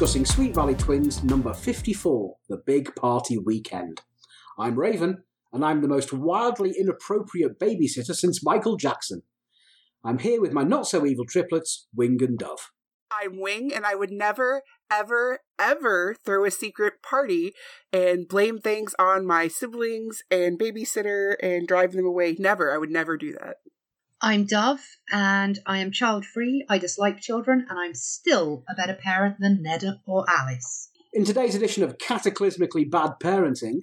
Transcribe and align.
discussing 0.00 0.24
Sweet 0.24 0.54
Valley 0.54 0.74
Twins 0.74 1.22
number 1.22 1.52
54, 1.52 2.34
The 2.48 2.56
Big 2.64 2.96
Party 2.96 3.36
Weekend. 3.36 4.00
I'm 4.58 4.78
Raven, 4.78 5.24
and 5.52 5.62
I'm 5.62 5.82
the 5.82 5.88
most 5.88 6.10
wildly 6.10 6.72
inappropriate 6.72 7.60
babysitter 7.60 8.14
since 8.14 8.42
Michael 8.42 8.78
Jackson. 8.78 9.24
I'm 10.02 10.18
here 10.18 10.40
with 10.40 10.54
my 10.54 10.62
not 10.62 10.86
so 10.86 11.04
evil 11.04 11.26
triplets, 11.26 11.86
Wing 11.94 12.16
and 12.22 12.38
Dove. 12.38 12.70
I'm 13.12 13.38
Wing, 13.38 13.72
and 13.74 13.84
I 13.84 13.94
would 13.94 14.10
never, 14.10 14.62
ever, 14.90 15.40
ever 15.58 16.16
throw 16.24 16.46
a 16.46 16.50
secret 16.50 17.02
party 17.02 17.52
and 17.92 18.26
blame 18.26 18.56
things 18.56 18.94
on 18.98 19.26
my 19.26 19.48
siblings 19.48 20.22
and 20.30 20.58
babysitter 20.58 21.34
and 21.42 21.68
drive 21.68 21.92
them 21.92 22.06
away. 22.06 22.36
Never. 22.38 22.72
I 22.72 22.78
would 22.78 22.90
never 22.90 23.18
do 23.18 23.34
that. 23.34 23.56
I'm 24.22 24.44
Dove, 24.44 24.98
and 25.10 25.58
I 25.64 25.78
am 25.78 25.92
child 25.92 26.26
free. 26.26 26.66
I 26.68 26.76
dislike 26.76 27.20
children, 27.20 27.66
and 27.70 27.78
I'm 27.78 27.94
still 27.94 28.64
a 28.68 28.74
better 28.74 28.92
parent 28.92 29.36
than 29.40 29.64
Neda 29.66 30.00
or 30.06 30.26
Alice. 30.28 30.90
In 31.14 31.24
today's 31.24 31.54
edition 31.54 31.82
of 31.82 31.96
Cataclysmically 31.96 32.90
Bad 32.90 33.12
Parenting, 33.18 33.78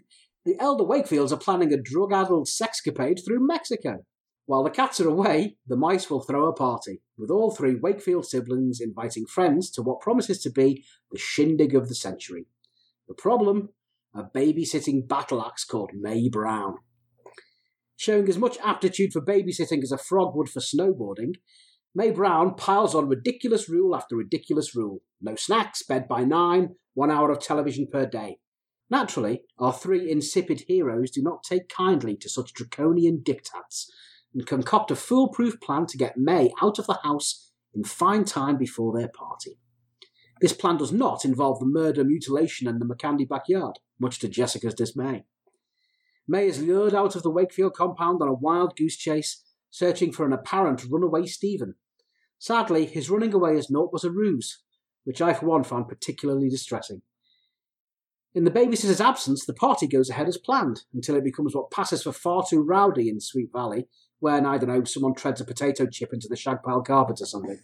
the 0.45 0.55
elder 0.59 0.83
Wakefields 0.83 1.31
are 1.31 1.37
planning 1.37 1.73
a 1.73 1.81
drug 1.81 2.13
addled 2.13 2.45
sexcapade 2.45 3.25
through 3.25 3.47
Mexico. 3.47 4.05
While 4.45 4.63
the 4.63 4.69
cats 4.69 5.01
are 5.01 5.09
away, 5.09 5.57
the 5.65 5.75
mice 5.75 6.07
will 6.07 6.21
throw 6.21 6.47
a 6.47 6.53
party, 6.53 7.01
with 7.17 7.31
all 7.31 7.49
three 7.49 7.73
Wakefield 7.73 8.27
siblings 8.27 8.79
inviting 8.79 9.25
friends 9.25 9.71
to 9.71 9.81
what 9.81 10.01
promises 10.01 10.39
to 10.43 10.51
be 10.51 10.85
the 11.11 11.17
shindig 11.17 11.73
of 11.73 11.89
the 11.89 11.95
century. 11.95 12.45
The 13.07 13.15
problem? 13.15 13.69
A 14.13 14.23
babysitting 14.23 15.07
battle 15.07 15.43
axe 15.43 15.65
called 15.65 15.89
May 15.95 16.29
Brown. 16.29 16.75
Showing 17.97 18.29
as 18.29 18.37
much 18.37 18.57
aptitude 18.63 19.11
for 19.11 19.21
babysitting 19.21 19.81
as 19.83 19.91
a 19.91 19.97
frog 19.97 20.35
would 20.35 20.49
for 20.49 20.59
snowboarding, 20.59 21.33
May 21.95 22.11
Brown 22.11 22.53
piles 22.53 22.93
on 22.93 23.09
ridiculous 23.09 23.67
rule 23.67 23.95
after 23.95 24.15
ridiculous 24.15 24.75
rule. 24.75 24.99
No 25.19 25.35
snacks, 25.35 25.81
bed 25.81 26.07
by 26.07 26.23
nine, 26.23 26.75
one 26.93 27.09
hour 27.09 27.31
of 27.31 27.39
television 27.39 27.87
per 27.91 28.05
day. 28.05 28.37
Naturally, 28.89 29.41
our 29.57 29.73
three 29.73 30.09
insipid 30.11 30.65
heroes 30.67 31.09
do 31.09 31.23
not 31.23 31.43
take 31.43 31.69
kindly 31.69 32.15
to 32.17 32.29
such 32.29 32.53
draconian 32.53 33.23
diktats 33.25 33.85
and 34.33 34.45
concoct 34.45 34.91
a 34.91 34.95
foolproof 34.95 35.59
plan 35.59 35.87
to 35.87 35.97
get 35.97 36.17
May 36.17 36.51
out 36.61 36.77
of 36.77 36.85
the 36.85 36.99
house 37.03 37.51
in 37.73 37.83
fine 37.83 38.25
time 38.25 38.57
before 38.57 38.97
their 38.97 39.09
party. 39.09 39.57
This 40.39 40.53
plan 40.53 40.77
does 40.77 40.91
not 40.91 41.25
involve 41.25 41.59
the 41.59 41.65
murder, 41.65 42.03
mutilation, 42.03 42.67
and 42.67 42.79
the 42.79 42.85
McCandy 42.85 43.27
backyard, 43.27 43.79
much 43.99 44.19
to 44.19 44.29
Jessica's 44.29 44.75
dismay. 44.75 45.25
May 46.27 46.47
is 46.47 46.61
lured 46.61 46.93
out 46.93 47.15
of 47.15 47.23
the 47.23 47.29
Wakefield 47.29 47.73
compound 47.73 48.21
on 48.21 48.27
a 48.27 48.33
wild 48.33 48.75
goose 48.75 48.97
chase, 48.97 49.43
searching 49.69 50.11
for 50.11 50.25
an 50.25 50.33
apparent 50.33 50.83
runaway 50.89 51.25
Steven. 51.25 51.75
Sadly, 52.39 52.85
his 52.85 53.09
running 53.09 53.33
away 53.33 53.57
as 53.57 53.69
naught 53.69 53.93
was 53.93 54.03
a 54.03 54.11
ruse, 54.11 54.61
which 55.05 55.21
I 55.21 55.33
for 55.33 55.45
one 55.45 55.63
found 55.63 55.87
particularly 55.87 56.49
distressing. 56.49 57.01
In 58.35 58.43
the 58.43 58.51
babysitter's 58.51 59.01
absence, 59.01 59.45
the 59.45 59.53
party 59.53 59.87
goes 59.87 60.09
ahead 60.09 60.27
as 60.27 60.37
planned 60.37 60.83
until 60.93 61.15
it 61.15 61.23
becomes 61.23 61.55
what 61.55 61.71
passes 61.71 62.03
for 62.03 62.11
far 62.11 62.43
too 62.47 62.61
rowdy 62.61 63.09
in 63.09 63.19
Sweet 63.19 63.49
Valley, 63.53 63.87
when, 64.19 64.45
I 64.45 64.57
don't 64.57 64.69
know, 64.69 64.83
someone 64.83 65.15
treads 65.15 65.41
a 65.41 65.45
potato 65.45 65.87
chip 65.87 66.13
into 66.13 66.27
the 66.27 66.35
shag 66.35 66.61
pile 66.61 66.81
carpet 66.81 67.21
or 67.21 67.25
something. 67.25 67.61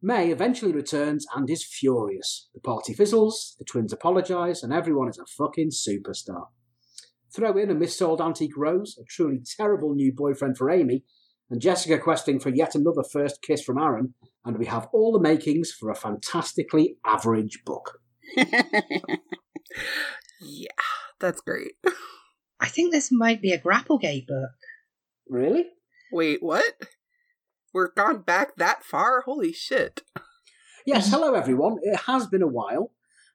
May 0.00 0.30
eventually 0.30 0.72
returns 0.72 1.26
and 1.34 1.48
is 1.48 1.64
furious. 1.64 2.48
The 2.54 2.60
party 2.60 2.94
fizzles, 2.94 3.54
the 3.58 3.64
twins 3.64 3.92
apologise, 3.92 4.62
and 4.62 4.72
everyone 4.72 5.08
is 5.08 5.18
a 5.18 5.26
fucking 5.26 5.70
superstar. 5.70 6.46
Throw 7.34 7.56
in 7.56 7.70
a 7.70 7.74
missold 7.74 8.20
antique 8.20 8.56
rose, 8.56 8.96
a 9.00 9.04
truly 9.04 9.40
terrible 9.56 9.94
new 9.94 10.12
boyfriend 10.12 10.56
for 10.56 10.70
Amy, 10.70 11.04
and 11.50 11.60
Jessica 11.60 11.98
questing 11.98 12.38
for 12.38 12.50
yet 12.50 12.74
another 12.74 13.02
first 13.02 13.42
kiss 13.42 13.62
from 13.62 13.78
Aaron, 13.78 14.14
and 14.44 14.56
we 14.56 14.66
have 14.66 14.88
all 14.92 15.12
the 15.12 15.20
makings 15.20 15.72
for 15.72 15.90
a 15.90 15.96
fantastically 15.96 16.96
average 17.04 17.64
book. 17.64 17.98
yeah, 18.36 18.62
that's 21.18 21.40
great. 21.40 21.72
I 22.60 22.68
think 22.68 22.92
this 22.92 23.10
might 23.10 23.42
be 23.42 23.52
a 23.52 23.58
Grapplegate 23.58 24.28
book. 24.28 24.50
Really? 25.28 25.66
Wait, 26.12 26.40
what? 26.40 26.64
We're 27.72 27.92
gone 27.92 28.22
back 28.22 28.54
that 28.56 28.84
far? 28.84 29.22
Holy 29.22 29.52
shit. 29.52 30.02
Yes, 30.86 31.10
hello 31.10 31.34
everyone. 31.34 31.78
It 31.82 32.02
has 32.06 32.28
been 32.28 32.42
a 32.42 32.46
while. 32.46 32.92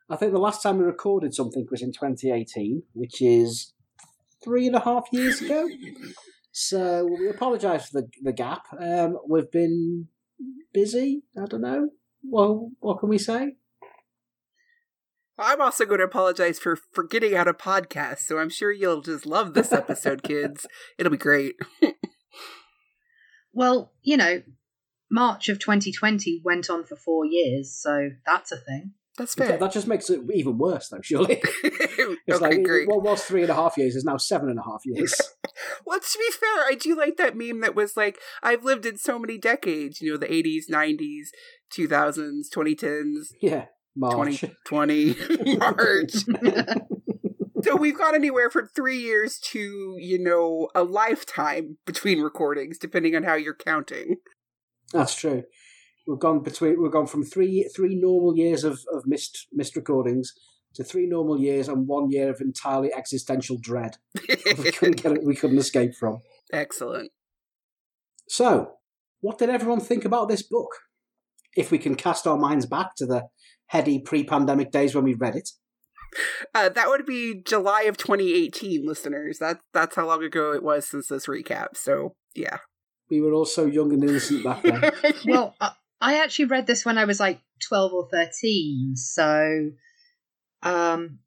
I 0.10 0.16
think 0.16 0.32
the 0.32 0.40
last 0.40 0.64
time 0.64 0.78
we 0.78 0.86
recorded 0.86 1.36
something 1.36 1.68
was 1.70 1.82
in 1.82 1.92
2018, 1.92 2.84
which 2.94 3.22
is 3.22 3.74
three 4.44 4.68
and 4.68 4.76
a 4.76 4.80
half 4.80 5.08
years 5.12 5.42
ago. 5.42 5.68
so 6.52 7.06
we 7.06 7.30
apologise 7.30 7.88
for 7.88 8.02
the, 8.02 8.08
the 8.24 8.34
gap. 8.34 8.64
Um, 8.80 9.18
we've 9.28 9.52
been 9.52 10.08
busy. 10.74 11.24
I 11.38 11.46
don't 11.46 11.62
know. 11.62 11.90
Well, 12.24 12.72
what 12.80 13.00
can 13.00 13.10
we 13.10 13.18
say? 13.18 13.56
I'm 15.38 15.62
also 15.62 15.86
going 15.86 16.00
to 16.00 16.06
apologize 16.06 16.60
for 16.60 16.76
forgetting 16.76 17.34
how 17.34 17.46
to 17.46 17.54
podcast, 17.54 18.20
so 18.20 18.40
I'm 18.40 18.50
sure 18.50 18.72
you'll 18.72 19.02
just 19.02 19.26
love 19.26 19.54
this 19.54 19.72
episode, 19.72 20.22
kids. 20.22 20.66
It'll 20.98 21.12
be 21.12 21.18
great. 21.18 21.56
well, 23.54 23.94
you 24.02 24.18
know, 24.18 24.44
March 25.10 25.48
of 25.48 25.60
2020 25.60 26.42
went 26.44 26.70
on 26.70 26.84
for 26.84 26.98
four 26.98 27.26
years, 27.26 27.74
so 27.74 28.10
that's 28.26 28.52
a 28.52 28.58
thing. 28.58 28.92
That's 29.20 29.36
fair. 29.36 29.58
That 29.58 29.74
just 29.74 29.86
makes 29.86 30.10
it 30.10 30.22
even 30.34 30.58
worse, 30.58 30.88
though, 30.88 31.02
surely. 31.04 31.42
it's 31.64 32.22
okay, 32.30 32.38
like, 32.38 32.64
great. 32.64 32.88
what 32.88 33.04
was 33.04 33.22
three 33.22 33.42
and 33.42 33.50
a 33.50 33.54
half 33.54 33.78
years 33.78 33.98
is 33.98 34.06
now 34.06 34.16
seven 34.16 34.50
and 34.50 34.58
a 34.58 34.64
half 34.64 34.82
years. 34.86 35.14
well, 35.86 36.00
to 36.00 36.18
be 36.18 36.32
fair, 36.32 36.66
I 36.66 36.78
do 36.80 36.96
like 36.96 37.18
that 37.18 37.36
meme 37.36 37.60
that 37.60 37.76
was 37.76 37.98
like, 37.98 38.18
I've 38.42 38.64
lived 38.64 38.86
in 38.86 38.98
so 38.98 39.20
many 39.20 39.38
decades, 39.38 40.00
you 40.00 40.14
know, 40.14 40.18
the 40.18 40.28
80s, 40.28 40.70
90s, 40.72 41.28
2000s, 41.78 42.44
2010s. 42.56 43.34
Yeah. 43.42 43.66
March. 43.94 44.40
2020 44.40 45.58
March. 45.58 46.14
so 47.64 47.76
we've 47.76 47.98
got 47.98 48.16
anywhere 48.16 48.50
from 48.50 48.70
three 48.74 49.00
years 49.00 49.38
to, 49.52 49.98
you 50.00 50.18
know, 50.18 50.70
a 50.74 50.84
lifetime 50.84 51.78
between 51.86 52.22
recordings, 52.22 52.78
depending 52.78 53.18
on 53.18 53.24
how 53.24 53.34
you're 53.34 53.54
counting. 53.54 54.16
That's 54.94 55.14
true. 55.14 55.44
We've 56.10 56.18
gone 56.18 56.40
between 56.40 56.82
we've 56.82 56.92
gone 56.92 57.06
from 57.06 57.24
three 57.24 57.70
three 57.76 57.94
normal 57.94 58.36
years 58.36 58.64
of, 58.64 58.80
of 58.92 59.06
missed 59.06 59.48
missed 59.54 59.76
recordings 59.76 60.34
to 60.74 60.84
three 60.84 61.06
normal 61.06 61.40
years 61.40 61.68
and 61.68 61.88
one 61.88 62.10
year 62.10 62.32
of 62.32 62.42
entirely 62.42 62.92
existential 62.92 63.60
dread. 63.62 63.98
we 64.28 64.72
couldn't 64.72 65.04
get 65.04 65.12
it, 65.12 65.24
we 65.24 65.36
couldn't 65.36 65.60
escape 65.60 65.94
from. 65.94 66.22
Excellent. 66.52 67.12
So, 68.28 68.72
what 69.22 69.38
did 69.38 69.52
everyone 69.52 69.82
think 69.82 70.04
about 70.04 70.30
this 70.30 70.42
book? 70.42 70.72
If 71.56 71.70
we 71.70 71.78
can 71.78 71.94
cast 71.94 72.26
our 72.26 72.38
minds 72.38 72.66
back 72.66 72.96
to 72.98 73.06
the 73.06 73.28
heady 73.68 74.00
pre-pandemic 74.00 74.72
days 74.72 74.96
when 74.96 75.04
we 75.04 75.14
read 75.14 75.36
it. 75.36 75.50
Uh, 76.56 76.70
that 76.70 76.90
would 76.90 77.06
be 77.06 77.36
July 77.46 77.84
of 77.84 77.98
2018, 77.98 78.84
listeners. 78.84 79.38
That 79.38 79.60
that's 79.76 79.96
how 79.96 80.08
long 80.08 80.24
ago 80.24 80.54
it 80.54 80.64
was 80.64 80.88
since 80.88 81.08
this 81.08 81.28
recap. 81.28 81.78
So 81.78 82.16
yeah, 82.34 82.58
we 83.12 83.22
were 83.22 83.34
all 83.34 83.46
so 83.46 83.66
young 83.66 83.94
and 83.94 84.04
innocent 84.04 84.44
back 84.44 84.64
then. 84.64 84.92
well, 85.26 85.56
uh, 85.62 85.70
I 86.02 86.22
actually 86.22 86.46
read 86.46 86.68
this 86.68 86.86
when 86.86 86.98
I 86.98 87.06
was 87.06 87.20
like 87.20 87.42
12 87.68 87.94
or 87.94 88.10
13, 88.10 88.96
so 88.96 89.72
um, 90.64 91.20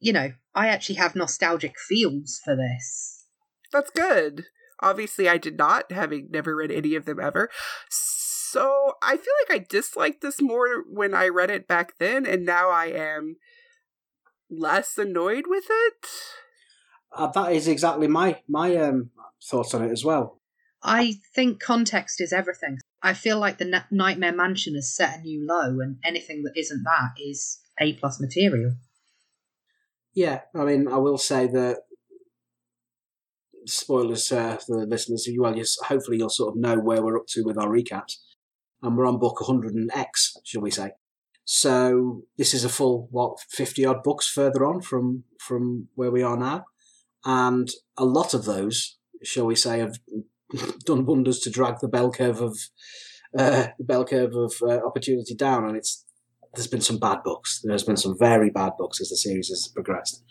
you 0.00 0.12
know, 0.12 0.32
I 0.54 0.68
actually 0.68 0.96
have 0.96 1.16
nostalgic 1.16 1.78
feels 1.78 2.40
for 2.44 2.56
this. 2.56 3.26
That's 3.72 3.90
good. 3.90 4.44
Obviously, 4.80 5.28
I 5.28 5.38
did 5.38 5.56
not, 5.56 5.90
having 5.90 6.28
never 6.30 6.54
read 6.54 6.70
any 6.70 6.94
of 6.94 7.06
them 7.06 7.18
ever. 7.18 7.50
So 7.88 8.94
I 9.02 9.16
feel 9.16 9.32
like 9.48 9.60
I 9.60 9.66
disliked 9.68 10.20
this 10.20 10.40
more 10.40 10.82
when 10.88 11.14
I 11.14 11.28
read 11.28 11.50
it 11.50 11.66
back 11.66 11.98
then, 11.98 12.26
and 12.26 12.44
now 12.44 12.70
I 12.70 12.86
am 12.86 13.36
less 14.50 14.96
annoyed 14.98 15.44
with 15.46 15.64
it. 15.68 16.06
Uh, 17.12 17.26
that 17.28 17.52
is 17.52 17.66
exactly 17.66 18.06
my 18.06 18.40
my 18.48 18.76
um, 18.76 19.10
thoughts 19.42 19.74
on 19.74 19.82
it 19.82 19.90
as 19.90 20.04
well. 20.04 20.40
I 20.82 21.14
think 21.34 21.60
context 21.60 22.20
is 22.20 22.32
everything. 22.32 22.78
I 23.06 23.14
feel 23.14 23.38
like 23.38 23.58
the 23.58 23.84
Nightmare 23.92 24.34
Mansion 24.34 24.74
has 24.74 24.92
set 24.92 25.18
a 25.18 25.22
new 25.22 25.46
low, 25.46 25.78
and 25.78 25.98
anything 26.04 26.42
that 26.42 26.58
isn't 26.58 26.82
that 26.82 27.12
is 27.16 27.60
A 27.80 27.92
plus 27.92 28.20
material. 28.20 28.72
Yeah, 30.12 30.40
I 30.52 30.64
mean, 30.64 30.88
I 30.88 30.96
will 30.96 31.16
say 31.16 31.46
that 31.46 31.82
spoilers 33.64 34.32
uh, 34.32 34.56
for 34.56 34.80
the 34.80 34.86
listeners. 34.86 35.28
Well, 35.38 35.56
yes, 35.56 35.76
hopefully 35.84 36.16
you'll 36.18 36.30
sort 36.30 36.54
of 36.54 36.60
know 36.60 36.80
where 36.80 37.00
we're 37.00 37.16
up 37.16 37.28
to 37.28 37.44
with 37.44 37.56
our 37.56 37.68
recaps 37.68 38.16
and 38.82 38.96
we're 38.96 39.06
on 39.06 39.20
book 39.20 39.40
100 39.40 39.74
and 39.74 39.90
X, 39.94 40.36
shall 40.42 40.62
we 40.62 40.72
say. 40.72 40.90
So 41.44 42.22
this 42.36 42.54
is 42.54 42.64
a 42.64 42.68
full, 42.68 43.06
what, 43.12 43.38
50 43.50 43.84
odd 43.84 44.02
books 44.02 44.28
further 44.28 44.64
on 44.64 44.80
from, 44.80 45.22
from 45.38 45.88
where 45.94 46.10
we 46.10 46.24
are 46.24 46.36
now. 46.36 46.64
And 47.24 47.70
a 47.96 48.04
lot 48.04 48.34
of 48.34 48.46
those, 48.46 48.98
shall 49.22 49.46
we 49.46 49.54
say, 49.54 49.78
have 49.78 49.96
done 50.84 51.06
wonders 51.06 51.40
to 51.40 51.50
drag 51.50 51.80
the 51.80 51.88
bell 51.88 52.10
curve 52.10 52.40
of, 52.40 52.58
uh, 53.38 53.68
the 53.78 53.84
bell 53.84 54.04
curve 54.04 54.34
of 54.34 54.54
uh, 54.62 54.84
opportunity 54.86 55.34
down. 55.34 55.64
And 55.66 55.76
it's, 55.76 56.04
there's 56.54 56.66
been 56.66 56.80
some 56.80 56.98
bad 56.98 57.22
books. 57.22 57.60
There's 57.62 57.84
been 57.84 57.96
some 57.96 58.16
very 58.18 58.50
bad 58.50 58.72
books 58.78 59.00
as 59.00 59.10
the 59.10 59.16
series 59.16 59.48
has 59.48 59.68
progressed. 59.68 60.24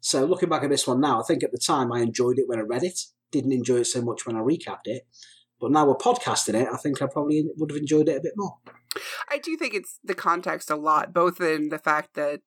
So 0.00 0.24
looking 0.24 0.48
back 0.48 0.62
at 0.62 0.70
this 0.70 0.86
one 0.86 1.00
now, 1.00 1.20
I 1.20 1.24
think 1.24 1.42
at 1.42 1.50
the 1.50 1.58
time 1.58 1.92
I 1.92 2.00
enjoyed 2.00 2.38
it 2.38 2.46
when 2.46 2.58
I 2.58 2.62
read 2.62 2.84
it. 2.84 3.00
Didn't 3.32 3.52
enjoy 3.52 3.78
it 3.78 3.86
so 3.86 4.02
much 4.02 4.24
when 4.24 4.36
I 4.36 4.40
recapped 4.40 4.84
it 4.84 5.02
But 5.60 5.72
now 5.72 5.86
we're 5.86 5.96
podcasting 5.96 6.54
it, 6.54 6.68
I 6.72 6.76
think 6.76 7.02
I 7.02 7.06
probably 7.06 7.48
would 7.56 7.70
have 7.70 7.78
enjoyed 7.78 8.08
it 8.08 8.18
a 8.18 8.22
bit 8.22 8.34
more. 8.36 8.58
I 9.28 9.38
do 9.38 9.56
think 9.56 9.74
it's 9.74 9.98
the 10.04 10.14
context 10.14 10.70
a 10.70 10.76
lot, 10.76 11.12
both 11.12 11.40
in 11.40 11.70
the 11.70 11.78
fact 11.78 12.14
that 12.14 12.40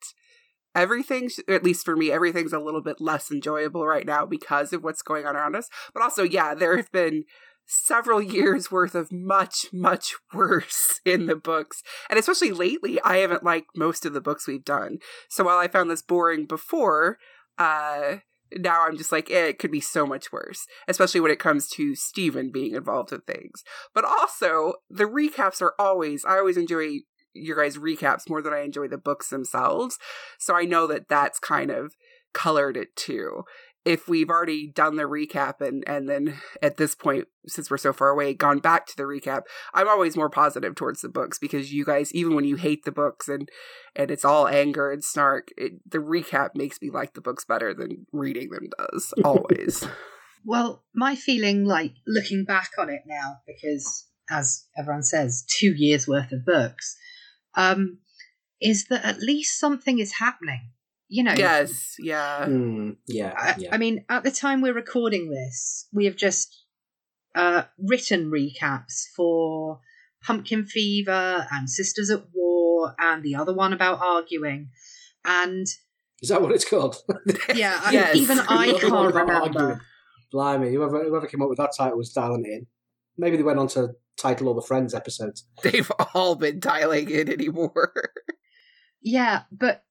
everything's, 0.79 1.39
at 1.47 1.63
least 1.63 1.85
for 1.85 1.95
me, 1.95 2.11
everything's 2.11 2.53
a 2.53 2.59
little 2.59 2.81
bit 2.81 3.01
less 3.01 3.31
enjoyable 3.31 3.85
right 3.85 4.05
now 4.05 4.25
because 4.25 4.73
of 4.73 4.83
what's 4.83 5.01
going 5.01 5.25
on 5.25 5.35
around 5.35 5.55
us. 5.55 5.69
But 5.93 6.03
also, 6.03 6.23
yeah, 6.23 6.53
there 6.53 6.77
have 6.77 6.91
been 6.91 7.25
several 7.65 8.21
years 8.37 8.71
worth 8.71 8.95
of 8.95 9.11
much, 9.11 9.67
much 9.71 10.15
worse 10.33 11.01
in 11.05 11.27
the 11.27 11.35
books. 11.35 11.83
And 12.09 12.17
especially 12.17 12.51
lately, 12.51 12.99
I 13.01 13.17
haven't 13.17 13.43
liked 13.43 13.77
most 13.77 14.05
of 14.05 14.13
the 14.13 14.21
books 14.21 14.47
we've 14.47 14.65
done. 14.65 14.99
So 15.29 15.43
while 15.43 15.57
I 15.57 15.67
found 15.67 15.91
this 15.91 16.01
boring 16.01 16.45
before, 16.45 17.17
uh, 17.57 18.17
now 18.57 18.85
I'm 18.85 18.97
just 18.97 19.11
like, 19.11 19.29
eh, 19.29 19.47
it 19.47 19.59
could 19.59 19.71
be 19.71 19.81
so 19.81 20.07
much 20.07 20.31
worse, 20.31 20.65
especially 20.87 21.19
when 21.19 21.31
it 21.31 21.39
comes 21.39 21.67
to 21.71 21.93
Steven 21.93 22.51
being 22.51 22.73
involved 22.73 23.11
with 23.11 23.25
things. 23.25 23.63
But 23.93 24.05
also, 24.05 24.73
the 24.89 25.03
recaps 25.03 25.61
are 25.61 25.73
always, 25.77 26.25
I 26.25 26.37
always 26.37 26.57
enjoy 26.57 27.01
your 27.39 27.57
guys' 27.57 27.77
recaps 27.77 28.29
more 28.29 28.41
than 28.41 28.53
I 28.53 28.61
enjoy 28.61 28.87
the 28.87 28.97
books 28.97 29.29
themselves. 29.29 29.97
So 30.37 30.55
I 30.55 30.63
know 30.63 30.87
that 30.87 31.09
that's 31.09 31.39
kind 31.39 31.71
of 31.71 31.95
colored 32.33 32.77
it 32.77 32.95
too 32.95 33.43
if 33.85 34.07
we've 34.07 34.29
already 34.29 34.67
done 34.67 34.97
the 34.97 35.03
recap 35.03 35.61
and 35.61 35.83
and 35.87 36.09
then 36.09 36.39
at 36.61 36.77
this 36.77 36.95
point 36.95 37.27
since 37.47 37.71
we're 37.71 37.77
so 37.77 37.93
far 37.93 38.09
away 38.09 38.33
gone 38.33 38.59
back 38.59 38.85
to 38.85 38.95
the 38.97 39.03
recap 39.03 39.43
i'm 39.73 39.87
always 39.87 40.17
more 40.17 40.29
positive 40.29 40.75
towards 40.75 41.01
the 41.01 41.09
books 41.09 41.39
because 41.39 41.73
you 41.73 41.85
guys 41.85 42.13
even 42.13 42.35
when 42.35 42.45
you 42.45 42.55
hate 42.55 42.83
the 42.83 42.91
books 42.91 43.27
and 43.27 43.49
and 43.95 44.11
it's 44.11 44.25
all 44.25 44.47
anger 44.47 44.91
and 44.91 45.03
snark 45.03 45.49
it, 45.57 45.73
the 45.89 45.97
recap 45.97 46.49
makes 46.55 46.81
me 46.81 46.89
like 46.89 47.13
the 47.13 47.21
books 47.21 47.45
better 47.45 47.73
than 47.73 48.05
reading 48.11 48.49
them 48.49 48.69
does 48.77 49.13
always 49.23 49.87
well 50.45 50.83
my 50.93 51.15
feeling 51.15 51.65
like 51.65 51.93
looking 52.05 52.43
back 52.43 52.71
on 52.77 52.89
it 52.89 53.01
now 53.07 53.37
because 53.47 54.07
as 54.29 54.65
everyone 54.77 55.03
says 55.03 55.45
two 55.47 55.73
years 55.73 56.07
worth 56.07 56.31
of 56.31 56.45
books 56.45 56.97
um 57.59 57.97
is 58.61 58.85
that 58.85 59.05
at 59.05 59.19
least 59.19 59.59
something 59.59 59.99
is 59.99 60.13
happening 60.13 60.71
you 61.09 61.23
know 61.23 61.33
yes 61.35 61.95
yeah 61.99 62.45
mm, 62.45 62.95
yeah, 63.07 63.33
I, 63.35 63.55
yeah. 63.57 63.69
I, 63.73 63.77
mean 63.77 64.05
at 64.09 64.23
the 64.23 64.31
time 64.31 64.61
we're 64.61 64.73
recording 64.73 65.29
this 65.29 65.87
we 65.91 66.05
have 66.05 66.15
just 66.15 66.65
uh, 67.35 67.63
written 67.77 68.31
recaps 68.31 69.05
for 69.15 69.79
pumpkin 70.23 70.65
fever 70.65 71.47
and 71.51 71.69
sisters 71.69 72.09
at 72.09 72.23
war 72.33 72.95
and 72.99 73.23
the 73.23 73.35
other 73.35 73.53
one 73.53 73.73
about 73.73 73.99
arguing 74.01 74.69
and 75.25 75.67
is 76.21 76.29
that 76.29 76.41
what 76.41 76.51
it's 76.51 76.65
called 76.65 76.97
yeah 77.55 77.79
I 77.83 77.91
yes. 77.91 78.15
even 78.15 78.39
i 78.39 78.73
can't 78.79 79.13
remember 79.13 79.33
arguing. 79.33 79.79
blimey 80.31 80.73
whoever, 80.73 81.03
whoever 81.03 81.27
came 81.27 81.41
up 81.41 81.49
with 81.49 81.59
that 81.59 81.71
title 81.77 81.97
was 81.97 82.11
dialing 82.11 82.45
it 82.45 82.51
in 82.51 82.67
maybe 83.19 83.37
they 83.37 83.43
went 83.43 83.59
on 83.59 83.67
to 83.67 83.89
title 84.17 84.47
all 84.47 84.53
the 84.53 84.61
friends 84.61 84.93
episodes 84.93 85.45
they've 85.63 85.91
all 86.13 86.35
been 86.35 86.59
dialing 86.59 87.09
in 87.09 87.29
anymore 87.29 88.11
yeah 89.01 89.43
but 89.51 89.83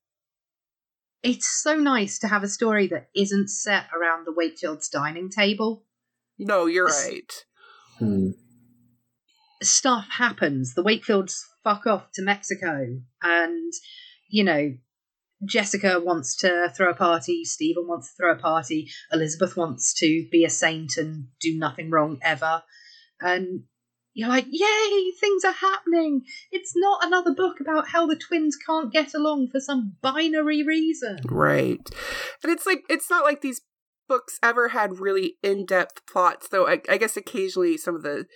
it's 1.22 1.48
so 1.62 1.74
nice 1.74 2.18
to 2.20 2.28
have 2.28 2.42
a 2.42 2.48
story 2.48 2.86
that 2.88 3.08
isn't 3.14 3.48
set 3.48 3.86
around 3.94 4.24
the 4.24 4.32
Wakefield's 4.32 4.88
dining 4.88 5.30
table. 5.30 5.84
No, 6.38 6.66
you're 6.66 6.86
right. 6.86 7.32
Hmm. 7.98 8.30
Stuff 9.62 10.06
happens. 10.10 10.74
The 10.74 10.84
Wakefields 10.84 11.34
fuck 11.64 11.86
off 11.86 12.12
to 12.14 12.22
Mexico, 12.22 13.00
and 13.22 13.72
you 14.30 14.44
know, 14.44 14.74
Jessica 15.44 16.00
wants 16.00 16.36
to 16.36 16.72
throw 16.76 16.90
a 16.90 16.94
party. 16.94 17.44
Steven 17.44 17.88
wants 17.88 18.10
to 18.10 18.16
throw 18.16 18.32
a 18.32 18.38
party. 18.38 18.88
Elizabeth 19.12 19.56
wants 19.56 19.92
to 19.94 20.28
be 20.30 20.44
a 20.44 20.50
saint 20.50 20.96
and 20.96 21.26
do 21.40 21.58
nothing 21.58 21.90
wrong 21.90 22.18
ever. 22.22 22.62
And 23.20 23.64
you're 24.14 24.28
like, 24.28 24.46
yay, 24.50 25.12
things 25.20 25.44
are 25.44 25.52
happening. 25.52 26.22
It's 26.50 26.72
not 26.74 27.04
another 27.04 27.32
book 27.32 27.60
about 27.60 27.88
how 27.88 28.06
the 28.06 28.16
twins 28.16 28.56
can't 28.56 28.92
get 28.92 29.14
along 29.14 29.48
for 29.52 29.60
some 29.60 29.96
binary 30.02 30.64
reason. 30.64 31.18
Right. 31.24 31.80
And 32.42 32.52
it's 32.52 32.66
like, 32.66 32.82
it's 32.88 33.08
not 33.08 33.24
like 33.24 33.42
these 33.42 33.60
books 34.08 34.38
ever 34.42 34.68
had 34.68 34.98
really 34.98 35.36
in 35.42 35.66
depth 35.66 36.04
plots, 36.10 36.48
though 36.48 36.66
I, 36.66 36.80
I, 36.88 36.96
guess 36.96 37.16
occasionally 37.16 37.76
some 37.76 37.94
of 37.94 38.02
the 38.02 38.26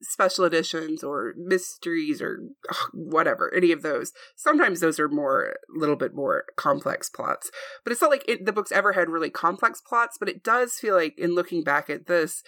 special 0.00 0.44
editions 0.44 1.04
or 1.04 1.34
mysteries 1.36 2.20
or 2.20 2.40
whatever, 2.92 3.52
any 3.54 3.70
of 3.70 3.82
those, 3.82 4.12
sometimes 4.34 4.80
those 4.80 4.98
are 4.98 5.08
more, 5.08 5.54
a 5.74 5.78
little 5.78 5.94
bit 5.96 6.14
more 6.14 6.46
complex 6.56 7.08
plots. 7.08 7.50
But 7.84 7.92
it's 7.92 8.02
not 8.02 8.10
like 8.10 8.24
it, 8.26 8.44
the 8.44 8.52
books 8.52 8.72
ever 8.72 8.94
had 8.94 9.08
really 9.08 9.30
complex 9.30 9.80
plots, 9.80 10.16
but 10.18 10.28
it 10.28 10.42
does 10.42 10.72
feel 10.72 10.96
like, 10.96 11.14
in 11.16 11.34
looking 11.34 11.62
back 11.62 11.88
at 11.88 12.06
this, 12.06 12.42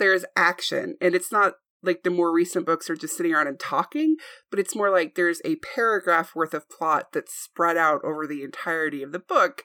there's 0.00 0.24
action 0.36 0.96
and 1.00 1.14
it's 1.14 1.30
not 1.30 1.54
like 1.82 2.02
the 2.02 2.10
more 2.10 2.32
recent 2.32 2.66
books 2.66 2.90
are 2.90 2.96
just 2.96 3.16
sitting 3.16 3.32
around 3.32 3.46
and 3.46 3.58
talking, 3.58 4.16
but 4.50 4.58
it's 4.58 4.74
more 4.74 4.90
like 4.90 5.14
there's 5.14 5.40
a 5.44 5.56
paragraph 5.56 6.34
worth 6.34 6.52
of 6.52 6.68
plot 6.68 7.12
that's 7.12 7.34
spread 7.34 7.76
out 7.76 8.04
over 8.04 8.26
the 8.26 8.42
entirety 8.42 9.02
of 9.02 9.12
the 9.12 9.18
book. 9.18 9.62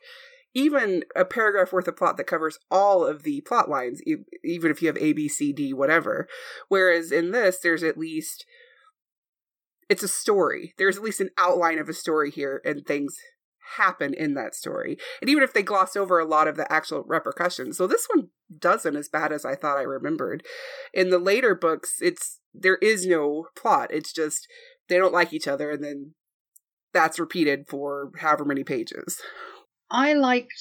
Even 0.53 1.03
a 1.15 1.25
paragraph 1.25 1.73
worth 1.73 1.87
of 1.87 1.97
plot 1.97 2.15
that 2.15 2.27
covers 2.27 2.57
all 2.71 3.05
of 3.05 3.23
the 3.23 3.41
plot 3.41 3.69
lines, 3.69 4.01
even 4.05 4.71
if 4.71 4.81
you 4.81 4.87
have 4.87 4.97
A, 4.97 5.11
B, 5.11 5.27
C, 5.27 5.51
D, 5.51 5.73
whatever. 5.73 6.27
Whereas 6.69 7.11
in 7.11 7.31
this, 7.31 7.59
there's 7.59 7.83
at 7.83 7.97
least 7.97 8.45
it's 9.89 10.03
a 10.03 10.07
story. 10.07 10.73
There's 10.77 10.97
at 10.97 11.03
least 11.03 11.19
an 11.19 11.31
outline 11.37 11.79
of 11.79 11.89
a 11.89 11.93
story 11.93 12.31
here, 12.31 12.61
and 12.63 12.85
things 12.85 13.17
happen 13.77 14.13
in 14.13 14.33
that 14.35 14.55
story. 14.55 14.97
And 15.21 15.29
even 15.29 15.43
if 15.43 15.53
they 15.53 15.63
gloss 15.63 15.95
over 15.95 16.19
a 16.19 16.25
lot 16.25 16.47
of 16.47 16.57
the 16.57 16.71
actual 16.71 17.03
repercussions. 17.03 17.77
So 17.77 17.87
this 17.87 18.07
one 18.13 18.29
doesn't 18.57 18.95
as 18.95 19.09
bad 19.09 19.31
as 19.31 19.45
I 19.45 19.55
thought 19.55 19.77
I 19.77 19.83
remembered. 19.83 20.43
In 20.93 21.09
the 21.09 21.19
later 21.19 21.55
books, 21.55 21.97
it's 22.01 22.39
there 22.53 22.77
is 22.77 23.05
no 23.05 23.47
plot. 23.55 23.89
It's 23.91 24.13
just 24.13 24.47
they 24.87 24.97
don't 24.97 25.13
like 25.13 25.33
each 25.33 25.47
other 25.47 25.71
and 25.71 25.83
then 25.83 26.13
that's 26.93 27.19
repeated 27.19 27.67
for 27.67 28.11
however 28.19 28.45
many 28.45 28.63
pages. 28.63 29.21
I 29.91 30.13
liked 30.13 30.53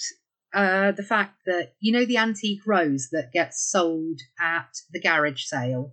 uh, 0.52 0.92
the 0.92 1.02
fact 1.02 1.40
that 1.46 1.74
you 1.80 1.92
know 1.92 2.04
the 2.04 2.18
antique 2.18 2.60
rose 2.66 3.08
that 3.12 3.30
gets 3.32 3.68
sold 3.70 4.20
at 4.40 4.68
the 4.92 5.00
garage 5.00 5.44
sale 5.44 5.92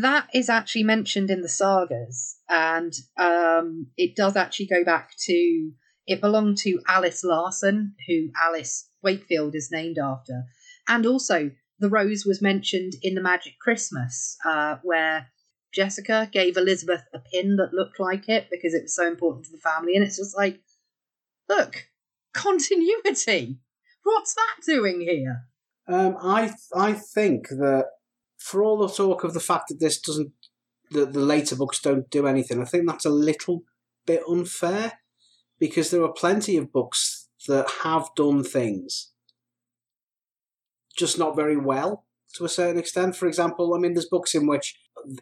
that 0.00 0.28
is 0.32 0.48
actually 0.48 0.84
mentioned 0.84 1.30
in 1.30 1.42
the 1.42 1.48
sagas, 1.48 2.36
and 2.48 2.92
um, 3.18 3.88
it 3.96 4.16
does 4.16 4.36
actually 4.36 4.66
go 4.66 4.84
back 4.84 5.10
to 5.26 5.72
it 6.06 6.20
belonged 6.20 6.56
to 6.58 6.80
Alice 6.88 7.22
Larson, 7.22 7.94
who 8.08 8.28
Alice 8.40 8.88
Wakefield 9.02 9.54
is 9.54 9.70
named 9.70 9.98
after, 9.98 10.44
and 10.88 11.04
also 11.04 11.50
the 11.78 11.90
rose 11.90 12.24
was 12.24 12.40
mentioned 12.40 12.94
in 13.02 13.14
the 13.14 13.20
Magic 13.20 13.58
Christmas, 13.60 14.36
uh, 14.44 14.76
where 14.82 15.28
Jessica 15.74 16.28
gave 16.32 16.56
Elizabeth 16.56 17.02
a 17.12 17.18
pin 17.18 17.56
that 17.56 17.74
looked 17.74 18.00
like 18.00 18.28
it 18.28 18.48
because 18.50 18.74
it 18.74 18.84
was 18.84 18.94
so 18.94 19.06
important 19.06 19.46
to 19.46 19.52
the 19.52 19.58
family, 19.58 19.94
and 19.94 20.04
it's 20.04 20.16
just 20.16 20.36
like, 20.36 20.60
look, 21.48 21.88
continuity. 22.32 23.58
What's 24.04 24.34
that 24.34 24.64
doing 24.66 25.00
here? 25.00 25.42
Um, 25.86 26.16
I 26.20 26.54
I 26.74 26.94
think 26.94 27.48
that 27.48 27.86
for 28.42 28.62
all 28.62 28.76
the 28.76 28.92
talk 28.92 29.24
of 29.24 29.34
the 29.34 29.40
fact 29.40 29.68
that 29.68 29.80
this 29.80 30.00
doesn't, 30.00 30.32
the, 30.90 31.06
the 31.06 31.20
later 31.20 31.56
books 31.56 31.80
don't 31.80 32.10
do 32.10 32.26
anything, 32.26 32.60
I 32.60 32.64
think 32.64 32.88
that's 32.88 33.04
a 33.04 33.10
little 33.10 33.62
bit 34.06 34.22
unfair 34.28 34.94
because 35.58 35.90
there 35.90 36.02
are 36.02 36.12
plenty 36.12 36.56
of 36.56 36.72
books 36.72 37.28
that 37.46 37.70
have 37.84 38.08
done 38.16 38.42
things, 38.42 39.12
just 40.96 41.18
not 41.18 41.36
very 41.36 41.56
well 41.56 42.04
to 42.34 42.44
a 42.44 42.48
certain 42.48 42.78
extent. 42.78 43.14
For 43.14 43.26
example, 43.26 43.74
I 43.74 43.78
mean, 43.78 43.94
there's 43.94 44.08
books 44.08 44.34
in 44.34 44.46
which 44.46 44.76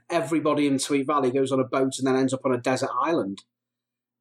everybody 0.08 0.66
in 0.66 0.78
Sweet 0.78 1.06
Valley 1.06 1.30
goes 1.30 1.52
on 1.52 1.60
a 1.60 1.64
boat 1.64 1.98
and 1.98 2.06
then 2.06 2.16
ends 2.16 2.32
up 2.32 2.44
on 2.44 2.54
a 2.54 2.58
desert 2.58 2.90
island. 3.02 3.42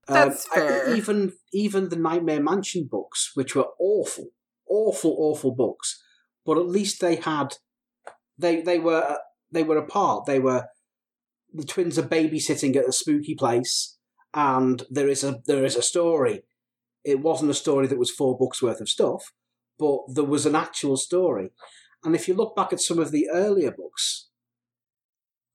That's 0.08 0.46
um, 0.46 0.52
fair. 0.54 0.96
Even 0.96 1.34
even 1.54 1.90
the 1.90 1.96
Nightmare 1.96 2.42
Mansion 2.42 2.88
books, 2.90 3.32
which 3.36 3.56
were 3.56 3.68
awful, 3.80 4.30
awful, 4.68 5.16
awful 5.18 5.52
books, 5.52 6.04
but 6.46 6.58
at 6.58 6.68
least 6.68 7.00
they 7.00 7.16
had 7.16 7.58
they 8.40 8.62
they 8.62 8.80
were 8.80 9.18
they 9.52 9.64
were 9.64 9.78
apart. 9.78 10.26
They 10.26 10.40
were 10.40 10.66
the 11.54 11.64
twins 11.64 12.00
are 12.00 12.04
babysitting 12.04 12.76
at 12.76 12.88
a 12.88 12.92
spooky 12.92 13.36
place, 13.36 13.98
and 14.34 14.84
there 14.90 15.10
is 15.10 15.24
a 15.24 15.42
there 15.46 15.66
is 15.66 15.76
a 15.76 15.82
story. 15.82 16.44
It 17.04 17.22
wasn't 17.22 17.52
a 17.52 17.56
story 17.56 17.88
that 17.88 18.00
was 18.00 18.12
four 18.12 18.38
books 18.38 18.62
worth 18.62 18.82
of 18.82 18.90
stuff, 18.90 19.32
but 19.78 20.00
there 20.08 20.24
was 20.24 20.46
an 20.46 20.56
actual 20.56 20.98
story. 20.98 21.52
And 22.04 22.16
if 22.16 22.28
you 22.28 22.34
look 22.34 22.56
back 22.56 22.72
at 22.74 22.82
some 22.82 23.00
of 23.00 23.12
the 23.12 23.30
earlier 23.32 23.72
books, 23.72 24.30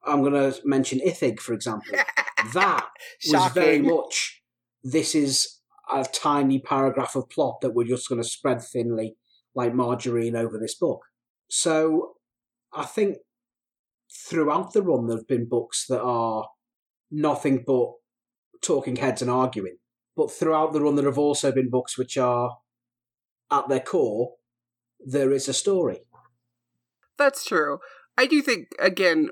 I'm 0.05 0.23
going 0.23 0.35
to 0.35 0.59
mention 0.65 1.01
Ithig, 1.01 1.41
for 1.41 1.55
example. 1.55 1.99
that 2.53 2.87
was 3.31 3.53
very 3.53 3.81
much 3.81 4.43
this 4.83 5.15
is 5.15 5.61
a 5.91 6.05
tiny 6.05 6.59
paragraph 6.59 7.17
of 7.17 7.31
plot 7.31 7.61
that 7.61 7.75
we're 7.75 7.87
just 7.87 8.09
going 8.09 8.21
to 8.21 8.29
spread 8.29 8.61
thinly 8.61 9.17
like 9.55 9.75
margarine 9.75 10.37
over 10.37 10.59
this 10.59 10.75
book. 10.75 11.03
So 11.49 12.14
I 12.75 12.85
think 12.85 13.19
throughout 14.11 14.73
the 14.73 14.83
run 14.83 15.07
there 15.07 15.17
have 15.17 15.29
been 15.29 15.49
books 15.49 15.87
that 15.89 16.03
are 16.03 16.49
nothing 17.11 17.65
but 17.67 17.93
talking 18.63 18.97
heads 18.97 19.23
and 19.23 19.31
arguing. 19.31 19.77
But 20.17 20.31
throughout 20.31 20.73
the 20.73 20.81
run 20.81 20.97
there 20.97 21.07
have 21.07 21.19
also 21.19 21.53
been 21.53 21.71
books 21.71 21.99
which 21.99 22.17
are 22.17 22.59
at 23.51 23.69
their 23.69 23.81
core 23.81 24.35
there 25.05 25.33
is 25.33 25.49
a 25.49 25.53
story. 25.53 26.01
That's 27.19 27.45
true. 27.45 27.79
I 28.17 28.27
do 28.27 28.41
think 28.43 28.69
again 28.79 29.29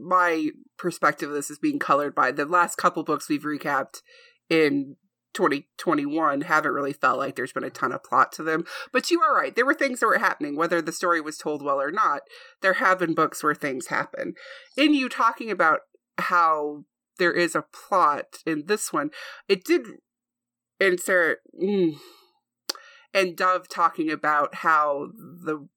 my 0.00 0.50
perspective 0.76 1.28
of 1.28 1.34
this 1.34 1.50
is 1.50 1.58
being 1.58 1.78
colored 1.78 2.14
by 2.14 2.32
the 2.32 2.46
last 2.46 2.76
couple 2.76 3.02
books 3.02 3.28
we've 3.28 3.42
recapped 3.42 4.00
in 4.48 4.96
2021 5.34 6.42
haven't 6.42 6.72
really 6.72 6.92
felt 6.92 7.18
like 7.18 7.36
there's 7.36 7.52
been 7.52 7.64
a 7.64 7.70
ton 7.70 7.92
of 7.92 8.02
plot 8.02 8.32
to 8.32 8.42
them. 8.42 8.64
But 8.92 9.10
you 9.10 9.20
are 9.20 9.34
right. 9.34 9.54
There 9.54 9.66
were 9.66 9.74
things 9.74 10.00
that 10.00 10.06
were 10.06 10.18
happening, 10.18 10.56
whether 10.56 10.80
the 10.80 10.92
story 10.92 11.20
was 11.20 11.36
told 11.36 11.62
well 11.62 11.80
or 11.80 11.90
not. 11.90 12.22
There 12.62 12.74
have 12.74 13.00
been 13.00 13.14
books 13.14 13.42
where 13.42 13.54
things 13.54 13.88
happen. 13.88 14.34
In 14.76 14.94
you 14.94 15.08
talking 15.08 15.50
about 15.50 15.80
how 16.18 16.84
there 17.18 17.32
is 17.32 17.54
a 17.54 17.64
plot 17.72 18.38
in 18.46 18.64
this 18.66 18.92
one, 18.92 19.10
it 19.48 19.64
did. 19.64 19.86
And 20.80 20.98
Sarah. 20.98 21.36
Mm, 21.60 21.96
and 23.12 23.36
Dove 23.36 23.68
talking 23.68 24.10
about 24.10 24.56
how 24.56 25.08
the 25.14 25.68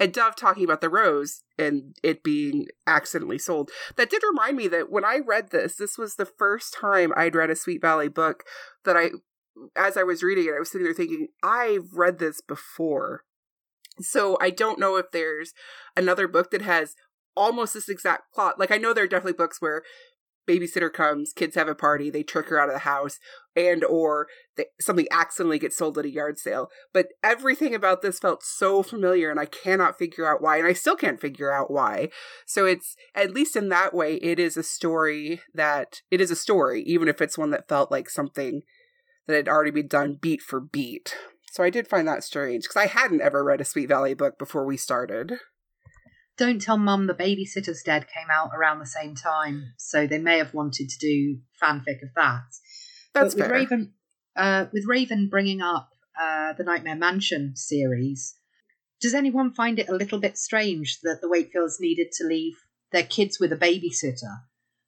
and 0.00 0.12
Dove 0.12 0.36
talking 0.36 0.64
about 0.64 0.80
the 0.80 0.88
rose 0.88 1.42
and 1.58 1.96
it 2.02 2.22
being 2.22 2.66
accidentally 2.86 3.38
sold. 3.38 3.70
That 3.96 4.10
did 4.10 4.22
remind 4.22 4.56
me 4.56 4.68
that 4.68 4.90
when 4.90 5.04
I 5.04 5.18
read 5.24 5.50
this, 5.50 5.76
this 5.76 5.98
was 5.98 6.14
the 6.14 6.26
first 6.26 6.74
time 6.74 7.12
I'd 7.16 7.34
read 7.34 7.50
a 7.50 7.56
Sweet 7.56 7.80
Valley 7.80 8.08
book 8.08 8.44
that 8.84 8.96
I, 8.96 9.10
as 9.76 9.96
I 9.96 10.04
was 10.04 10.22
reading 10.22 10.46
it, 10.46 10.54
I 10.56 10.60
was 10.60 10.70
sitting 10.70 10.84
there 10.84 10.94
thinking, 10.94 11.28
I've 11.42 11.92
read 11.94 12.18
this 12.18 12.40
before. 12.40 13.24
So 14.00 14.38
I 14.40 14.50
don't 14.50 14.78
know 14.78 14.96
if 14.96 15.10
there's 15.10 15.52
another 15.96 16.28
book 16.28 16.50
that 16.52 16.62
has 16.62 16.94
almost 17.36 17.74
this 17.74 17.88
exact 17.88 18.32
plot. 18.32 18.58
Like 18.58 18.70
I 18.70 18.78
know 18.78 18.92
there 18.92 19.04
are 19.04 19.08
definitely 19.08 19.32
books 19.32 19.60
where 19.60 19.82
babysitter 20.48 20.92
comes, 20.92 21.32
kids 21.32 21.56
have 21.56 21.68
a 21.68 21.74
party, 21.74 22.08
they 22.10 22.22
trick 22.22 22.48
her 22.48 22.60
out 22.60 22.68
of 22.68 22.74
the 22.74 22.80
house, 22.80 23.18
and 23.66 23.84
or 23.84 24.28
they, 24.56 24.66
something 24.80 25.06
accidentally 25.10 25.58
gets 25.58 25.76
sold 25.76 25.98
at 25.98 26.04
a 26.04 26.10
yard 26.10 26.38
sale. 26.38 26.68
But 26.92 27.08
everything 27.22 27.74
about 27.74 28.02
this 28.02 28.18
felt 28.18 28.42
so 28.42 28.82
familiar, 28.82 29.30
and 29.30 29.40
I 29.40 29.46
cannot 29.46 29.98
figure 29.98 30.26
out 30.26 30.42
why, 30.42 30.58
and 30.58 30.66
I 30.66 30.72
still 30.72 30.96
can't 30.96 31.20
figure 31.20 31.52
out 31.52 31.70
why. 31.70 32.10
So 32.46 32.66
it's 32.66 32.96
at 33.14 33.34
least 33.34 33.56
in 33.56 33.68
that 33.70 33.94
way, 33.94 34.16
it 34.16 34.38
is 34.38 34.56
a 34.56 34.62
story 34.62 35.40
that 35.54 36.02
it 36.10 36.20
is 36.20 36.30
a 36.30 36.36
story, 36.36 36.82
even 36.82 37.08
if 37.08 37.20
it's 37.20 37.38
one 37.38 37.50
that 37.50 37.68
felt 37.68 37.90
like 37.90 38.08
something 38.10 38.62
that 39.26 39.36
had 39.36 39.48
already 39.48 39.70
been 39.70 39.88
done 39.88 40.18
beat 40.20 40.42
for 40.42 40.60
beat. 40.60 41.16
So 41.52 41.62
I 41.62 41.70
did 41.70 41.88
find 41.88 42.06
that 42.06 42.24
strange 42.24 42.64
because 42.64 42.76
I 42.76 42.86
hadn't 42.86 43.22
ever 43.22 43.42
read 43.42 43.60
a 43.60 43.64
Sweet 43.64 43.88
Valley 43.88 44.14
book 44.14 44.38
before 44.38 44.64
we 44.64 44.76
started. 44.76 45.38
Don't 46.36 46.62
Tell 46.62 46.78
Mum 46.78 47.08
the 47.08 47.14
Babysitter's 47.14 47.82
Dead 47.82 48.06
came 48.14 48.28
out 48.30 48.50
around 48.54 48.78
the 48.78 48.86
same 48.86 49.16
time, 49.16 49.72
so 49.76 50.06
they 50.06 50.18
may 50.18 50.38
have 50.38 50.54
wanted 50.54 50.88
to 50.88 50.98
do 50.98 51.38
fanfic 51.60 52.00
of 52.00 52.14
that. 52.14 52.44
That's 53.22 53.34
but 53.34 53.42
with 53.42 53.50
fair. 53.50 53.58
Raven, 53.58 53.92
uh, 54.36 54.66
with 54.72 54.84
Raven 54.86 55.28
bringing 55.28 55.60
up 55.60 55.90
uh, 56.20 56.52
the 56.54 56.64
Nightmare 56.64 56.96
Mansion 56.96 57.56
series, 57.56 58.34
does 59.00 59.14
anyone 59.14 59.52
find 59.52 59.78
it 59.78 59.88
a 59.88 59.94
little 59.94 60.18
bit 60.18 60.36
strange 60.36 61.00
that 61.02 61.20
the 61.20 61.28
Wakefields 61.28 61.80
needed 61.80 62.12
to 62.12 62.24
leave 62.24 62.56
their 62.92 63.04
kids 63.04 63.38
with 63.38 63.52
a 63.52 63.56
babysitter, 63.56 64.40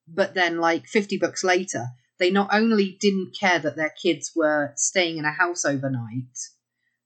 but 0.08 0.34
then, 0.34 0.58
like 0.58 0.86
50 0.86 1.18
books 1.18 1.44
later, 1.44 1.86
they 2.18 2.30
not 2.30 2.50
only 2.52 2.98
didn't 3.00 3.36
care 3.38 3.58
that 3.58 3.76
their 3.76 3.92
kids 4.02 4.32
were 4.34 4.72
staying 4.76 5.18
in 5.18 5.24
a 5.24 5.30
house 5.30 5.64
overnight, 5.64 6.36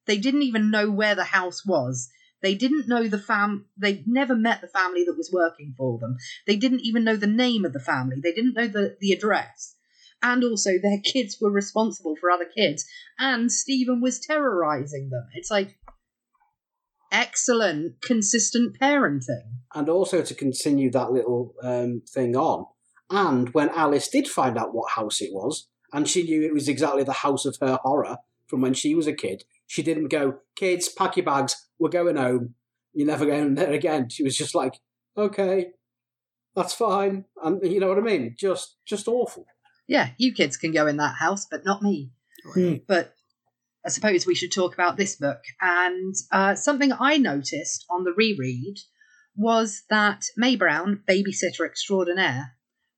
they 0.07 0.19
didn't 0.19 0.43
even 0.43 0.71
know 0.71 0.91
where 0.91 1.15
the 1.15 1.25
house 1.25 1.65
was. 1.67 2.09
They 2.43 2.55
didn't 2.55 2.89
know 2.89 3.09
the 3.09 3.19
fam. 3.19 3.67
They 3.77 4.03
never 4.07 4.37
met 4.37 4.61
the 4.61 4.69
family 4.69 5.05
that 5.05 5.17
was 5.17 5.31
working 5.33 5.75
for 5.77 5.99
them. 5.99 6.17
They 6.47 6.57
didn't 6.57 6.83
even 6.83 7.05
know 7.05 7.17
the 7.17 7.27
name 7.27 7.65
of 7.65 7.73
the 7.73 7.81
family. 7.81 8.17
They 8.23 8.33
didn't 8.33 8.55
know 8.55 8.67
the, 8.67 8.97
the 9.01 9.13
address. 9.13 9.74
And 10.25 10.43
also, 10.43 10.71
their 10.83 11.01
kids 11.05 11.37
were 11.41 11.51
responsible 11.51 12.17
for 12.19 12.31
other 12.31 12.47
kids. 12.57 12.87
And 13.19 13.53
Steven 13.53 14.01
was 14.01 14.19
terrorizing 14.19 15.11
them. 15.11 15.29
It's 15.35 15.51
like 15.51 15.79
excellent, 17.13 18.01
consistent 18.01 18.77
parenting. 18.81 19.59
and 19.75 19.89
also 19.89 20.23
to 20.23 20.35
continue 20.35 20.91
that 20.91 21.13
little 21.13 21.55
um, 21.63 22.03
thing 22.09 22.35
on. 22.37 22.65
And 23.11 23.51
when 23.51 23.69
Alice 23.69 24.09
did 24.09 24.27
find 24.27 24.57
out 24.57 24.75
what 24.75 24.93
house 24.93 25.21
it 25.21 25.31
was, 25.33 25.69
and 25.93 26.09
she 26.09 26.23
knew 26.23 26.43
it 26.43 26.55
was 26.55 26.69
exactly 26.69 27.05
the 27.05 27.13
house 27.13 27.45
of 27.45 27.57
her 27.61 27.79
horror 27.83 28.17
from 28.47 28.63
when 28.63 28.75
she 28.75 28.95
was 28.95 29.07
a 29.07 29.13
kid, 29.13 29.45
she 29.67 29.83
didn't 29.83 30.09
go, 30.09 30.39
"Kids, 30.57 30.89
pack 30.89 31.17
your 31.17 31.27
bags, 31.27 31.69
we're 31.79 31.91
going 31.91 32.17
home. 32.17 32.55
You're 32.95 33.07
never 33.07 33.27
going 33.27 33.55
there 33.55 33.73
again." 33.73 34.09
She 34.09 34.23
was 34.23 34.37
just 34.37 34.55
like, 34.55 34.81
"Okay, 35.17 35.73
that's 36.57 36.73
fine," 36.73 37.27
and 37.43 37.61
you 37.63 37.79
know 37.79 37.89
what 37.89 37.99
I 37.99 38.03
mean? 38.03 38.35
Just, 38.39 38.77
just 38.87 39.07
awful. 39.07 39.47
Yeah, 39.87 40.11
you 40.17 40.33
kids 40.33 40.57
can 40.57 40.73
go 40.73 40.87
in 40.87 40.97
that 40.97 41.17
house, 41.17 41.47
but 41.51 41.65
not 41.65 41.83
me. 41.83 42.11
But 42.87 43.15
I 43.85 43.91
suppose 43.91 44.27
we 44.27 44.35
should 44.35 44.53
talk 44.53 44.75
about 44.75 44.97
this 44.97 45.17
book. 45.17 45.41
And 45.61 46.15
uh, 46.33 46.55
something 46.55 46.93
I 46.99 47.19
noticed 47.19 47.85
on 47.91 48.05
the 48.05 48.15
reread 48.17 48.77
was 49.37 49.83
that 49.91 50.25
May 50.37 50.57
Brown, 50.57 51.03
babysitter 51.09 51.67
extraordinaire, 51.67 52.53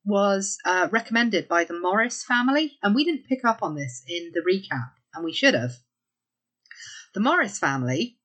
was 0.05 0.57
uh, 0.65 0.89
recommended 0.93 1.49
by 1.49 1.65
the 1.65 1.79
Morris 1.79 2.25
family. 2.25 2.79
And 2.83 2.95
we 2.95 3.05
didn't 3.05 3.27
pick 3.29 3.45
up 3.45 3.63
on 3.63 3.75
this 3.75 4.03
in 4.07 4.31
the 4.33 4.41
recap, 4.41 4.91
and 5.15 5.25
we 5.25 5.33
should 5.33 5.55
have. 5.55 5.73
The 7.15 7.21
Morris 7.21 7.59
family, 7.59 8.19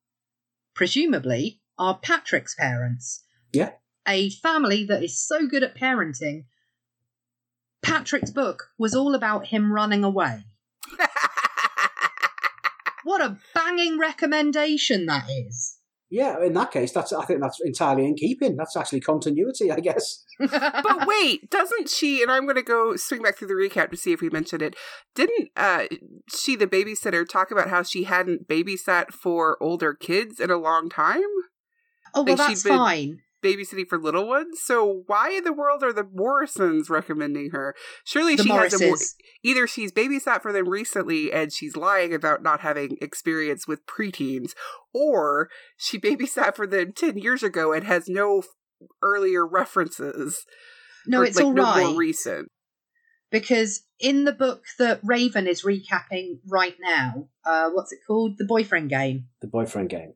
presumably, 0.75 1.61
are 1.79 1.97
Patrick's 1.97 2.53
parents. 2.53 3.23
Yeah. 3.51 3.71
A 4.07 4.29
family 4.29 4.85
that 4.85 5.03
is 5.03 5.25
so 5.25 5.47
good 5.47 5.63
at 5.63 5.77
parenting. 5.77 6.45
Patrick's 7.81 8.31
book 8.31 8.69
was 8.77 8.93
all 8.95 9.15
about 9.15 9.47
him 9.47 9.71
running 9.73 10.03
away. 10.03 10.43
What 13.03 13.21
a 13.21 13.37
banging 13.53 13.97
recommendation 13.97 15.07
that 15.07 15.25
is. 15.29 15.77
Yeah, 16.09 16.43
in 16.43 16.53
that 16.53 16.71
case, 16.71 16.91
that's 16.91 17.13
I 17.13 17.23
think 17.25 17.39
that's 17.41 17.59
entirely 17.63 18.05
in 18.05 18.15
keeping. 18.15 18.57
That's 18.57 18.75
actually 18.75 18.99
continuity, 18.99 19.71
I 19.71 19.79
guess. 19.79 20.23
but 20.39 21.07
wait, 21.07 21.49
doesn't 21.49 21.89
she? 21.89 22.21
And 22.21 22.29
I'm 22.29 22.43
going 22.43 22.55
to 22.57 22.61
go 22.61 22.95
swing 22.97 23.21
back 23.21 23.37
through 23.37 23.47
the 23.47 23.53
recap 23.53 23.91
to 23.91 23.97
see 23.97 24.11
if 24.11 24.21
we 24.21 24.29
mentioned 24.29 24.61
it. 24.61 24.75
Didn't 25.15 25.49
uh, 25.55 25.85
she, 26.29 26.55
the 26.57 26.67
babysitter, 26.67 27.27
talk 27.27 27.49
about 27.49 27.69
how 27.69 27.81
she 27.81 28.03
hadn't 28.03 28.47
babysat 28.47 29.11
for 29.13 29.57
older 29.63 29.93
kids 29.93 30.39
in 30.39 30.51
a 30.51 30.57
long 30.57 30.89
time? 30.89 31.21
oh, 32.13 32.23
well, 32.23 32.35
Like 32.35 32.37
that's 32.37 32.63
been- 32.63 32.77
fine. 32.77 33.19
Babysitting 33.43 33.87
for 33.87 33.97
little 33.97 34.27
ones. 34.27 34.59
So 34.63 35.03
why 35.07 35.31
in 35.31 35.43
the 35.43 35.53
world 35.53 35.83
are 35.83 35.93
the 35.93 36.07
Morrisons 36.13 36.89
recommending 36.89 37.49
her? 37.51 37.75
Surely 38.05 38.35
The 38.35 38.43
she 38.43 38.49
has 38.49 38.79
a 38.79 38.85
more, 38.85 38.97
either 39.43 39.65
she's 39.67 39.91
babysat 39.91 40.41
for 40.41 40.53
them 40.53 40.69
recently 40.69 41.31
and 41.31 41.51
she's 41.51 41.75
lying 41.75 42.13
about 42.13 42.43
not 42.43 42.59
having 42.61 42.97
experience 43.01 43.67
with 43.67 43.85
preteens, 43.85 44.51
or 44.93 45.49
she 45.77 45.99
babysat 45.99 46.55
for 46.55 46.67
them 46.67 46.93
ten 46.93 47.17
years 47.17 47.43
ago 47.43 47.73
and 47.73 47.85
has 47.85 48.07
no 48.07 48.43
earlier 49.01 49.45
references. 49.45 50.45
No, 51.07 51.21
or, 51.21 51.25
it's 51.25 51.37
like, 51.37 51.45
all 51.45 51.53
no 51.53 51.63
right. 51.63 51.85
more 51.87 51.95
recent. 51.97 52.49
because 53.31 53.83
in 53.99 54.25
the 54.25 54.33
book 54.33 54.65
that 54.77 54.99
Raven 55.03 55.47
is 55.47 55.63
recapping 55.63 56.39
right 56.47 56.75
now, 56.79 57.27
uh, 57.45 57.69
what's 57.71 57.91
it 57.91 57.99
called? 58.05 58.37
The 58.37 58.45
Boyfriend 58.45 58.89
Game. 58.89 59.27
The 59.41 59.47
boyfriend 59.47 59.89
game. 59.89 60.13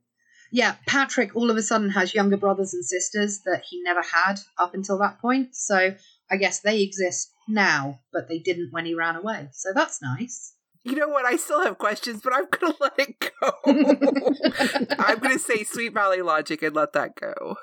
Yeah, 0.55 0.75
Patrick 0.87 1.35
all 1.35 1.51
of 1.51 1.57
a 1.57 1.61
sudden 1.61 1.89
has 1.89 2.15
younger 2.15 2.37
brothers 2.37 2.73
and 2.73 2.85
sisters 2.85 3.41
that 3.41 3.65
he 3.69 3.81
never 3.81 4.01
had 4.01 4.35
up 4.57 4.73
until 4.73 4.97
that 4.99 5.19
point. 5.19 5.53
So 5.53 5.93
I 6.31 6.37
guess 6.37 6.61
they 6.61 6.81
exist 6.81 7.33
now, 7.45 7.99
but 8.13 8.29
they 8.29 8.39
didn't 8.39 8.69
when 8.71 8.85
he 8.85 8.95
ran 8.95 9.17
away. 9.17 9.49
So 9.51 9.73
that's 9.75 10.01
nice. 10.01 10.53
You 10.85 10.95
know 10.95 11.09
what? 11.09 11.25
I 11.25 11.35
still 11.35 11.61
have 11.61 11.77
questions, 11.77 12.21
but 12.23 12.33
I'm 12.33 12.45
gonna 12.49 12.73
let 12.79 12.97
it 12.97 13.19
go. 13.19 13.51
I'm 14.97 15.19
gonna 15.19 15.39
say 15.39 15.65
Sweet 15.65 15.93
Valley 15.93 16.21
Logic 16.21 16.63
and 16.63 16.73
let 16.73 16.93
that 16.93 17.15
go. 17.15 17.57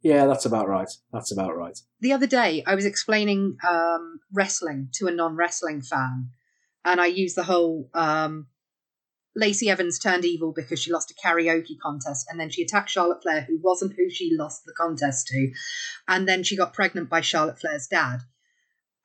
Yeah, 0.00 0.24
that's 0.24 0.46
about 0.46 0.66
right. 0.66 0.88
That's 1.12 1.30
about 1.30 1.54
right. 1.54 1.78
the 2.00 2.14
other 2.14 2.26
day 2.26 2.64
I 2.66 2.74
was 2.74 2.86
explaining 2.86 3.58
um, 3.68 4.20
wrestling 4.32 4.88
to 4.94 5.08
a 5.08 5.12
non-wrestling 5.12 5.82
fan, 5.82 6.30
and 6.86 7.02
I 7.02 7.06
used 7.06 7.36
the 7.36 7.44
whole 7.44 7.90
um, 7.92 8.46
Lacey 9.36 9.70
Evans 9.70 9.98
turned 9.98 10.24
evil 10.24 10.52
because 10.52 10.80
she 10.80 10.92
lost 10.92 11.12
a 11.12 11.14
karaoke 11.14 11.78
contest, 11.80 12.26
and 12.28 12.38
then 12.38 12.50
she 12.50 12.62
attacked 12.62 12.90
Charlotte 12.90 13.22
Flair, 13.22 13.42
who 13.42 13.58
wasn't 13.62 13.94
who 13.96 14.10
she 14.10 14.34
lost 14.36 14.64
the 14.64 14.72
contest 14.72 15.28
to, 15.28 15.52
and 16.08 16.28
then 16.28 16.42
she 16.42 16.56
got 16.56 16.74
pregnant 16.74 17.08
by 17.08 17.20
Charlotte 17.20 17.60
Flair's 17.60 17.86
dad. 17.86 18.18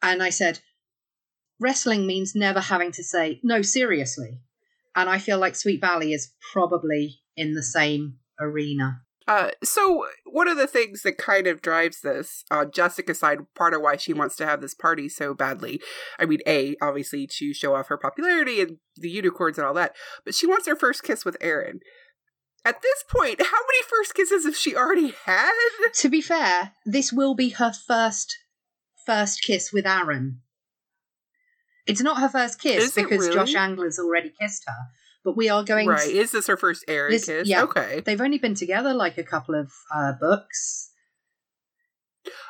And 0.02 0.24
I 0.24 0.30
said, 0.30 0.60
wrestling 1.60 2.08
means 2.08 2.36
never 2.36 2.60
having 2.60 2.92
to 2.94 3.04
say 3.04 3.40
no 3.44 3.62
seriously, 3.62 4.42
and 4.96 5.10
I 5.10 5.20
feel 5.20 5.38
like 5.38 5.56
Sweet 5.56 5.82
Valley 5.82 6.14
is 6.14 6.34
probably 6.52 7.20
in 7.38 7.54
the 7.54 7.64
same 7.64 8.18
arena. 8.40 9.05
Uh, 9.28 9.50
so 9.64 10.06
one 10.26 10.48
of 10.48 10.58
the 10.58 10.68
things 10.68 11.02
that 11.02 11.18
kind 11.18 11.48
of 11.48 11.62
drives 11.62 12.02
this, 12.02 12.44
uh, 12.52 12.66
Jessica 12.66 13.16
side, 13.16 13.40
part 13.56 13.74
of 13.74 13.82
why 13.82 13.98
she 13.98 14.14
wants 14.14 14.36
to 14.36 14.46
have 14.46 14.62
this 14.62 14.76
party 14.76 15.10
so 15.10 15.34
badly. 15.34 15.82
I 16.20 16.26
mean, 16.26 16.40
a 16.46 16.76
obviously 16.82 17.28
to 17.40 17.54
show 17.54 17.76
off 17.76 17.88
her 17.88 17.98
popularity 17.98 18.62
and 18.62 18.78
the 18.96 19.10
unicorns 19.10 19.58
and 19.58 19.66
all 19.66 19.74
that, 19.74 19.96
but 20.24 20.36
she 20.36 20.46
wants 20.46 20.68
her 20.68 20.76
first 20.76 21.04
kiss 21.04 21.26
with 21.26 21.38
Aaron. 21.42 21.80
At 22.64 22.82
this 22.82 23.04
point, 23.10 23.40
how 23.40 23.46
many 23.68 23.84
first 23.90 24.16
kisses 24.16 24.46
has 24.46 24.60
she 24.60 24.76
already 24.76 25.14
had? 25.26 25.54
to 25.94 26.10
be 26.10 26.22
fair, 26.22 26.74
this 26.86 27.12
will 27.12 27.36
be 27.36 27.50
her 27.50 27.72
first 27.72 28.36
first 29.06 29.44
kiss 29.44 29.72
with 29.72 29.86
Aaron. 29.86 30.42
It's 31.88 32.02
not 32.02 32.20
her 32.20 32.30
first 32.30 32.60
kiss 32.60 32.86
Is 32.86 32.96
because 32.96 33.28
really? 33.28 33.34
Josh 33.34 33.56
Angler's 33.56 34.00
already 34.00 34.34
kissed 34.40 34.64
her, 34.68 34.74
But 35.26 35.36
we 35.36 35.50
are 35.50 35.64
going. 35.64 35.88
Right. 35.88 36.08
Is 36.08 36.32
this 36.32 36.48
her 36.48 36.56
first 36.56 36.86
Aaron 36.88 37.12
This- 37.12 37.26
kiss? 37.26 37.48
yeah. 37.50 37.64
Okay. 37.64 38.02
They've 38.06 38.22
only 38.22 38.38
been 38.38 38.56
together 38.56 38.94
like 38.94 39.18
a 39.18 39.24
couple 39.24 39.56
of 39.56 39.72
uh, 39.94 40.14
books. 40.20 40.92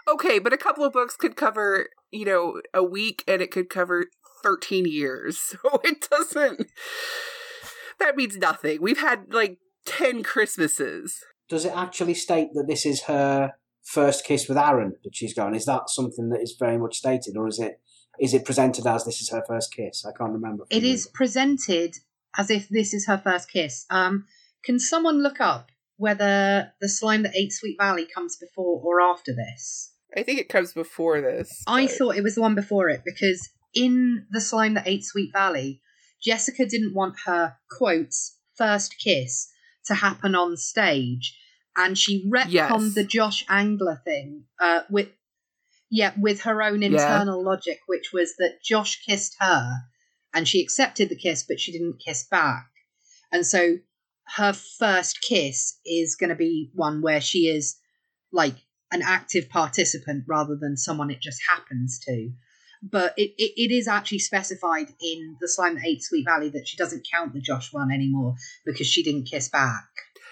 Okay, 0.08 0.38
but 0.40 0.54
a 0.54 0.58
couple 0.58 0.84
of 0.84 0.94
books 0.94 1.16
could 1.16 1.36
cover, 1.36 1.88
you 2.12 2.26
know, 2.26 2.62
a 2.74 2.84
week 2.84 3.24
and 3.28 3.42
it 3.42 3.50
could 3.52 3.70
cover 3.70 4.06
13 4.44 4.86
years. 4.86 5.40
So 5.64 5.80
it 5.84 6.08
doesn't. 6.10 6.68
That 8.00 8.16
means 8.16 8.38
nothing. 8.38 8.82
We've 8.82 9.00
had 9.00 9.34
like 9.34 9.58
10 9.86 10.22
Christmases. 10.24 11.24
Does 11.50 11.66
it 11.66 11.74
actually 11.76 12.14
state 12.14 12.50
that 12.54 12.68
this 12.68 12.86
is 12.86 13.04
her 13.04 13.54
first 13.84 14.26
kiss 14.26 14.48
with 14.50 14.58
Aaron 14.58 14.96
that 15.04 15.16
she's 15.16 15.34
gone? 15.34 15.56
Is 15.56 15.66
that 15.66 15.90
something 15.90 16.30
that 16.30 16.42
is 16.42 16.56
very 16.60 16.78
much 16.78 16.98
stated, 16.98 17.38
or 17.38 17.48
is 17.48 17.60
it 17.60 17.80
is 18.20 18.34
it 18.34 18.46
presented 18.46 18.86
as 18.88 19.06
this 19.06 19.22
is 19.22 19.30
her 19.30 19.44
first 19.48 19.74
kiss? 19.74 20.06
I 20.06 20.12
can't 20.18 20.34
remember. 20.34 20.66
It 20.70 20.84
is 20.84 21.08
presented 21.14 21.96
as 22.38 22.50
if 22.50 22.68
this 22.70 22.94
is 22.94 23.08
her 23.08 23.18
first 23.18 23.52
kiss. 23.52 23.86
Um, 23.90 24.26
can 24.64 24.80
someone 24.80 25.22
look 25.22 25.40
up 25.40 25.70
whether 25.98 26.72
the 26.82 26.90
slime 26.90 27.24
that 27.24 27.36
ate 27.36 27.54
Sweet 27.54 27.78
Valley 27.80 28.06
comes 28.14 28.36
before 28.38 28.82
or 28.84 29.02
after 29.02 29.34
this? 29.34 29.92
I 30.16 30.24
think 30.24 30.40
it 30.40 30.50
comes 30.50 30.74
before 30.74 31.22
this. 31.22 31.64
I 31.68 31.88
thought 31.88 32.16
it 32.18 32.24
was 32.24 32.36
the 32.36 32.42
one 32.42 32.56
before 32.56 32.90
it 32.90 33.02
because 33.06 33.50
in 33.74 34.26
the 34.32 34.42
slime 34.42 34.74
that 34.76 34.88
ate 34.88 35.04
Sweet 35.04 35.32
Valley, 35.34 35.82
Jessica 36.24 36.66
didn't 36.66 36.94
want 36.96 37.16
her 37.26 37.56
quotes 37.70 38.38
first 38.58 38.96
kiss 39.04 39.48
to 39.86 39.94
happen 39.94 40.34
on 40.34 40.58
stage, 40.58 41.38
and 41.76 41.98
she 41.98 42.28
retconned 42.30 42.50
Yes. 42.52 42.94
the 42.96 43.04
Josh 43.04 43.46
Angler 43.50 44.02
thing 44.04 44.46
uh, 44.60 44.82
with 44.90 45.10
yeah 45.92 46.14
with 46.18 46.42
her 46.42 46.64
own 46.64 46.82
Yeah. 46.82 46.88
internal 46.88 47.44
logic, 47.44 47.80
which 47.86 48.12
was 48.14 48.36
that 48.38 48.64
Josh 48.64 49.04
kissed 49.06 49.36
her, 49.40 49.72
and 50.36 50.48
she 50.48 50.62
accepted 50.62 51.10
the 51.10 51.16
kiss, 51.16 51.44
but 51.48 51.60
she 51.60 51.72
didn't 51.72 52.04
kiss 52.06 52.28
back, 52.30 52.68
and 53.32 53.48
so 53.48 53.78
her 54.36 54.54
first 54.54 55.22
kiss 55.22 55.80
is 55.86 56.16
going 56.16 56.30
to 56.30 56.36
be 56.36 56.72
one 56.74 57.02
where 57.02 57.22
she 57.22 57.48
is 57.48 57.78
like 58.32 58.56
an 58.92 59.02
active 59.04 59.50
participant 59.50 60.24
rather 60.28 60.56
than 60.60 60.78
someone 60.78 61.12
it 61.12 61.22
just 61.22 61.40
happens 61.48 62.00
to. 62.00 62.32
But 62.84 63.14
it, 63.18 63.32
it, 63.38 63.54
it 63.56 63.74
is 63.74 63.88
actually 63.88 64.20
specified 64.20 64.88
in 65.02 65.38
the 65.42 65.48
Slime 65.48 65.78
Ate 65.84 66.04
Sweet 66.04 66.26
Valley 66.26 66.50
that 66.50 66.68
she 66.68 66.78
doesn't 66.78 67.08
count 67.12 67.34
the 67.34 67.42
Josh 67.42 67.74
one 67.74 67.92
anymore 67.92 68.36
because 68.66 68.88
she 68.88 69.04
didn't 69.04 69.26
kiss 69.26 69.50
back. 69.50 69.86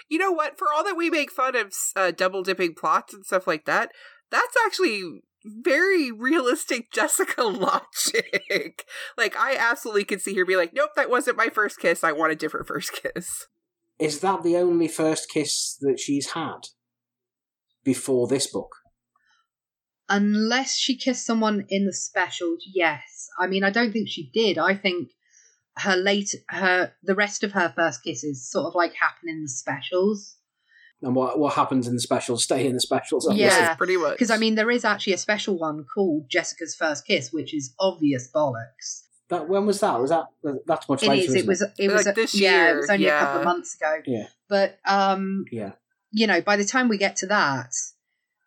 You 0.08 0.18
know 0.18 0.30
what? 0.30 0.58
For 0.58 0.66
all 0.74 0.84
that 0.84 0.96
we 0.96 1.10
make 1.10 1.32
fun 1.32 1.56
of 1.56 1.72
uh, 1.96 2.10
double 2.10 2.42
dipping 2.42 2.74
plots 2.74 3.14
and 3.14 3.24
stuff 3.24 3.46
like 3.46 3.64
that, 3.64 3.90
that's 4.30 4.56
actually 4.66 5.22
very 5.44 6.10
realistic 6.10 6.90
Jessica 6.92 7.42
logic. 7.42 8.86
like, 9.16 9.36
I 9.36 9.56
absolutely 9.56 10.04
could 10.04 10.20
see 10.20 10.34
her 10.36 10.44
be 10.44 10.56
like, 10.56 10.72
nope, 10.74 10.90
that 10.96 11.10
wasn't 11.10 11.36
my 11.36 11.48
first 11.48 11.78
kiss. 11.78 12.02
I 12.02 12.12
want 12.12 12.32
a 12.32 12.36
different 12.36 12.66
first 12.66 12.92
kiss. 12.92 13.46
Is 13.98 14.20
that 14.20 14.42
the 14.42 14.56
only 14.56 14.88
first 14.88 15.30
kiss 15.30 15.76
that 15.80 16.00
she's 16.00 16.30
had 16.30 16.68
before 17.84 18.26
this 18.26 18.46
book? 18.46 18.74
Unless 20.08 20.76
she 20.76 20.96
kissed 20.96 21.24
someone 21.24 21.64
in 21.68 21.86
the 21.86 21.92
specials, 21.92 22.62
yes. 22.74 23.28
I 23.38 23.46
mean, 23.46 23.64
I 23.64 23.70
don't 23.70 23.92
think 23.92 24.08
she 24.08 24.30
did. 24.34 24.58
I 24.58 24.74
think 24.74 25.10
her 25.76 25.96
late 25.96 26.34
her 26.48 26.92
the 27.02 27.14
rest 27.14 27.42
of 27.42 27.52
her 27.52 27.72
first 27.74 28.04
kisses 28.04 28.48
sort 28.48 28.66
of 28.66 28.74
like 28.74 28.94
happen 28.94 29.28
in 29.28 29.42
the 29.42 29.48
specials. 29.48 30.36
And 31.04 31.14
what 31.14 31.38
what 31.38 31.52
happens 31.54 31.86
in 31.86 31.94
the 31.94 32.00
specials 32.00 32.44
stay 32.44 32.66
in 32.66 32.72
the 32.74 32.80
specials. 32.80 33.28
Yeah. 33.32 33.74
pretty 33.74 33.96
much. 33.96 34.12
Because 34.12 34.30
I 34.30 34.38
mean, 34.38 34.54
there 34.54 34.70
is 34.70 34.84
actually 34.84 35.12
a 35.12 35.18
special 35.18 35.58
one 35.58 35.84
called 35.94 36.30
Jessica's 36.30 36.74
First 36.74 37.06
Kiss, 37.06 37.32
which 37.32 37.52
is 37.54 37.74
obvious 37.78 38.30
bollocks. 38.34 39.02
That 39.28 39.48
when 39.48 39.66
was 39.66 39.80
that? 39.80 40.00
Was 40.00 40.10
that 40.10 40.26
that's 40.66 40.88
much 40.88 41.02
It 41.02 41.08
later? 41.08 41.22
is. 41.22 41.28
isn't 41.34 41.40
It 41.40 41.46
was. 41.48 41.62
It 41.78 41.88
was. 41.92 42.06
Like 42.06 42.14
this 42.14 42.34
yeah, 42.34 42.50
year, 42.66 42.74
it 42.74 42.76
was 42.80 42.90
only 42.90 43.06
a 43.06 43.18
couple 43.18 43.38
of 43.40 43.44
months 43.44 43.74
ago. 43.76 43.96
Yeah. 44.06 44.26
But 44.48 44.78
um, 44.86 45.44
Yeah. 45.52 45.72
you 46.10 46.26
know, 46.26 46.40
by 46.40 46.56
the 46.56 46.64
time 46.64 46.88
we 46.88 46.96
get 46.98 47.16
to 47.16 47.26
that, 47.26 47.72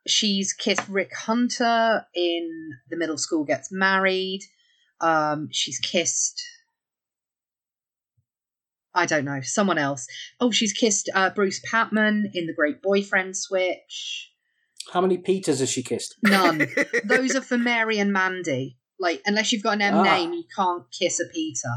she's 0.08 0.54
kissed 0.54 0.88
Rick 0.88 1.12
Hunter 1.16 2.06
in 2.16 2.50
The 2.90 2.98
Middle 2.98 3.18
School 3.18 3.44
Gets 3.44 3.72
Married. 3.72 4.42
Um, 5.02 5.50
she's 5.52 5.80
kissed. 5.80 6.42
I 8.94 9.06
don't 9.06 9.26
know, 9.26 9.42
someone 9.42 9.78
else. 9.78 10.08
Oh, 10.40 10.52
she's 10.52 10.74
kissed 10.74 11.10
uh, 11.14 11.30
Bruce 11.30 11.62
Patman 11.70 12.32
in 12.34 12.48
The 12.48 12.54
Great 12.54 12.82
Boyfriend 12.82 13.38
Switch. 13.38 14.32
How 14.92 15.02
many 15.02 15.18
Peters 15.18 15.60
has 15.60 15.70
she 15.70 15.84
kissed? 15.84 16.16
None. 16.24 16.68
Those 17.04 17.36
are 17.36 17.42
for 17.42 17.58
Mary 17.58 18.00
and 18.00 18.12
Mandy. 18.14 18.78
Like, 19.00 19.22
unless 19.26 19.52
you've 19.52 19.62
got 19.64 19.74
an 19.76 19.82
M 19.82 19.96
Ah. 19.98 20.04
name, 20.04 20.34
you 20.34 20.46
can't 20.56 20.84
kiss 20.98 21.20
a 21.20 21.26
Peter. 21.32 21.70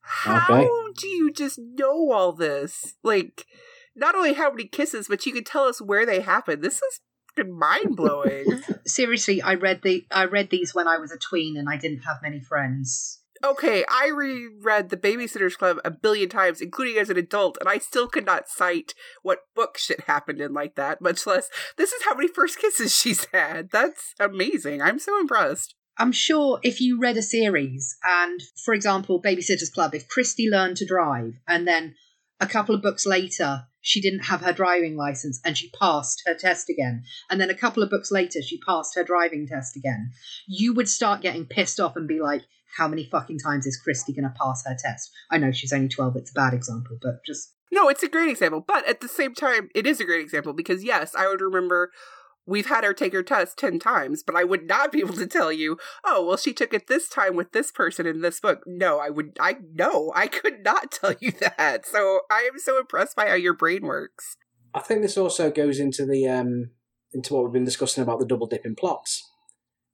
How 0.00 0.38
Okay. 0.50 0.66
do 0.98 1.06
you 1.06 1.32
just 1.32 1.58
know 1.58 2.10
all 2.10 2.32
this? 2.32 2.94
Like, 3.04 3.46
not 3.94 4.14
only 4.14 4.32
how 4.32 4.50
many 4.50 4.64
kisses, 4.66 5.06
but 5.08 5.24
you 5.26 5.32
can 5.32 5.44
tell 5.44 5.64
us 5.64 5.80
where 5.80 6.04
they 6.06 6.20
happened. 6.20 6.62
This 6.62 6.80
is 6.82 7.00
mind 7.46 7.96
blowing. 7.96 8.62
Seriously, 8.86 9.40
I 9.40 9.54
read 9.54 9.82
the 9.82 10.04
I 10.10 10.24
read 10.24 10.50
these 10.50 10.74
when 10.74 10.88
I 10.88 10.98
was 10.98 11.12
a 11.12 11.18
tween 11.18 11.56
and 11.56 11.68
I 11.68 11.76
didn't 11.76 12.00
have 12.00 12.16
many 12.22 12.40
friends. 12.40 13.20
Okay, 13.44 13.84
I 13.88 14.08
reread 14.08 14.90
The 14.90 14.96
Babysitter's 14.96 15.56
Club 15.56 15.78
a 15.84 15.90
billion 15.90 16.28
times, 16.28 16.60
including 16.60 16.96
as 16.98 17.10
an 17.10 17.16
adult, 17.16 17.58
and 17.58 17.68
I 17.68 17.78
still 17.78 18.06
could 18.06 18.24
not 18.24 18.48
cite 18.48 18.94
what 19.22 19.40
book 19.56 19.78
shit 19.78 20.02
happened 20.02 20.40
in 20.40 20.52
like 20.52 20.76
that, 20.76 21.00
much 21.00 21.26
less 21.26 21.48
this 21.76 21.92
is 21.92 22.04
how 22.04 22.14
many 22.14 22.28
first 22.28 22.58
kisses 22.58 22.96
she's 22.96 23.26
had. 23.32 23.70
That's 23.70 24.14
amazing. 24.20 24.80
I'm 24.80 24.98
so 24.98 25.18
impressed. 25.18 25.74
I'm 25.98 26.12
sure 26.12 26.58
if 26.62 26.80
you 26.80 26.98
read 27.00 27.16
a 27.16 27.22
series 27.22 27.96
and, 28.04 28.40
for 28.64 28.74
example, 28.74 29.20
Babysitter's 29.20 29.70
Club, 29.70 29.94
if 29.94 30.08
Kristy 30.08 30.50
learned 30.50 30.76
to 30.78 30.86
drive 30.86 31.34
and 31.46 31.66
then 31.66 31.94
a 32.40 32.46
couple 32.46 32.74
of 32.74 32.82
books 32.82 33.06
later 33.06 33.64
she 33.82 34.00
didn't 34.00 34.26
have 34.26 34.40
her 34.40 34.52
driving 34.52 34.96
license 34.96 35.40
and 35.44 35.58
she 35.58 35.70
passed 35.70 36.22
her 36.24 36.34
test 36.34 36.70
again, 36.70 37.02
and 37.28 37.40
then 37.40 37.50
a 37.50 37.54
couple 37.54 37.82
of 37.82 37.90
books 37.90 38.10
later 38.12 38.40
she 38.40 38.60
passed 38.60 38.94
her 38.94 39.04
driving 39.04 39.46
test 39.46 39.76
again, 39.76 40.12
you 40.46 40.72
would 40.72 40.88
start 40.88 41.20
getting 41.20 41.44
pissed 41.44 41.80
off 41.80 41.96
and 41.96 42.06
be 42.06 42.20
like, 42.20 42.42
how 42.76 42.88
many 42.88 43.08
fucking 43.10 43.38
times 43.38 43.66
is 43.66 43.80
Kristy 43.86 44.14
going 44.14 44.24
to 44.24 44.34
pass 44.40 44.64
her 44.66 44.76
test? 44.78 45.10
I 45.30 45.38
know 45.38 45.52
she's 45.52 45.72
only 45.72 45.88
12, 45.88 46.16
it's 46.16 46.30
a 46.30 46.34
bad 46.34 46.54
example, 46.54 46.98
but 47.00 47.24
just. 47.26 47.54
No, 47.70 47.88
it's 47.88 48.02
a 48.02 48.08
great 48.08 48.28
example, 48.28 48.64
but 48.66 48.86
at 48.88 49.00
the 49.00 49.08
same 49.08 49.34
time, 49.34 49.68
it 49.74 49.86
is 49.86 50.00
a 50.00 50.04
great 50.04 50.20
example 50.20 50.52
because 50.52 50.84
yes, 50.84 51.14
I 51.14 51.28
would 51.28 51.40
remember 51.40 51.90
we've 52.46 52.66
had 52.66 52.84
her 52.84 52.92
take 52.92 53.12
her 53.12 53.22
test 53.22 53.58
10 53.58 53.78
times, 53.78 54.22
but 54.22 54.36
I 54.36 54.44
would 54.44 54.66
not 54.66 54.92
be 54.92 55.00
able 55.00 55.14
to 55.14 55.26
tell 55.26 55.52
you, 55.52 55.78
oh, 56.04 56.26
well, 56.26 56.36
she 56.36 56.52
took 56.52 56.74
it 56.74 56.86
this 56.86 57.08
time 57.08 57.36
with 57.36 57.52
this 57.52 57.70
person 57.70 58.06
in 58.06 58.20
this 58.20 58.40
book. 58.40 58.62
No, 58.66 58.98
I 58.98 59.10
would, 59.10 59.36
I 59.40 59.56
no, 59.74 60.12
I 60.14 60.26
could 60.26 60.64
not 60.64 60.90
tell 60.92 61.14
you 61.20 61.32
that. 61.32 61.86
So 61.86 62.20
I 62.30 62.48
am 62.52 62.58
so 62.58 62.78
impressed 62.78 63.16
by 63.16 63.28
how 63.28 63.34
your 63.34 63.54
brain 63.54 63.82
works. 63.82 64.36
I 64.74 64.80
think 64.80 65.02
this 65.02 65.18
also 65.18 65.50
goes 65.50 65.78
into 65.78 66.06
the 66.06 66.26
um, 66.28 66.70
into 67.12 67.34
what 67.34 67.44
we've 67.44 67.52
been 67.52 67.64
discussing 67.64 68.02
about 68.02 68.20
the 68.20 68.26
double 68.26 68.46
dipping 68.46 68.74
plots. 68.74 69.28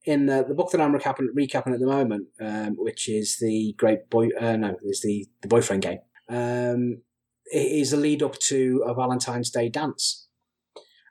In 0.08 0.28
uh, 0.30 0.42
the 0.42 0.54
book 0.54 0.70
that 0.70 0.80
I'm 0.80 0.94
recapping, 0.94 1.26
recapping 1.36 1.74
at 1.74 1.80
the 1.80 1.86
moment, 1.86 2.28
um, 2.40 2.76
which 2.78 3.10
is 3.10 3.36
the 3.40 3.74
Great 3.76 4.08
Boy, 4.08 4.28
uh, 4.40 4.56
no, 4.56 4.76
is 4.82 5.02
the 5.02 5.26
the 5.42 5.48
boyfriend 5.48 5.82
game. 5.82 5.98
Um, 6.30 7.02
it 7.52 7.72
is 7.82 7.92
a 7.92 7.98
lead 7.98 8.22
up 8.22 8.38
to 8.48 8.82
a 8.86 8.94
Valentine's 8.94 9.50
Day 9.50 9.68
dance, 9.68 10.28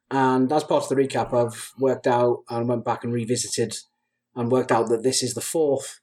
and 0.09 0.51
as 0.51 0.63
part 0.63 0.83
of 0.83 0.89
the 0.89 0.95
recap, 0.95 1.31
I've 1.31 1.73
worked 1.77 2.07
out 2.07 2.39
and 2.49 2.67
went 2.67 2.85
back 2.85 3.03
and 3.03 3.13
revisited 3.13 3.77
and 4.35 4.51
worked 4.51 4.71
out 4.71 4.89
that 4.89 5.03
this 5.03 5.21
is 5.21 5.35
the 5.35 5.41
fourth 5.41 5.99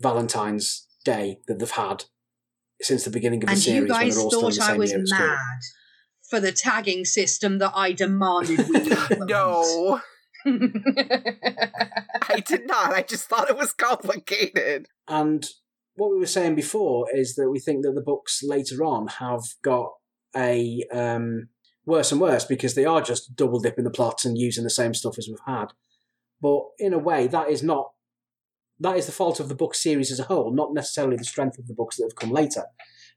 Valentine's 0.00 0.86
Day 1.04 1.40
that 1.48 1.58
they've 1.58 1.70
had 1.70 2.04
since 2.80 3.04
the 3.04 3.10
beginning 3.10 3.42
of 3.42 3.48
the 3.48 3.56
series. 3.56 3.66
And 3.66 3.88
series. 3.88 3.88
you 3.88 4.06
guys 4.06 4.14
they're 4.14 4.24
all 4.24 4.30
thought 4.30 4.60
I 4.60 4.76
was 4.76 4.90
year 4.90 5.00
at 5.00 5.08
school. 5.08 5.26
mad 5.26 5.60
for 6.28 6.40
the 6.40 6.52
tagging 6.52 7.04
system 7.04 7.58
that 7.58 7.72
I 7.74 7.92
demanded 7.92 8.68
we 8.68 8.76
implement. 8.80 9.28
No, 9.28 10.00
I 12.30 12.40
did 12.46 12.66
not. 12.66 12.92
I 12.92 13.02
just 13.02 13.28
thought 13.28 13.50
it 13.50 13.56
was 13.56 13.72
complicated. 13.72 14.88
And 15.08 15.46
what 15.96 16.10
we 16.10 16.18
were 16.18 16.26
saying 16.26 16.54
before 16.54 17.06
is 17.14 17.34
that 17.36 17.50
we 17.50 17.60
think 17.60 17.82
that 17.84 17.92
the 17.94 18.00
books 18.00 18.42
later 18.42 18.84
on 18.84 19.06
have 19.06 19.42
got 19.62 19.92
a 20.36 20.82
um, 20.92 21.48
worse 21.86 22.12
and 22.12 22.20
worse 22.20 22.44
because 22.44 22.74
they 22.74 22.84
are 22.84 23.00
just 23.00 23.36
double 23.36 23.60
dipping 23.60 23.84
the 23.84 23.90
plots 23.90 24.24
and 24.24 24.38
using 24.38 24.64
the 24.64 24.70
same 24.70 24.94
stuff 24.94 25.18
as 25.18 25.28
we've 25.28 25.38
had. 25.46 25.66
But 26.40 26.62
in 26.78 26.92
a 26.92 26.98
way, 26.98 27.26
that 27.28 27.48
is 27.48 27.62
not 27.62 27.92
that 28.80 28.96
is 28.96 29.06
the 29.06 29.12
fault 29.12 29.40
of 29.40 29.48
the 29.48 29.54
book 29.54 29.74
series 29.74 30.10
as 30.10 30.18
a 30.18 30.24
whole, 30.24 30.52
not 30.52 30.74
necessarily 30.74 31.16
the 31.16 31.24
strength 31.24 31.58
of 31.58 31.68
the 31.68 31.74
books 31.74 31.96
that 31.96 32.04
have 32.04 32.16
come 32.16 32.30
later. 32.30 32.64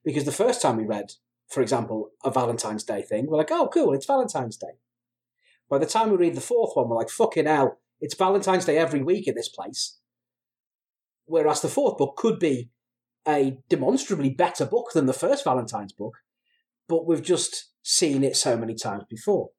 Because 0.06 0.24
the 0.24 0.32
first 0.32 0.62
time 0.62 0.78
we 0.78 0.86
read, 0.86 1.14
for 1.50 1.62
example, 1.62 2.12
a 2.24 2.30
Valentine's 2.30 2.84
Day 2.84 3.02
thing, 3.02 3.26
we're 3.26 3.38
like, 3.38 3.52
oh, 3.52 3.68
cool, 3.74 3.94
it's 3.94 4.06
Valentine's 4.06 4.56
Day. 4.56 4.78
By 5.70 5.78
the 5.78 5.86
time 5.86 6.10
we 6.10 6.18
read 6.18 6.36
the 6.36 6.42
fourth 6.42 6.76
one, 6.76 6.90
we're 6.90 6.96
like, 6.96 7.10
fucking 7.10 7.46
hell, 7.46 7.80
it's 8.00 8.16
Valentine's 8.16 8.66
Day 8.66 8.78
every 8.78 9.02
week 9.02 9.28
in 9.28 9.36
this 9.36 9.50
place. 9.50 9.98
Whereas 11.26 11.62
the 11.62 11.68
fourth 11.68 11.98
book 11.98 12.16
could 12.16 12.40
be 12.40 12.70
a 13.28 13.60
demonstrably 13.68 14.30
better 14.30 14.66
book 14.66 14.92
than 14.94 15.06
the 15.06 15.14
first 15.14 15.44
Valentine's 15.44 15.92
book, 15.92 16.18
but 16.88 17.06
we've 17.06 17.24
just 17.24 17.72
seen 17.84 18.24
it 18.24 18.38
so 18.38 18.58
many 18.58 18.76
times 18.76 19.04
before. 19.10 19.50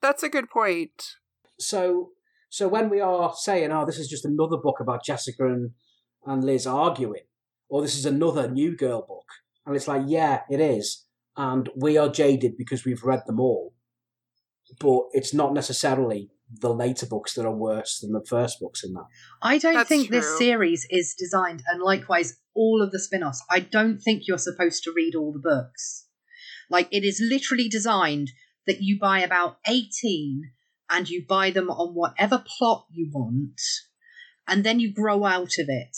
That's 0.00 0.22
a 0.22 0.28
good 0.28 0.48
point. 0.48 1.16
So, 1.58 2.10
so 2.48 2.68
when 2.68 2.88
we 2.88 3.00
are 3.00 3.34
saying, 3.36 3.72
"Oh, 3.72 3.84
this 3.84 3.98
is 3.98 4.08
just 4.08 4.24
another 4.24 4.56
book 4.56 4.78
about 4.80 5.04
Jessica 5.04 5.46
and, 5.46 5.72
and 6.24 6.44
Liz 6.44 6.66
arguing," 6.66 7.24
or 7.68 7.82
"This 7.82 7.98
is 7.98 8.06
another 8.06 8.48
New 8.48 8.76
Girl 8.76 9.04
book," 9.06 9.26
And 9.66 9.76
it's 9.76 9.88
like, 9.88 10.02
yeah, 10.06 10.40
it 10.50 10.60
is. 10.60 11.06
And 11.36 11.68
we 11.76 11.96
are 11.96 12.08
jaded 12.08 12.56
because 12.56 12.84
we've 12.84 13.04
read 13.04 13.22
them 13.26 13.40
all. 13.40 13.72
But 14.78 15.02
it's 15.12 15.34
not 15.34 15.52
necessarily 15.52 16.30
the 16.52 16.72
later 16.72 17.06
books 17.06 17.34
that 17.34 17.46
are 17.46 17.54
worse 17.54 18.00
than 18.00 18.12
the 18.12 18.24
first 18.24 18.60
books 18.60 18.82
in 18.82 18.92
that. 18.94 19.06
I 19.40 19.58
don't 19.58 19.74
That's 19.74 19.88
think 19.88 20.10
this 20.10 20.38
series 20.38 20.86
is 20.90 21.14
designed, 21.16 21.62
and 21.68 21.82
likewise, 21.82 22.38
all 22.54 22.82
of 22.82 22.90
the 22.90 22.98
spin 22.98 23.22
offs, 23.22 23.42
I 23.48 23.60
don't 23.60 23.98
think 23.98 24.24
you're 24.26 24.38
supposed 24.38 24.82
to 24.84 24.92
read 24.94 25.14
all 25.14 25.32
the 25.32 25.38
books. 25.38 26.06
Like, 26.68 26.88
it 26.90 27.04
is 27.04 27.20
literally 27.20 27.68
designed 27.68 28.30
that 28.66 28.80
you 28.80 28.98
buy 28.98 29.20
about 29.20 29.58
18 29.66 30.42
and 30.88 31.08
you 31.08 31.24
buy 31.26 31.50
them 31.50 31.70
on 31.70 31.94
whatever 31.94 32.44
plot 32.58 32.86
you 32.90 33.10
want, 33.12 33.60
and 34.48 34.64
then 34.64 34.80
you 34.80 34.92
grow 34.92 35.24
out 35.24 35.58
of 35.58 35.66
it, 35.68 35.96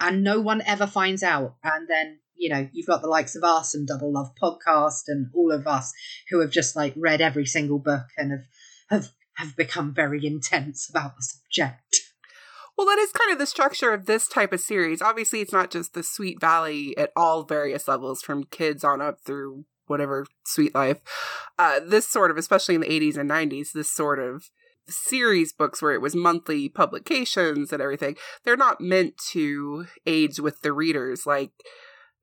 and 0.00 0.24
no 0.24 0.40
one 0.40 0.62
ever 0.62 0.86
finds 0.86 1.22
out. 1.22 1.56
And 1.62 1.86
then, 1.88 2.20
you 2.38 2.48
know, 2.48 2.68
you've 2.72 2.86
got 2.86 3.02
the 3.02 3.08
likes 3.08 3.36
of 3.36 3.44
us 3.44 3.74
and 3.74 3.86
Double 3.86 4.12
Love 4.12 4.30
podcast 4.40 5.04
and 5.08 5.30
all 5.34 5.52
of 5.52 5.66
us 5.66 5.92
who 6.30 6.40
have 6.40 6.50
just 6.50 6.76
like 6.76 6.94
read 6.96 7.20
every 7.20 7.46
single 7.46 7.78
book 7.78 8.06
and 8.16 8.30
have 8.30 8.46
have 8.88 9.12
have 9.34 9.56
become 9.56 9.92
very 9.94 10.26
intense 10.26 10.88
about 10.88 11.16
the 11.16 11.22
subject. 11.22 11.96
Well, 12.76 12.86
that 12.86 12.98
is 12.98 13.12
kind 13.12 13.32
of 13.32 13.38
the 13.38 13.46
structure 13.46 13.92
of 13.92 14.06
this 14.06 14.28
type 14.28 14.52
of 14.52 14.60
series. 14.60 15.00
Obviously, 15.00 15.40
it's 15.40 15.52
not 15.52 15.70
just 15.70 15.94
the 15.94 16.02
Sweet 16.02 16.40
Valley 16.40 16.96
at 16.98 17.10
all 17.16 17.42
various 17.42 17.88
levels, 17.88 18.22
from 18.22 18.44
kids 18.44 18.84
on 18.84 19.00
up 19.00 19.20
through 19.24 19.64
whatever 19.86 20.26
Sweet 20.44 20.74
Life. 20.74 21.00
Uh, 21.58 21.80
this 21.84 22.06
sort 22.06 22.30
of, 22.30 22.36
especially 22.36 22.74
in 22.74 22.82
the 22.82 22.88
80s 22.88 23.16
and 23.16 23.30
90s, 23.30 23.72
this 23.72 23.90
sort 23.90 24.18
of 24.18 24.50
series 24.88 25.52
books 25.52 25.80
where 25.80 25.94
it 25.94 26.00
was 26.00 26.14
monthly 26.14 26.68
publications 26.68 27.72
and 27.72 27.80
everything, 27.80 28.16
they're 28.44 28.56
not 28.56 28.80
meant 28.80 29.16
to 29.32 29.86
age 30.06 30.38
with 30.38 30.60
the 30.60 30.72
readers 30.72 31.26
like 31.26 31.50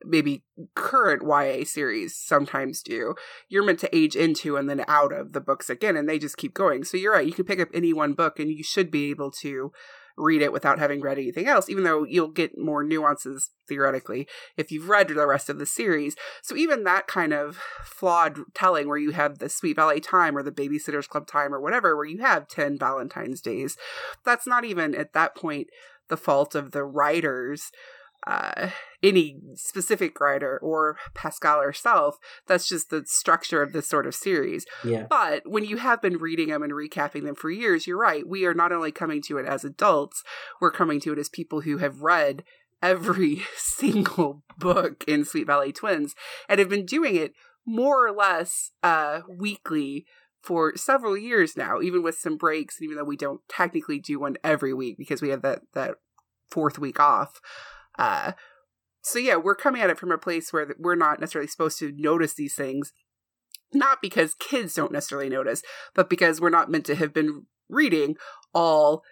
maybe 0.06 0.44
current 0.76 1.24
YA 1.24 1.66
series 1.66 2.16
sometimes 2.16 2.82
do. 2.82 3.16
You're 3.50 3.64
meant 3.64 3.80
to 3.80 3.96
age 3.96 4.16
into 4.16 4.58
and 4.58 4.70
then 4.70 4.84
out 4.88 5.12
of 5.12 5.34
the 5.34 5.42
books 5.42 5.70
again, 5.70 5.96
and 5.98 6.08
they 6.08 6.20
just 6.20 6.38
keep 6.38 6.54
going. 6.54 6.84
So 6.84 6.98
you're 6.98 7.14
right, 7.14 7.26
you 7.26 7.34
can 7.34 7.46
pick 7.46 7.60
up 7.60 7.70
any 7.74 7.94
one 7.94 8.14
book 8.14 8.40
and 8.40 8.52
you 8.52 8.64
should 8.64 8.92
be 8.92 9.10
able 9.10 9.32
to 9.42 9.72
read 10.16 10.42
it 10.42 10.54
without 10.54 10.80
having 10.80 11.02
read 11.02 11.18
anything 11.18 11.48
else, 11.48 11.70
even 11.70 11.84
though 11.84 12.04
you'll 12.04 12.28
get 12.28 12.58
more 12.58 12.84
nuances 12.84 13.50
theoretically 13.68 14.28
if 14.58 14.72
you've 14.72 14.90
read 14.90 15.08
the 15.08 15.28
rest 15.28 15.50
of 15.50 15.58
the 15.58 15.66
series. 15.66 16.16
So 16.42 16.56
even 16.56 16.84
that 16.84 17.08
kind 17.08 17.34
of 17.34 17.58
flawed 17.84 18.40
telling 18.54 18.88
where 18.88 18.98
you 18.98 19.12
have 19.12 19.40
the 19.40 19.50
Sweet 19.50 19.76
Valley 19.76 20.00
time 20.00 20.38
or 20.38 20.44
the 20.44 20.52
Babysitters 20.52 21.08
Club 21.08 21.26
time 21.26 21.54
or 21.54 21.60
whatever, 21.60 21.96
where 21.96 22.06
you 22.06 22.20
have 22.20 22.48
10 22.48 22.78
Valentine's 22.78 23.42
days, 23.42 23.76
that's 24.24 24.46
not 24.46 24.66
even 24.66 24.94
at 24.94 25.14
that 25.14 25.36
point 25.36 25.68
the 26.10 26.18
fault 26.18 26.54
of 26.54 26.72
the 26.72 26.84
writers 26.84 27.72
uh, 28.26 28.70
any 29.02 29.38
specific 29.56 30.20
writer 30.20 30.60
or 30.62 30.98
Pascal 31.14 31.62
herself. 31.62 32.18
That's 32.48 32.68
just 32.68 32.90
the 32.90 33.04
structure 33.06 33.62
of 33.62 33.74
this 33.74 33.88
sort 33.88 34.08
of 34.08 34.16
series. 34.16 34.66
Yeah. 34.84 35.08
But 35.10 35.44
when 35.46 35.66
you 35.66 35.78
have 35.78 36.02
been 36.02 36.18
reading 36.18 36.50
them 36.50 36.64
and 36.64 36.74
recapping 36.74 37.24
them 37.24 37.36
for 37.36 37.50
years, 37.50 37.86
you're 37.86 38.00
right. 38.00 38.28
We 38.28 38.46
are 38.46 38.54
not 38.54 38.72
only 38.72 38.92
coming 38.92 39.22
to 39.24 39.38
it 39.38 39.46
as 39.46 39.64
adults, 39.64 40.24
we're 40.62 40.72
coming 40.72 41.00
to 41.02 41.14
it 41.14 41.20
as 41.20 41.30
people 41.30 41.62
who 41.62 41.78
have 41.80 42.02
read 42.02 42.44
every 42.82 43.44
single 43.58 44.44
book 44.58 45.04
in 45.08 45.26
Sweet 45.26 45.48
Valley 45.48 45.72
Twins 45.72 46.16
and 46.48 46.60
have 46.60 46.70
been 46.70 46.86
doing 46.86 47.16
it 47.16 47.34
more 47.66 48.06
or 48.06 48.12
less 48.12 48.72
uh, 48.84 49.22
weekly 49.28 50.06
for 50.42 50.76
several 50.76 51.18
years 51.18 51.56
now, 51.56 51.80
even 51.82 52.04
with 52.04 52.16
some 52.16 52.36
breaks, 52.36 52.78
and 52.78 52.86
even 52.86 52.98
though 52.98 53.06
we 53.06 53.16
don't 53.16 53.40
technically 53.48 54.00
do 54.00 54.20
one 54.20 54.36
every 54.44 54.74
week 54.74 54.98
because 54.98 55.22
we 55.22 55.30
have 55.30 55.42
that, 55.42 55.62
that 55.74 55.96
fourth 56.52 56.78
week 56.78 57.00
off. 57.00 57.40
Uh, 57.98 58.34
so 59.02 59.20
yeah, 59.20 59.36
we're 59.36 59.56
coming 59.56 59.82
at 59.82 59.90
it 59.90 60.00
from 60.00 60.12
a 60.12 60.18
place 60.18 60.54
where 60.54 60.76
we're 60.80 60.96
not 60.96 61.20
necessarily 61.20 61.48
supposed 61.48 61.78
to 61.80 61.94
notice 61.96 62.34
these 62.34 62.56
things, 62.56 62.94
not 63.74 64.02
because 64.02 64.34
kids 64.34 64.74
don't 64.76 64.92
necessarily 64.92 65.30
notice, 65.30 65.62
but 65.94 66.10
because 66.10 66.40
we're 66.40 66.50
not 66.50 66.72
meant 66.72 66.86
to 66.86 66.96
have 66.96 67.14
been 67.14 67.46
reading 67.70 68.16
all 68.54 69.04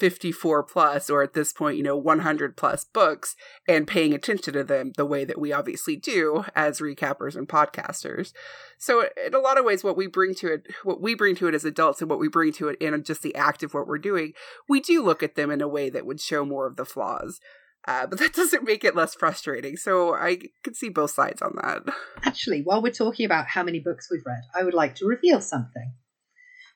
54 0.00 0.62
plus 0.62 1.10
or 1.10 1.22
at 1.22 1.34
this 1.34 1.52
point, 1.52 1.76
you 1.76 1.82
know, 1.82 1.96
100 1.96 2.56
plus 2.56 2.84
books 2.84 3.36
and 3.68 3.86
paying 3.86 4.14
attention 4.14 4.54
to 4.54 4.64
them 4.64 4.92
the 4.96 5.04
way 5.04 5.26
that 5.26 5.38
we 5.38 5.52
obviously 5.52 5.94
do 5.94 6.46
as 6.56 6.80
recappers 6.80 7.36
and 7.36 7.46
podcasters. 7.46 8.32
So 8.78 9.04
in 9.24 9.34
a 9.34 9.38
lot 9.38 9.58
of 9.58 9.64
ways 9.66 9.84
what 9.84 9.98
we 9.98 10.06
bring 10.06 10.34
to 10.36 10.54
it 10.54 10.66
what 10.84 11.02
we 11.02 11.14
bring 11.14 11.36
to 11.36 11.48
it 11.48 11.54
as 11.54 11.66
adults 11.66 12.00
and 12.00 12.08
what 12.10 12.18
we 12.18 12.28
bring 12.28 12.52
to 12.54 12.68
it 12.68 12.78
in 12.80 13.04
just 13.04 13.22
the 13.22 13.34
act 13.34 13.62
of 13.62 13.74
what 13.74 13.86
we're 13.86 13.98
doing, 13.98 14.32
we 14.68 14.80
do 14.80 15.04
look 15.04 15.22
at 15.22 15.34
them 15.34 15.50
in 15.50 15.60
a 15.60 15.68
way 15.68 15.90
that 15.90 16.06
would 16.06 16.20
show 16.20 16.46
more 16.46 16.66
of 16.66 16.76
the 16.76 16.86
flaws. 16.86 17.38
Uh, 17.86 18.06
but 18.06 18.18
that 18.18 18.32
doesn't 18.34 18.64
make 18.64 18.84
it 18.84 18.96
less 18.96 19.14
frustrating. 19.14 19.76
So 19.76 20.14
I 20.14 20.38
can 20.62 20.74
see 20.74 20.88
both 20.88 21.12
sides 21.12 21.42
on 21.42 21.56
that. 21.62 21.82
Actually, 22.22 22.62
while 22.62 22.82
we're 22.82 22.92
talking 22.92 23.26
about 23.26 23.46
how 23.46 23.62
many 23.62 23.80
books 23.80 24.08
we've 24.10 24.26
read, 24.26 24.42
I 24.54 24.64
would 24.64 24.74
like 24.74 24.94
to 24.96 25.06
reveal 25.06 25.40
something. 25.40 25.92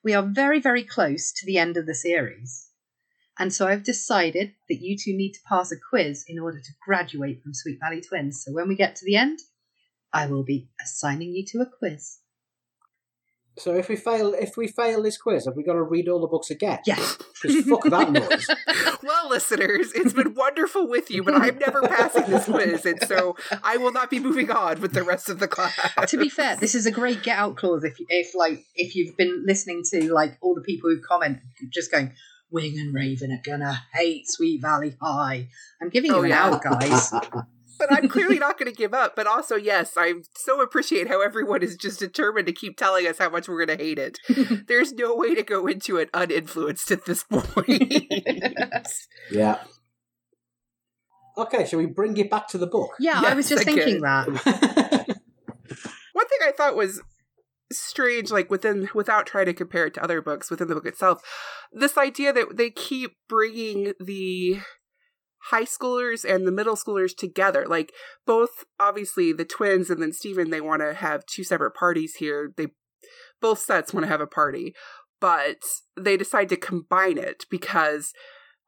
We 0.03 0.15
are 0.15 0.23
very, 0.23 0.61
very 0.61 0.85
close 0.85 1.33
to 1.33 1.47
the 1.47 1.59
end 1.59 1.77
of 1.77 1.87
the 1.87 1.95
series. 1.95 2.69
And 3.39 3.53
so 3.53 3.67
I've 3.67 3.83
decided 3.83 4.53
that 4.69 4.81
you 4.81 4.97
two 4.97 5.17
need 5.17 5.33
to 5.33 5.41
pass 5.49 5.73
a 5.73 5.77
quiz 5.91 6.25
in 6.29 6.39
order 6.39 6.61
to 6.61 6.73
graduate 6.87 7.43
from 7.43 7.55
Sweet 7.55 7.79
Valley 7.81 8.01
Twins. 8.01 8.43
So 8.45 8.53
when 8.53 8.69
we 8.69 8.77
get 8.77 8.97
to 8.97 9.05
the 9.05 9.17
end, 9.17 9.41
I 10.13 10.27
will 10.27 10.45
be 10.45 10.69
assigning 10.81 11.35
you 11.35 11.45
to 11.47 11.61
a 11.61 11.67
quiz. 11.67 12.19
So 13.57 13.75
if 13.75 13.89
we 13.89 13.95
fail, 13.97 14.35
if 14.35 14.57
we 14.57 14.67
fail 14.67 15.03
this 15.03 15.17
quiz, 15.17 15.45
have 15.45 15.55
we 15.57 15.63
got 15.63 15.75
to 15.75 15.83
read 15.83 16.09
all 16.09 16.21
the 16.21 16.27
books 16.27 16.51
again? 16.51 16.81
Yes. 16.87 17.17
Because 17.41 17.65
fuck 17.67 17.85
that 17.85 18.11
noise. 18.13 18.49
well, 19.03 19.29
listeners, 19.29 19.93
it's 19.95 20.13
been 20.13 20.35
wonderful 20.35 20.89
with 20.89 21.09
you, 21.11 21.23
but 21.23 21.35
I'm 21.35 21.59
never 21.59 21.83
passing 21.83 22.25
this 22.29 22.47
quiz, 22.47 22.85
and 22.85 23.01
so 23.07 23.37
I 23.63 23.77
will 23.77 23.93
not 23.93 24.11
be 24.11 24.19
moving 24.19 24.51
on 24.51 24.81
with 24.81 24.93
the 24.93 25.05
rest 25.05 25.29
of 25.29 25.39
the 25.39 25.47
class. 25.47 25.79
to 26.09 26.17
be 26.19 26.29
fair, 26.29 26.57
this 26.57 26.75
is 26.75 26.87
a 26.87 26.91
great 26.91 27.23
get 27.23 27.39
out 27.39 27.57
clause 27.57 27.85
if 27.85 27.95
if 28.09 28.35
like 28.35 28.65
if 28.75 28.97
you've 28.97 29.17
been 29.17 29.45
listening 29.47 29.83
to 29.93 30.13
like 30.13 30.37
all 30.41 30.55
the 30.57 30.61
people 30.63 30.91
who 30.91 31.01
comment 31.01 31.39
just 31.73 31.93
going 31.93 32.13
Wing 32.51 32.75
and 32.79 32.95
Raven 32.95 33.31
are 33.33 33.43
gonna 33.45 33.83
hate 33.93 34.29
Sweet 34.29 34.63
Valley 34.63 34.97
High. 35.01 35.49
I'm 35.83 35.91
giving 35.91 36.11
you 36.11 36.17
Oh, 36.19 36.23
an 36.23 36.31
yeah. 36.31 36.45
out, 36.47 36.63
guys. 36.63 37.13
but 37.79 37.93
I'm 37.93 38.09
clearly 38.09 38.39
not 38.39 38.59
going 38.59 38.71
to 38.71 38.77
give 38.77 38.95
up. 38.95 39.17
But 39.17 39.27
also, 39.27 39.57
yes, 39.57 39.95
I 39.97 40.15
so 40.37 40.61
appreciate 40.63 41.09
how 41.09 41.21
everyone 41.21 41.63
is 41.63 41.77
just 41.77 41.99
determined 41.99 42.47
to 42.47 42.53
keep 42.53 42.77
telling 42.77 43.07
us 43.07 43.19
how 43.19 43.31
much 43.31 43.49
we're 43.49 43.65
going 43.65 43.79
to 43.79 43.85
hate 43.85 43.99
it. 43.99 44.19
There's 44.69 44.93
no 44.93 45.15
way 45.15 45.35
to 45.35 45.43
go 45.43 45.67
into 45.67 45.97
it 45.97 46.11
uninfluenced 46.13 46.91
at 46.91 47.05
this 47.05 47.25
point. 47.25 47.93
yeah. 49.31 49.59
Okay, 51.37 51.67
shall 51.67 51.81
we 51.81 51.87
bring 51.87 52.17
it 52.17 52.31
back 52.31 52.47
to 52.49 52.59
the 52.59 52.67
book? 52.67 52.93
yeah, 53.01 53.21
I 53.25 53.35
was 53.35 53.49
just 53.49 53.63
I 53.63 53.65
thinking 53.65 54.01
that. 54.03 54.27
One 56.13 56.29
thing 56.29 56.39
I 56.43 56.53
thought 56.57 56.77
was 56.77 57.03
strange, 57.73 58.31
like 58.31 58.51
within 58.51 58.89
without 58.95 59.27
trying 59.27 59.47
to 59.47 59.53
compare 59.53 59.87
it 59.87 59.95
to 59.95 60.05
other 60.05 60.23
books 60.23 60.51
within 60.51 60.69
the 60.69 60.75
book 60.75 60.87
itself, 60.87 61.21
this 61.73 61.99
idea 61.99 62.33
that 62.33 62.57
they 62.57 62.71
keep 62.71 63.17
bringing 63.29 63.95
the 63.99 64.61
high 65.51 65.65
schoolers 65.65 66.25
and 66.25 66.47
the 66.47 66.53
middle 66.53 66.77
schoolers 66.77 67.17
together. 67.17 67.67
Like 67.67 67.93
both, 68.27 68.65
obviously, 68.81 69.33
the 69.33 69.45
twins 69.45 69.91
and 69.91 70.01
then 70.01 70.13
Steven, 70.13 70.51
they 70.51 70.61
want 70.61 70.83
to 70.83 70.95
have 70.95 71.27
two 71.27 71.45
separate 71.45 71.75
parties 71.75 72.17
here. 72.17 72.53
They 72.57 72.69
both 73.41 73.61
sets 73.61 73.93
want 73.93 74.05
to 74.05 74.11
have 74.11 74.21
a 74.21 74.27
party, 74.27 74.75
but 75.21 75.59
they 75.99 76.17
decide 76.17 76.49
to 76.49 76.57
combine 76.57 77.19
it 77.19 77.45
because 77.51 78.13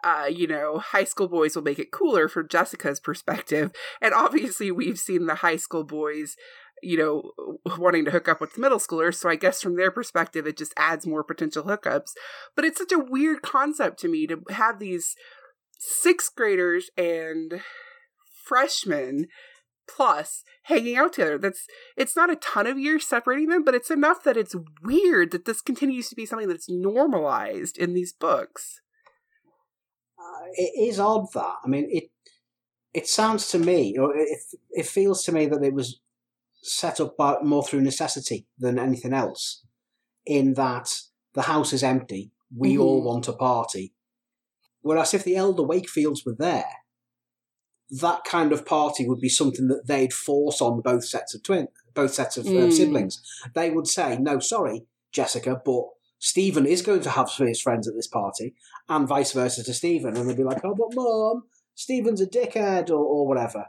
uh, 0.04 0.26
you 0.30 0.46
know, 0.46 0.78
high 0.78 1.04
school 1.04 1.26
boys 1.26 1.56
will 1.56 1.62
make 1.62 1.78
it 1.78 1.90
cooler 1.90 2.28
from 2.28 2.48
Jessica's 2.48 3.00
perspective. 3.00 3.72
And 4.00 4.12
obviously, 4.14 4.70
we've 4.70 4.98
seen 4.98 5.26
the 5.26 5.36
high 5.36 5.56
school 5.56 5.84
boys, 5.84 6.36
you 6.82 6.98
know, 6.98 7.32
wanting 7.78 8.04
to 8.04 8.10
hook 8.10 8.28
up 8.28 8.40
with 8.40 8.52
the 8.52 8.60
middle 8.60 8.78
schoolers. 8.78 9.14
So 9.14 9.28
I 9.28 9.36
guess 9.36 9.62
from 9.62 9.76
their 9.76 9.90
perspective, 9.90 10.46
it 10.46 10.58
just 10.58 10.74
adds 10.76 11.06
more 11.06 11.24
potential 11.24 11.64
hookups. 11.64 12.12
But 12.54 12.66
it's 12.66 12.78
such 12.78 12.92
a 12.92 12.98
weird 12.98 13.42
concept 13.42 13.98
to 14.00 14.08
me 14.08 14.26
to 14.26 14.42
have 14.50 14.78
these 14.78 15.16
sixth 15.78 16.34
graders 16.34 16.90
and 16.96 17.60
freshmen 18.44 19.26
plus 19.88 20.42
hanging 20.64 20.96
out 20.96 21.12
together 21.12 21.38
that's 21.38 21.64
it's 21.96 22.16
not 22.16 22.30
a 22.30 22.36
ton 22.36 22.66
of 22.66 22.78
years 22.78 23.06
separating 23.06 23.48
them 23.48 23.62
but 23.64 23.74
it's 23.74 23.90
enough 23.90 24.24
that 24.24 24.36
it's 24.36 24.56
weird 24.82 25.30
that 25.30 25.44
this 25.44 25.60
continues 25.60 26.08
to 26.08 26.16
be 26.16 26.26
something 26.26 26.48
that's 26.48 26.68
normalized 26.68 27.78
in 27.78 27.94
these 27.94 28.12
books 28.12 28.80
Uh, 30.18 30.46
it 30.54 30.88
is 30.88 30.98
odd 30.98 31.26
that. 31.34 31.56
I 31.64 31.68
mean, 31.68 31.86
it 31.90 32.10
it 32.94 33.06
sounds 33.06 33.48
to 33.50 33.58
me, 33.58 33.96
or 33.98 34.16
it 34.16 34.38
it 34.70 34.86
feels 34.86 35.22
to 35.24 35.32
me 35.32 35.46
that 35.46 35.62
it 35.62 35.74
was 35.74 36.00
set 36.62 37.00
up 37.00 37.16
by, 37.16 37.36
more 37.42 37.62
through 37.64 37.82
necessity 37.82 38.46
than 38.58 38.78
anything 38.78 39.12
else. 39.12 39.62
In 40.24 40.54
that 40.54 40.88
the 41.34 41.42
house 41.42 41.72
is 41.72 41.82
empty, 41.82 42.32
we 42.56 42.76
all 42.78 43.00
Mhm. 43.02 43.04
want 43.04 43.28
a 43.28 43.34
party. 43.34 43.94
Whereas 44.86 45.12
if 45.14 45.24
the 45.24 45.34
elder 45.34 45.64
Wakefields 45.64 46.24
were 46.24 46.36
there, 46.38 46.70
that 47.90 48.22
kind 48.24 48.52
of 48.52 48.64
party 48.64 49.08
would 49.08 49.18
be 49.20 49.28
something 49.28 49.66
that 49.66 49.88
they'd 49.88 50.12
force 50.12 50.60
on 50.60 50.80
both 50.80 51.04
sets 51.04 51.34
of 51.34 51.42
twin, 51.42 51.66
both 51.92 52.14
sets 52.14 52.36
of 52.36 52.46
uh, 52.46 52.50
Mm. 52.50 52.72
siblings. 52.72 53.20
They 53.52 53.70
would 53.70 53.88
say, 53.88 54.16
"No, 54.16 54.38
sorry, 54.38 54.86
Jessica, 55.10 55.60
but 55.64 55.86
Steven 56.20 56.66
is 56.66 56.82
going 56.82 57.00
to 57.00 57.10
have 57.10 57.30
his 57.36 57.60
friends 57.60 57.88
at 57.88 57.94
this 57.96 58.06
party." 58.06 58.54
and 58.88 59.08
vice 59.08 59.32
versa 59.32 59.64
to 59.64 59.74
Steven, 59.74 60.16
and 60.16 60.30
they'd 60.30 60.36
be 60.36 60.44
like, 60.44 60.64
"Oh, 60.64 60.76
but 60.76 60.94
mom, 60.94 61.48
Steven's 61.74 62.20
a 62.20 62.26
dickhead," 62.26 62.88
or, 62.88 63.04
or 63.04 63.26
whatever. 63.26 63.66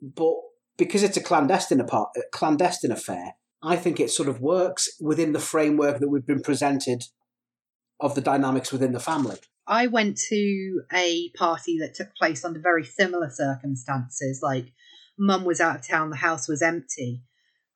But 0.00 0.36
because 0.78 1.02
it's 1.02 1.18
a 1.18 1.22
clandestine 1.22 1.80
apart, 1.80 2.10
a 2.16 2.22
clandestine 2.32 2.92
affair. 2.92 3.34
I 3.62 3.76
think 3.76 4.00
it 4.00 4.10
sort 4.10 4.30
of 4.30 4.40
works 4.40 4.88
within 5.00 5.32
the 5.32 5.40
framework 5.40 5.98
that 6.00 6.08
we've 6.08 6.26
been 6.26 6.40
presented 6.40 7.04
of 8.00 8.14
the 8.14 8.20
dynamics 8.22 8.72
within 8.72 8.92
the 8.92 9.00
family. 9.00 9.36
I 9.68 9.86
went 9.86 10.18
to 10.30 10.82
a 10.92 11.30
party 11.36 11.78
that 11.80 11.94
took 11.94 12.14
place 12.16 12.44
under 12.44 12.58
very 12.58 12.84
similar 12.84 13.28
circumstances. 13.30 14.40
Like, 14.42 14.72
mum 15.18 15.44
was 15.44 15.60
out 15.60 15.76
of 15.76 15.86
town, 15.86 16.08
the 16.10 16.16
house 16.16 16.48
was 16.48 16.62
empty. 16.62 17.22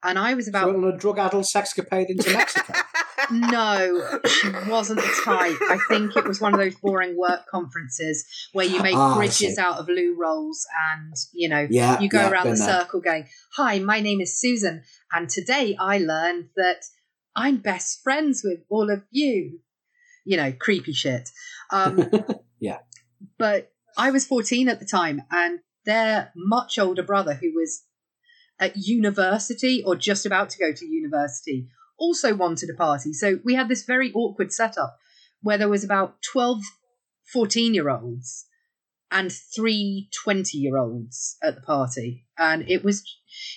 And 0.03 0.19
I 0.19 0.35
was 0.35 0.49
about 0.49 0.71
So 0.71 0.77
on 0.77 0.85
a 0.85 0.97
drug-addled 0.97 1.45
sexcapade 1.45 2.07
into 2.09 2.33
Mexico. 2.37 2.73
no, 3.31 4.19
she 4.27 4.51
wasn't 4.69 5.01
the 5.01 5.21
type. 5.25 5.57
I 5.71 5.79
think 5.89 6.17
it 6.17 6.27
was 6.27 6.41
one 6.41 6.55
of 6.55 6.61
those 6.61 6.75
boring 6.77 7.17
work 7.17 7.47
conferences 7.47 8.25
where 8.53 8.67
you 8.67 8.83
make 8.83 8.97
ah, 8.97 9.15
I 9.15 9.19
bridges 9.19 9.59
out 9.59 9.79
of 9.79 9.89
loo 9.89 10.17
rolls 10.19 10.67
and, 10.93 11.15
you 11.33 11.49
know, 11.49 11.69
yeah, 11.71 12.01
you 12.01 12.09
go 12.09 12.23
yeah, 12.23 12.31
around 12.31 12.51
the 12.51 12.57
there. 12.57 12.81
circle 12.81 13.01
going, 13.01 13.29
Hi, 13.57 13.79
my 13.79 14.01
name 14.01 14.21
is 14.21 14.41
Susan, 14.41 14.83
and 15.13 15.29
today 15.29 15.77
I 15.79 15.99
learned 15.99 16.49
that 16.57 16.85
I'm 17.37 17.59
best 17.59 18.03
friends 18.03 18.43
with 18.43 18.61
all 18.69 18.91
of 18.91 19.05
you. 19.11 19.61
You 20.25 20.37
know, 20.37 20.53
creepy 20.53 20.93
shit. 20.93 21.29
Um, 21.71 22.11
Yeah. 22.63 22.79
But 23.39 23.73
I 23.99 24.13
was 24.13 24.25
14 24.25 24.69
at 24.69 24.79
the 24.79 24.87
time, 24.87 25.23
and 25.33 25.59
their 25.85 26.31
much 26.37 26.79
older 26.79 27.03
brother, 27.03 27.35
who 27.35 27.53
was 27.53 27.83
at 28.61 28.77
university 28.77 29.83
or 29.85 29.97
just 29.97 30.25
about 30.25 30.51
to 30.51 30.59
go 30.59 30.73
to 30.73 30.87
university, 30.87 31.67
also 31.99 32.37
wanted 32.37 32.71
a 32.71 32.77
party. 32.77 33.13
So 33.13 33.41
we 33.45 33.57
had 33.57 33.69
this 33.69 33.85
very 33.85 34.13
awkward 34.13 34.53
setup 34.53 34.97
where 35.43 35.59
there 35.59 35.69
was 35.69 35.83
about 35.83 36.23
12 36.33 36.61
14 37.33 37.75
year 37.75 37.91
olds 37.91 38.47
and 39.11 39.33
three 39.33 40.09
20 40.23 40.57
year 40.59 40.77
olds 40.77 41.37
at 41.43 41.55
the 41.55 41.61
party 41.63 42.27
and 42.39 42.69
it 42.69 42.85
was 42.85 43.03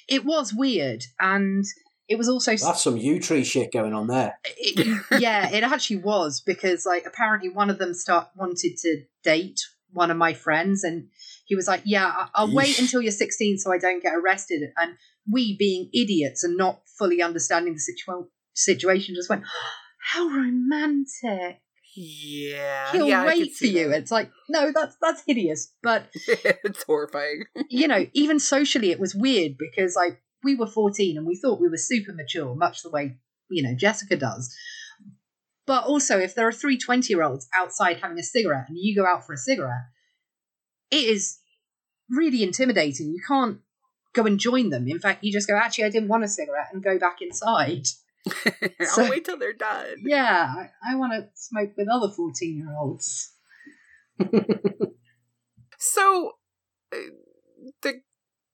it 0.07 0.23
was 0.23 0.53
weird 0.53 1.03
and 1.19 1.65
it 2.07 2.17
was 2.17 2.29
also 2.29 2.51
That's 2.55 2.83
some 2.83 2.97
U 2.97 3.19
tree 3.19 3.43
shit 3.43 3.71
going 3.71 3.93
on 3.93 4.07
there. 4.07 4.37
it, 4.57 5.03
yeah 5.19 5.49
it 5.49 5.63
actually 5.63 5.97
was 5.97 6.41
because 6.45 6.85
like 6.85 7.05
apparently 7.05 7.49
one 7.49 7.69
of 7.69 7.77
them 7.77 7.93
start 7.93 8.27
wanted 8.35 8.77
to 8.77 9.03
date 9.23 9.59
one 9.91 10.11
of 10.11 10.17
my 10.17 10.33
friends 10.33 10.83
and 10.83 11.07
he 11.45 11.55
was 11.55 11.67
like 11.67 11.81
yeah 11.85 12.07
I- 12.07 12.27
i'll 12.35 12.53
wait 12.53 12.77
until 12.79 13.01
you're 13.01 13.11
16 13.13 13.57
so 13.59 13.71
i 13.71 13.77
don't 13.77 14.03
get 14.03 14.13
arrested 14.13 14.61
and 14.77 14.95
we 15.31 15.55
being 15.57 15.89
idiots 15.93 16.43
and 16.43 16.57
not 16.57 16.81
fully 16.99 17.21
understanding 17.21 17.75
the 17.75 17.79
situa- 17.79 18.27
situation 18.53 19.15
just 19.15 19.29
went 19.29 19.43
oh, 19.45 19.69
how 20.11 20.27
romantic 20.27 21.61
Yeah. 21.95 22.91
he'll 22.91 23.07
yeah, 23.07 23.25
wait 23.25 23.53
for 23.55 23.65
you 23.67 23.89
that. 23.89 23.99
it's 23.99 24.11
like 24.11 24.29
no 24.49 24.71
that's 24.73 24.97
that's 25.01 25.23
hideous 25.25 25.71
but 25.81 26.07
it's 26.27 26.83
horrifying. 26.83 27.43
you 27.69 27.87
know, 27.87 28.05
even 28.13 28.39
socially, 28.39 28.91
it 28.91 28.99
was 28.99 29.15
weird 29.15 29.53
because 29.57 29.95
like 29.95 30.19
we 30.45 30.55
were 30.55 30.67
14 30.67 31.17
and 31.17 31.27
we 31.27 31.35
thought 31.35 31.59
we 31.59 31.67
were 31.67 31.75
super 31.77 32.13
mature, 32.13 32.55
much 32.55 32.81
the 32.83 32.89
way, 32.89 33.17
you 33.49 33.61
know, 33.61 33.75
Jessica 33.75 34.15
does. 34.15 34.55
But 35.67 35.83
also, 35.85 36.19
if 36.19 36.35
there 36.35 36.47
are 36.47 36.51
three 36.53 36.77
20 36.77 37.11
year 37.11 37.23
olds 37.23 37.49
outside 37.53 37.97
having 38.01 38.19
a 38.19 38.23
cigarette 38.23 38.69
and 38.69 38.77
you 38.79 38.95
go 38.95 39.05
out 39.05 39.25
for 39.25 39.33
a 39.33 39.37
cigarette, 39.37 39.85
it 40.91 41.03
is 41.03 41.39
really 42.09 42.43
intimidating. 42.43 43.07
You 43.07 43.21
can't 43.27 43.57
go 44.13 44.23
and 44.25 44.39
join 44.39 44.69
them. 44.69 44.87
In 44.87 44.99
fact, 44.99 45.23
you 45.23 45.33
just 45.33 45.47
go, 45.49 45.57
actually, 45.57 45.85
I 45.85 45.89
didn't 45.89 46.07
want 46.09 46.23
a 46.23 46.27
cigarette 46.27 46.67
and 46.71 46.83
go 46.83 46.97
back 46.99 47.17
inside. 47.21 47.87
I'll 48.79 48.85
So- 48.87 49.09
wait 49.09 49.25
till 49.25 49.37
they're 49.37 49.53
done. 49.53 49.87
Yeah, 50.05 50.53
I, 50.55 50.93
I 50.93 50.95
want 50.95 51.13
to 51.13 51.27
smoke 51.35 51.71
with 51.75 51.87
other 51.91 52.09
14 52.13 52.57
year 52.57 52.73
olds. 52.79 53.33
So, 55.77 56.31
uh, 56.93 56.97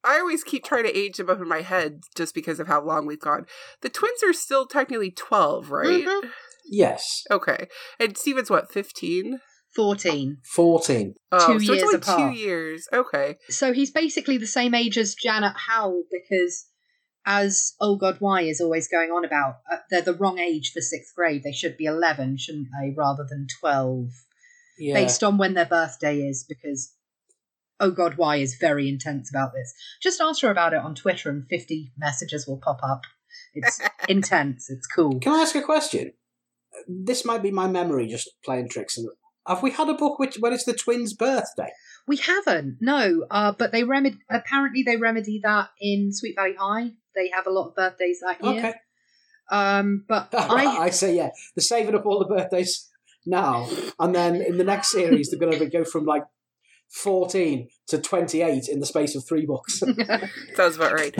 I 0.03 0.19
always 0.19 0.43
keep 0.43 0.63
trying 0.63 0.83
to 0.85 0.97
age 0.97 1.17
them 1.17 1.29
up 1.29 1.39
in 1.41 1.47
my 1.47 1.61
head 1.61 2.01
just 2.15 2.33
because 2.33 2.59
of 2.59 2.67
how 2.67 2.81
long 2.83 3.05
we've 3.05 3.19
gone. 3.19 3.45
The 3.81 3.89
twins 3.89 4.23
are 4.23 4.33
still 4.33 4.65
technically 4.65 5.11
twelve, 5.11 5.69
right? 5.71 6.05
Mhm. 6.05 6.31
Yes, 6.65 7.23
Okay, 7.29 7.67
and 7.99 8.17
Steven's 8.17 8.49
what 8.49 8.71
fifteen? 8.71 9.39
14. 9.75 10.37
14. 10.53 11.15
Oh, 11.31 11.53
Two 11.53 11.59
so 11.65 11.71
years 11.73 11.83
it's 11.83 11.93
only 11.93 11.95
apart. 11.95 12.33
two 12.35 12.39
years. 12.39 12.87
Okay, 12.91 13.37
So 13.49 13.71
he's 13.71 13.89
basically 13.89 14.37
the 14.37 14.45
same 14.47 14.73
age 14.75 14.97
as 14.97 15.15
Janet 15.15 15.53
Howell 15.55 16.03
because, 16.11 16.65
as 17.25 17.73
Oh 17.79 17.95
God 17.95 18.17
Why 18.19 18.41
is 18.41 18.59
always 18.59 18.89
going 18.89 19.11
on 19.11 19.23
about, 19.23 19.59
uh, 19.71 19.77
they're 19.89 20.01
the 20.01 20.13
wrong 20.13 20.39
age 20.39 20.71
for 20.73 20.81
sixth 20.81 21.15
grade. 21.15 21.43
They 21.43 21.53
should 21.53 21.77
be 21.77 21.85
11, 21.85 22.35
shouldn't 22.37 22.67
they, 22.81 22.93
rather 22.97 23.23
than 23.29 23.47
12, 23.61 24.09
Yeah. 24.77 24.93
based 24.95 25.23
on 25.23 25.37
when 25.37 25.53
their 25.53 25.65
birthday 25.65 26.19
is 26.19 26.43
because 26.47 26.93
Oh 27.81 27.91
God 27.91 28.13
Why 28.15 28.37
is 28.37 28.55
very 28.55 28.87
intense 28.87 29.29
about 29.29 29.53
this. 29.53 29.73
Just 30.01 30.21
ask 30.21 30.41
her 30.43 30.51
about 30.51 30.73
it 30.73 30.79
on 30.79 30.95
Twitter 30.95 31.29
and 31.29 31.47
50 31.49 31.91
messages 31.97 32.47
will 32.47 32.59
pop 32.59 32.79
up. 32.83 33.01
It's 33.53 33.81
intense. 34.07 34.69
It's 34.69 34.87
cool. 34.87 35.19
Can 35.19 35.33
I 35.33 35.41
ask 35.41 35.55
a 35.55 35.61
question? 35.61 36.13
This 36.87 37.25
might 37.25 37.41
be 37.41 37.51
my 37.51 37.67
memory 37.67 38.07
just 38.07 38.29
playing 38.45 38.69
tricks. 38.69 38.97
And 38.97 39.09
Have 39.47 39.63
we 39.63 39.71
had 39.71 39.89
a 39.89 39.95
book 39.95 40.19
which 40.19 40.37
when 40.39 40.53
it's 40.53 40.63
the 40.63 40.73
twins' 40.73 41.13
birthday? 41.13 41.71
We 42.07 42.17
haven't, 42.17 42.77
no, 42.81 43.25
uh, 43.29 43.53
but 43.57 43.71
they 43.71 43.83
remedy, 43.83 44.17
apparently 44.29 44.83
they 44.83 44.97
remedy 44.97 45.39
that 45.43 45.69
in 45.79 46.11
Sweet 46.11 46.35
Valley 46.35 46.55
High. 46.57 46.91
They 47.15 47.29
have 47.33 47.45
a 47.45 47.51
lot 47.51 47.69
of 47.69 47.75
birthdays 47.75 48.21
that 48.21 48.43
year. 48.43 48.59
Okay. 48.59 48.73
Um, 49.51 50.05
but 50.07 50.29
I, 50.33 50.65
I 50.65 50.89
say 50.89 51.15
yeah. 51.15 51.29
They're 51.55 51.61
saving 51.61 51.93
up 51.93 52.05
all 52.05 52.19
the 52.19 52.25
birthdays 52.33 52.89
now, 53.25 53.69
and 53.99 54.15
then 54.15 54.35
in 54.41 54.57
the 54.57 54.63
next 54.63 54.91
series 54.91 55.29
they're 55.29 55.39
going 55.39 55.59
to 55.59 55.65
go 55.67 55.83
from 55.83 56.05
like 56.05 56.23
fourteen 56.91 57.69
to 57.87 57.97
twenty-eight 57.99 58.67
in 58.67 58.79
the 58.79 58.85
space 58.85 59.15
of 59.15 59.25
three 59.25 59.45
books. 59.45 59.79
sounds 60.55 60.75
about 60.75 60.93
right. 60.93 61.15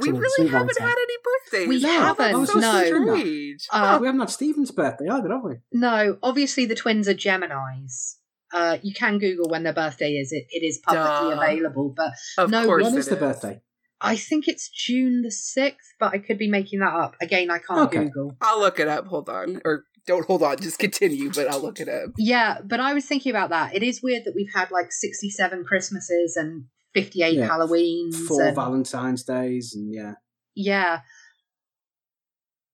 we 0.00 0.10
really 0.10 0.28
Sweet 0.36 0.50
haven't 0.50 0.78
had 0.80 0.94
any 0.96 1.14
birthdays. 1.24 1.68
We 1.68 1.84
Oh, 1.86 1.88
haven't, 1.88 2.46
so 2.46 2.58
no. 2.58 2.84
strange. 2.84 3.66
Uh, 3.72 3.98
we 4.00 4.06
haven't 4.06 4.20
had 4.20 4.30
Steven's 4.30 4.70
birthday 4.70 5.08
either, 5.08 5.28
have 5.32 5.42
we? 5.44 5.54
no, 5.72 6.18
obviously 6.22 6.66
the 6.66 6.74
twins 6.74 7.08
are 7.08 7.14
Geminis. 7.14 8.16
Uh, 8.52 8.78
you 8.82 8.94
can 8.94 9.18
Google 9.18 9.48
when 9.48 9.64
their 9.64 9.72
birthday 9.72 10.12
is. 10.12 10.30
It, 10.32 10.44
it 10.50 10.64
is 10.64 10.78
publicly 10.78 11.34
Duh. 11.34 11.40
available, 11.42 11.92
but 11.96 12.12
of 12.38 12.48
no, 12.50 12.64
course, 12.64 12.84
When 12.84 12.94
it 12.94 12.98
is 12.98 13.08
the 13.08 13.16
birthday? 13.16 13.60
I 14.00 14.16
think 14.16 14.46
it's 14.48 14.68
June 14.68 15.22
the 15.22 15.30
sixth. 15.30 15.94
But 15.98 16.12
I 16.14 16.18
could 16.18 16.38
be 16.38 16.48
making 16.48 16.80
that 16.80 16.92
up. 16.92 17.14
Again, 17.20 17.50
I 17.50 17.58
can't 17.58 17.80
Okay. 17.88 18.04
Google. 18.04 18.36
I'll 18.40 18.60
look 18.60 18.78
it 18.78 18.88
up. 18.88 19.06
Hold 19.06 19.28
on, 19.28 19.60
or 19.64 19.84
don't 20.06 20.26
hold 20.26 20.42
on. 20.42 20.58
Just 20.58 20.78
continue, 20.78 21.30
but 21.32 21.48
I'll 21.48 21.60
look 21.62 21.80
it 21.80 21.88
up. 21.88 22.10
Yeah, 22.18 22.58
but 22.64 22.78
I 22.80 22.92
was 22.94 23.06
thinking 23.06 23.30
about 23.30 23.50
that. 23.50 23.74
It 23.74 23.82
is 23.82 24.02
weird 24.02 24.24
that 24.24 24.34
we've 24.34 24.52
had 24.54 24.70
like 24.70 24.92
sixty-seven 24.92 25.64
Christmases 25.64 26.36
and 26.36 26.64
fifty-eight 26.94 27.34
Yeah. 27.34 27.48
Halloweens. 27.48 28.14
Four 28.26 28.42
and, 28.42 28.54
Valentine's 28.56 29.24
days, 29.24 29.72
and 29.74 29.92
yeah, 29.94 30.14
yeah, 30.54 31.00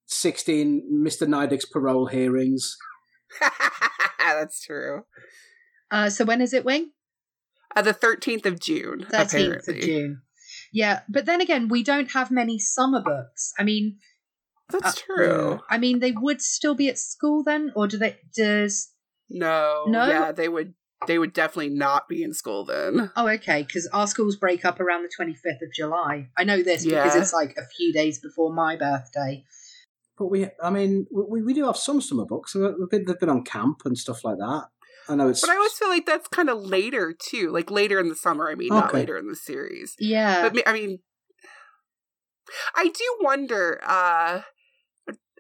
sixteen 0.07 0.83
Mr. 1.07 1.27
Nydick's 1.27 1.65
parole 1.67 2.07
hearings. 2.07 2.77
That's 4.19 4.61
true. 4.65 5.03
Uh, 5.91 6.09
so 6.11 6.25
when 6.25 6.41
is 6.41 6.53
it, 6.53 6.65
Wing? 6.65 6.91
Uh, 7.75 7.83
the 7.83 7.93
thirteenth 7.93 8.47
of 8.47 8.61
June. 8.61 9.07
Thirteenth 9.11 9.33
apparently. 9.69 9.79
of 9.79 9.81
June. 9.85 10.23
Yeah, 10.73 11.01
but 11.09 11.27
then 11.27 11.41
again, 11.41 11.69
we 11.69 11.83
don't 11.83 12.11
have 12.13 12.31
many 12.31 12.59
summer 12.59 13.01
books. 13.03 13.53
I 13.59 13.63
mean, 13.65 13.99
That's 14.71 14.99
Uh, 15.03 15.03
true. 15.05 15.61
I 15.69 15.77
mean, 15.77 15.99
they 15.99 16.13
would 16.13 16.41
still 16.41 16.75
be 16.75 16.89
at 16.89 16.99
school 16.99 17.43
then, 17.45 17.73
or 17.77 17.87
do 17.87 17.99
they? 17.99 18.19
Does 18.35 18.91
No. 19.29 19.85
No? 19.87 20.07
Yeah, 20.09 20.33
they 20.33 20.49
would. 20.49 20.75
They 21.07 21.19
would 21.19 21.33
definitely 21.33 21.75
not 21.75 22.09
be 22.09 22.23
in 22.23 22.33
school 22.33 22.65
then. 22.65 23.11
oh, 23.17 23.29
okay, 23.29 23.65
because 23.65 23.87
our 23.93 24.07
schools 24.07 24.37
break 24.37 24.65
up 24.65 24.81
around 24.81 25.03
the 25.03 25.11
twenty 25.15 25.35
fifth 25.35 25.61
of 25.61 25.73
July. 25.75 26.31
I 26.39 26.45
know 26.45 26.63
this 26.63 26.85
because 26.87 27.17
it's 27.17 27.33
like 27.35 27.57
a 27.59 27.67
few 27.77 27.93
days 27.93 28.19
before 28.21 28.53
my 28.55 28.77
birthday. 28.77 29.45
But 30.17 30.27
we, 30.27 30.47
I 30.63 30.71
mean, 30.71 31.07
we, 31.11 31.43
we 31.43 31.53
do 31.55 31.67
have 31.67 31.77
some 31.77 32.01
summer 32.01 32.25
books. 32.25 32.55
They've 32.55 33.05
they've 33.05 33.19
been 33.19 33.29
on 33.29 33.43
camp 33.45 33.83
and 33.85 33.99
stuff 33.99 34.25
like 34.25 34.39
that. 34.39 34.69
I 35.09 35.15
know 35.17 35.29
it's. 35.29 35.41
But 35.41 35.51
I 35.51 35.57
always 35.57 35.73
feel 35.73 35.89
like 35.89 36.07
that's 36.07 36.29
kind 36.29 36.49
of 36.49 36.59
later 36.63 37.13
too, 37.19 37.51
like 37.51 37.71
later 37.71 37.99
in 37.99 38.09
the 38.09 38.15
summer. 38.17 38.49
I 38.51 38.55
mean, 38.55 38.69
not 38.69 38.95
later 38.95 39.17
in 39.19 39.29
the 39.29 39.37
series. 39.37 39.95
Yeah, 39.99 40.49
But 40.49 40.67
I 40.69 40.73
mean, 40.73 40.99
I 42.75 42.85
do 42.85 43.17
wonder. 43.21 43.81
uh 43.85 44.43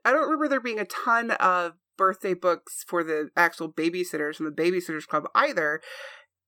I 0.04 0.10
don't 0.10 0.22
remember 0.22 0.48
there 0.48 0.60
being 0.60 0.80
a 0.80 0.84
ton 0.84 1.30
of 1.32 1.74
birthday 1.96 2.34
books 2.34 2.84
for 2.88 3.04
the 3.04 3.30
actual 3.36 3.72
babysitters 3.72 4.36
from 4.36 4.46
the 4.46 4.62
Babysitters 4.62 5.06
Club 5.06 5.28
either, 5.34 5.80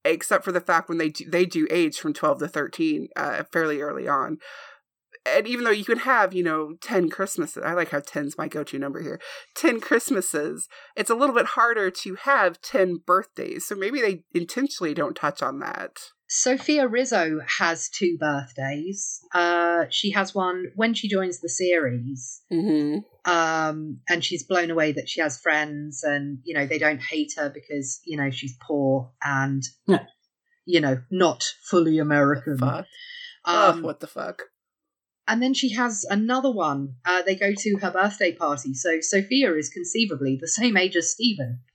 except 0.04 0.44
for 0.44 0.50
the 0.50 0.60
fact 0.60 0.88
when 0.88 0.98
they 0.98 1.10
do, 1.10 1.24
they 1.30 1.44
do 1.44 1.68
age 1.70 1.98
from 1.98 2.12
twelve 2.14 2.40
to 2.40 2.48
thirteen 2.48 3.08
uh, 3.14 3.44
fairly 3.52 3.80
early 3.80 4.08
on. 4.08 4.38
And 5.26 5.46
even 5.46 5.64
though 5.64 5.70
you 5.70 5.84
could 5.84 5.98
have, 5.98 6.34
you 6.34 6.42
know, 6.42 6.74
10 6.82 7.08
Christmases, 7.08 7.62
I 7.64 7.72
like 7.72 7.90
how 7.90 8.00
10's 8.00 8.36
my 8.36 8.46
go 8.46 8.62
to 8.64 8.78
number 8.78 9.00
here 9.02 9.20
10 9.56 9.80
Christmases, 9.80 10.68
it's 10.96 11.10
a 11.10 11.14
little 11.14 11.34
bit 11.34 11.46
harder 11.46 11.90
to 11.90 12.14
have 12.16 12.60
10 12.60 13.00
birthdays. 13.06 13.64
So 13.66 13.74
maybe 13.74 14.00
they 14.00 14.24
intentionally 14.34 14.92
don't 14.92 15.16
touch 15.16 15.42
on 15.42 15.60
that. 15.60 15.96
Sophia 16.28 16.88
Rizzo 16.88 17.38
has 17.58 17.88
two 17.88 18.16
birthdays. 18.18 19.20
Uh, 19.32 19.84
she 19.90 20.10
has 20.12 20.34
one 20.34 20.66
when 20.74 20.92
she 20.94 21.08
joins 21.08 21.40
the 21.40 21.48
series. 21.48 22.42
Mm-hmm. 22.52 22.98
um, 23.30 24.00
and 24.08 24.24
she's 24.24 24.42
blown 24.44 24.70
away 24.70 24.92
that 24.92 25.08
she 25.08 25.20
has 25.20 25.38
friends 25.40 26.02
and 26.02 26.38
you 26.44 26.54
know 26.54 26.66
they 26.66 26.78
don't 26.78 27.00
hate 27.00 27.32
her 27.36 27.48
because 27.50 28.00
you 28.04 28.16
know 28.16 28.30
she's 28.30 28.56
poor 28.66 29.12
and 29.22 29.62
Yeah. 29.86 30.04
you 30.66 30.80
know 30.80 30.98
not 31.10 31.44
fully 31.70 31.98
American. 31.98 32.58
Fuck. 32.58 32.86
Um, 33.46 33.80
oh, 33.80 33.80
what 33.82 34.00
the 34.00 34.06
fuck? 34.06 34.42
And 35.26 35.42
then 35.42 35.54
she 35.54 35.72
has 35.72 36.04
another 36.08 36.50
one. 36.50 36.96
Uh, 37.04 37.22
they 37.22 37.34
go 37.34 37.52
to 37.56 37.76
her 37.80 37.90
birthday 37.90 38.32
party. 38.32 38.74
So 38.74 39.00
Sophia 39.00 39.54
is 39.54 39.70
conceivably 39.70 40.36
the 40.40 40.48
same 40.48 40.76
age 40.76 40.96
as 40.96 41.12
Steven. 41.12 41.60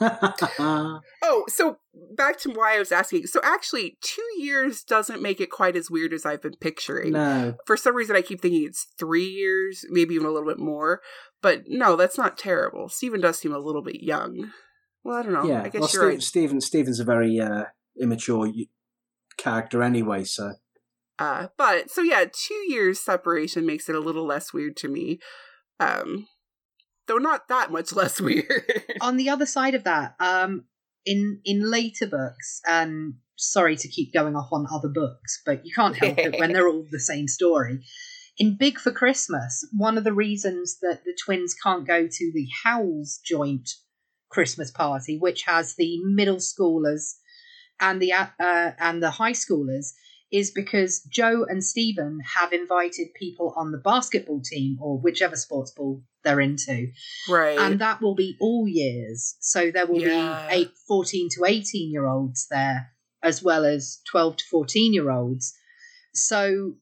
Oh, 0.00 1.44
so 1.48 1.78
back 2.16 2.38
to 2.40 2.50
why 2.50 2.76
I 2.76 2.78
was 2.78 2.92
asking. 2.92 3.26
So 3.26 3.40
actually, 3.42 3.98
two 4.00 4.22
years 4.38 4.84
doesn't 4.84 5.20
make 5.20 5.40
it 5.40 5.50
quite 5.50 5.74
as 5.76 5.90
weird 5.90 6.12
as 6.12 6.24
I've 6.24 6.40
been 6.42 6.54
picturing. 6.60 7.12
no. 7.12 7.54
For 7.66 7.76
some 7.76 7.96
reason, 7.96 8.14
I 8.14 8.22
keep 8.22 8.40
thinking 8.40 8.64
it's 8.64 8.86
three 8.98 9.26
years, 9.26 9.84
maybe 9.88 10.14
even 10.14 10.26
a 10.26 10.30
little 10.30 10.48
bit 10.48 10.60
more. 10.60 11.00
But 11.42 11.64
no, 11.66 11.96
that's 11.96 12.16
not 12.16 12.38
terrible. 12.38 12.88
Steven 12.88 13.20
does 13.20 13.38
seem 13.38 13.52
a 13.52 13.58
little 13.58 13.82
bit 13.82 14.02
young. 14.02 14.52
Well, 15.02 15.16
I 15.16 15.22
don't 15.22 15.32
know. 15.32 15.44
yeah. 15.44 15.62
I 15.62 15.68
guess 15.68 15.80
well, 15.80 15.90
you're 15.92 16.02
Steve, 16.02 16.08
right. 16.08 16.22
Steven, 16.22 16.60
Steven's 16.60 17.00
a 17.00 17.04
very 17.04 17.38
uh, 17.40 17.64
immature 18.00 18.48
character 19.36 19.82
anyway, 19.82 20.24
so. 20.24 20.52
Uh, 21.18 21.48
but 21.56 21.90
so 21.90 22.02
yeah, 22.02 22.24
two 22.32 22.64
years 22.68 23.00
separation 23.00 23.66
makes 23.66 23.88
it 23.88 23.94
a 23.94 24.00
little 24.00 24.24
less 24.24 24.52
weird 24.52 24.76
to 24.76 24.88
me. 24.88 25.18
Um, 25.80 26.26
though 27.06 27.18
not 27.18 27.48
that 27.48 27.72
much 27.72 27.92
less 27.96 28.20
weird. 28.20 28.84
On 29.00 29.16
the 29.16 29.30
other 29.30 29.46
side 29.46 29.74
of 29.74 29.84
that, 29.84 30.14
um, 30.20 30.64
in 31.04 31.40
in 31.44 31.68
later 31.68 32.06
books, 32.06 32.60
and 32.66 33.14
sorry 33.36 33.76
to 33.76 33.88
keep 33.88 34.12
going 34.12 34.36
off 34.36 34.48
on 34.52 34.66
other 34.72 34.88
books, 34.88 35.42
but 35.44 35.64
you 35.64 35.72
can't 35.74 35.96
help 35.96 36.18
it 36.18 36.38
when 36.38 36.52
they're 36.54 36.68
all 36.68 36.86
the 36.90 37.00
same 37.00 37.26
story. 37.26 37.80
In 38.36 38.56
Big 38.56 38.78
for 38.78 38.92
Christmas, 38.92 39.66
one 39.76 39.98
of 39.98 40.04
the 40.04 40.12
reasons 40.12 40.78
that 40.80 41.02
the 41.04 41.16
twins 41.24 41.54
can't 41.54 41.86
go 41.86 42.06
to 42.06 42.32
the 42.32 42.46
Howells 42.62 43.18
joint 43.24 43.68
Christmas 44.30 44.70
party, 44.70 45.18
which 45.18 45.42
has 45.44 45.74
the 45.74 45.98
middle 46.04 46.36
schoolers 46.36 47.14
and 47.80 48.00
the 48.00 48.12
uh, 48.12 48.26
and 48.38 49.02
the 49.02 49.10
high 49.10 49.32
schoolers, 49.32 49.92
is 50.30 50.50
because 50.50 51.00
Joe 51.10 51.46
and 51.48 51.64
Steven 51.64 52.20
have 52.36 52.52
invited 52.52 53.14
people 53.14 53.54
on 53.56 53.72
the 53.72 53.78
basketball 53.78 54.42
team 54.42 54.76
or 54.80 54.98
whichever 54.98 55.36
sports 55.36 55.70
ball 55.72 56.02
they're 56.22 56.40
into, 56.40 56.88
right. 57.28 57.58
and 57.58 57.80
that 57.80 58.02
will 58.02 58.14
be 58.14 58.36
all 58.40 58.66
years. 58.68 59.36
So 59.40 59.70
there 59.70 59.86
will 59.86 60.00
Yeah. 60.00 60.48
be 60.48 60.54
eight, 60.54 60.70
14 60.86 61.28
to 61.36 61.44
18 61.46 61.90
year 61.90 62.06
olds 62.06 62.46
there, 62.50 62.92
as 63.22 63.42
well 63.42 63.64
as 63.64 64.00
12 64.10 64.36
to 64.36 64.44
14 64.50 64.92
year 64.92 65.10
olds. 65.10 65.54
So 66.12 66.74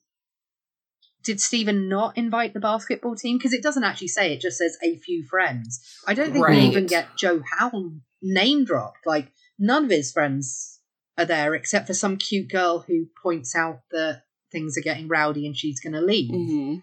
did 1.23 1.41
Steven 1.41 1.89
not 1.89 2.17
invite 2.17 2.55
the 2.55 2.61
basketball 2.61 3.17
team? 3.17 3.37
Because 3.37 3.53
it 3.53 3.63
doesn't 3.63 3.85
actually 3.85 4.09
say, 4.09 4.33
it 4.33 4.41
just 4.41 4.59
says 4.59 4.79
a 4.83 4.97
few 4.99 5.25
friends. 5.25 5.81
I 6.07 6.15
don't 6.15 6.33
think 6.33 6.47
we 6.47 6.59
even 6.61 6.87
get 6.87 7.17
Joe 7.17 7.43
Howell 7.59 7.97
name 8.23 8.65
dropped. 8.65 9.07
Like, 9.07 9.33
none 9.59 9.85
of 9.85 9.91
his 9.91 10.13
friends 10.13 10.76
are 11.19 11.25
there 11.25 11.55
except 11.55 11.87
for 11.87 11.95
some 11.95 12.17
cute 12.17 12.51
girl 12.51 12.85
who 12.87 13.07
points 13.23 13.55
out 13.57 13.81
that 13.91 14.23
things 14.53 14.77
are 14.77 14.83
getting 14.83 15.09
rowdy 15.09 15.47
and 15.47 15.57
she's 15.57 15.81
going 15.81 15.93
to 15.95 16.01
leave. 16.01 16.31
Mhm. 16.33 16.83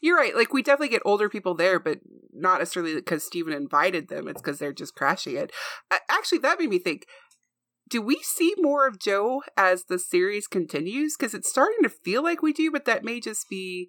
You're 0.00 0.16
right. 0.16 0.34
Like 0.34 0.52
we 0.52 0.62
definitely 0.62 0.88
get 0.88 1.02
older 1.04 1.28
people 1.28 1.54
there, 1.54 1.78
but 1.78 1.98
not 2.32 2.58
necessarily 2.58 2.94
because 2.94 3.24
Steven 3.24 3.52
invited 3.52 4.08
them. 4.08 4.26
It's 4.26 4.40
because 4.40 4.58
they're 4.58 4.72
just 4.72 4.94
crashing 4.94 5.36
it. 5.36 5.52
A- 5.90 5.98
Actually, 6.10 6.38
that 6.38 6.58
made 6.58 6.70
me 6.70 6.78
think. 6.78 7.04
Do 7.90 8.02
we 8.02 8.16
see 8.22 8.54
more 8.58 8.86
of 8.86 8.98
Joe 8.98 9.42
as 9.56 9.84
the 9.84 9.98
series 9.98 10.46
continues? 10.46 11.16
Because 11.16 11.32
it's 11.34 11.48
starting 11.48 11.82
to 11.82 11.88
feel 11.88 12.22
like 12.22 12.42
we 12.42 12.52
do, 12.52 12.70
but 12.70 12.84
that 12.86 13.04
may 13.04 13.20
just 13.20 13.48
be. 13.48 13.88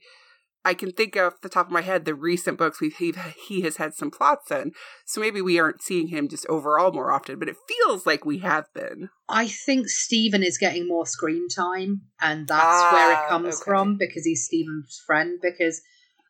I 0.65 0.73
can 0.73 0.91
think 0.91 1.15
off 1.15 1.41
the 1.41 1.49
top 1.49 1.67
of 1.67 1.71
my 1.71 1.81
head 1.81 2.03
the 2.05 2.13
recent 2.13 2.57
books 2.57 2.81
we 2.81 2.89
he, 2.89 3.13
he 3.47 3.61
has 3.61 3.77
had 3.77 3.93
some 3.93 4.11
plots 4.11 4.51
in, 4.51 4.73
so 5.05 5.21
maybe 5.21 5.41
we 5.41 5.57
aren't 5.59 5.81
seeing 5.81 6.09
him 6.09 6.27
just 6.27 6.45
overall 6.47 6.91
more 6.91 7.11
often, 7.11 7.39
but 7.39 7.47
it 7.47 7.55
feels 7.67 8.05
like 8.05 8.25
we 8.25 8.39
have 8.39 8.65
been. 8.73 9.09
I 9.29 9.47
think 9.47 9.87
Steven 9.87 10.43
is 10.43 10.57
getting 10.57 10.87
more 10.87 11.05
screen 11.05 11.47
time, 11.47 12.01
and 12.21 12.47
that's 12.47 12.93
where 12.93 13.15
Ah, 13.15 13.25
it 13.25 13.29
comes 13.29 13.55
okay. 13.55 13.63
from 13.65 13.97
because 13.97 14.25
he's 14.25 14.45
Steven's 14.45 15.01
friend. 15.05 15.39
Because 15.41 15.81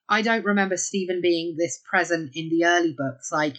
I 0.07 0.21
don't 0.21 0.45
remember 0.45 0.77
Steven 0.77 1.21
being 1.21 1.55
this 1.57 1.81
present 1.89 2.31
in 2.35 2.49
the 2.49 2.65
early 2.65 2.93
books. 2.97 3.31
Like, 3.31 3.55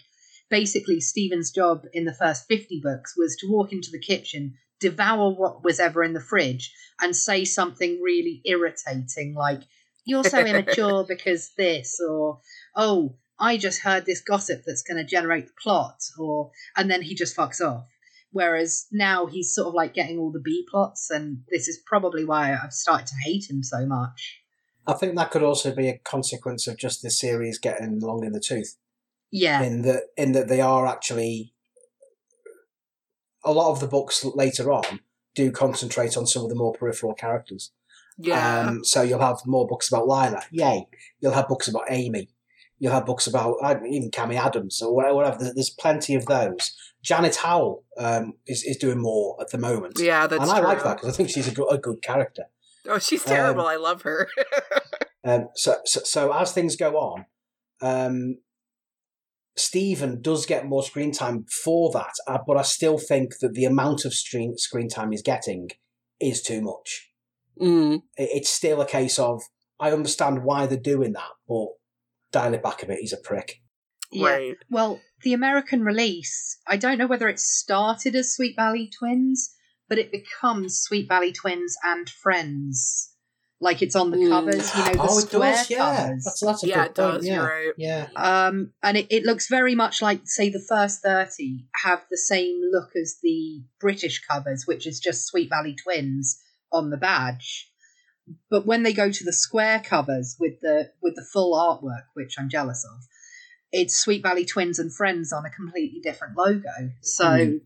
basically, 0.48 1.00
Steven's 1.00 1.50
job 1.50 1.82
in 1.92 2.04
the 2.04 2.14
first 2.14 2.46
50 2.48 2.80
books 2.82 3.14
was 3.16 3.36
to 3.40 3.50
walk 3.50 3.72
into 3.72 3.90
the 3.90 4.00
kitchen, 4.00 4.54
devour 4.78 5.30
what 5.34 5.64
was 5.64 5.80
ever 5.80 6.04
in 6.04 6.12
the 6.12 6.20
fridge, 6.20 6.72
and 7.00 7.14
say 7.14 7.44
something 7.44 8.00
really 8.02 8.40
irritating 8.44 9.34
like, 9.34 9.62
You're 10.10 10.24
so 10.24 10.44
immature 10.44 11.04
because 11.08 11.52
this, 11.56 12.00
or 12.00 12.40
Oh, 12.76 13.14
I 13.38 13.56
just 13.56 13.82
heard 13.82 14.06
this 14.06 14.20
gossip 14.20 14.62
that's 14.66 14.82
going 14.82 14.98
to 14.98 15.04
generate 15.04 15.46
the 15.46 15.52
plot, 15.62 16.00
or 16.18 16.50
and 16.76 16.90
then 16.90 17.02
he 17.02 17.14
just 17.14 17.36
fucks 17.36 17.60
off. 17.60 17.86
Whereas 18.32 18.86
now 18.92 19.26
he's 19.26 19.54
sort 19.54 19.68
of 19.68 19.74
like 19.74 19.94
getting 19.94 20.18
all 20.18 20.32
the 20.32 20.40
B 20.40 20.66
plots, 20.68 21.10
and 21.10 21.44
this 21.48 21.68
is 21.68 21.80
probably 21.86 22.24
why 22.24 22.52
I've 22.52 22.72
started 22.72 23.06
to 23.06 23.14
hate 23.24 23.48
him 23.48 23.62
so 23.62 23.86
much. 23.86 24.40
I 24.86 24.94
think 24.94 25.16
that 25.16 25.30
could 25.30 25.44
also 25.44 25.72
be 25.72 25.88
a 25.88 25.98
consequence 25.98 26.66
of 26.66 26.76
just 26.76 27.02
the 27.02 27.10
series 27.10 27.58
getting 27.58 28.00
long 28.00 28.24
in 28.24 28.32
the 28.32 28.40
tooth. 28.40 28.76
Yeah, 29.30 29.62
In 29.62 29.82
that, 29.82 30.04
in 30.16 30.32
that 30.32 30.48
they 30.48 30.60
are 30.60 30.86
actually 30.86 31.54
a 33.44 33.52
lot 33.52 33.70
of 33.70 33.78
the 33.78 33.86
books 33.86 34.24
later 34.24 34.72
on 34.72 35.00
do 35.34 35.52
concentrate 35.52 36.16
on 36.16 36.26
some 36.26 36.42
of 36.42 36.48
the 36.48 36.56
more 36.56 36.72
peripheral 36.72 37.14
characters. 37.14 37.70
Yeah. 38.22 38.60
Um, 38.68 38.84
so 38.84 39.02
you'll 39.02 39.20
have 39.20 39.38
more 39.46 39.66
books 39.66 39.88
about 39.88 40.06
Lila, 40.08 40.42
yay. 40.50 40.86
You'll 41.20 41.32
have 41.32 41.48
books 41.48 41.68
about 41.68 41.84
Amy. 41.88 42.28
You'll 42.78 42.92
have 42.92 43.06
books 43.06 43.26
about 43.26 43.56
even 43.88 44.10
Cammy 44.10 44.36
Adams 44.36 44.80
or 44.82 44.94
whatever. 44.94 45.38
There's, 45.54 45.70
plenty 45.70 46.14
of 46.14 46.26
those. 46.26 46.74
Janet 47.02 47.36
Howell 47.36 47.84
um, 47.98 48.34
is 48.46 48.62
is 48.64 48.76
doing 48.76 48.98
more 49.00 49.36
at 49.40 49.50
the 49.50 49.58
moment, 49.58 49.98
yeah, 49.98 50.26
that's 50.26 50.42
and 50.42 50.50
I 50.50 50.58
true. 50.60 50.68
like 50.68 50.82
that 50.84 50.96
because 50.98 51.14
I 51.14 51.16
think 51.16 51.30
she's 51.30 51.48
a 51.48 51.52
good, 51.52 51.68
a 51.70 51.78
good 51.78 52.02
character. 52.02 52.44
Oh, 52.88 52.98
she's 52.98 53.26
Um, 53.26 53.34
terrible. 53.34 53.66
I 53.66 53.76
love 53.76 54.02
her. 54.02 54.28
Um, 55.22 55.48
so, 55.54 55.76
so, 55.84 56.00
so 56.02 56.32
as 56.32 56.52
things 56.52 56.76
go 56.76 56.96
on, 56.96 57.26
um, 57.82 58.38
Steven 59.54 60.22
does 60.22 60.46
get 60.46 60.66
more 60.66 60.82
screen 60.82 61.12
time 61.12 61.44
for 61.44 61.90
that, 61.92 62.12
uh, 62.26 62.38
but 62.46 62.56
I 62.56 62.62
still 62.62 62.96
think 62.96 63.38
that 63.40 63.52
the 63.52 63.66
amount 63.66 64.06
of 64.06 64.14
screen 64.14 64.56
screen 64.56 64.88
time 64.88 65.10
he's 65.10 65.20
getting 65.22 65.68
is 66.20 66.40
too 66.42 66.62
much. 66.62 67.09
Mm. 67.60 68.02
It's 68.16 68.50
still 68.50 68.80
a 68.80 68.86
case 68.86 69.18
of 69.18 69.42
I 69.78 69.92
understand 69.92 70.44
why 70.44 70.66
they're 70.66 70.78
doing 70.78 71.12
that, 71.14 71.30
but 71.48 71.66
dial 72.32 72.54
it 72.54 72.62
back 72.62 72.82
a 72.82 72.86
bit. 72.86 72.98
He's 73.00 73.12
a 73.12 73.16
prick. 73.16 73.60
yeah. 74.12 74.28
Right. 74.30 74.56
Well, 74.70 75.00
the 75.22 75.32
American 75.34 75.82
release, 75.84 76.58
I 76.66 76.76
don't 76.76 76.98
know 76.98 77.06
whether 77.06 77.28
it 77.28 77.38
started 77.40 78.14
as 78.14 78.34
Sweet 78.34 78.56
Valley 78.56 78.90
Twins, 78.98 79.54
but 79.88 79.98
it 79.98 80.10
becomes 80.12 80.80
Sweet 80.80 81.08
Valley 81.08 81.32
Twins 81.32 81.76
and 81.84 82.08
Friends. 82.08 83.08
Like 83.62 83.82
it's 83.82 83.94
on 83.96 84.10
the 84.10 84.16
Mm. 84.16 84.30
covers, 84.30 84.74
you 84.74 84.84
know, 84.84 84.92
the 84.92 84.98
oh, 85.10 85.18
it 85.18 85.22
square 85.28 85.52
does. 85.52 85.70
Yeah, 85.70 85.78
covers. 86.06 86.24
that's 86.24 86.40
that's 86.40 86.64
a 86.64 86.66
Yeah, 86.68 86.74
good 86.76 86.80
it 86.80 86.94
point. 86.94 87.14
does. 87.14 87.26
Yeah, 87.26 87.34
You're 87.34 87.44
right. 87.66 87.74
yeah. 87.76 88.08
Um, 88.16 88.72
and 88.82 88.96
it, 88.96 89.06
it 89.10 89.24
looks 89.24 89.48
very 89.48 89.74
much 89.74 90.00
like, 90.00 90.20
say, 90.24 90.48
the 90.48 90.64
first 90.66 91.02
30 91.02 91.66
have 91.84 92.02
the 92.10 92.16
same 92.16 92.58
look 92.72 92.90
as 92.96 93.16
the 93.22 93.62
British 93.78 94.22
covers, 94.26 94.66
which 94.66 94.86
is 94.86 94.98
just 94.98 95.26
Sweet 95.26 95.50
Valley 95.50 95.74
Twins 95.74 96.40
on 96.72 96.90
the 96.90 96.96
badge. 96.96 97.68
But 98.50 98.66
when 98.66 98.82
they 98.84 98.92
go 98.92 99.10
to 99.10 99.24
the 99.24 99.32
square 99.32 99.80
covers 99.84 100.36
with 100.38 100.60
the 100.60 100.90
with 101.02 101.14
the 101.16 101.26
full 101.32 101.54
artwork, 101.54 102.04
which 102.14 102.36
I'm 102.38 102.48
jealous 102.48 102.84
of, 102.84 103.02
it's 103.72 103.98
Sweet 103.98 104.22
Valley 104.22 104.44
Twins 104.44 104.78
and 104.78 104.94
Friends 104.94 105.32
on 105.32 105.44
a 105.44 105.50
completely 105.50 106.00
different 106.00 106.36
logo. 106.36 106.90
So 107.02 107.24
Mm. 107.24 107.60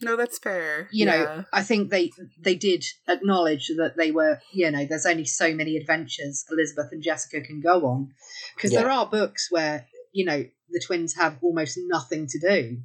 No, 0.00 0.14
that's 0.16 0.38
fair. 0.38 0.88
you 0.92 1.06
know, 1.06 1.14
Yeah. 1.22 1.42
I 1.52 1.62
think 1.64 1.90
they 1.90 2.10
they 2.40 2.54
did 2.54 2.84
acknowledge 3.08 3.66
that 3.76 3.94
they 3.96 4.10
were, 4.12 4.40
you 4.52 4.70
know, 4.70 4.86
there's 4.86 5.06
only 5.06 5.24
so 5.24 5.52
many 5.54 5.76
adventures 5.76 6.44
Elizabeth 6.50 6.88
and 6.92 7.02
Jessica 7.02 7.40
can 7.40 7.60
go 7.60 7.84
on, 7.86 8.12
because 8.54 8.72
Yeah. 8.72 8.80
there 8.82 8.90
are 8.90 9.06
books 9.06 9.48
where 9.50 9.86
you 10.12 10.24
know 10.24 10.44
the 10.70 10.82
twins 10.84 11.14
have 11.16 11.38
almost 11.42 11.78
nothing 11.86 12.26
to 12.28 12.38
do. 12.40 12.78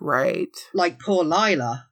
right. 0.00 0.54
Like 0.72 0.98
poor 1.00 1.24
Lila 1.24 1.88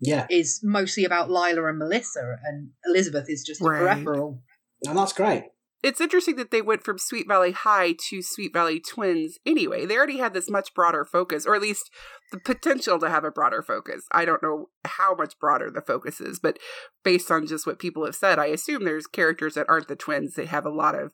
Yeah, 0.00 0.26
is 0.30 0.60
mostly 0.62 1.04
about 1.04 1.30
Lila 1.30 1.66
and 1.68 1.78
Melissa, 1.78 2.36
and 2.44 2.70
Elizabeth 2.86 3.26
is 3.28 3.42
just 3.44 3.60
a 3.60 3.64
Right. 3.64 3.78
peripheral. 3.80 4.42
and 4.86 4.96
that's 4.98 5.12
great. 5.12 5.44
It's 5.82 6.00
interesting 6.00 6.36
that 6.36 6.52
they 6.52 6.62
went 6.62 6.84
from 6.84 6.96
Sweet 6.98 7.26
Valley 7.26 7.50
High 7.50 7.96
to 8.10 8.22
Sweet 8.22 8.52
Valley 8.52 8.78
Twins 8.78 9.38
anyway. 9.44 9.84
They 9.84 9.96
already 9.96 10.18
had 10.18 10.32
this 10.32 10.48
much 10.48 10.74
broader 10.74 11.04
focus, 11.04 11.44
or 11.44 11.56
at 11.56 11.62
least 11.62 11.90
the 12.30 12.38
potential 12.38 13.00
to 13.00 13.10
have 13.10 13.24
a 13.24 13.32
broader 13.32 13.62
focus. 13.62 14.04
I 14.12 14.24
don't 14.24 14.42
know 14.44 14.68
how 14.84 15.16
much 15.16 15.38
broader 15.40 15.72
the 15.72 15.80
focus 15.80 16.20
is, 16.20 16.38
but 16.38 16.60
based 17.02 17.32
on 17.32 17.48
just 17.48 17.66
what 17.66 17.80
people 17.80 18.04
have 18.04 18.14
said, 18.14 18.38
I 18.38 18.46
assume 18.46 18.84
there's 18.84 19.08
characters 19.08 19.54
that 19.54 19.68
aren't 19.68 19.88
the 19.88 19.96
twins 19.96 20.34
that 20.34 20.46
have 20.46 20.64
a 20.64 20.70
lot 20.70 20.94
of 20.94 21.10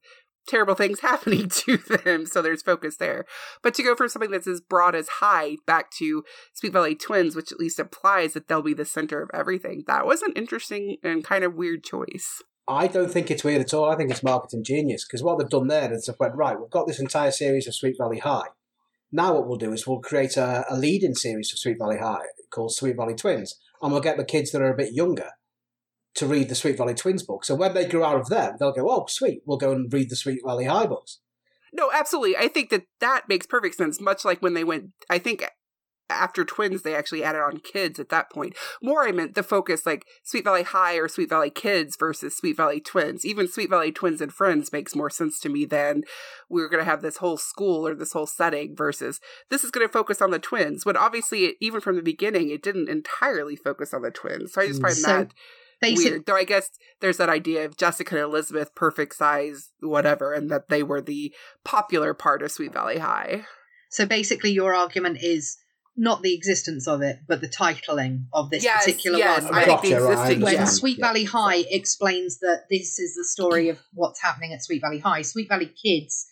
terrible 0.48 0.74
things 0.74 1.00
happening 1.02 1.48
to 1.48 1.76
them, 1.76 2.26
so 2.26 2.42
there's 2.42 2.62
focus 2.62 2.96
there. 2.96 3.24
But 3.62 3.74
to 3.74 3.82
go 3.82 3.94
from 3.94 4.08
something 4.08 4.30
that's 4.30 4.46
as 4.46 4.60
broad 4.60 4.94
as 4.94 5.08
High 5.20 5.56
back 5.66 5.90
to 5.98 6.24
Sweet 6.54 6.72
Valley 6.72 6.94
Twins, 6.94 7.36
which 7.36 7.52
at 7.52 7.60
least 7.60 7.78
implies 7.78 8.32
that 8.32 8.48
they'll 8.48 8.62
be 8.62 8.74
the 8.74 8.84
center 8.84 9.22
of 9.22 9.30
everything, 9.32 9.84
that 9.86 10.06
was 10.06 10.22
an 10.22 10.32
interesting 10.34 10.96
and 11.02 11.24
kind 11.24 11.44
of 11.44 11.54
weird 11.54 11.84
choice. 11.84 12.42
I 12.66 12.86
don't 12.86 13.10
think 13.10 13.30
it's 13.30 13.44
weird 13.44 13.62
at 13.62 13.72
all. 13.72 13.90
I 13.90 13.96
think 13.96 14.10
it's 14.10 14.22
marketing 14.22 14.62
genius 14.62 15.06
because 15.06 15.22
what 15.22 15.38
they've 15.38 15.48
done 15.48 15.68
there 15.68 15.90
is 15.92 16.04
they've 16.04 16.16
went 16.20 16.34
right. 16.34 16.60
We've 16.60 16.68
got 16.68 16.86
this 16.86 17.00
entire 17.00 17.30
series 17.30 17.66
of 17.66 17.74
Sweet 17.74 17.96
Valley 17.98 18.18
High. 18.18 18.48
Now 19.10 19.32
what 19.34 19.48
we'll 19.48 19.56
do 19.56 19.72
is 19.72 19.86
we'll 19.86 20.00
create 20.00 20.36
a, 20.36 20.66
a 20.68 20.76
lead-in 20.76 21.14
series 21.14 21.50
of 21.50 21.58
Sweet 21.58 21.78
Valley 21.78 21.96
High 21.98 22.26
called 22.50 22.74
Sweet 22.74 22.96
Valley 22.96 23.14
Twins, 23.14 23.58
and 23.80 23.90
we'll 23.90 24.02
get 24.02 24.18
the 24.18 24.24
kids 24.24 24.50
that 24.50 24.60
are 24.60 24.72
a 24.72 24.76
bit 24.76 24.92
younger 24.92 25.30
to 26.18 26.26
read 26.26 26.48
the 26.48 26.54
Sweet 26.54 26.76
Valley 26.76 26.94
Twins 26.94 27.22
books. 27.22 27.48
So 27.48 27.54
when 27.54 27.74
they 27.74 27.86
grow 27.86 28.04
out 28.04 28.20
of 28.20 28.28
them, 28.28 28.56
they'll 28.58 28.72
go, 28.72 28.90
oh, 28.90 29.06
sweet, 29.08 29.42
we'll 29.46 29.58
go 29.58 29.72
and 29.72 29.92
read 29.92 30.10
the 30.10 30.16
Sweet 30.16 30.40
Valley 30.44 30.64
High 30.64 30.86
books. 30.86 31.20
No, 31.72 31.90
absolutely. 31.92 32.36
I 32.36 32.48
think 32.48 32.70
that 32.70 32.84
that 33.00 33.28
makes 33.28 33.46
perfect 33.46 33.76
sense. 33.76 34.00
Much 34.00 34.24
like 34.24 34.40
when 34.40 34.54
they 34.54 34.64
went, 34.64 34.90
I 35.10 35.18
think 35.18 35.44
after 36.10 36.44
twins, 36.44 36.82
they 36.82 36.94
actually 36.94 37.22
added 37.22 37.42
on 37.42 37.58
kids 37.58 37.98
at 37.98 38.08
that 38.08 38.30
point. 38.30 38.56
More, 38.82 39.06
I 39.06 39.12
meant 39.12 39.34
the 39.34 39.42
focus 39.42 39.84
like 39.84 40.06
Sweet 40.22 40.44
Valley 40.44 40.62
High 40.62 40.94
or 40.94 41.08
Sweet 41.08 41.28
Valley 41.28 41.50
Kids 41.50 41.96
versus 41.98 42.36
Sweet 42.36 42.56
Valley 42.56 42.80
Twins. 42.80 43.24
Even 43.24 43.48
Sweet 43.48 43.70
Valley 43.70 43.92
Twins 43.92 44.20
and 44.20 44.32
Friends 44.32 44.72
makes 44.72 44.96
more 44.96 45.10
sense 45.10 45.38
to 45.40 45.48
me 45.48 45.64
than 45.64 46.04
we 46.48 46.62
are 46.62 46.68
going 46.68 46.82
to 46.82 46.90
have 46.90 47.02
this 47.02 47.18
whole 47.18 47.36
school 47.36 47.86
or 47.86 47.94
this 47.94 48.12
whole 48.12 48.26
setting 48.26 48.74
versus 48.74 49.20
this 49.50 49.64
is 49.64 49.70
going 49.70 49.86
to 49.86 49.92
focus 49.92 50.22
on 50.22 50.30
the 50.30 50.38
twins. 50.38 50.86
When 50.86 50.96
obviously, 50.96 51.44
it, 51.44 51.56
even 51.60 51.80
from 51.80 51.96
the 51.96 52.02
beginning, 52.02 52.50
it 52.50 52.62
didn't 52.62 52.88
entirely 52.88 53.56
focus 53.56 53.92
on 53.92 54.02
the 54.02 54.10
twins. 54.10 54.54
So 54.54 54.62
I 54.62 54.68
just 54.68 54.80
find 54.80 54.94
So, 54.94 55.06
that 55.08 55.34
Basic, 55.80 56.10
weird. 56.10 56.26
Though 56.26 56.36
I 56.36 56.44
guess 56.44 56.70
there's 57.00 57.18
that 57.18 57.28
idea 57.28 57.64
of 57.64 57.76
Jessica 57.76 58.16
and 58.16 58.24
Elizabeth, 58.24 58.74
perfect 58.74 59.14
size, 59.14 59.70
whatever, 59.80 60.32
and 60.32 60.50
that 60.50 60.68
they 60.68 60.82
were 60.82 61.00
the 61.00 61.32
popular 61.64 62.14
part 62.14 62.42
of 62.42 62.50
Sweet 62.50 62.72
Valley 62.72 62.98
High. 62.98 63.44
so 63.90 64.04
basically, 64.06 64.50
your 64.50 64.74
argument 64.74 65.18
is 65.22 65.56
not 65.96 66.22
the 66.22 66.34
existence 66.34 66.86
of 66.86 67.02
it, 67.02 67.18
but 67.26 67.40
the 67.40 67.48
titling 67.48 68.24
of 68.32 68.50
this 68.50 68.62
Yes, 68.62 68.84
particular 68.84 69.18
yes, 69.18 69.42
one. 69.44 69.54
I 69.54 69.64
think 69.64 69.82
the 69.82 69.88
Gotcha, 69.90 70.04
right, 70.04 70.12
existing 70.12 70.40
when 70.44 70.54
yeah. 70.54 70.64
Sweet 70.64 70.98
yeah. 70.98 71.06
Valley 71.06 71.24
High 71.24 71.64
explains 71.70 72.38
that 72.38 72.64
this 72.70 72.98
is 73.00 73.14
the 73.16 73.24
story 73.24 73.68
of 73.68 73.80
what's 73.92 74.22
happening 74.22 74.52
at 74.52 74.62
Sweet 74.64 74.80
Valley 74.80 75.00
High. 75.00 75.22
Sweet 75.22 75.48
Valley 75.48 75.72
Kids, 75.82 76.26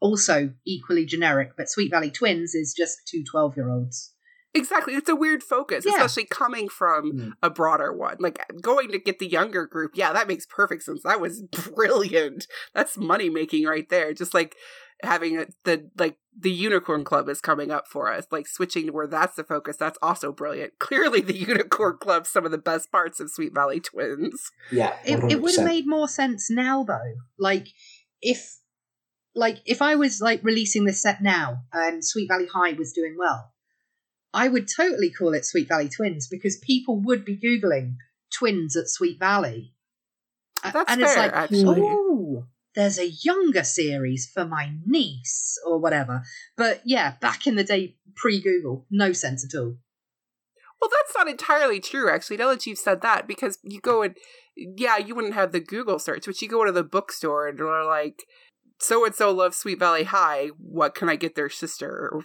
also 0.00 0.52
equally 0.66 1.04
generic, 1.04 1.50
but 1.56 1.68
Sweet 1.68 1.90
Valley 1.90 2.10
Twins 2.10 2.54
is 2.54 2.74
just 2.74 2.98
two 3.06 3.22
12 3.30 3.56
year 3.56 3.70
olds. 3.70 4.12
Exactly. 4.54 4.94
It's 4.94 5.08
a 5.08 5.14
weird 5.16 5.42
focus, 5.42 5.84
Yeah. 5.86 5.92
especially 5.92 6.24
coming 6.24 6.68
from 6.68 7.12
Mm. 7.12 7.32
a 7.42 7.50
broader 7.50 7.92
one. 7.92 8.16
Like 8.18 8.40
going 8.60 8.90
to 8.90 8.98
get 8.98 9.18
the 9.18 9.28
younger 9.28 9.66
group, 9.66 9.92
yeah, 9.94 10.12
that 10.12 10.26
makes 10.28 10.46
perfect 10.46 10.82
sense. 10.82 11.02
That 11.04 11.20
was 11.20 11.42
brilliant. 11.74 12.46
That's 12.74 12.96
money 12.98 13.30
making 13.30 13.66
right 13.66 13.88
there. 13.88 14.12
Just 14.12 14.34
like 14.34 14.56
having 15.02 15.38
a, 15.38 15.46
the 15.64 15.88
like 15.98 16.18
the 16.38 16.50
unicorn 16.50 17.04
club 17.04 17.28
is 17.28 17.40
coming 17.40 17.70
up 17.70 17.88
for 17.88 18.12
us 18.12 18.26
like 18.30 18.46
switching 18.46 18.86
to 18.86 18.92
where 18.92 19.06
that's 19.06 19.34
the 19.34 19.42
focus 19.42 19.74
that's 19.78 19.98
also 20.02 20.30
brilliant 20.30 20.78
clearly 20.78 21.22
the 21.22 21.34
unicorn 21.36 21.96
club 21.98 22.26
some 22.26 22.44
of 22.44 22.50
the 22.50 22.58
best 22.58 22.92
parts 22.92 23.18
of 23.18 23.30
sweet 23.30 23.54
valley 23.54 23.80
twins 23.80 24.50
Yeah, 24.70 24.94
It, 25.06 25.32
it 25.32 25.40
would 25.40 25.56
have 25.56 25.64
made 25.64 25.86
more 25.88 26.06
sense 26.06 26.50
now, 26.50 26.84
though. 26.84 27.14
Like, 27.38 27.68
if. 28.20 28.56
Like 29.34 29.58
if 29.64 29.80
I 29.80 29.94
was 29.94 30.20
like 30.20 30.40
releasing 30.42 30.84
this 30.86 31.00
set 31.00 31.22
now 31.22 31.58
and 31.72 32.04
Sweet 32.04 32.26
Valley 32.28 32.48
High 32.52 32.72
was 32.72 32.92
doing 32.92 33.14
well, 33.16 33.52
I 34.32 34.48
would 34.48 34.68
totally 34.74 35.10
call 35.10 35.34
it 35.34 35.44
Sweet 35.44 35.68
Valley 35.68 35.88
Twins 35.88 36.28
because 36.28 36.56
people 36.58 37.00
would 37.00 37.24
be 37.24 37.36
googling 37.36 37.96
twins 38.36 38.76
at 38.76 38.88
Sweet 38.88 39.18
Valley. 39.18 39.74
That's 40.62 40.92
and 40.92 41.00
it's 41.00 41.14
fair, 41.14 41.24
like, 41.24 41.32
actually. 41.32 41.80
oh, 41.82 42.46
there's 42.74 42.98
a 42.98 43.08
younger 43.08 43.64
series 43.64 44.30
for 44.32 44.44
my 44.44 44.72
niece 44.86 45.58
or 45.66 45.78
whatever. 45.78 46.22
But 46.56 46.82
yeah, 46.84 47.14
back 47.20 47.46
in 47.46 47.56
the 47.56 47.64
day, 47.64 47.96
pre 48.14 48.40
Google, 48.40 48.86
no 48.90 49.12
sense 49.12 49.44
at 49.44 49.58
all. 49.58 49.76
Well, 50.80 50.90
that's 50.90 51.16
not 51.16 51.28
entirely 51.28 51.80
true, 51.80 52.10
actually. 52.10 52.38
Now 52.38 52.48
that 52.48 52.66
you've 52.66 52.78
said 52.78 53.02
that, 53.02 53.26
because 53.26 53.58
you 53.62 53.80
go 53.80 54.02
and, 54.02 54.16
yeah, 54.56 54.96
you 54.96 55.14
wouldn't 55.14 55.34
have 55.34 55.52
the 55.52 55.60
Google 55.60 55.98
search, 55.98 56.24
but 56.24 56.40
you 56.40 56.48
go 56.48 56.64
to 56.64 56.72
the 56.72 56.84
bookstore 56.84 57.48
and 57.48 57.60
are 57.60 57.84
like, 57.84 58.24
so 58.80 59.04
and 59.04 59.14
so 59.14 59.30
loves 59.30 59.56
Sweet 59.56 59.78
Valley 59.78 60.04
High. 60.04 60.48
What 60.58 60.94
can 60.94 61.08
I 61.08 61.16
get 61.16 61.34
their 61.34 61.48
sister? 61.48 62.10
Or, 62.12 62.24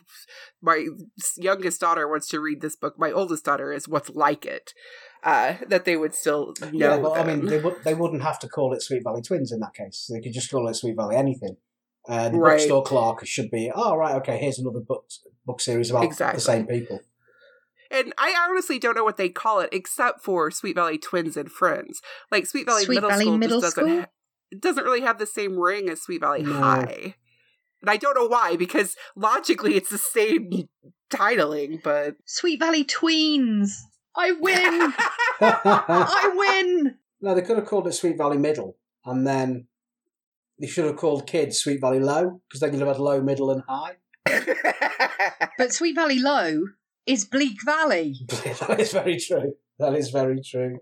My 0.61 0.87
youngest 1.37 1.81
daughter 1.81 2.07
wants 2.07 2.27
to 2.29 2.39
read 2.39 2.61
this 2.61 2.75
book. 2.75 2.95
My 2.97 3.11
oldest 3.11 3.45
daughter 3.45 3.71
is 3.73 3.87
what's 3.87 4.09
like 4.09 4.45
it. 4.45 4.73
Uh, 5.23 5.55
that 5.67 5.85
they 5.85 5.97
would 5.97 6.13
still 6.13 6.53
know. 6.61 6.69
Yeah, 6.71 6.97
but 6.99 7.13
I 7.17 7.23
mean, 7.23 7.45
they, 7.47 7.59
would, 7.59 7.83
they 7.83 7.93
wouldn't 7.95 8.21
have 8.21 8.37
to 8.39 8.47
call 8.47 8.73
it 8.73 8.81
Sweet 8.83 9.03
Valley 9.03 9.21
Twins 9.23 9.51
in 9.51 9.59
that 9.59 9.73
case. 9.73 10.09
They 10.11 10.21
could 10.21 10.33
just 10.33 10.51
call 10.51 10.67
it 10.67 10.75
Sweet 10.75 10.95
Valley 10.95 11.15
anything. 11.15 11.57
Uh, 12.07 12.29
the 12.29 12.37
Right. 12.37 12.57
bookstore 12.57 12.83
clerk 12.83 13.25
should 13.25 13.49
be, 13.49 13.71
oh, 13.73 13.95
right, 13.95 14.13
okay, 14.17 14.37
here's 14.37 14.59
another 14.59 14.79
book, 14.81 15.05
book 15.45 15.59
series 15.59 15.89
about 15.89 16.03
Exactly. 16.03 16.37
the 16.37 16.41
same 16.41 16.67
people. 16.67 16.99
And 17.89 18.13
I 18.17 18.35
honestly 18.49 18.77
don't 18.77 18.95
know 18.95 19.03
what 19.03 19.17
they 19.17 19.29
call 19.29 19.59
it 19.59 19.69
except 19.71 20.23
for 20.23 20.51
Sweet 20.51 20.75
Valley 20.75 20.97
Twins 20.99 21.35
and 21.37 21.51
Friends. 21.51 22.01
Like 22.31 22.45
Sweet 22.45 22.65
Valley 22.67 22.83
Sweet 22.83 22.95
Middle 22.95 23.09
Valley 23.09 23.25
School 23.25 23.37
Middle 23.37 23.61
just 23.61 23.75
doesn't 23.75 23.89
School? 23.89 24.01
ha- 24.01 24.07
it 24.51 24.61
doesn't 24.61 24.83
really 24.83 25.01
have 25.01 25.19
the 25.19 25.25
same 25.25 25.57
ring 25.59 25.89
as 25.89 26.01
Sweet 26.01 26.21
Valley 26.21 26.43
No. 26.43 26.53
High. 26.53 27.15
And 27.81 27.89
I 27.89 27.97
don't 27.97 28.15
know 28.15 28.27
why 28.27 28.55
because 28.55 28.95
logically 29.15 29.75
it's 29.75 29.89
the 29.89 29.97
same 29.97 30.67
titling, 31.11 31.83
but 31.83 32.15
Sweet 32.25 32.59
Valley 32.59 32.83
Tweens! 32.83 33.69
I 34.15 34.31
win! 34.31 34.55
I 35.41 36.31
win! 36.35 36.95
no, 37.21 37.35
they 37.35 37.41
could 37.41 37.57
have 37.57 37.67
called 37.67 37.87
it 37.87 37.93
Sweet 37.93 38.17
Valley 38.17 38.37
Middle, 38.37 38.77
and 39.05 39.27
then 39.27 39.67
they 40.59 40.67
should 40.67 40.85
have 40.85 40.95
called 40.95 41.27
kids 41.27 41.57
Sweet 41.57 41.81
Valley 41.81 41.99
Low, 41.99 42.41
because 42.47 42.61
then 42.61 42.71
you'd 42.71 42.79
have 42.79 42.95
had 42.95 42.99
low, 42.99 43.21
middle, 43.21 43.51
and 43.51 43.63
high. 43.67 43.97
But 45.57 45.73
Sweet 45.73 45.95
Valley 45.95 46.19
Low 46.19 46.67
is 47.05 47.25
Bleak 47.25 47.57
Valley. 47.63 48.15
that 48.29 48.77
is 48.79 48.91
very 48.91 49.17
true. 49.17 49.53
That 49.79 49.93
is 49.93 50.09
very 50.09 50.41
true. 50.41 50.79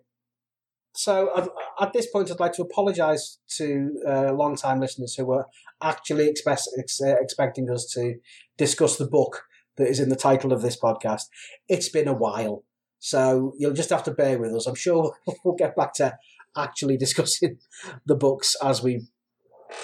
So 0.95 1.31
I'd, 1.35 1.47
at 1.81 1.93
this 1.93 2.07
point, 2.11 2.29
I'd 2.29 2.39
like 2.39 2.53
to 2.53 2.61
apologise 2.61 3.39
to 3.57 3.91
uh, 4.07 4.33
long-time 4.33 4.79
listeners 4.79 5.15
who 5.15 5.25
were 5.25 5.45
actually 5.81 6.27
expect, 6.27 6.67
ex, 6.77 7.01
uh, 7.01 7.15
expecting 7.19 7.69
us 7.69 7.85
to 7.93 8.15
discuss 8.57 8.97
the 8.97 9.07
book 9.07 9.43
that 9.77 9.87
is 9.87 9.99
in 9.99 10.09
the 10.09 10.15
title 10.15 10.53
of 10.53 10.61
this 10.61 10.79
podcast. 10.79 11.23
It's 11.67 11.89
been 11.89 12.07
a 12.07 12.13
while, 12.13 12.63
so 12.99 13.53
you'll 13.57 13.73
just 13.73 13.89
have 13.89 14.03
to 14.03 14.11
bear 14.11 14.37
with 14.37 14.53
us. 14.53 14.67
I'm 14.67 14.75
sure 14.75 15.15
we'll 15.43 15.55
get 15.55 15.75
back 15.75 15.93
to 15.95 16.17
actually 16.55 16.97
discussing 16.97 17.57
the 18.05 18.15
books 18.15 18.55
as 18.63 18.83
we 18.83 19.07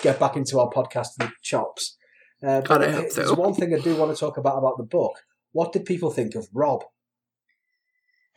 get 0.03 0.19
back 0.19 0.35
into 0.35 0.59
our 0.59 0.69
podcasting 0.69 1.31
chops. 1.41 1.97
Uh, 2.45 2.61
but 2.61 2.81
hope 2.81 3.11
there's 3.11 3.29
so. 3.29 3.33
one 3.33 3.53
thing 3.53 3.73
I 3.73 3.79
do 3.79 3.95
want 3.95 4.15
to 4.15 4.19
talk 4.19 4.37
about 4.37 4.57
about 4.57 4.77
the 4.77 4.83
book. 4.83 5.13
What 5.51 5.73
did 5.73 5.85
people 5.85 6.11
think 6.11 6.35
of 6.35 6.47
Rob? 6.53 6.83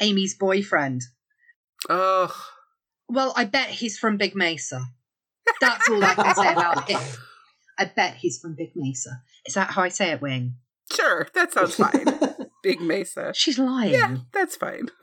Amy's 0.01 0.35
boyfriend. 0.35 1.03
Ugh. 1.89 2.33
Well, 3.09 3.33
I 3.37 3.45
bet 3.45 3.69
he's 3.69 3.99
from 3.99 4.17
Big 4.17 4.35
Mesa. 4.35 4.81
That's 5.61 5.89
all 5.89 6.03
I 6.03 6.15
can 6.15 6.35
say 6.35 6.53
about 6.53 6.89
him. 6.89 7.01
I 7.79 7.85
bet 7.85 8.17
he's 8.17 8.39
from 8.39 8.55
Big 8.55 8.73
Mesa. 8.75 9.23
Is 9.47 9.55
that 9.55 9.71
how 9.71 9.83
I 9.83 9.89
say 9.89 10.13
it, 10.13 10.23
Wing? 10.23 10.57
Sure, 10.93 11.27
that 11.35 11.53
sounds 11.53 11.77
fine. 11.77 12.07
Big 12.63 12.81
Mesa. 12.81 13.33
She's 13.35 13.59
lying. 13.59 13.93
Yeah, 13.93 14.17
that's 14.33 14.57
fine. 14.57 14.89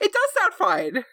it 0.00 0.12
does 0.12 0.30
sound 0.38 0.54
fine. 0.54 1.04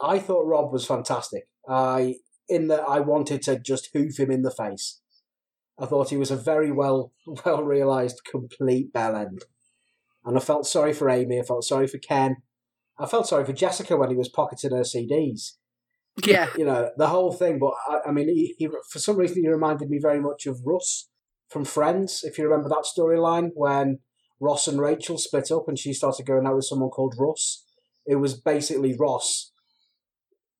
I 0.00 0.18
thought 0.18 0.46
Rob 0.46 0.72
was 0.72 0.86
fantastic. 0.86 1.44
I 1.68 2.16
in 2.48 2.68
that 2.68 2.82
I 2.86 3.00
wanted 3.00 3.42
to 3.42 3.58
just 3.58 3.90
hoof 3.92 4.18
him 4.18 4.30
in 4.30 4.42
the 4.42 4.50
face. 4.50 5.00
I 5.78 5.86
thought 5.86 6.10
he 6.10 6.16
was 6.16 6.30
a 6.30 6.36
very 6.36 6.70
well 6.70 7.12
well 7.44 7.62
realized 7.62 8.20
complete 8.30 8.92
bell 8.92 9.16
end. 9.16 9.42
And 10.24 10.36
I 10.36 10.40
felt 10.40 10.66
sorry 10.66 10.92
for 10.92 11.10
Amy, 11.10 11.38
I 11.38 11.42
felt 11.42 11.64
sorry 11.64 11.86
for 11.86 11.98
Ken. 11.98 12.36
I 12.98 13.06
felt 13.06 13.26
sorry 13.26 13.44
for 13.44 13.52
Jessica 13.52 13.96
when 13.96 14.10
he 14.10 14.16
was 14.16 14.28
pocketing 14.28 14.70
her 14.70 14.82
CDs. 14.82 15.52
Yeah. 16.24 16.48
You 16.56 16.64
know, 16.64 16.90
the 16.96 17.08
whole 17.08 17.32
thing. 17.32 17.58
But 17.58 17.72
I, 17.88 18.08
I 18.08 18.12
mean, 18.12 18.28
he, 18.28 18.54
he, 18.56 18.68
for 18.88 19.00
some 19.00 19.16
reason, 19.16 19.42
he 19.42 19.48
reminded 19.48 19.90
me 19.90 19.98
very 20.00 20.20
much 20.20 20.46
of 20.46 20.60
Russ 20.64 21.08
from 21.48 21.64
Friends, 21.64 22.22
if 22.22 22.38
you 22.38 22.44
remember 22.44 22.68
that 22.68 22.84
storyline 22.84 23.50
when 23.54 23.98
Ross 24.40 24.68
and 24.68 24.80
Rachel 24.80 25.18
split 25.18 25.50
up 25.50 25.64
and 25.68 25.78
she 25.78 25.92
started 25.92 26.26
going 26.26 26.46
out 26.46 26.56
with 26.56 26.66
someone 26.66 26.90
called 26.90 27.14
Russ. 27.18 27.64
It 28.06 28.16
was 28.16 28.34
basically 28.34 28.94
Ross, 28.98 29.52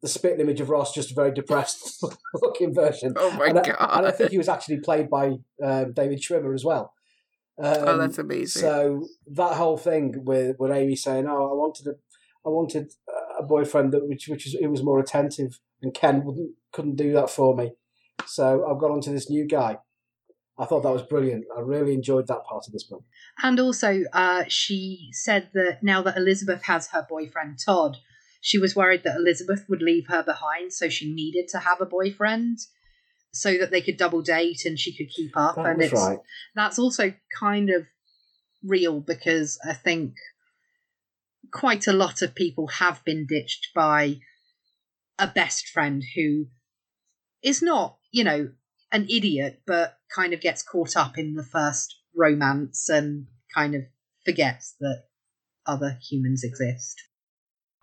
the 0.02 0.08
spitting 0.08 0.40
image 0.40 0.60
of 0.60 0.70
Ross, 0.70 0.94
just 0.94 1.10
a 1.10 1.14
very 1.14 1.32
depressed 1.32 2.02
looking 2.42 2.74
version. 2.74 3.14
Oh 3.16 3.30
my 3.32 3.46
and, 3.46 3.58
I, 3.58 3.62
god. 3.62 3.98
and 3.98 4.06
I 4.06 4.10
think 4.10 4.30
he 4.30 4.38
was 4.38 4.48
actually 4.48 4.80
played 4.80 5.10
by 5.10 5.32
um, 5.62 5.92
David 5.92 6.20
Schwimmer 6.20 6.54
as 6.54 6.64
well. 6.64 6.94
Um, 7.62 7.76
oh, 7.86 7.98
that's 7.98 8.18
amazing. 8.18 8.62
so 8.62 9.06
that 9.28 9.54
whole 9.54 9.76
thing 9.76 10.24
with 10.24 10.56
with 10.58 10.72
Amy 10.72 10.96
saying, 10.96 11.26
"Oh, 11.28 11.50
I 11.50 11.54
wanted 11.54 11.86
a, 11.86 11.94
I 12.44 12.48
wanted 12.48 12.90
a 13.08 13.23
boyfriend 13.44 13.92
that 13.92 14.08
which 14.08 14.28
which 14.28 14.44
was 14.44 14.54
it 14.54 14.68
was 14.68 14.82
more 14.82 15.00
attentive," 15.00 15.60
and 15.82 15.94
Ken 15.94 16.24
wouldn't 16.24 16.52
couldn't 16.72 16.96
do 16.96 17.12
that 17.12 17.30
for 17.30 17.56
me, 17.56 17.72
so 18.26 18.66
I've 18.68 18.80
got 18.80 18.90
onto 18.90 19.12
this 19.12 19.30
new 19.30 19.46
guy. 19.46 19.78
I 20.56 20.66
thought 20.66 20.82
that 20.84 20.92
was 20.92 21.02
brilliant. 21.02 21.46
I 21.56 21.60
really 21.60 21.94
enjoyed 21.94 22.28
that 22.28 22.44
part 22.48 22.66
of 22.66 22.72
this 22.72 22.84
book. 22.84 23.02
And 23.42 23.58
also, 23.58 24.02
uh, 24.12 24.44
she 24.46 25.08
said 25.10 25.50
that 25.54 25.82
now 25.82 26.00
that 26.02 26.16
Elizabeth 26.16 26.62
has 26.66 26.90
her 26.90 27.04
boyfriend 27.08 27.58
Todd, 27.64 27.96
she 28.40 28.58
was 28.58 28.76
worried 28.76 29.02
that 29.02 29.16
Elizabeth 29.16 29.64
would 29.68 29.82
leave 29.82 30.06
her 30.08 30.22
behind, 30.22 30.72
so 30.72 30.88
she 30.88 31.12
needed 31.12 31.48
to 31.48 31.58
have 31.58 31.80
a 31.80 31.86
boyfriend 31.86 32.58
so 33.32 33.58
that 33.58 33.72
they 33.72 33.80
could 33.80 33.96
double 33.96 34.22
date 34.22 34.64
and 34.64 34.78
she 34.78 34.96
could 34.96 35.08
keep 35.08 35.32
up. 35.36 35.56
That 35.56 35.66
and 35.66 35.82
it's 35.82 35.92
right. 35.92 36.18
that's 36.54 36.78
also 36.78 37.12
kind 37.38 37.68
of 37.68 37.84
real 38.62 39.00
because 39.00 39.58
I 39.68 39.74
think 39.74 40.14
quite 41.52 41.86
a 41.86 41.92
lot 41.92 42.22
of 42.22 42.34
people 42.34 42.66
have 42.68 43.04
been 43.04 43.26
ditched 43.26 43.68
by 43.74 44.20
a 45.18 45.26
best 45.26 45.68
friend 45.68 46.02
who 46.14 46.46
is 47.42 47.62
not, 47.62 47.96
you 48.12 48.24
know, 48.24 48.50
an 48.92 49.06
idiot, 49.08 49.62
but 49.66 49.98
kind 50.14 50.32
of 50.32 50.40
gets 50.40 50.62
caught 50.62 50.96
up 50.96 51.18
in 51.18 51.34
the 51.34 51.44
first 51.44 51.96
romance 52.14 52.88
and 52.88 53.26
kind 53.54 53.74
of 53.74 53.82
forgets 54.24 54.74
that 54.80 55.04
other 55.66 55.98
humans 56.08 56.44
exist. 56.44 57.00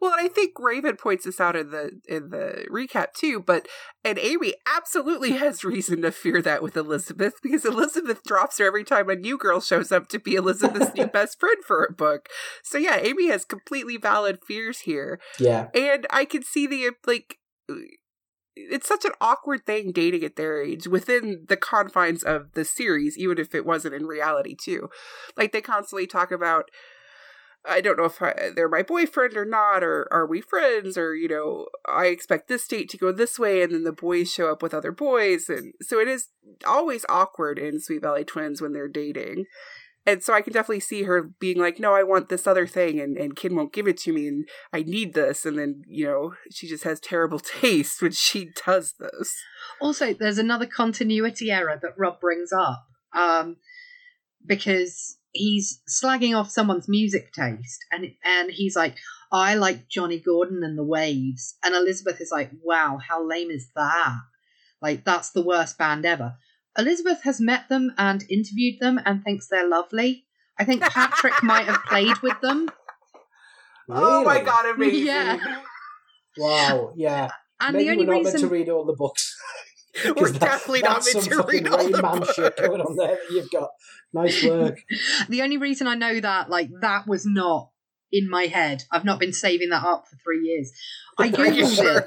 Well, 0.01 0.15
I 0.17 0.29
think 0.29 0.53
Raven 0.59 0.97
points 0.97 1.25
this 1.25 1.39
out 1.39 1.55
in 1.55 1.69
the 1.69 2.01
in 2.07 2.31
the 2.31 2.65
recap 2.71 3.13
too, 3.13 3.39
but 3.39 3.67
and 4.03 4.17
Amy 4.17 4.55
absolutely 4.65 5.31
has 5.37 5.63
reason 5.63 6.01
to 6.01 6.11
fear 6.11 6.41
that 6.41 6.63
with 6.63 6.75
Elizabeth 6.75 7.35
because 7.43 7.63
Elizabeth 7.65 8.23
drops 8.23 8.57
her 8.57 8.65
every 8.65 8.83
time 8.83 9.09
a 9.09 9.15
new 9.15 9.37
girl 9.37 9.61
shows 9.61 9.91
up 9.91 10.07
to 10.09 10.19
be 10.19 10.33
Elizabeth's 10.33 10.95
new 10.95 11.05
best 11.13 11.39
friend 11.39 11.63
for 11.65 11.85
a 11.85 11.93
book. 11.93 12.29
So 12.63 12.79
yeah, 12.79 12.97
Amy 12.97 13.29
has 13.29 13.45
completely 13.45 13.97
valid 13.97 14.39
fears 14.45 14.79
here. 14.79 15.19
Yeah. 15.39 15.67
And 15.75 16.07
I 16.09 16.25
can 16.25 16.41
see 16.41 16.65
the 16.65 16.91
like 17.05 17.37
it's 18.55 18.87
such 18.87 19.05
an 19.05 19.11
awkward 19.21 19.65
thing 19.65 19.91
dating 19.91 20.23
at 20.23 20.35
their 20.35 20.61
age 20.61 20.87
within 20.87 21.45
the 21.47 21.57
confines 21.57 22.23
of 22.23 22.53
the 22.53 22.65
series, 22.65 23.17
even 23.17 23.37
if 23.37 23.53
it 23.53 23.65
wasn't 23.65 23.93
in 23.93 24.05
reality 24.05 24.55
too. 24.55 24.89
Like 25.37 25.51
they 25.51 25.61
constantly 25.61 26.07
talk 26.07 26.31
about 26.31 26.69
I 27.67 27.81
don't 27.81 27.97
know 27.97 28.05
if 28.05 28.21
I, 28.21 28.51
they're 28.55 28.69
my 28.69 28.81
boyfriend 28.81 29.37
or 29.37 29.45
not, 29.45 29.83
or 29.83 30.07
are 30.11 30.25
we 30.25 30.41
friends, 30.41 30.97
or 30.97 31.15
you 31.15 31.27
know, 31.27 31.67
I 31.87 32.07
expect 32.07 32.47
this 32.47 32.67
date 32.67 32.89
to 32.89 32.97
go 32.97 33.11
this 33.11 33.37
way, 33.37 33.61
and 33.61 33.73
then 33.73 33.83
the 33.83 33.91
boys 33.91 34.31
show 34.31 34.51
up 34.51 34.63
with 34.63 34.73
other 34.73 34.91
boys, 34.91 35.47
and 35.47 35.73
so 35.81 35.99
it 35.99 36.07
is 36.07 36.29
always 36.65 37.05
awkward 37.07 37.59
in 37.59 37.79
Sweet 37.79 38.01
Valley 38.01 38.23
Twins 38.23 38.61
when 38.61 38.73
they're 38.73 38.87
dating. 38.87 39.45
And 40.03 40.23
so 40.23 40.33
I 40.33 40.41
can 40.41 40.51
definitely 40.51 40.79
see 40.79 41.03
her 41.03 41.21
being 41.21 41.59
like, 41.59 41.79
no, 41.79 41.93
I 41.93 42.01
want 42.01 42.29
this 42.29 42.47
other 42.47 42.65
thing, 42.65 42.99
and, 42.99 43.17
and 43.17 43.35
Ken 43.35 43.55
won't 43.55 43.73
give 43.73 43.87
it 43.87 43.97
to 43.99 44.13
me, 44.13 44.27
and 44.27 44.49
I 44.73 44.81
need 44.81 45.13
this. 45.13 45.45
And 45.45 45.59
then, 45.59 45.83
you 45.87 46.05
know, 46.05 46.33
she 46.49 46.67
just 46.67 46.83
has 46.85 46.99
terrible 46.99 47.39
taste 47.61 48.01
when 48.01 48.11
she 48.11 48.49
does 48.65 48.95
this. 48.99 49.35
Also, 49.79 50.13
there's 50.13 50.39
another 50.39 50.65
continuity 50.65 51.51
error 51.51 51.77
that 51.79 51.93
Rob 51.97 52.19
brings 52.19 52.51
up 52.51 52.87
um, 53.13 53.57
because 54.45 55.17
he's 55.33 55.81
slagging 55.89 56.37
off 56.37 56.49
someone's 56.49 56.87
music 56.87 57.33
taste, 57.33 57.85
and 57.91 58.11
and 58.23 58.51
he's 58.51 58.75
like, 58.75 58.95
I 59.31 59.55
like 59.55 59.87
Johnny 59.87 60.19
Gordon 60.19 60.63
and 60.63 60.77
the 60.77 60.83
Waves, 60.83 61.55
and 61.63 61.75
Elizabeth 61.75 62.21
is 62.21 62.31
like, 62.31 62.51
wow, 62.63 62.99
how 63.05 63.25
lame 63.27 63.51
is 63.51 63.69
that? 63.75 64.17
Like 64.81 65.03
that's 65.03 65.31
the 65.31 65.43
worst 65.43 65.77
band 65.77 66.05
ever. 66.05 66.35
Elizabeth 66.77 67.23
has 67.23 67.41
met 67.41 67.67
them 67.69 67.91
and 67.97 68.23
interviewed 68.29 68.79
them 68.79 68.99
and 69.05 69.23
thinks 69.23 69.47
they're 69.47 69.67
lovely. 69.67 70.25
I 70.57 70.63
think 70.63 70.81
Patrick 70.81 71.33
might 71.43 71.65
have 71.65 71.83
played 71.83 72.17
with 72.19 72.39
them. 72.41 72.69
Oh 73.89 74.23
my 74.23 74.41
god, 74.41 74.65
amazing! 74.75 75.05
Yeah. 75.05 75.61
Wow. 76.37 76.93
Yeah. 76.95 77.29
And 77.59 77.73
Maybe 77.73 77.85
the 77.85 77.91
only 77.91 78.05
we're 78.05 78.13
not 78.13 78.19
reason 78.19 78.33
meant 78.33 78.43
to 78.43 78.47
read 78.47 78.69
all 78.69 78.85
the 78.85 78.95
books. 78.97 79.35
We're 80.15 80.31
definitely 80.31 80.81
not 80.81 81.03
meant 81.13 81.25
to 81.25 81.43
read 81.43 81.67
all 81.67 81.89
the 81.89 82.01
Man 82.01 82.23
shit 82.33 82.57
going 82.57 82.81
on 82.81 82.95
there 82.95 83.07
that 83.15 83.31
you've 83.31 83.51
got. 83.51 83.69
Nice 84.13 84.43
work. 84.47 84.79
the 85.29 85.41
only 85.41 85.57
reason 85.57 85.87
I 85.87 85.95
know 85.95 86.19
that, 86.19 86.49
like, 86.49 86.69
that 86.81 87.07
was 87.07 87.25
not 87.25 87.71
in 88.11 88.29
my 88.29 88.43
head. 88.43 88.83
I've 88.91 89.05
not 89.05 89.19
been 89.19 89.33
saving 89.33 89.69
that 89.69 89.83
up 89.83 90.07
for 90.07 90.15
three 90.17 90.41
years. 90.47 90.71
I 91.17 91.29
googled 91.31 91.75
sure? 91.75 91.97
it 91.99 92.05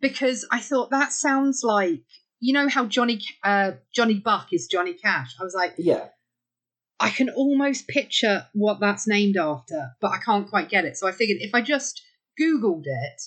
because 0.00 0.46
I 0.50 0.60
thought 0.60 0.90
that 0.90 1.12
sounds 1.12 1.62
like 1.62 2.00
you 2.40 2.52
know 2.52 2.68
how 2.68 2.86
Johnny 2.86 3.20
uh, 3.42 3.72
Johnny 3.94 4.14
Buck 4.14 4.48
is 4.52 4.66
Johnny 4.66 4.94
Cash. 4.94 5.34
I 5.40 5.44
was 5.44 5.54
like, 5.54 5.74
Yeah. 5.78 6.08
I 6.98 7.10
can 7.10 7.28
almost 7.28 7.88
picture 7.88 8.46
what 8.54 8.80
that's 8.80 9.06
named 9.06 9.36
after, 9.36 9.90
but 10.00 10.12
I 10.12 10.18
can't 10.18 10.48
quite 10.48 10.70
get 10.70 10.86
it. 10.86 10.96
So 10.96 11.06
I 11.06 11.12
figured 11.12 11.38
if 11.40 11.54
I 11.54 11.60
just 11.60 12.00
googled 12.40 12.84
it, 12.86 13.22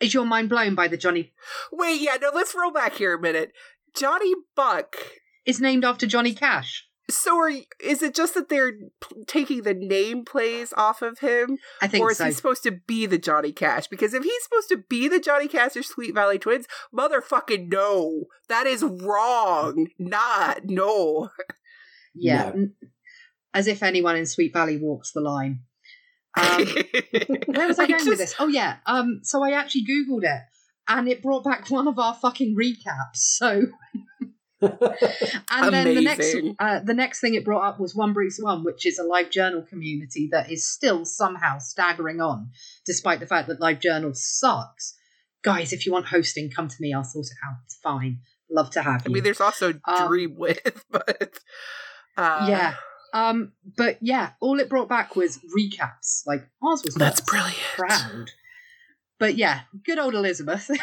is 0.00 0.14
your 0.14 0.24
mind 0.26 0.48
blown 0.48 0.74
by 0.74 0.88
the 0.88 0.96
Johnny 0.96 1.32
Wait, 1.72 2.00
yeah, 2.00 2.16
no, 2.20 2.30
let's 2.34 2.54
roll 2.54 2.70
back 2.72 2.94
here 2.94 3.14
a 3.14 3.20
minute. 3.20 3.52
Johnny 3.94 4.32
Buck. 4.54 4.96
is 5.46 5.60
named 5.60 5.84
after 5.84 6.06
Johnny 6.06 6.34
Cash? 6.34 6.84
So, 7.08 7.38
are 7.38 7.50
is 7.80 8.02
it 8.02 8.16
just 8.16 8.34
that 8.34 8.48
they're 8.48 8.72
p- 8.72 9.24
taking 9.28 9.62
the 9.62 9.74
name 9.74 10.24
plays 10.24 10.72
off 10.76 11.02
of 11.02 11.20
him, 11.20 11.56
I 11.80 11.86
think 11.86 12.02
or 12.04 12.10
is 12.10 12.18
so. 12.18 12.24
he 12.24 12.32
supposed 12.32 12.64
to 12.64 12.72
be 12.72 13.06
the 13.06 13.16
Johnny 13.16 13.52
Cash? 13.52 13.86
Because 13.86 14.12
if 14.12 14.24
he's 14.24 14.42
supposed 14.42 14.68
to 14.70 14.78
be 14.88 15.06
the 15.06 15.20
Johnny 15.20 15.46
Cash 15.46 15.76
of 15.76 15.86
Sweet 15.86 16.16
Valley 16.16 16.40
Twins, 16.40 16.66
motherfucking 16.92 17.70
no, 17.70 18.24
that 18.48 18.66
is 18.66 18.82
wrong. 18.82 19.86
Not 20.00 20.62
no. 20.64 21.30
yeah, 22.12 22.50
No. 22.56 22.68
as 23.54 23.68
if 23.68 23.84
anyone 23.84 24.16
in 24.16 24.26
Sweet 24.26 24.52
Valley 24.52 24.76
walks 24.76 25.12
the 25.12 25.20
line. 25.20 25.60
Um, 26.36 26.66
Where 27.46 27.66
was 27.66 27.78
I 27.78 27.86
going 27.86 28.06
with 28.06 28.18
this? 28.18 28.34
Oh 28.38 28.48
yeah. 28.48 28.76
Um. 28.86 29.20
So 29.22 29.42
I 29.42 29.52
actually 29.52 29.84
googled 29.86 30.24
it, 30.24 30.42
and 30.88 31.08
it 31.08 31.22
brought 31.22 31.44
back 31.44 31.68
one 31.70 31.88
of 31.88 31.98
our 31.98 32.14
fucking 32.14 32.56
recaps. 32.56 33.16
So, 33.16 33.62
and 34.60 35.72
then 35.72 35.94
the 35.94 36.00
next, 36.02 36.34
uh, 36.58 36.80
the 36.80 36.94
next 36.94 37.20
thing 37.20 37.34
it 37.34 37.44
brought 37.44 37.66
up 37.66 37.80
was 37.80 37.94
One 37.94 38.12
Bruce 38.12 38.38
One, 38.40 38.64
which 38.64 38.86
is 38.86 38.98
a 38.98 39.04
live 39.04 39.30
journal 39.30 39.62
community 39.62 40.28
that 40.32 40.50
is 40.50 40.66
still 40.68 41.04
somehow 41.04 41.58
staggering 41.58 42.20
on, 42.20 42.50
despite 42.84 43.20
the 43.20 43.26
fact 43.26 43.48
that 43.48 43.60
live 43.60 43.80
journal 43.80 44.12
sucks. 44.14 44.94
Guys, 45.42 45.72
if 45.72 45.86
you 45.86 45.92
want 45.92 46.06
hosting, 46.06 46.50
come 46.50 46.68
to 46.68 46.76
me. 46.80 46.92
I'll 46.92 47.04
sort 47.04 47.26
it 47.26 47.36
out. 47.46 47.56
It's 47.66 47.76
fine. 47.76 48.18
Love 48.50 48.70
to 48.70 48.82
have 48.82 49.02
you. 49.06 49.12
I 49.12 49.14
mean, 49.14 49.22
there's 49.22 49.40
also 49.40 49.74
Um, 49.84 50.08
Dreamwidth, 50.08 50.82
but 50.90 51.38
uh, 52.16 52.46
yeah. 52.48 52.74
Um. 53.14 53.52
But 53.76 53.98
yeah, 54.00 54.30
all 54.40 54.58
it 54.60 54.68
brought 54.68 54.88
back 54.88 55.16
was 55.16 55.38
recaps. 55.56 56.22
Like 56.26 56.48
ours 56.62 56.82
was 56.84 56.94
that's 56.94 57.20
first. 57.20 57.26
brilliant. 57.28 57.56
proud. 57.76 58.30
But 59.18 59.36
yeah, 59.36 59.60
good 59.84 59.98
old 59.98 60.14
Elizabeth. 60.14 60.70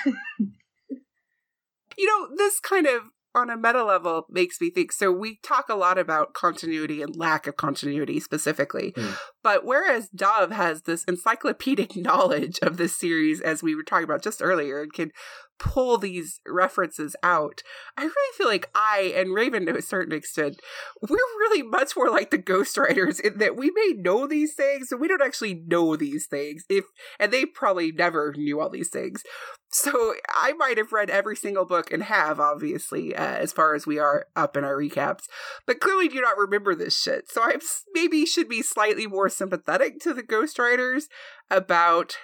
You 1.98 2.08
know, 2.08 2.36
this 2.36 2.60
kind 2.60 2.88
of 2.88 3.04
on 3.36 3.52
a 3.52 3.56
meta 3.58 3.84
level 3.84 4.26
makes 4.30 4.60
me 4.60 4.72
think. 4.72 4.92
So 4.92 5.12
we 5.12 5.40
talk 5.44 5.70
a 5.70 5.76
lot 5.76 5.98
about 6.00 6.34
continuity 6.34 7.02
and 7.04 7.16
lack 7.16 7.46
of 7.46 7.56
continuity 7.56 8.20
specifically, 8.20 8.94
Hmm. 8.96 9.12
But 9.44 9.66
whereas 9.66 10.10
Dove 10.10 10.52
has 10.52 10.84
this 10.84 11.04
encyclopedic 11.04 11.96
knowledge 11.96 12.60
of 12.62 12.78
this 12.78 12.96
series, 12.96 13.42
as 13.42 13.62
we 13.62 13.76
were 13.76 13.84
talking 13.84 14.06
about 14.06 14.24
just 14.24 14.42
earlier, 14.42 14.82
and 14.82 14.94
can 14.94 15.12
pull 15.60 15.98
these 15.98 16.40
references 16.48 17.16
out, 17.24 17.62
I 17.98 18.04
really 18.04 18.38
feel 18.38 18.48
like 18.48 18.70
I 18.76 19.14
and 19.16 19.34
Raven 19.34 19.66
to 19.68 19.78
a 19.78 19.82
certain 19.82 20.14
extent, 20.14 20.60
we're 21.02 21.18
really 21.40 21.62
much 21.64 21.96
more 21.96 22.10
like 22.10 22.32
the 22.32 22.38
ghostwriters 22.38 23.20
in 23.20 23.38
that 23.38 23.56
we 23.56 23.72
may 23.72 23.94
know 23.98 24.28
these 24.28 24.54
things, 24.56 24.88
but 24.90 25.00
we 25.00 25.08
don't 25.08 25.22
actually 25.22 25.64
know 25.68 25.96
these 25.96 26.28
things. 26.28 26.64
If 26.70 26.86
and 27.20 27.32
they 27.32 27.46
probably 27.46 27.92
never 27.92 28.34
knew 28.36 28.60
all 28.60 28.70
these 28.70 28.90
things. 28.90 29.24
So 29.70 30.14
I 30.30 30.54
might 30.54 30.78
have 30.78 30.92
read 30.92 31.10
every 31.10 31.36
single 31.36 31.66
book 31.66 31.92
and 31.92 32.04
have, 32.04 32.40
obviously, 32.40 33.16
uh, 33.16 33.24
as 33.24 33.52
far 33.52 33.74
as 33.74 33.88
we 33.88 33.98
are 33.98 34.28
up 34.36 34.56
in 34.56 34.64
our 34.64 34.78
recaps, 34.78 35.24
but 35.66 35.80
clearly 35.80 36.08
do 36.08 36.22
not 36.22 36.38
remember 36.38 36.76
this 36.76 36.96
shit. 36.96 37.32
So 37.32 37.42
I 37.42 37.56
maybe 37.92 38.24
should 38.28 38.48
be 38.48 38.62
slightly 38.62 39.08
more 39.08 39.30
sympathetic 39.34 40.00
to 40.02 40.14
the 40.14 40.24
ghostwriters 40.24 41.04
about. 41.50 42.18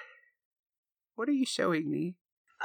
What 1.16 1.28
are 1.30 1.34
you 1.34 1.46
showing 1.46 1.90
me? 1.92 2.16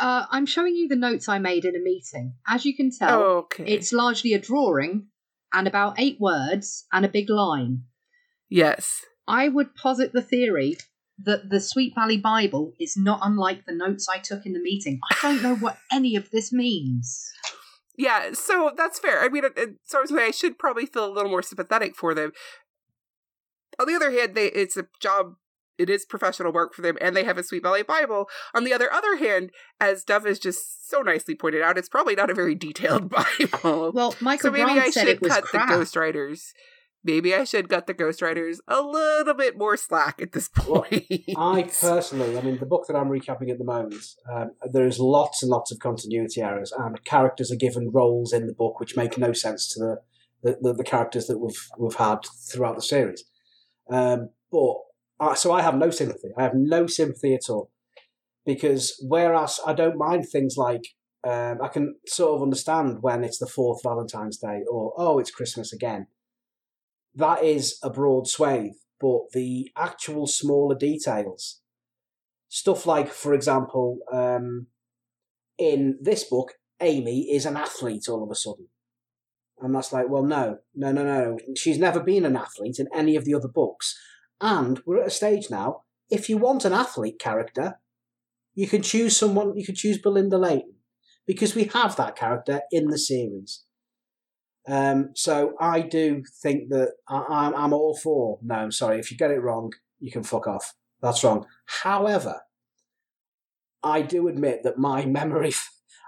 uh, 0.00 0.26
I'm 0.30 0.46
showing 0.46 0.74
you 0.74 0.88
the 0.88 0.96
notes 0.96 1.28
I 1.28 1.38
made 1.38 1.64
in 1.64 1.76
a 1.76 1.80
meeting. 1.80 2.34
As 2.48 2.64
you 2.64 2.74
can 2.76 2.90
tell, 2.96 3.20
Oh, 3.22 3.36
okay. 3.44 3.64
it's 3.66 3.92
largely 3.92 4.32
a 4.32 4.40
drawing 4.40 5.06
and 5.52 5.68
about 5.68 5.94
eight 6.00 6.16
words 6.20 6.86
and 6.92 7.04
a 7.04 7.08
big 7.08 7.30
line. 7.30 7.84
yes. 8.48 9.04
I 9.26 9.48
would 9.48 9.74
posit 9.74 10.12
the 10.12 10.20
theory 10.20 10.76
that 11.18 11.48
the 11.48 11.60
Sweet 11.60 11.94
Valley 11.94 12.18
Bible 12.18 12.72
is 12.78 12.94
not 12.96 13.20
unlike 13.22 13.64
the 13.66 13.72
notes 13.74 14.06
I 14.12 14.18
took 14.18 14.44
in 14.44 14.52
the 14.52 14.60
meeting. 14.60 15.00
I 15.10 15.16
don't 15.22 15.42
know 15.42 15.54
what 15.56 15.78
any 15.92 16.14
of 16.16 16.30
this 16.30 16.52
means. 16.52 17.30
Yeah, 17.96 18.32
so 18.32 18.72
that's 18.76 18.98
fair. 18.98 19.22
I 19.22 19.28
mean, 19.28 19.44
so 19.84 19.98
I 19.98 20.00
was 20.02 20.10
saying 20.10 20.20
I 20.20 20.30
should 20.32 20.58
probably 20.58 20.84
feel 20.86 21.06
a 21.06 21.12
little 21.14 21.30
more 21.30 21.40
sympathetic 21.42 21.94
for 21.96 22.14
them. 22.14 22.32
On 23.78 23.86
the 23.86 23.94
other 23.94 24.10
hand, 24.10 24.34
they 24.34 24.46
it's 24.46 24.76
a 24.76 24.86
job. 25.00 25.34
It 25.76 25.90
is 25.90 26.04
professional 26.04 26.52
work 26.52 26.72
for 26.72 26.82
them, 26.82 26.96
and 27.00 27.16
they 27.16 27.24
have 27.24 27.36
a 27.36 27.42
Sweet 27.42 27.64
Valley 27.64 27.82
Bible. 27.82 28.28
On 28.54 28.62
the 28.62 28.72
other 28.72 28.92
other 28.92 29.16
hand, 29.16 29.50
as 29.80 30.04
Dove 30.04 30.24
has 30.24 30.38
just 30.38 30.88
so 30.88 31.00
nicely 31.02 31.34
pointed 31.34 31.62
out, 31.62 31.76
it's 31.76 31.88
probably 31.88 32.14
not 32.14 32.30
a 32.30 32.34
very 32.34 32.54
detailed 32.54 33.08
Bible. 33.42 33.90
Well, 33.92 34.14
Michael 34.20 34.48
so 34.48 34.52
maybe 34.52 34.64
Brown 34.64 34.78
I 34.78 34.90
said 34.90 35.00
should 35.00 35.08
it 35.16 35.20
was 35.22 35.32
cut 35.32 35.44
crap. 35.44 35.68
the 35.68 35.74
ghostwriters. 35.74 36.52
Maybe 37.06 37.34
I 37.34 37.44
should 37.44 37.68
cut 37.68 37.86
the 37.86 37.92
ghostwriters 37.92 38.58
a 38.66 38.80
little 38.80 39.34
bit 39.34 39.58
more 39.58 39.76
slack 39.76 40.22
at 40.22 40.32
this 40.32 40.48
Well, 40.66 40.82
point. 40.84 41.04
I 41.36 41.68
personally, 41.78 42.38
I 42.38 42.40
mean, 42.40 42.56
the 42.58 42.64
book 42.66 42.86
that 42.86 42.96
I'm 42.96 43.08
recapping 43.10 43.50
at 43.50 43.58
the 43.58 43.64
moment, 43.64 44.02
um, 44.32 44.52
there 44.72 44.86
is 44.86 44.98
lots 44.98 45.42
and 45.42 45.50
lots 45.50 45.70
of 45.70 45.80
continuity 45.80 46.40
errors, 46.40 46.72
and 46.72 47.04
characters 47.04 47.50
are 47.52 47.56
given 47.56 47.90
roles 47.90 48.32
in 48.32 48.46
the 48.46 48.54
book 48.54 48.80
which 48.80 48.96
make 48.96 49.18
no 49.18 49.32
sense 49.32 49.68
to 49.74 49.80
the 49.80 49.96
the, 50.44 50.58
the, 50.62 50.72
the 50.74 50.84
characters 50.84 51.26
that 51.26 51.38
we've 51.38 51.68
we've 51.78 51.96
had 51.96 52.20
throughout 52.50 52.76
the 52.76 52.82
series. 52.82 53.24
Um, 53.90 54.30
but 54.50 54.74
uh, 55.20 55.34
so 55.34 55.52
I 55.52 55.62
have 55.62 55.76
no 55.76 55.90
sympathy. 55.90 56.28
I 56.36 56.42
have 56.42 56.54
no 56.54 56.86
sympathy 56.86 57.34
at 57.34 57.48
all 57.48 57.70
because 58.44 59.00
whereas 59.02 59.60
I 59.66 59.72
don't 59.72 59.96
mind 59.96 60.28
things 60.28 60.56
like 60.56 60.88
um, 61.24 61.58
I 61.62 61.68
can 61.68 61.96
sort 62.06 62.36
of 62.36 62.42
understand 62.42 62.98
when 63.00 63.24
it's 63.24 63.38
the 63.38 63.46
fourth 63.46 63.82
Valentine's 63.82 64.38
Day 64.38 64.62
or 64.70 64.92
oh 64.96 65.18
it's 65.18 65.30
Christmas 65.30 65.72
again. 65.72 66.06
That 67.14 67.42
is 67.42 67.78
a 67.82 67.90
broad 67.90 68.26
swathe, 68.26 68.74
but 69.00 69.30
the 69.32 69.70
actual 69.76 70.26
smaller 70.26 70.74
details, 70.74 71.60
stuff 72.48 72.86
like, 72.86 73.12
for 73.12 73.32
example, 73.32 73.98
um, 74.12 74.66
in 75.56 75.96
this 76.00 76.24
book, 76.24 76.54
Amy 76.80 77.30
is 77.30 77.46
an 77.46 77.56
athlete 77.56 78.08
all 78.08 78.24
of 78.24 78.30
a 78.30 78.34
sudden. 78.34 78.66
And 79.60 79.74
that's 79.74 79.92
like, 79.92 80.08
well, 80.08 80.24
no, 80.24 80.58
no, 80.74 80.92
no, 80.92 81.04
no. 81.04 81.38
She's 81.56 81.78
never 81.78 82.00
been 82.00 82.24
an 82.24 82.36
athlete 82.36 82.78
in 82.78 82.88
any 82.94 83.16
of 83.16 83.24
the 83.24 83.34
other 83.34 83.48
books. 83.48 83.98
And 84.40 84.80
we're 84.84 85.00
at 85.00 85.06
a 85.06 85.10
stage 85.10 85.50
now 85.50 85.84
if 86.10 86.28
you 86.28 86.38
want 86.38 86.64
an 86.64 86.72
athlete 86.72 87.18
character, 87.18 87.80
you 88.54 88.68
can 88.68 88.82
choose 88.82 89.16
someone. 89.16 89.56
You 89.56 89.64
could 89.64 89.76
choose 89.76 89.98
Belinda 89.98 90.38
Layton 90.38 90.74
because 91.26 91.54
we 91.54 91.64
have 91.74 91.96
that 91.96 92.16
character 92.16 92.62
in 92.70 92.88
the 92.88 92.98
series. 92.98 93.64
Um, 94.66 95.10
so 95.14 95.54
I 95.60 95.80
do 95.80 96.22
think 96.42 96.70
that 96.70 96.92
I, 97.08 97.24
I'm, 97.28 97.54
I'm 97.54 97.72
all 97.72 97.96
for. 97.96 98.38
No, 98.42 98.54
I'm 98.54 98.72
sorry. 98.72 98.98
If 98.98 99.10
you 99.10 99.16
get 99.16 99.30
it 99.30 99.42
wrong, 99.42 99.72
you 99.98 100.10
can 100.10 100.22
fuck 100.22 100.46
off. 100.46 100.74
That's 101.02 101.22
wrong. 101.24 101.46
However, 101.66 102.42
I 103.82 104.02
do 104.02 104.28
admit 104.28 104.62
that 104.62 104.78
my 104.78 105.04
memory. 105.20 105.52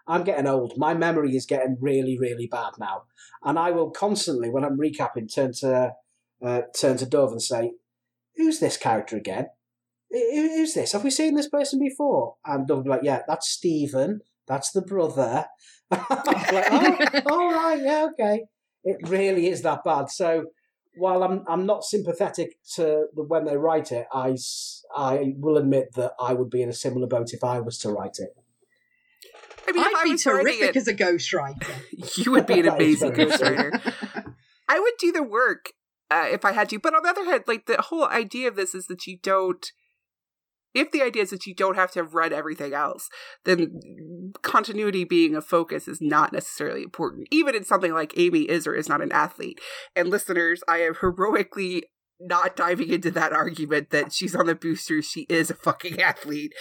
I'm 0.07 0.25
getting 0.25 0.47
old. 0.47 0.75
My 0.77 0.95
memory 0.95 1.37
is 1.37 1.47
getting 1.47 1.77
really, 1.81 2.19
really 2.19 2.47
bad 2.47 2.73
now, 2.79 3.05
and 3.45 3.59
I 3.59 3.71
will 3.71 3.91
constantly, 3.91 4.51
when 4.51 4.65
I'm 4.65 4.79
recapping, 4.79 5.33
turn 5.33 5.53
to 5.61 5.95
uh, 6.45 6.63
turn 6.79 6.97
to 6.99 7.07
Dove 7.07 7.33
and 7.33 7.43
say, 7.43 7.73
"Who's 8.37 8.61
this 8.61 8.77
character 8.77 9.17
again? 9.17 9.47
Who's 10.11 10.75
this? 10.75 10.93
Have 10.93 11.05
we 11.05 11.11
seen 11.11 11.35
this 11.35 11.49
person 11.49 11.79
before?" 11.79 12.37
And 12.45 12.67
Dove 12.67 12.79
will 12.79 12.85
be 12.85 12.91
like, 12.91 13.03
"Yeah, 13.03 13.23
that's 13.27 13.49
Steven. 13.49 14.21
That's 14.47 14.71
the 14.71 14.83
brother." 14.83 15.47
I'm 15.91 16.05
like, 16.09 16.67
oh, 16.71 17.23
all 17.31 17.53
right, 17.53 17.81
yeah, 17.81 18.09
okay. 18.13 18.45
It 18.85 19.09
really 19.09 19.49
is 19.49 19.63
that 19.63 19.85
bad. 19.85 20.11
So 20.11 20.47
while 20.97 21.23
I'm 21.23 21.45
I'm 21.49 21.67
not 21.67 21.85
sympathetic 21.85 22.57
to 22.75 23.07
the, 23.15 23.23
when 23.23 23.45
they 23.45 23.57
write 23.57 23.93
it, 23.93 24.07
I 24.13 24.37
I 24.97 25.35
will 25.37 25.57
admit 25.57 25.95
that 25.95 26.13
I 26.21 26.35
would 26.35 26.51
be 26.51 26.63
in 26.63 26.69
a 26.69 26.75
similar 26.75 27.07
boat 27.07 27.33
if 27.33 27.45
I 27.45 27.61
was 27.61 27.79
to 27.79 27.91
write 27.91 28.19
it. 28.19 28.37
I 29.67 29.73
mean, 29.73 29.83
if 29.83 29.87
I'd 29.89 29.95
I 29.97 30.05
be 30.05 30.13
was 30.13 30.23
terrific 30.23 30.61
it, 30.61 30.77
as 30.77 30.89
a 30.89 30.95
ghostwriter. 30.95 31.67
you 32.25 32.31
would 32.33 32.47
be 32.47 32.61
an 32.61 32.69
amazing 32.75 33.13
ghostwriter. 33.13 33.81
I 34.69 34.81
would 34.81 34.95
do 34.99 35.13
the 35.13 35.23
work 35.23 35.73
uh, 36.11 36.27
if 36.31 36.45
I 36.45 36.53
had 36.53 36.69
to. 36.71 36.79
But 36.79 36.95
on 36.95 37.03
the 37.03 37.09
other 37.11 37.25
hand, 37.25 37.45
like 37.47 37.67
the 37.67 37.81
whole 37.83 38.07
idea 38.07 38.49
of 38.49 38.57
this 38.57 38.75
is 38.75 38.87
that 38.87 39.07
you 39.07 39.19
don't. 39.23 39.65
If 40.75 40.93
the 40.93 41.01
idea 41.01 41.23
is 41.23 41.31
that 41.31 41.47
you 41.47 41.55
don't 41.55 41.77
have 41.77 41.93
to 41.93 42.01
have 42.01 42.13
read 42.13 42.35
everything 42.35 42.75
else, 42.75 43.09
then 43.45 43.81
continuity 44.43 45.05
being 45.05 45.35
a 45.35 45.41
focus 45.41 45.89
is 45.89 46.03
not 46.03 46.35
necessarily 46.35 46.83
important. 46.83 47.29
Even 47.31 47.55
in 47.55 47.65
something 47.65 47.95
like 47.95 48.13
Amy 48.19 48.43
is 48.43 48.67
or 48.67 48.75
is 48.75 48.87
not 48.87 49.01
an 49.01 49.11
athlete. 49.11 49.59
And 49.95 50.11
listeners, 50.11 50.63
I 50.69 50.81
am 50.81 50.95
heroically 51.01 51.85
not 52.21 52.57
diving 52.57 52.91
into 52.91 53.11
that 53.13 53.33
argument 53.33 53.89
that 53.91 54.13
she's 54.13 54.35
on 54.35 54.47
the 54.47 54.55
boosters. 54.55 55.07
She 55.07 55.23
is 55.31 55.51
a 55.51 55.55
fucking 55.55 56.01
athlete. 56.01 56.53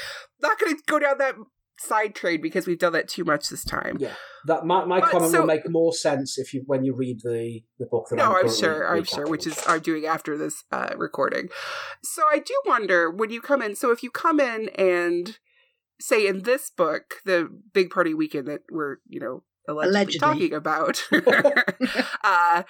Not 0.41 0.59
going 0.59 0.75
to 0.75 0.83
go 0.85 0.99
down 0.99 1.17
that 1.17 1.35
side 1.78 2.15
trade 2.15 2.41
because 2.41 2.65
we've 2.67 2.80
done 2.80 2.93
that 2.93 3.07
too 3.07 3.23
much 3.23 3.49
this 3.49 3.63
time. 3.63 3.97
Yeah, 3.99 4.13
that 4.45 4.65
my, 4.65 4.86
my 4.86 4.99
But 5.01 5.09
comment 5.11 5.32
so- 5.32 5.39
will 5.41 5.47
make 5.47 5.69
more 5.69 5.93
sense 5.93 6.38
if 6.38 6.53
you 6.53 6.63
when 6.65 6.84
you 6.84 6.95
read 6.95 7.19
the 7.23 7.61
the 7.80 7.86
book 7.86 8.07
that 8.09 8.15
No, 8.17 8.32
I'm, 8.34 8.45
I'm 8.47 8.53
sure. 8.53 8.88
I'm 8.95 9.03
sure, 9.03 9.28
which 9.28 9.45
is 9.47 9.61
I'm 9.67 9.80
doing 9.82 10.05
after 10.05 10.38
this 10.38 10.63
uh, 10.71 10.93
recording. 10.97 11.49
So 12.03 12.23
I 12.32 12.39
do 12.39 12.53
wonder 12.65 13.09
when 13.11 13.30
you 13.30 13.41
come 13.41 13.61
in. 13.61 13.76
So 13.76 13.91
if 13.91 14.03
you 14.03 14.11
come 14.11 14.39
in 14.39 14.69
and 14.69 15.38
say 15.99 16.28
in 16.28 16.43
this 16.43 16.69
book, 16.69 17.15
the 17.26 17.49
big 17.73 17.89
party 17.89 18.13
weekend 18.13 18.47
that 18.47 18.61
we're 18.71 18.97
you 19.07 19.19
know 19.19 19.43
allegedly, 19.67 19.89
Allegedly. 19.89 20.19
talking 20.19 20.53
about, 20.53 21.03
uh, 22.23 22.63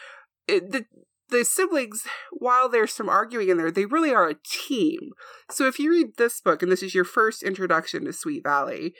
it, 0.47 0.71
the 0.71 0.85
the 1.29 1.43
siblings, 1.43 2.03
while 2.31 2.69
there's 2.69 2.93
some 2.93 3.09
arguing 3.09 3.49
in 3.49 3.57
there, 3.57 3.71
they 3.71 3.85
really 3.85 4.13
are 4.13 4.29
a 4.29 4.35
team. 4.45 5.11
So 5.49 5.67
if 5.67 5.79
you 5.79 5.91
read 5.91 6.17
this 6.17 6.39
book 6.41 6.61
and 6.61 6.71
this 6.71 6.83
is 6.83 6.93
your 6.93 7.03
first 7.03 7.43
introduction 7.43 8.05
to 8.05 8.13
Sweet 8.13 8.43
Valley, 8.43 8.93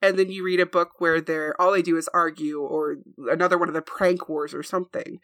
and 0.00 0.18
then 0.18 0.30
you 0.30 0.44
read 0.44 0.60
a 0.60 0.66
book 0.66 0.92
where 0.98 1.20
they're 1.20 1.60
all 1.60 1.72
they 1.72 1.82
do 1.82 1.96
is 1.96 2.08
argue, 2.12 2.60
or 2.60 2.96
another 3.30 3.58
one 3.58 3.68
of 3.68 3.74
the 3.74 3.82
prank 3.82 4.28
wars 4.28 4.54
or 4.54 4.62
something. 4.62 5.18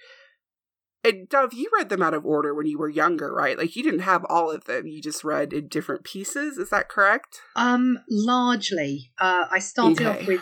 And 1.05 1.29
Dove, 1.29 1.55
you 1.55 1.71
read 1.73 1.89
them 1.91 2.03
out 2.03 2.15
of 2.15 2.27
order 2.27 2.55
when 2.55 2.67
you 2.67 2.77
were 2.79 2.89
younger, 2.89 3.33
right? 3.33 3.57
Like 3.57 3.77
you 3.77 3.83
didn't 3.83 4.01
have 4.01 4.25
all 4.29 4.51
of 4.51 4.65
them; 4.65 4.87
you 4.87 5.01
just 5.01 5.23
read 5.25 5.53
in 5.53 5.69
different 5.69 6.05
pieces. 6.05 6.59
Is 6.59 6.71
that 6.71 6.89
correct? 6.89 7.41
Um, 7.57 7.99
largely, 8.11 9.13
uh, 9.21 9.47
I 9.51 9.59
started 9.61 10.01
Okay. 10.07 10.21
off 10.21 10.27
with. 10.27 10.41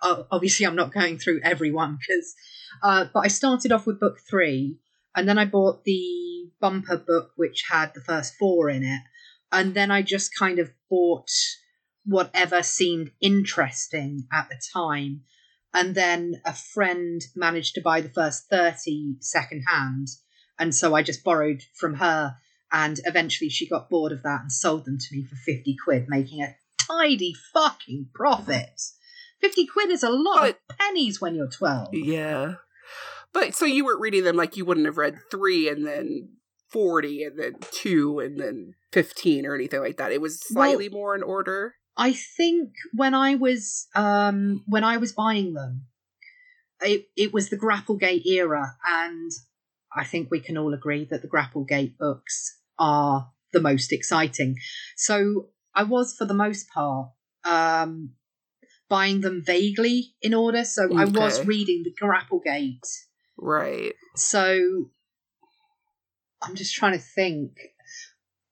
Uh, 0.00 0.22
obviously, 0.30 0.64
I'm 0.64 0.76
not 0.76 0.94
going 0.94 1.18
through 1.18 1.40
every 1.42 1.72
one 1.72 1.98
because, 1.98 2.34
uh, 2.82 3.06
but 3.12 3.20
I 3.20 3.28
started 3.28 3.72
off 3.72 3.84
with 3.86 3.98
book 3.98 4.18
three, 4.30 4.78
and 5.18 5.28
then 5.28 5.36
I 5.36 5.46
bought 5.46 5.82
the 5.82 6.48
bumper 6.60 6.96
book 6.96 7.32
which 7.34 7.64
had 7.68 7.92
the 7.92 8.00
first 8.00 8.34
four 8.38 8.70
in 8.70 8.84
it, 8.84 9.02
and 9.50 9.74
then 9.74 9.90
I 9.90 10.00
just 10.02 10.30
kind 10.38 10.60
of 10.60 10.70
bought 10.88 11.28
whatever 12.04 12.62
seemed 12.62 13.10
interesting 13.20 14.28
at 14.32 14.48
the 14.48 14.60
time, 14.72 15.22
and 15.74 15.96
then 15.96 16.40
a 16.44 16.54
friend 16.54 17.20
managed 17.34 17.74
to 17.74 17.80
buy 17.80 18.00
the 18.00 18.08
first 18.08 18.44
30 18.48 19.16
secondhand, 19.18 20.06
and 20.56 20.72
so 20.72 20.94
I 20.94 21.02
just 21.02 21.24
borrowed 21.24 21.62
from 21.74 21.94
her. 21.94 22.36
And 22.70 23.00
eventually 23.04 23.48
she 23.48 23.66
got 23.66 23.88
bored 23.88 24.12
of 24.12 24.22
that 24.22 24.42
and 24.42 24.52
sold 24.52 24.84
them 24.84 24.98
to 24.98 25.16
me 25.16 25.24
for 25.24 25.34
50 25.36 25.74
quid 25.82 26.04
making 26.06 26.42
a 26.42 26.54
tidy 26.86 27.34
fucking 27.54 28.10
profit. 28.14 28.78
50 29.40 29.66
quid 29.66 29.90
is 29.90 30.02
a 30.02 30.10
lot 30.10 30.50
of 30.50 30.56
pennies 30.78 31.18
when 31.18 31.34
you're 31.34 31.48
12 31.48 31.88
Yeah. 31.94 32.56
But 33.32 33.54
so 33.54 33.64
you 33.64 33.84
weren't 33.84 34.00
reading 34.00 34.24
them 34.24 34.36
like 34.36 34.56
you 34.56 34.64
wouldn't 34.64 34.86
have 34.86 34.96
read 34.98 35.18
three 35.30 35.68
and 35.68 35.86
then 35.86 36.30
40 36.72 37.24
and 37.24 37.38
then 37.38 37.54
two 37.70 38.18
and 38.20 38.38
then 38.38 38.74
15 38.92 39.46
or 39.46 39.54
anything 39.54 39.80
like 39.80 39.96
that. 39.98 40.12
It 40.12 40.20
was 40.20 40.40
slightly 40.46 40.88
more 40.88 41.14
in 41.14 41.22
order. 41.22 41.74
i 41.96 42.12
think 42.12 42.70
when 42.94 43.14
i 43.14 43.34
was 43.34 43.86
um 43.94 44.62
when 44.68 44.84
i 44.84 44.96
was 44.98 45.12
buying 45.12 45.52
them 45.54 45.86
it, 46.80 47.06
it 47.16 47.32
was 47.32 47.48
the 47.50 47.56
grapplegate 47.58 48.24
era 48.26 48.76
and 48.86 49.30
i 49.96 50.04
think 50.04 50.30
we 50.30 50.38
can 50.40 50.56
all 50.56 50.72
agree 50.74 51.04
that 51.10 51.22
the 51.22 51.28
grapplegate 51.28 51.96
books 51.98 52.58
are 52.78 53.30
the 53.52 53.60
most 53.60 53.92
exciting 53.92 54.54
so 54.96 55.48
i 55.74 55.82
was 55.82 56.14
for 56.16 56.24
the 56.26 56.34
most 56.34 56.68
part 56.70 57.08
um 57.44 58.10
buying 58.88 59.20
them 59.22 59.42
vaguely 59.44 60.14
in 60.22 60.34
order 60.34 60.64
so 60.64 60.82
i 60.96 61.04
was 61.04 61.44
reading 61.46 61.82
the 61.84 61.94
grapplegate 62.00 62.86
Right. 63.38 63.94
So 64.16 64.90
I'm 66.42 66.54
just 66.54 66.74
trying 66.74 66.92
to 66.92 66.98
think. 66.98 67.52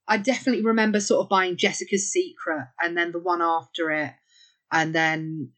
I 0.09 0.19
definitely 0.19 0.65
remember 0.65 1.01
sort 1.01 1.25
of 1.25 1.29
buying 1.29 1.57
Jessica's 1.57 2.13
Secret 2.13 2.69
and 2.81 2.97
then 2.97 3.11
the 3.11 3.19
one 3.19 3.43
after 3.43 3.91
it, 3.91 4.13
and 4.71 4.95
then, 4.95 5.51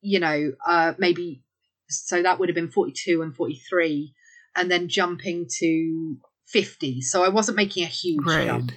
you 0.00 0.20
know, 0.20 0.52
uh, 0.64 0.94
maybe, 0.98 1.42
so 1.88 2.22
that 2.22 2.38
would 2.38 2.48
have 2.48 2.54
been 2.54 2.70
42 2.70 3.22
and 3.22 3.34
43, 3.34 4.14
and 4.54 4.70
then 4.70 4.88
jumping 4.88 5.48
to 5.58 6.16
50. 6.46 7.00
So 7.00 7.24
I 7.24 7.28
wasn't 7.28 7.56
making 7.56 7.82
a 7.84 7.88
huge 7.88 8.24
Right. 8.24 8.46
jump. 8.46 8.70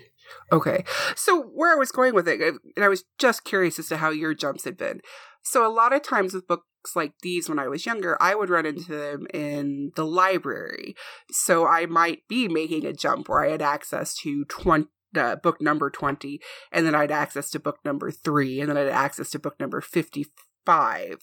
Okay. 0.52 0.84
So 1.16 1.44
where 1.44 1.72
I 1.72 1.76
was 1.80 1.92
going 1.92 2.16
with 2.16 2.28
it, 2.28 2.42
and 2.42 2.84
I 2.84 2.88
was 2.88 3.04
just 3.20 3.44
curious 3.44 3.78
as 3.78 3.88
to 3.90 3.98
how 3.98 4.10
your 4.10 4.34
jumps 4.34 4.64
had 4.64 4.78
been. 4.78 5.02
So 5.44 5.66
a 5.66 5.74
lot 5.74 5.94
of 5.94 6.02
times 6.02 6.34
with 6.34 6.48
books 6.48 6.96
like 6.96 7.14
these 7.22 7.50
when 7.50 7.60
I 7.60 7.68
was 7.68 7.86
younger, 7.86 8.18
I 8.22 8.36
would 8.36 8.50
run 8.50 8.66
into 8.66 8.92
them 8.92 9.28
in 9.34 9.92
the 9.96 10.06
library. 10.06 10.96
So 11.32 11.66
I 11.66 11.86
might 11.86 12.28
be 12.28 12.48
making 12.48 12.86
a 12.86 12.94
jump 12.94 13.30
where 13.30 13.44
I 13.44 13.52
had 13.52 13.62
access 13.62 14.16
to 14.18 14.46
20 14.46 14.88
uh, 15.16 15.36
book 15.36 15.60
number 15.60 15.90
20 15.90 16.40
and 16.72 16.86
then 16.86 16.96
I'd 16.96 17.12
access 17.12 17.50
to 17.52 17.60
book 17.60 17.80
number 17.84 18.12
3 18.12 18.62
and 18.62 18.70
then 18.70 18.78
I'd 18.78 18.88
access 18.88 19.30
to 19.32 19.40
book 19.40 19.60
number 19.60 19.82
55. 19.82 21.18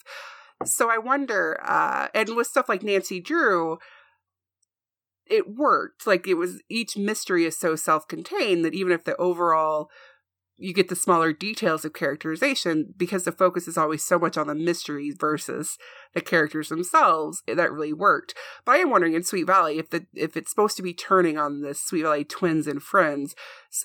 So 0.65 0.91
I 0.91 0.99
wonder 0.99 1.59
uh 1.65 2.09
and 2.15 2.37
with 2.37 2.49
stuff 2.49 2.69
like 2.69 2.83
Nancy 2.83 3.21
Drew 3.21 3.79
it 5.31 5.57
worked. 5.57 6.07
Like 6.07 6.27
it 6.27 6.35
was 6.35 6.63
each 6.69 6.97
mystery 6.97 7.45
is 7.45 7.59
so 7.59 7.77
self-contained 7.77 8.65
that 8.65 8.75
even 8.75 8.93
if 8.93 9.05
the 9.05 9.17
overall 9.17 9.89
you 10.59 10.75
get 10.75 10.89
the 10.89 10.97
smaller 10.97 11.33
details 11.33 11.85
of 11.85 11.93
characterization 11.93 12.93
because 12.97 13.25
the 13.25 13.33
focus 13.33 13.69
is 13.69 13.79
always 13.79 14.03
so 14.03 14.19
much 14.19 14.37
on 14.37 14.49
the 14.49 14.55
mysteries 14.55 15.17
versus 15.19 15.79
the 16.15 16.21
characters 16.21 16.69
themselves 16.69 17.43
that 17.47 17.73
really 17.73 17.93
worked. 17.93 18.35
But 18.65 18.73
i 18.73 18.79
am 18.79 18.91
wondering 18.91 19.15
in 19.15 19.23
sweet 19.23 19.47
valley 19.47 19.79
if 19.79 19.91
the 19.91 20.07
if 20.15 20.37
it's 20.37 20.51
supposed 20.51 20.77
to 20.77 20.83
be 20.83 20.93
turning 20.93 21.39
on 21.39 21.61
the 21.61 21.75
sweet 21.75 22.03
valley 22.03 22.25
twins 22.25 22.67
and 22.67 22.83
friends 22.83 23.35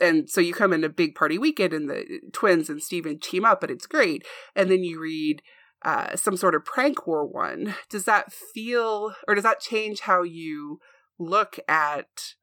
and 0.01 0.29
so 0.29 0.41
you 0.41 0.53
come 0.53 0.73
in 0.73 0.83
a 0.83 0.89
big 0.89 1.15
party 1.15 1.37
weekend 1.37 1.73
and 1.73 1.89
the 1.89 2.19
twins 2.31 2.69
and 2.69 2.81
steven 2.81 3.19
team 3.19 3.45
up 3.45 3.61
and 3.61 3.71
it's 3.71 3.85
great 3.85 4.25
and 4.55 4.71
then 4.71 4.83
you 4.83 4.99
read 4.99 5.41
uh, 5.83 6.15
some 6.15 6.37
sort 6.37 6.55
of 6.55 6.65
prank 6.65 7.05
war 7.05 7.25
one. 7.25 7.75
Does 7.89 8.05
that 8.05 8.31
feel 8.31 9.13
or 9.27 9.35
does 9.35 9.43
that 9.43 9.59
change 9.59 10.01
how 10.01 10.23
you 10.23 10.79
look 11.19 11.59
at 11.67 12.33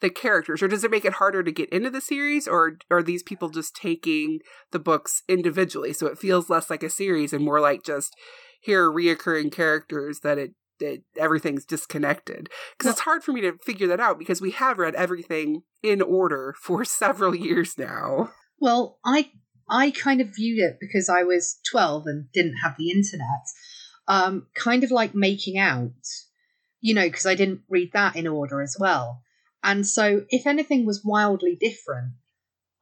the 0.00 0.10
characters 0.10 0.62
or 0.62 0.68
does 0.68 0.84
it 0.84 0.90
make 0.90 1.04
it 1.04 1.14
harder 1.14 1.42
to 1.42 1.52
get 1.52 1.70
into 1.70 1.90
the 1.90 2.00
series 2.00 2.46
or 2.46 2.76
are 2.90 3.02
these 3.02 3.22
people 3.22 3.48
just 3.48 3.74
taking 3.74 4.40
the 4.70 4.78
books 4.78 5.22
individually 5.28 5.92
so 5.92 6.06
it 6.06 6.18
feels 6.18 6.50
less 6.50 6.68
like 6.68 6.82
a 6.82 6.90
series 6.90 7.32
and 7.32 7.44
more 7.44 7.60
like 7.60 7.82
just 7.82 8.14
here 8.60 8.84
are 8.84 8.92
reoccurring 8.92 9.50
characters 9.50 10.20
that 10.20 10.38
it 10.38 10.52
that 10.78 11.00
everything's 11.16 11.64
disconnected 11.64 12.50
because 12.76 12.92
it's 12.92 13.00
hard 13.00 13.24
for 13.24 13.32
me 13.32 13.40
to 13.40 13.56
figure 13.64 13.86
that 13.86 14.00
out 14.00 14.18
because 14.18 14.42
we 14.42 14.50
have 14.50 14.78
read 14.78 14.94
everything 14.94 15.62
in 15.82 16.02
order 16.02 16.54
for 16.62 16.84
several 16.84 17.34
years 17.34 17.78
now 17.78 18.28
Well, 18.58 18.98
I 19.04 19.30
I 19.68 19.90
kind 19.90 20.20
of 20.20 20.34
viewed 20.34 20.60
it 20.60 20.78
because 20.80 21.08
I 21.08 21.24
was 21.24 21.58
12 21.70 22.04
and 22.06 22.30
didn't 22.32 22.58
have 22.62 22.76
the 22.78 22.90
internet. 22.90 23.44
Um, 24.08 24.46
kind 24.54 24.84
of 24.84 24.92
like 24.92 25.14
making 25.14 25.58
out, 25.58 25.90
you 26.80 26.94
know, 26.94 27.04
because 27.06 27.26
I 27.26 27.34
didn't 27.34 27.62
read 27.68 27.90
that 27.92 28.14
in 28.14 28.28
order 28.28 28.62
as 28.62 28.76
well. 28.78 29.22
And 29.66 29.84
so 29.84 30.24
if 30.30 30.46
anything 30.46 30.86
was 30.86 31.04
wildly 31.04 31.56
different, 31.60 32.12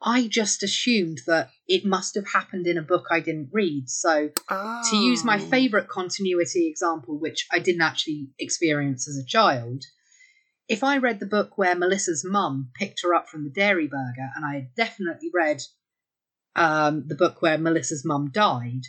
I 0.03 0.28
just 0.28 0.62
assumed 0.62 1.22
that 1.26 1.49
it 1.66 1.87
must 1.87 2.14
have 2.14 2.28
happened 2.28 2.66
in 2.66 2.76
a 2.76 2.82
book 2.82 3.07
I 3.11 3.20
didn't 3.20 3.49
read. 3.53 3.89
So, 3.89 4.30
Oh. 4.51 4.82
to 4.91 4.97
use 4.97 5.24
my 5.24 5.39
favourite 5.39 5.89
continuity 5.89 6.68
example, 6.68 7.18
which 7.18 7.47
I 7.51 7.59
didn't 7.59 7.80
actually 7.80 8.28
experience 8.39 9.09
as 9.09 9.16
a 9.16 9.24
child, 9.24 9.82
if 10.68 10.85
I 10.85 10.99
read 10.99 11.20
the 11.20 11.26
book 11.26 11.57
where 11.57 11.74
Melissa's 11.74 12.22
mum 12.22 12.70
picked 12.74 13.01
her 13.03 13.14
up 13.14 13.30
from 13.30 13.45
the 13.45 13.51
dairy 13.51 13.87
burger, 13.87 14.28
and 14.37 14.45
I 14.45 14.55
had 14.55 14.74
definitely 14.74 15.30
read 15.32 15.62
um, 16.55 17.05
the 17.07 17.14
book 17.14 17.41
where 17.41 17.57
Melissa's 17.57 18.05
mum 18.05 18.30
died, 18.30 18.82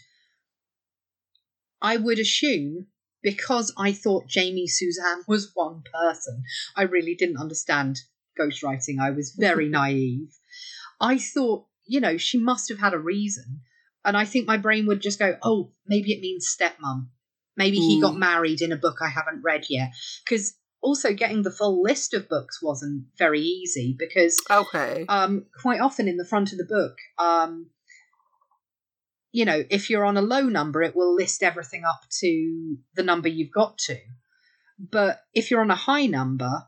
I 1.82 1.96
would 1.96 2.20
assume 2.20 2.88
because 3.26 3.74
I 3.76 3.92
thought 3.92 4.28
Jamie 4.28 4.68
Suzanne 4.68 5.24
was 5.28 5.50
one 5.56 5.82
person, 5.92 6.44
I 6.76 6.84
really 6.84 7.16
didn't 7.16 7.42
understand 7.42 7.98
ghostwriting. 8.40 9.00
I 9.02 9.10
was 9.10 9.32
very 9.36 9.68
naive. 9.82 10.30
I 11.02 11.18
thought, 11.18 11.66
you 11.88 12.00
know, 12.00 12.18
she 12.18 12.38
must 12.38 12.70
have 12.70 12.78
had 12.78 12.94
a 12.94 13.00
reason. 13.00 13.62
And 14.06 14.16
I 14.16 14.26
think 14.26 14.46
my 14.46 14.58
brain 14.58 14.86
would 14.86 15.02
just 15.02 15.18
go, 15.18 15.38
oh, 15.42 15.72
maybe 15.88 16.14
it 16.14 16.22
means 16.22 16.56
stepmom. 16.56 17.08
Maybe 17.58 17.80
he 17.80 17.98
Mm. 17.98 18.02
got 18.02 18.16
married 18.16 18.62
in 18.62 18.72
a 18.72 18.78
book 18.78 18.98
I 19.02 19.10
haven't 19.10 19.42
read 19.42 19.66
yet. 19.70 19.90
Because 20.24 20.54
also 20.82 21.12
getting 21.12 21.42
the 21.42 21.50
full 21.50 21.82
list 21.82 22.14
of 22.14 22.30
books 22.30 22.62
wasn't 22.62 23.06
very 23.18 23.42
easy 23.42 23.96
because 23.98 24.38
Okay. 24.52 25.06
um, 25.10 25.48
quite 25.60 25.82
often 25.82 26.08
in 26.08 26.18
the 26.18 26.26
front 26.26 26.52
of 26.52 26.60
the 26.60 26.66
book, 26.66 26.96
um, 27.18 27.72
you 29.36 29.44
know, 29.44 29.66
if 29.70 29.90
you're 29.90 30.06
on 30.06 30.16
a 30.16 30.22
low 30.22 30.44
number, 30.44 30.82
it 30.82 30.96
will 30.96 31.14
list 31.14 31.44
everything 31.44 31.84
up 31.84 32.00
to 32.22 32.78
the 32.96 33.04
number 33.04 33.28
you've 33.28 33.52
got 33.52 33.78
to. 33.80 34.00
But 34.80 35.20
if 35.34 35.52
you're 35.52 35.60
on 35.60 35.72
a 35.72 35.76
high 35.76 36.06
number, 36.06 36.64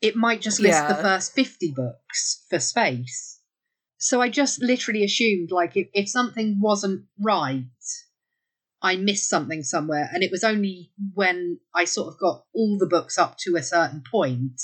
it 0.00 0.16
might 0.16 0.40
just 0.40 0.58
list 0.58 0.88
the 0.88 0.96
first 0.96 1.32
50 1.32 1.72
books 1.76 2.44
for 2.50 2.58
space. 2.58 3.38
So 3.98 4.20
I 4.20 4.30
just 4.30 4.60
literally 4.60 5.04
assumed, 5.04 5.52
like, 5.52 5.76
if, 5.76 5.86
if 5.92 6.08
something 6.08 6.58
wasn't 6.60 7.04
right, 7.20 7.64
I 8.82 8.96
missed 8.96 9.28
something 9.28 9.62
somewhere. 9.62 10.10
And 10.12 10.24
it 10.24 10.32
was 10.32 10.42
only 10.42 10.90
when 11.14 11.60
I 11.72 11.84
sort 11.84 12.08
of 12.08 12.18
got 12.18 12.46
all 12.52 12.78
the 12.78 12.88
books 12.88 13.16
up 13.16 13.36
to 13.44 13.54
a 13.54 13.62
certain 13.62 14.02
point 14.10 14.60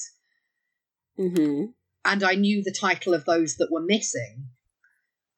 hmm 1.17 1.67
and 2.05 2.23
I 2.23 2.35
knew 2.35 2.63
the 2.63 2.73
title 2.73 3.15
of 3.15 3.25
those 3.25 3.57
that 3.57 3.69
were 3.71 3.81
missing, 3.81 4.47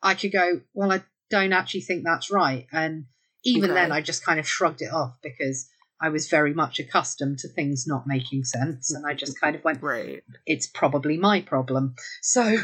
I 0.03 0.15
could 0.15 0.33
go, 0.33 0.61
well, 0.75 0.93
I 0.93 1.03
don't 1.31 1.53
actually 1.53 1.83
think 1.83 2.05
that's 2.05 2.31
right. 2.31 2.67
And 2.73 3.07
even 3.45 3.71
Okay. 3.71 3.81
then, 3.81 3.93
I 3.93 4.01
just 4.01 4.25
kind 4.25 4.41
of 4.41 4.49
shrugged 4.49 4.83
it 4.83 4.93
off 4.93 5.17
because 5.23 5.69
I 6.01 6.11
was 6.11 6.29
very 6.29 6.55
much 6.55 6.79
accustomed 6.79 7.39
to 7.41 7.49
things 7.49 7.85
not 7.87 8.07
making 8.07 8.45
sense. 8.45 8.95
And 8.95 9.05
I 9.07 9.15
just 9.15 9.41
kind 9.41 9.57
of 9.57 9.65
went, 9.65 9.83
Right. 9.83 10.23
it's 10.47 10.67
probably 10.67 11.17
my 11.17 11.41
problem. 11.41 11.95
So, 12.23 12.57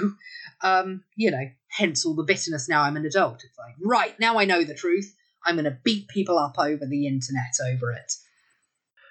um, 0.63 1.05
you 1.17 1.31
know, 1.31 1.51
hence 1.71 2.05
all 2.05 2.15
the 2.15 2.23
bitterness 2.23 2.69
now 2.69 2.83
I'm 2.83 2.97
an 2.97 3.07
adult. 3.07 3.43
It's 3.45 3.59
like, 3.59 3.75
right, 3.83 4.19
now 4.21 4.39
I 4.39 4.45
know 4.45 4.63
the 4.63 4.75
truth. 4.75 5.15
I'm 5.45 5.57
going 5.57 5.65
to 5.65 5.79
beat 5.83 6.09
people 6.09 6.39
up 6.39 6.59
over 6.59 6.87
the 6.87 7.07
internet 7.07 7.55
over 7.67 7.91
it. 7.93 8.13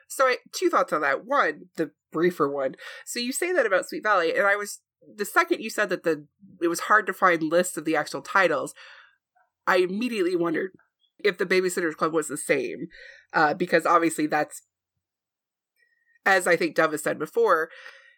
So 0.07 0.25
I 0.25 0.37
two 0.51 0.69
thoughts 0.69 0.93
on 0.93 1.01
that. 1.01 1.25
One, 1.25 1.69
the 1.75 1.91
briefer 2.11 2.49
one. 2.49 2.75
So 3.05 3.19
you 3.19 3.31
say 3.31 3.51
that 3.51 3.65
about 3.65 3.87
Sweet 3.87 4.03
Valley, 4.03 4.33
and 4.35 4.45
I 4.45 4.55
was 4.55 4.79
the 5.15 5.25
second 5.25 5.61
you 5.61 5.69
said 5.69 5.89
that 5.89 6.03
the 6.03 6.25
it 6.61 6.67
was 6.67 6.81
hard 6.81 7.07
to 7.07 7.13
find 7.13 7.41
lists 7.43 7.77
of 7.77 7.85
the 7.85 7.95
actual 7.95 8.21
titles. 8.21 8.73
I 9.67 9.77
immediately 9.77 10.35
wondered 10.35 10.71
if 11.23 11.37
the 11.37 11.45
Babysitters 11.45 11.95
Club 11.95 12.13
was 12.13 12.27
the 12.27 12.37
same, 12.37 12.87
uh, 13.33 13.53
because 13.53 13.85
obviously 13.85 14.27
that's, 14.27 14.63
as 16.25 16.47
I 16.47 16.55
think 16.55 16.75
Dove 16.75 16.91
has 16.91 17.03
said 17.03 17.17
before, 17.17 17.69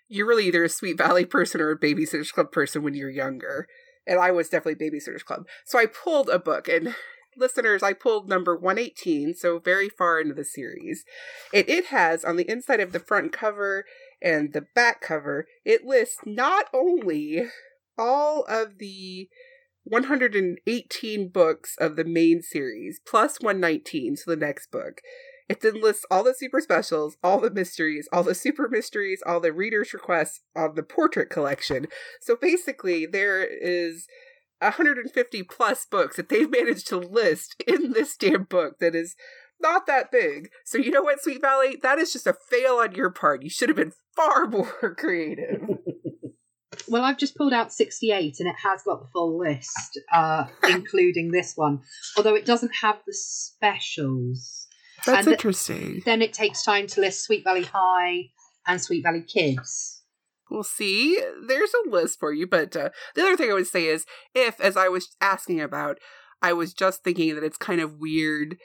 you're 0.08 0.28
really 0.28 0.48
either 0.48 0.64
a 0.64 0.70
Sweet 0.70 0.98
Valley 0.98 1.26
person 1.26 1.62
or 1.62 1.72
a 1.72 1.80
Babysitters 1.80 2.32
Club 2.32 2.52
person 2.52 2.84
when 2.84 2.96
you're 2.96 3.10
younger, 3.10 3.68
and 4.08 4.20
I 4.20 4.32
was 4.32 4.50
definitely 4.50 4.90
Babysitters 4.90 5.24
Club. 5.24 5.48
So 5.66 5.80
I 5.80 5.86
pulled 5.86 6.30
a 6.30 6.40
book, 6.40 6.68
and 6.68 6.96
listeners, 7.38 7.84
I 7.84 7.94
pulled 7.94 8.30
number 8.30 8.56
118, 8.56 9.34
so 9.36 9.60
very 9.60 9.90
far 9.90 10.20
into 10.20 10.34
the 10.34 10.46
series. 10.46 11.04
And 11.54 11.68
it 11.68 11.88
has 11.88 12.24
on 12.24 12.38
the 12.38 12.50
inside 12.50 12.80
of 12.80 12.92
the 12.92 13.00
front 13.00 13.32
cover 13.32 13.86
and 14.22 14.54
the 14.54 14.66
back 14.74 15.02
cover, 15.02 15.46
it 15.64 15.86
lists 15.86 16.20
not 16.26 16.68
only 16.74 17.44
all 17.98 18.44
of 18.48 18.78
the 18.78 19.30
118 19.86 21.30
books 21.30 21.76
of 21.80 21.96
the 21.96 22.04
main 22.04 22.42
series, 22.42 23.00
plus 23.08 23.40
119, 23.40 24.18
so 24.18 24.32
the 24.32 24.38
next 24.38 24.72
book. 24.72 25.02
It 25.48 25.62
then 25.62 25.80
lists 25.80 26.06
all 26.10 26.24
the 26.24 26.34
super 26.34 26.60
specials, 26.60 27.18
all 27.24 27.40
the 27.40 27.52
mysteries, 27.52 28.10
all 28.12 28.24
the 28.24 28.34
super 28.34 28.68
mysteries, 28.68 29.22
all 29.26 29.40
the 29.40 29.54
readers' 29.54 29.94
requests 29.94 30.42
on 30.56 30.74
the 30.76 30.84
portrait 30.84 31.30
collection. 31.30 31.86
So 32.20 32.36
basically, 32.36 33.06
there 33.06 33.44
is 33.44 34.08
150 34.60 35.44
plus 35.44 35.86
books 35.86 36.18
that 36.18 36.30
they've 36.30 36.50
managed 36.52 36.88
to 36.88 36.98
list 36.98 37.62
in 37.68 37.92
this 37.92 38.18
damn 38.18 38.44
book 38.44 38.80
that 38.80 38.96
is 38.96 39.16
not 39.60 39.86
that 39.88 40.12
big. 40.12 40.50
So 40.66 40.78
you 40.78 40.92
know 40.92 41.04
what, 41.04 41.22
Sweet 41.22 41.42
Valley? 41.42 41.78
That 41.82 42.00
is 42.00 42.12
just 42.12 42.28
a 42.28 42.36
fail 42.50 42.76
on 42.76 42.94
your 42.94 43.10
part. 43.10 43.44
You 43.44 43.50
should 43.50 43.70
have 43.70 43.78
been 43.78 43.94
far 44.16 44.48
more 44.50 44.96
creative. 44.98 45.62
Well, 46.88 47.04
I've 47.04 47.18
just 47.18 47.36
pulled 47.36 47.54
out 47.54 47.72
68 47.74 48.38
and 48.40 48.50
it 48.50 48.56
has 48.64 48.84
got 48.84 49.02
the 49.02 49.08
full 49.14 49.38
list, 49.38 50.00
uh, 50.14 50.46
including 50.70 51.32
this 51.32 51.54
one, 51.56 51.82
although 52.18 52.36
it 52.36 52.46
doesn't 52.46 52.74
have 52.82 52.98
the 53.06 53.14
specials. 53.14 54.68
That's 55.06 55.26
the- 55.26 55.32
interesting. 55.32 56.02
Then 56.06 56.22
it 56.22 56.34
takes 56.34 56.64
time 56.64 56.88
to 56.88 57.02
list 57.02 57.24
Sweet 57.24 57.44
Valley 57.44 57.64
High 57.64 58.32
and 58.68 58.82
Sweet 58.82 59.04
Valley 59.04 59.22
Kids. 59.24 60.04
We'll 60.50 60.64
see. 60.64 61.20
There's 61.48 61.72
a 61.86 61.90
list 61.90 62.20
for 62.20 62.32
you, 62.32 62.48
but 62.48 62.76
uh, 62.76 62.90
the 63.16 63.24
other 63.24 63.36
thing 63.36 63.50
I 63.50 63.56
would 63.56 63.68
say 63.68 63.88
is 63.88 64.06
if, 64.34 64.60
as 64.62 64.78
I 64.78 64.88
was 64.88 65.16
asking 65.20 65.60
about, 65.60 65.98
I 66.42 66.54
was 66.54 66.74
just 66.74 67.04
thinking 67.04 67.34
that 67.36 67.44
it's 67.44 67.58
kind 67.58 67.82
of 67.82 68.00
weird 68.00 68.58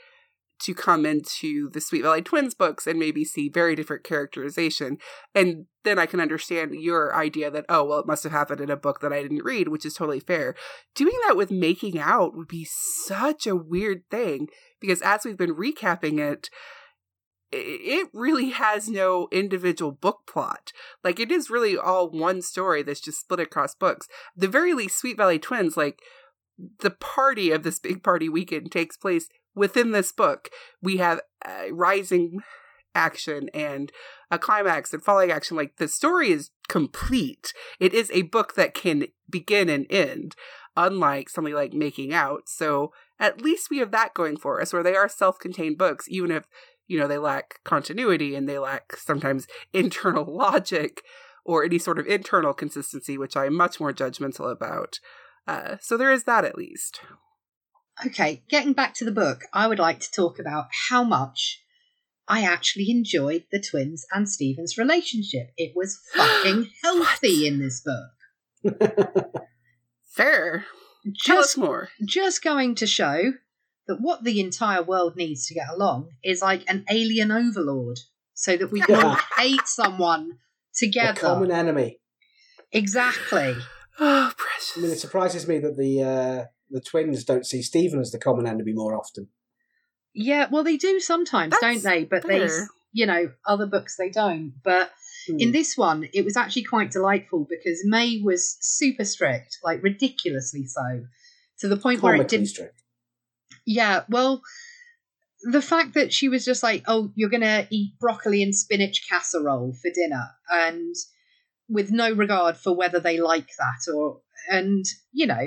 to 0.60 0.74
come 0.74 1.06
into 1.06 1.70
the 1.70 1.80
Sweet 1.80 2.02
Valley 2.02 2.22
Twins 2.22 2.54
books 2.54 2.86
and 2.86 2.98
maybe 2.98 3.24
see 3.24 3.48
very 3.48 3.74
different 3.74 4.04
characterization. 4.04 4.98
And 5.34 5.66
then 5.84 5.98
I 5.98 6.06
can 6.06 6.20
understand 6.20 6.74
your 6.74 7.14
idea 7.14 7.50
that, 7.50 7.66
oh, 7.68 7.84
well, 7.84 7.98
it 8.00 8.06
must 8.06 8.22
have 8.24 8.32
happened 8.32 8.60
in 8.60 8.70
a 8.70 8.76
book 8.76 9.00
that 9.00 9.12
I 9.12 9.22
didn't 9.22 9.44
read, 9.44 9.68
which 9.68 9.86
is 9.86 9.94
totally 9.94 10.20
fair. 10.20 10.54
Doing 10.94 11.16
that 11.26 11.36
with 11.36 11.50
making 11.50 11.98
out 11.98 12.36
would 12.36 12.48
be 12.48 12.66
such 12.66 13.46
a 13.46 13.56
weird 13.56 14.02
thing 14.10 14.48
because 14.80 15.02
as 15.02 15.24
we've 15.24 15.36
been 15.36 15.54
recapping 15.54 16.18
it, 16.18 16.50
it 17.52 18.08
really 18.12 18.50
has 18.50 18.88
no 18.88 19.28
individual 19.32 19.90
book 19.90 20.20
plot. 20.26 20.72
Like 21.02 21.18
it 21.18 21.32
is 21.32 21.50
really 21.50 21.76
all 21.76 22.08
one 22.10 22.42
story 22.42 22.82
that's 22.82 23.00
just 23.00 23.20
split 23.20 23.40
across 23.40 23.74
books. 23.74 24.06
The 24.36 24.48
very 24.48 24.72
least, 24.72 24.98
Sweet 24.98 25.16
Valley 25.16 25.38
Twins, 25.38 25.76
like 25.76 26.00
the 26.80 26.90
party 26.90 27.50
of 27.50 27.62
this 27.62 27.78
big 27.78 28.02
party 28.02 28.28
weekend 28.28 28.70
takes 28.70 28.96
place 28.96 29.28
within 29.60 29.92
this 29.92 30.10
book. 30.10 30.48
We 30.82 30.96
have 30.96 31.20
uh, 31.44 31.70
rising 31.70 32.40
action 32.94 33.50
and 33.54 33.92
a 34.30 34.38
climax 34.38 34.92
and 34.92 35.04
falling 35.04 35.30
action. 35.30 35.56
Like 35.56 35.76
the 35.76 35.86
story 35.86 36.30
is 36.32 36.50
complete. 36.68 37.52
It 37.78 37.92
is 37.92 38.10
a 38.12 38.22
book 38.22 38.54
that 38.54 38.74
can 38.74 39.04
begin 39.28 39.68
and 39.68 39.86
end, 39.90 40.34
unlike 40.76 41.28
something 41.28 41.54
like 41.54 41.74
Making 41.74 42.14
Out. 42.14 42.48
So 42.48 42.92
at 43.20 43.42
least 43.42 43.68
we 43.70 43.78
have 43.78 43.90
that 43.90 44.14
going 44.14 44.38
for 44.38 44.62
us, 44.62 44.72
where 44.72 44.82
they 44.82 44.96
are 44.96 45.08
self-contained 45.08 45.76
books, 45.76 46.06
even 46.08 46.30
if 46.30 46.44
you 46.88 46.98
know 46.98 47.06
they 47.06 47.18
lack 47.18 47.60
continuity 47.62 48.34
and 48.34 48.48
they 48.48 48.58
lack 48.58 48.96
sometimes 48.96 49.46
internal 49.74 50.24
logic 50.24 51.02
or 51.44 51.64
any 51.64 51.78
sort 51.78 51.98
of 51.98 52.06
internal 52.06 52.54
consistency, 52.54 53.18
which 53.18 53.36
I 53.36 53.44
am 53.44 53.56
much 53.56 53.78
more 53.78 53.92
judgmental 53.92 54.50
about. 54.50 55.00
Uh, 55.46 55.76
so 55.82 55.98
there 55.98 56.12
is 56.12 56.24
that 56.24 56.46
at 56.46 56.56
least. 56.56 57.00
Okay, 58.06 58.42
getting 58.48 58.72
back 58.72 58.94
to 58.94 59.04
the 59.04 59.12
book, 59.12 59.42
I 59.52 59.66
would 59.66 59.78
like 59.78 60.00
to 60.00 60.10
talk 60.10 60.38
about 60.38 60.66
how 60.88 61.04
much 61.04 61.62
I 62.28 62.42
actually 62.42 62.90
enjoyed 62.90 63.44
the 63.50 63.60
twins 63.60 64.06
and 64.12 64.28
Steven's 64.28 64.78
relationship. 64.78 65.48
It 65.56 65.72
was 65.74 66.00
fucking 66.14 66.70
healthy 66.82 67.46
in 67.46 67.58
this 67.58 67.82
book. 67.82 69.34
Fair. 70.14 70.64
Tell 71.24 71.38
us 71.38 71.46
Just, 71.54 71.58
more. 71.58 71.88
just 72.06 72.42
going 72.44 72.74
to 72.76 72.86
show 72.86 73.32
that 73.86 74.00
what 74.00 74.22
the 74.24 74.40
entire 74.40 74.82
world 74.82 75.16
needs 75.16 75.46
to 75.46 75.54
get 75.54 75.66
along 75.72 76.10
is 76.22 76.42
like 76.42 76.62
an 76.68 76.84
alien 76.90 77.30
overlord 77.30 77.98
so 78.34 78.56
that 78.56 78.70
we 78.70 78.80
can 78.82 79.02
all 79.04 79.16
hate 79.38 79.66
someone 79.66 80.32
together. 80.74 81.10
a 81.10 81.14
together. 81.14 81.34
common 81.34 81.50
enemy. 81.50 81.98
Exactly. 82.72 83.56
Oh, 84.02 84.32
precious. 84.34 84.72
I 84.78 84.80
mean, 84.80 84.90
it 84.92 84.98
surprises 84.98 85.46
me 85.46 85.58
that 85.58 85.76
the 85.76 86.02
uh, 86.02 86.44
the 86.70 86.80
twins 86.80 87.24
don't 87.24 87.46
see 87.46 87.62
Steven 87.62 88.00
as 88.00 88.10
the 88.12 88.18
common 88.18 88.46
enemy 88.46 88.72
more 88.72 88.96
often. 88.96 89.28
Yeah, 90.14 90.48
well, 90.50 90.64
they 90.64 90.76
do 90.76 91.00
sometimes, 91.00 91.52
That's 91.60 91.82
don't 91.82 91.82
they? 91.82 92.04
But 92.04 92.26
they, 92.26 92.48
you 92.92 93.06
know, 93.06 93.32
other 93.46 93.66
books 93.66 93.96
they 93.96 94.10
don't. 94.10 94.54
But 94.62 94.90
Hmm. 95.28 95.36
in 95.38 95.52
this 95.52 95.76
one, 95.76 96.08
it 96.14 96.24
was 96.24 96.36
actually 96.36 96.64
quite 96.64 96.90
delightful 96.90 97.46
because 97.48 97.82
May 97.84 98.20
was 98.22 98.56
super 98.60 99.04
strict, 99.04 99.58
like 99.62 99.82
ridiculously 99.82 100.66
so, 100.66 101.04
to 101.58 101.68
the 101.68 101.76
point 101.76 102.02
where 102.02 102.14
it 102.16 102.28
didn't. 102.28 102.46
strict. 102.46 102.82
Yeah, 103.66 104.04
well, 104.08 104.42
the 105.42 105.62
fact 105.62 105.94
that 105.94 106.12
she 106.12 106.28
was 106.28 106.44
just 106.44 106.62
like, 106.62 106.84
"Oh, 106.86 107.12
you're 107.14 107.28
gonna 107.30 107.66
eat 107.70 107.98
broccoli 107.98 108.42
and 108.42 108.54
spinach 108.54 109.06
casserole 109.08 109.74
for 109.74 109.90
dinner," 109.90 110.30
and 110.50 110.94
with 111.68 111.90
no 111.90 112.12
regard 112.12 112.56
for 112.56 112.74
whether 112.74 112.98
they 112.98 113.18
like 113.20 113.48
that 113.58 113.92
or 113.92 114.22
and 114.50 114.84
you 115.12 115.26
know, 115.26 115.46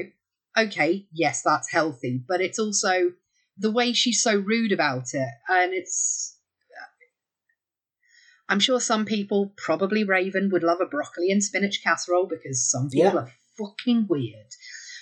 okay, 0.58 1.08
yes, 1.12 1.42
that's 1.42 1.72
healthy, 1.72 2.24
but 2.28 2.42
it's 2.42 2.60
also 2.60 3.14
the 3.58 3.72
way 3.72 3.94
she's 3.94 4.22
so 4.22 4.36
rude 4.36 4.72
about 4.72 5.14
it, 5.14 5.30
and 5.50 5.74
it's. 5.74 6.38
I'm 8.50 8.60
sure 8.60 8.82
some 8.82 9.06
people, 9.06 9.54
probably 9.58 10.04
Raven, 10.04 10.50
would 10.52 10.64
love 10.64 10.80
a 10.82 10.86
broccoli 10.86 11.32
and 11.32 11.42
spinach 11.42 11.82
casserole 11.82 12.28
because 12.28 12.70
some 12.70 12.90
people 12.90 13.14
Yeah. 13.14 13.20
are 13.20 13.32
fucking 13.58 14.08
weird. 14.10 14.48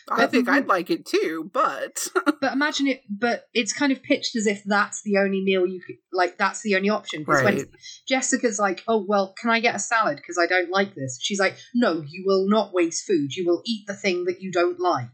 I 0.10 0.28
think 0.28 0.49
I'd 0.49 0.68
like 0.68 0.89
it 0.89 1.06
too, 1.06 1.49
but 1.54 2.08
But 2.41 2.54
imagine 2.54 2.88
it, 2.88 3.02
but 3.10 3.45
it's 3.54 3.74
kind 3.74 3.91
of 3.91 4.02
pitched 4.04 4.36
as 4.36 4.47
if 4.47 4.64
that's 4.66 5.04
the 5.04 5.18
only 5.18 5.41
meal 5.41 5.66
you 5.66 5.82
could, 5.82 5.97
like, 6.12 6.38
that's 6.38 6.62
the 6.62 6.76
only 6.76 6.89
option. 6.89 7.22
Because 7.22 7.43
right. 7.43 7.58
when 7.58 7.68
Jessica's 8.08 8.60
like, 8.60 8.84
oh, 8.88 9.06
well, 9.08 9.34
can 9.39 9.52
I 9.52 9.60
get 9.60 9.76
a 9.76 9.80
salad 9.80 10.18
because 10.18 10.38
I 10.41 10.47
don't 10.47 10.70
like 10.72 10.95
this? 10.95 11.20
She's 11.22 11.39
like, 11.39 11.56
no, 11.74 12.04
you 12.06 12.24
will 12.26 12.49
not 12.49 12.74
waste 12.74 13.06
food. 13.06 13.36
You 13.36 13.45
will 13.45 13.62
eat 13.66 13.86
the 13.88 13.93
thing 13.95 14.26
that 14.26 14.41
you 14.41 14.52
don't 14.52 14.80
like. 14.80 15.10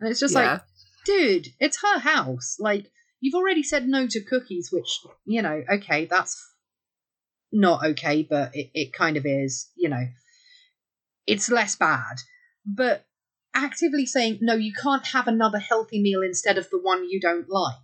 And 0.00 0.10
it's 0.10 0.20
just 0.20 0.34
yeah. 0.34 0.52
like, 0.52 0.62
dude, 1.04 1.48
it's 1.58 1.82
her 1.82 1.98
house. 1.98 2.56
Like, 2.58 2.90
you've 3.20 3.34
already 3.34 3.62
said 3.62 3.88
no 3.88 4.06
to 4.06 4.20
cookies, 4.20 4.70
which, 4.72 5.00
you 5.24 5.42
know, 5.42 5.62
okay, 5.70 6.04
that's 6.06 6.40
not 7.52 7.84
okay, 7.84 8.26
but 8.28 8.54
it, 8.54 8.70
it 8.74 8.92
kind 8.92 9.16
of 9.16 9.26
is, 9.26 9.70
you 9.76 9.88
know. 9.88 10.06
It's 11.26 11.50
less 11.50 11.76
bad. 11.76 12.16
But 12.64 13.04
actively 13.54 14.06
saying, 14.06 14.38
no, 14.40 14.54
you 14.54 14.72
can't 14.72 15.06
have 15.08 15.26
another 15.26 15.58
healthy 15.58 16.00
meal 16.00 16.22
instead 16.22 16.58
of 16.58 16.70
the 16.70 16.80
one 16.80 17.08
you 17.08 17.20
don't 17.20 17.48
like. 17.48 17.76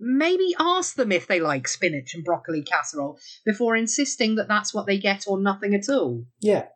Maybe 0.00 0.54
ask 0.58 0.94
them 0.94 1.10
if 1.10 1.26
they 1.26 1.40
like 1.40 1.66
spinach 1.66 2.14
and 2.14 2.24
broccoli 2.24 2.62
casserole 2.62 3.18
before 3.44 3.74
insisting 3.74 4.36
that 4.36 4.46
that's 4.46 4.72
what 4.72 4.86
they 4.86 4.98
get 4.98 5.24
or 5.26 5.40
nothing 5.40 5.74
at 5.74 5.88
all. 5.88 6.24
Yeah. 6.40 6.66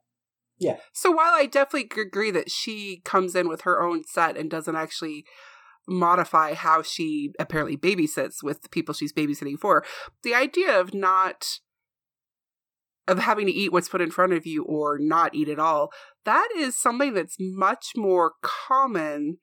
So 0.93 1.11
while 1.11 1.33
I 1.33 1.47
definitely 1.47 2.03
agree 2.03 2.31
that 2.31 2.51
she 2.51 3.01
comes 3.05 3.35
in 3.35 3.49
with 3.49 3.63
her 3.63 3.83
own 3.83 4.05
set 4.05 4.37
and 4.37 4.51
doesn't 4.51 4.77
actually 4.77 5.25
modify 5.89 6.55
how 6.55 6.83
she 6.83 7.33
apparently 7.39 7.77
babysits 7.77 8.43
with 8.43 8.63
the 8.63 8.69
people 8.69 8.95
she's 8.95 9.13
babysitting 9.13 9.59
for, 9.59 9.85
the 10.23 10.35
idea 10.35 10.79
of 10.79 10.95
not 10.95 11.59
of 13.09 13.19
having 13.19 13.47
to 13.47 13.53
eat 13.53 13.73
what's 13.73 13.89
put 13.89 14.01
in 14.01 14.13
front 14.13 14.33
of 14.33 14.47
you 14.47 14.63
or 14.65 14.97
not 14.99 15.35
eat 15.35 15.49
at 15.49 15.59
all, 15.59 15.91
that 16.25 16.49
is 16.57 16.81
something 16.81 17.15
that's 17.15 17.37
much 17.41 17.93
more 17.97 18.35
common 18.43 19.39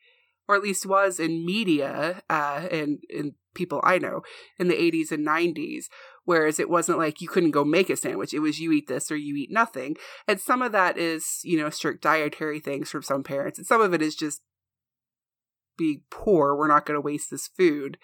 or 0.47 0.55
at 0.55 0.63
least 0.63 0.85
was 0.85 1.19
in 1.19 1.45
media 1.45 2.23
uh, 2.29 2.67
and 2.71 2.99
in 3.09 3.35
people 3.53 3.81
I 3.83 3.99
know 3.99 4.21
in 4.57 4.67
the 4.67 4.75
80s 4.75 5.11
and 5.11 5.25
90s. 5.25 5.85
Whereas 6.29 6.59
it 6.59 6.69
wasn't 6.69 6.99
like 6.99 7.21
you 7.21 7.27
couldn't 7.27 7.49
go 7.49 7.65
make 7.65 7.89
a 7.89 7.95
sandwich. 7.95 8.35
It 8.35 8.39
was 8.39 8.59
you 8.59 8.71
eat 8.71 8.87
this 8.87 9.09
or 9.09 9.15
you 9.15 9.35
eat 9.35 9.49
nothing. 9.51 9.95
And 10.27 10.39
some 10.39 10.61
of 10.61 10.71
that 10.73 10.95
is, 10.95 11.39
you 11.43 11.57
know, 11.57 11.71
strict 11.71 12.03
dietary 12.03 12.59
things 12.59 12.91
from 12.91 13.01
some 13.01 13.23
parents. 13.23 13.57
And 13.57 13.65
some 13.65 13.81
of 13.81 13.95
it 13.95 14.01
is 14.03 14.13
just 14.13 14.43
being 15.75 16.03
poor. 16.11 16.55
We're 16.55 16.67
not 16.67 16.85
going 16.85 16.97
to 16.97 17.01
waste 17.01 17.31
this 17.31 17.47
food. 17.47 17.97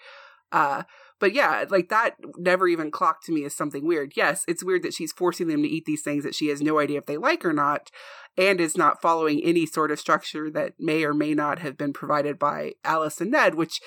Uh, 0.50 0.82
but 1.20 1.34
yeah, 1.34 1.66
like 1.70 1.88
that 1.90 2.16
never 2.36 2.66
even 2.66 2.90
clocked 2.90 3.26
to 3.26 3.32
me 3.32 3.44
as 3.44 3.54
something 3.54 3.86
weird. 3.86 4.14
Yes, 4.16 4.44
it's 4.48 4.64
weird 4.64 4.82
that 4.82 4.94
she's 4.94 5.12
forcing 5.12 5.46
them 5.46 5.62
to 5.62 5.68
eat 5.68 5.84
these 5.84 6.02
things 6.02 6.24
that 6.24 6.34
she 6.34 6.48
has 6.48 6.60
no 6.60 6.80
idea 6.80 6.98
if 6.98 7.06
they 7.06 7.18
like 7.18 7.44
or 7.44 7.52
not, 7.52 7.92
and 8.36 8.60
is 8.60 8.76
not 8.76 9.00
following 9.00 9.40
any 9.44 9.66
sort 9.66 9.92
of 9.92 10.00
structure 10.00 10.50
that 10.50 10.72
may 10.80 11.04
or 11.04 11.14
may 11.14 11.32
not 11.32 11.60
have 11.60 11.78
been 11.78 11.92
provided 11.92 12.40
by 12.40 12.72
Alice 12.82 13.20
and 13.20 13.30
Ned, 13.30 13.54
which 13.54 13.80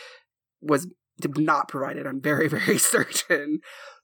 was 0.61 0.87
not 1.25 1.67
provided, 1.67 2.07
I'm 2.07 2.21
very, 2.21 2.47
very 2.47 2.77
certain, 2.77 3.59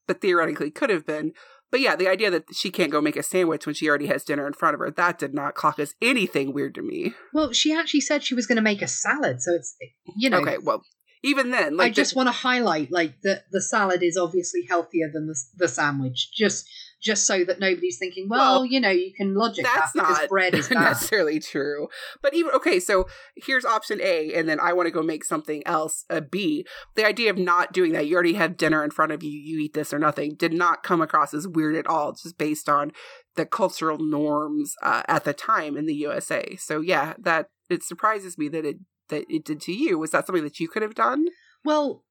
but 0.07 0.21
theoretically 0.21 0.71
could 0.71 0.89
have 0.89 1.05
been. 1.05 1.33
But 1.71 1.81
yeah, 1.81 1.95
the 1.95 2.07
idea 2.07 2.31
that 2.31 2.45
she 2.53 2.71
can't 2.71 2.91
go 2.91 3.01
make 3.01 3.17
a 3.17 3.23
sandwich 3.23 3.65
when 3.65 3.75
she 3.75 3.89
already 3.89 4.07
has 4.07 4.23
dinner 4.23 4.47
in 4.47 4.53
front 4.53 4.75
of 4.75 4.79
her, 4.79 4.91
that 4.91 5.19
did 5.19 5.33
not 5.33 5.55
clock 5.55 5.79
as 5.79 5.95
anything 6.01 6.53
weird 6.53 6.75
to 6.75 6.81
me. 6.81 7.13
Well, 7.33 7.51
she 7.51 7.73
actually 7.73 8.01
said 8.01 8.23
she 8.23 8.35
was 8.35 8.47
going 8.47 8.57
to 8.57 8.61
make 8.61 8.81
a 8.81 8.87
salad, 8.87 9.41
so 9.41 9.53
it's 9.55 9.75
you 10.15 10.29
know. 10.29 10.39
okay, 10.39 10.57
well, 10.63 10.83
even 11.23 11.51
then, 11.51 11.75
like 11.75 11.87
I 11.87 11.91
just 11.91 12.15
want 12.15 12.27
to 12.27 12.31
highlight 12.31 12.91
like 12.91 13.15
that 13.23 13.45
the 13.51 13.61
salad 13.61 14.03
is 14.03 14.15
obviously 14.15 14.61
healthier 14.69 15.09
than 15.11 15.27
the 15.27 15.37
the 15.57 15.67
sandwich, 15.67 16.29
just 16.33 16.69
just 17.05 17.27
so 17.27 17.45
that 17.45 17.59
nobody's 17.59 17.99
thinking, 17.99 18.27
well, 18.27 18.61
Well, 18.61 18.65
you 18.65 18.79
know, 18.81 18.89
you 18.89 19.13
can 19.13 19.35
logic 19.35 19.63
that's 19.63 19.93
that 19.93 20.01
because 20.01 20.17
not 20.21 20.29
bread 20.29 20.55
is 20.55 20.67
bad. 20.69 20.81
necessarily 20.81 21.39
true. 21.39 21.87
But 22.23 22.33
even 22.33 22.51
okay, 22.53 22.79
so 22.79 23.07
here's 23.35 23.63
option 23.63 24.01
A, 24.01 24.33
and 24.33 24.49
then 24.49 24.59
I 24.59 24.73
want 24.73 24.87
to 24.87 24.91
go 24.91 25.03
make 25.03 25.23
something 25.23 25.61
else 25.67 26.03
a 26.09 26.19
B. 26.19 26.65
The 26.95 27.05
idea 27.05 27.29
of 27.29 27.37
not 27.37 27.71
doing 27.71 27.93
that, 27.93 28.07
you 28.07 28.15
already 28.15 28.33
have 28.33 28.57
dinner 28.57 28.83
in 28.83 28.89
front 28.89 29.11
of 29.11 29.21
you, 29.21 29.29
you 29.29 29.59
eat 29.59 29.73
this 29.75 29.93
or 29.93 29.99
nothing, 29.99 30.33
did 30.35 30.51
not 30.51 30.81
come 30.81 30.99
across 30.99 31.33
as 31.33 31.47
weird 31.47 31.75
at 31.75 31.85
all. 31.87 32.09
It's 32.09 32.23
just 32.23 32.37
based 32.39 32.67
on 32.67 32.91
the 33.35 33.45
cultural 33.45 33.99
norms 33.99 34.73
uh, 34.81 35.03
at 35.07 35.25
the 35.25 35.33
time 35.33 35.77
in 35.77 35.85
the 35.85 35.93
USA. 35.93 36.55
So 36.57 36.81
yeah, 36.81 37.13
that 37.19 37.49
it 37.69 37.83
surprises 37.83 38.37
me 38.37 38.47
that 38.49 38.65
it 38.65 38.77
that 39.09 39.25
it 39.29 39.45
did 39.45 39.61
to 39.61 39.71
you. 39.71 39.99
Was 39.99 40.09
that 40.11 40.25
something 40.25 40.43
that 40.43 40.59
you 40.59 40.67
could 40.67 40.81
have 40.81 40.95
done? 40.95 41.27
Well, 41.63 42.03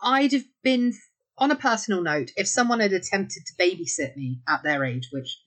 I'd 0.00 0.30
have 0.32 0.44
been 0.62 0.92
on 1.38 1.50
a 1.50 1.56
personal 1.56 2.02
note 2.02 2.32
if 2.36 2.48
someone 2.48 2.80
had 2.80 2.92
attempted 2.92 3.46
to 3.46 3.54
babysit 3.54 4.16
me 4.16 4.40
at 4.48 4.62
their 4.62 4.84
age, 4.84 5.08
which 5.12 5.38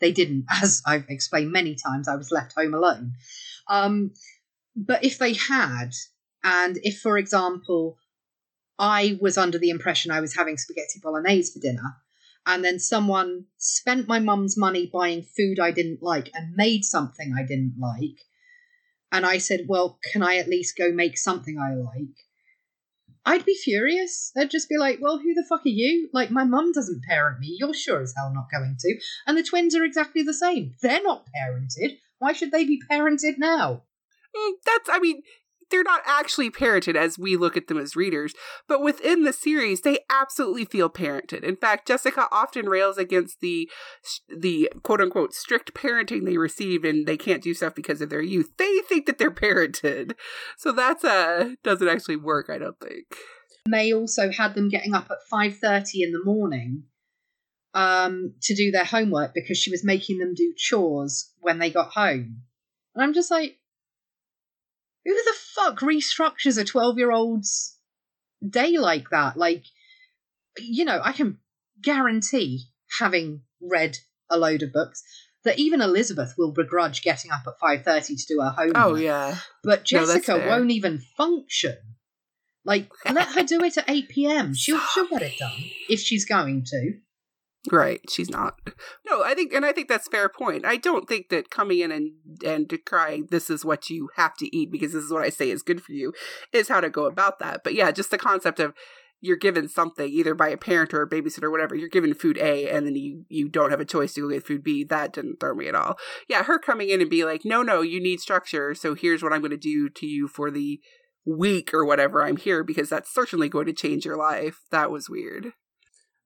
they 0.00 0.12
didn't, 0.12 0.46
as 0.62 0.82
I've 0.86 1.08
explained 1.08 1.52
many 1.52 1.74
times. 1.74 2.08
I 2.08 2.16
was 2.16 2.32
left 2.32 2.54
home 2.56 2.74
alone. 2.74 3.12
Um, 3.68 4.12
but 4.74 5.04
if 5.04 5.18
they 5.18 5.34
had, 5.34 5.90
and 6.42 6.78
if, 6.82 7.00
for 7.00 7.18
example, 7.18 7.98
I 8.78 9.18
was 9.20 9.36
under 9.36 9.58
the 9.58 9.70
impression 9.70 10.10
I 10.10 10.20
was 10.20 10.34
having 10.34 10.56
spaghetti 10.56 11.00
bolognese 11.02 11.52
for 11.52 11.60
dinner, 11.60 11.96
and 12.46 12.64
then 12.64 12.78
someone 12.78 13.44
spent 13.58 14.08
my 14.08 14.18
mum's 14.18 14.56
money 14.56 14.90
buying 14.90 15.22
food 15.22 15.60
I 15.60 15.70
didn't 15.70 16.02
like 16.02 16.30
and 16.34 16.56
made 16.56 16.84
something 16.84 17.34
I 17.36 17.42
didn't 17.42 17.74
like, 17.78 18.24
and 19.12 19.26
I 19.26 19.38
said, 19.38 19.66
Well, 19.68 19.98
can 20.10 20.22
I 20.22 20.36
at 20.36 20.48
least 20.48 20.78
go 20.78 20.92
make 20.92 21.18
something 21.18 21.58
I 21.58 21.74
like? 21.74 22.16
I'd 23.24 23.44
be 23.44 23.54
furious. 23.54 24.32
I'd 24.36 24.50
just 24.50 24.68
be 24.68 24.78
like, 24.78 24.98
well, 25.00 25.18
who 25.18 25.34
the 25.34 25.44
fuck 25.48 25.60
are 25.66 25.68
you? 25.68 26.08
Like, 26.12 26.30
my 26.30 26.44
mum 26.44 26.72
doesn't 26.72 27.04
parent 27.04 27.38
me. 27.38 27.56
You're 27.58 27.74
sure 27.74 28.00
as 28.00 28.14
hell 28.16 28.32
not 28.34 28.50
going 28.52 28.76
to. 28.80 28.98
And 29.26 29.36
the 29.36 29.42
twins 29.42 29.76
are 29.76 29.84
exactly 29.84 30.22
the 30.22 30.34
same. 30.34 30.74
They're 30.80 31.02
not 31.02 31.26
parented. 31.36 31.98
Why 32.18 32.32
should 32.32 32.50
they 32.50 32.64
be 32.64 32.80
parented 32.90 33.38
now? 33.38 33.82
Mm, 34.36 34.52
that's 34.64 34.88
i 34.88 35.00
mean 35.00 35.22
they're 35.70 35.82
not 35.82 36.02
actually 36.06 36.50
parented 36.50 36.96
as 36.96 37.18
we 37.18 37.36
look 37.36 37.56
at 37.56 37.68
them 37.68 37.78
as 37.78 37.96
readers 37.96 38.34
but 38.68 38.82
within 38.82 39.24
the 39.24 39.32
series 39.32 39.82
they 39.82 39.98
absolutely 40.10 40.64
feel 40.64 40.90
parented. 40.90 41.42
In 41.42 41.56
fact 41.56 41.86
jessica 41.86 42.28
often 42.30 42.68
rails 42.68 42.98
against 42.98 43.40
the 43.40 43.70
the 44.28 44.72
quote 44.82 45.00
unquote 45.00 45.34
strict 45.34 45.74
parenting 45.74 46.24
they 46.24 46.36
receive 46.36 46.84
and 46.84 47.06
they 47.06 47.16
can't 47.16 47.42
do 47.42 47.54
stuff 47.54 47.74
because 47.74 48.00
of 48.00 48.10
their 48.10 48.22
youth. 48.22 48.50
They 48.56 48.80
think 48.88 49.06
that 49.06 49.18
they're 49.18 49.30
parented. 49.30 50.14
So 50.56 50.72
that's 50.72 51.04
uh 51.04 51.54
doesn't 51.62 51.88
actually 51.88 52.16
work 52.16 52.50
i 52.50 52.58
don't 52.58 52.78
think. 52.80 53.06
May 53.68 53.92
also 53.92 54.30
had 54.30 54.54
them 54.54 54.68
getting 54.68 54.94
up 54.94 55.10
at 55.10 55.18
5.30 55.32 55.90
in 55.94 56.12
the 56.12 56.24
morning 56.24 56.84
um, 57.74 58.34
to 58.42 58.54
do 58.54 58.70
their 58.70 58.84
homework 58.84 59.32
because 59.34 59.58
she 59.58 59.70
was 59.70 59.84
making 59.84 60.18
them 60.18 60.34
do 60.34 60.54
chores 60.56 61.32
when 61.40 61.58
they 61.58 61.70
got 61.70 61.92
home. 61.92 62.42
And 62.94 63.04
I'm 63.04 63.14
just 63.14 63.30
like, 63.30 63.56
who 65.04 65.14
the 65.14 65.34
fuck 65.54 65.80
restructures 65.80 66.58
a 66.60 66.64
12 66.64 66.98
year 66.98 67.10
old's 67.10 67.76
day 68.46 68.78
like 68.78 69.10
that? 69.10 69.36
Like, 69.36 69.64
you 70.58 70.84
know, 70.84 71.00
I 71.02 71.12
can 71.12 71.38
guarantee, 71.82 72.64
having 72.98 73.42
read 73.60 73.98
a 74.28 74.38
load 74.38 74.62
of 74.62 74.72
books, 74.72 75.02
that 75.44 75.58
even 75.58 75.80
Elizabeth 75.80 76.34
will 76.36 76.52
begrudge 76.52 77.02
getting 77.02 77.30
up 77.30 77.42
at 77.46 77.58
5.30 77.58 78.06
to 78.06 78.26
do 78.28 78.40
her 78.42 78.50
homework. 78.50 78.76
oh 78.76 78.94
yeah 78.94 79.36
But 79.64 79.84
Jessica 79.84 80.38
fair. 80.38 80.48
won't 80.48 80.70
even 80.70 80.98
function. 81.16 81.76
Like, 82.64 82.90
let 83.10 83.28
her 83.28 83.42
do 83.42 83.62
it 83.64 83.78
at 83.78 83.88
8 83.88 84.08
p.m. 84.10 84.54
She'll, 84.54 84.78
she'll 84.78 85.08
get 85.08 85.22
it 85.22 85.38
done 85.38 85.52
if 85.88 86.00
she's 86.00 86.26
going 86.26 86.64
to. 86.66 86.98
Right, 87.70 88.00
she's 88.08 88.30
not. 88.30 88.54
No, 89.08 89.22
I 89.22 89.34
think, 89.34 89.52
and 89.52 89.66
I 89.66 89.72
think 89.72 89.88
that's 89.88 90.08
fair 90.08 90.30
point. 90.30 90.64
I 90.64 90.76
don't 90.76 91.06
think 91.06 91.28
that 91.28 91.50
coming 91.50 91.80
in 91.80 91.92
and 91.92 92.12
and 92.44 92.66
decrying 92.66 93.28
this 93.28 93.50
is 93.50 93.66
what 93.66 93.90
you 93.90 94.08
have 94.16 94.34
to 94.38 94.56
eat 94.56 94.72
because 94.72 94.94
this 94.94 95.04
is 95.04 95.12
what 95.12 95.24
I 95.24 95.28
say 95.28 95.50
is 95.50 95.62
good 95.62 95.82
for 95.82 95.92
you 95.92 96.14
is 96.54 96.68
how 96.68 96.80
to 96.80 96.88
go 96.88 97.04
about 97.04 97.38
that. 97.40 97.62
But 97.62 97.74
yeah, 97.74 97.90
just 97.90 98.10
the 98.10 98.16
concept 98.16 98.60
of 98.60 98.72
you're 99.20 99.36
given 99.36 99.68
something 99.68 100.08
either 100.08 100.34
by 100.34 100.48
a 100.48 100.56
parent 100.56 100.94
or 100.94 101.02
a 101.02 101.08
babysitter 101.08 101.44
or 101.44 101.50
whatever. 101.50 101.74
You're 101.74 101.90
given 101.90 102.14
food 102.14 102.38
A, 102.38 102.68
and 102.70 102.86
then 102.86 102.96
you 102.96 103.26
you 103.28 103.50
don't 103.50 103.70
have 103.70 103.80
a 103.80 103.84
choice 103.84 104.14
to 104.14 104.22
go 104.22 104.30
get 104.30 104.46
food 104.46 104.64
B. 104.64 104.82
That 104.82 105.12
didn't 105.12 105.38
throw 105.38 105.54
me 105.54 105.68
at 105.68 105.74
all. 105.74 105.98
Yeah, 106.28 106.44
her 106.44 106.58
coming 106.58 106.88
in 106.88 107.02
and 107.02 107.10
be 107.10 107.24
like, 107.24 107.44
no, 107.44 107.62
no, 107.62 107.82
you 107.82 108.00
need 108.00 108.20
structure. 108.20 108.74
So 108.74 108.94
here's 108.94 109.22
what 109.22 109.34
I'm 109.34 109.40
going 109.40 109.50
to 109.50 109.58
do 109.58 109.90
to 109.90 110.06
you 110.06 110.28
for 110.28 110.50
the 110.50 110.80
week 111.26 111.74
or 111.74 111.84
whatever 111.84 112.24
I'm 112.24 112.38
here 112.38 112.64
because 112.64 112.88
that's 112.88 113.12
certainly 113.12 113.50
going 113.50 113.66
to 113.66 113.74
change 113.74 114.06
your 114.06 114.16
life. 114.16 114.60
That 114.70 114.90
was 114.90 115.10
weird. 115.10 115.52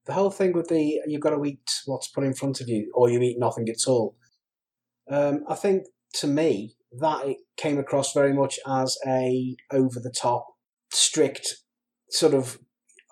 The 0.07 0.13
whole 0.13 0.31
thing 0.31 0.53
with 0.53 0.69
the 0.69 1.01
you've 1.07 1.21
got 1.21 1.31
to 1.31 1.45
eat 1.45 1.83
what's 1.87 2.09
put 2.09 2.25
in 2.25 2.35
front 2.35 2.61
of 2.61 2.69
you, 2.69 2.91
or 2.95 3.11
you 3.11 3.21
eat 3.21 3.39
nothing 3.39 3.69
at 3.69 3.89
all. 3.89 4.17
Um, 5.11 5.45
I 5.49 5.55
think 5.55 5.85
to 6.15 6.27
me 6.27 6.77
that 7.01 7.27
it 7.27 7.39
came 7.57 7.79
across 7.79 8.13
very 8.13 8.33
much 8.33 8.59
as 8.67 8.97
a 9.07 9.57
over 9.73 10.01
the 10.01 10.15
top, 10.17 10.47
strict 10.91 11.57
sort 12.11 12.35
of 12.35 12.59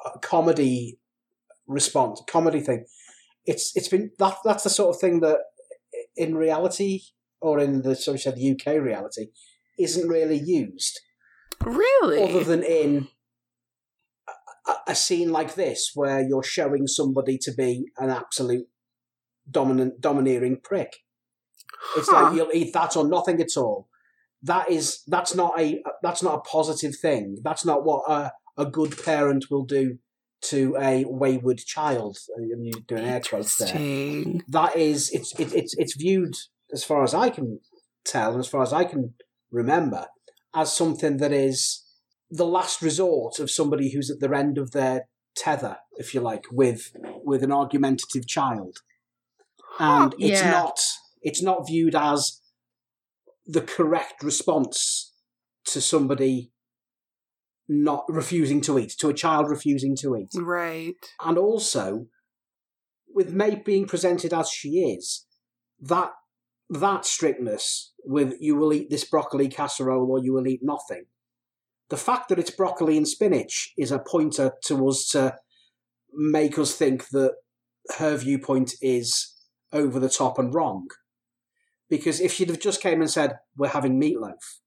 uh, 0.04 0.18
comedy 0.18 0.98
response, 1.66 2.22
comedy 2.28 2.60
thing. 2.60 2.84
It's 3.46 3.74
it's 3.74 3.88
been 3.88 4.10
that 4.18 4.36
that's 4.44 4.64
the 4.64 4.70
sort 4.70 4.94
of 4.94 5.00
thing 5.00 5.20
that 5.20 5.38
in 6.16 6.36
reality 6.36 7.00
or 7.42 7.58
in 7.58 7.82
the 7.82 7.94
so 7.94 8.12
we 8.12 8.18
said 8.18 8.36
the 8.36 8.52
UK 8.52 8.80
reality, 8.80 9.26
isn't 9.78 10.08
really 10.08 10.38
used. 10.38 11.00
Really? 11.64 12.22
Other 12.22 12.44
than 12.44 12.62
in 12.62 13.08
a, 14.86 14.94
scene 14.94 15.30
like 15.32 15.54
this 15.54 15.90
where 15.94 16.20
you're 16.22 16.42
showing 16.42 16.86
somebody 16.86 17.38
to 17.38 17.52
be 17.52 17.90
an 17.98 18.10
absolute 18.10 18.66
dominant, 19.50 20.00
domineering 20.00 20.60
prick. 20.62 20.98
It's 21.96 22.08
Huh. 22.08 22.22
like 22.22 22.36
you'll 22.36 22.52
eat 22.54 22.72
that 22.72 22.96
or 22.96 23.06
nothing 23.06 23.40
at 23.40 23.56
all. 23.56 23.88
That 24.42 24.70
is 24.70 25.02
that's 25.06 25.34
not 25.34 25.58
a 25.60 25.82
that's 26.02 26.22
not 26.22 26.34
a 26.34 26.40
positive 26.40 26.96
thing. 26.96 27.38
That's 27.42 27.64
not 27.64 27.84
what 27.84 28.10
a, 28.10 28.32
a 28.56 28.66
good 28.66 29.00
parent 29.04 29.46
will 29.50 29.64
do 29.64 29.98
to 30.42 30.76
a 30.80 31.04
wayward 31.06 31.58
child. 31.58 32.18
I'm 32.36 32.70
doing 32.88 33.04
air 33.04 33.20
quotes 33.20 33.56
there. 33.58 33.68
That 34.48 34.76
is 34.76 35.10
it's 35.10 35.38
it, 35.38 35.52
it's 35.54 35.74
it's 35.78 35.96
viewed 35.96 36.34
as 36.72 36.82
far 36.82 37.04
as 37.04 37.14
I 37.14 37.30
can 37.30 37.60
tell, 38.04 38.32
and 38.32 38.40
as 38.40 38.48
far 38.48 38.62
as 38.62 38.72
I 38.72 38.84
can 38.84 39.14
remember, 39.52 40.06
as 40.54 40.72
something 40.72 41.18
that 41.18 41.32
is 41.32 41.84
the 42.34 42.46
last 42.46 42.80
resort 42.80 43.38
of 43.38 43.50
somebody 43.50 43.92
who's 43.92 44.10
at 44.10 44.18
the 44.18 44.34
end 44.34 44.56
of 44.56 44.70
their 44.70 45.02
tether, 45.36 45.76
if 45.98 46.14
you 46.14 46.20
like, 46.20 46.44
with 46.50 46.90
with 47.22 47.42
an 47.42 47.52
argumentative 47.52 48.26
child. 48.26 48.78
And 49.78 50.14
it's 50.18 50.42
not 50.42 50.80
it's 51.20 51.42
not 51.42 51.66
viewed 51.66 51.94
as 51.94 52.40
the 53.46 53.60
correct 53.60 54.22
response 54.22 55.12
to 55.66 55.80
somebody 55.80 56.52
not 57.68 58.04
refusing 58.08 58.60
to 58.62 58.78
eat, 58.78 58.94
to 58.98 59.08
a 59.08 59.14
child 59.14 59.48
refusing 59.48 59.94
to 59.96 60.16
eat 60.16 60.28
Right. 60.34 60.94
and 61.24 61.38
also 61.38 62.06
with 63.14 63.32
May 63.32 63.56
being 63.56 63.86
presented 63.86 64.32
as 64.32 64.48
she 64.48 64.70
is, 64.80 65.26
that 65.80 66.12
that 66.70 67.04
strictness 67.04 67.92
with 68.04 68.34
you 68.40 68.56
will 68.56 68.72
eat 68.72 68.88
this 68.90 69.04
broccoli 69.04 69.48
casserole 69.48 70.10
or 70.10 70.18
you 70.18 70.32
will 70.32 70.46
eat 70.46 70.60
nothing. 70.62 71.04
The 71.92 71.98
fact 71.98 72.30
that 72.30 72.38
it's 72.38 72.50
broccoli 72.50 72.96
and 72.96 73.06
spinach 73.06 73.74
is 73.76 73.92
a 73.92 73.98
pointer 73.98 74.54
to 74.64 74.88
us 74.88 75.06
to 75.08 75.36
make 76.14 76.58
us 76.58 76.74
think 76.74 77.10
that 77.10 77.34
her 77.98 78.16
viewpoint 78.16 78.72
is 78.80 79.34
over 79.74 80.00
the 80.00 80.08
top 80.08 80.38
and 80.38 80.54
wrong. 80.54 80.86
Because 81.90 82.18
if 82.18 82.32
she'd 82.32 82.48
have 82.48 82.60
just 82.60 82.80
came 82.80 83.02
and 83.02 83.10
said, 83.10 83.40
We're 83.58 83.68
having 83.68 84.00
meatloaf, 84.00 84.60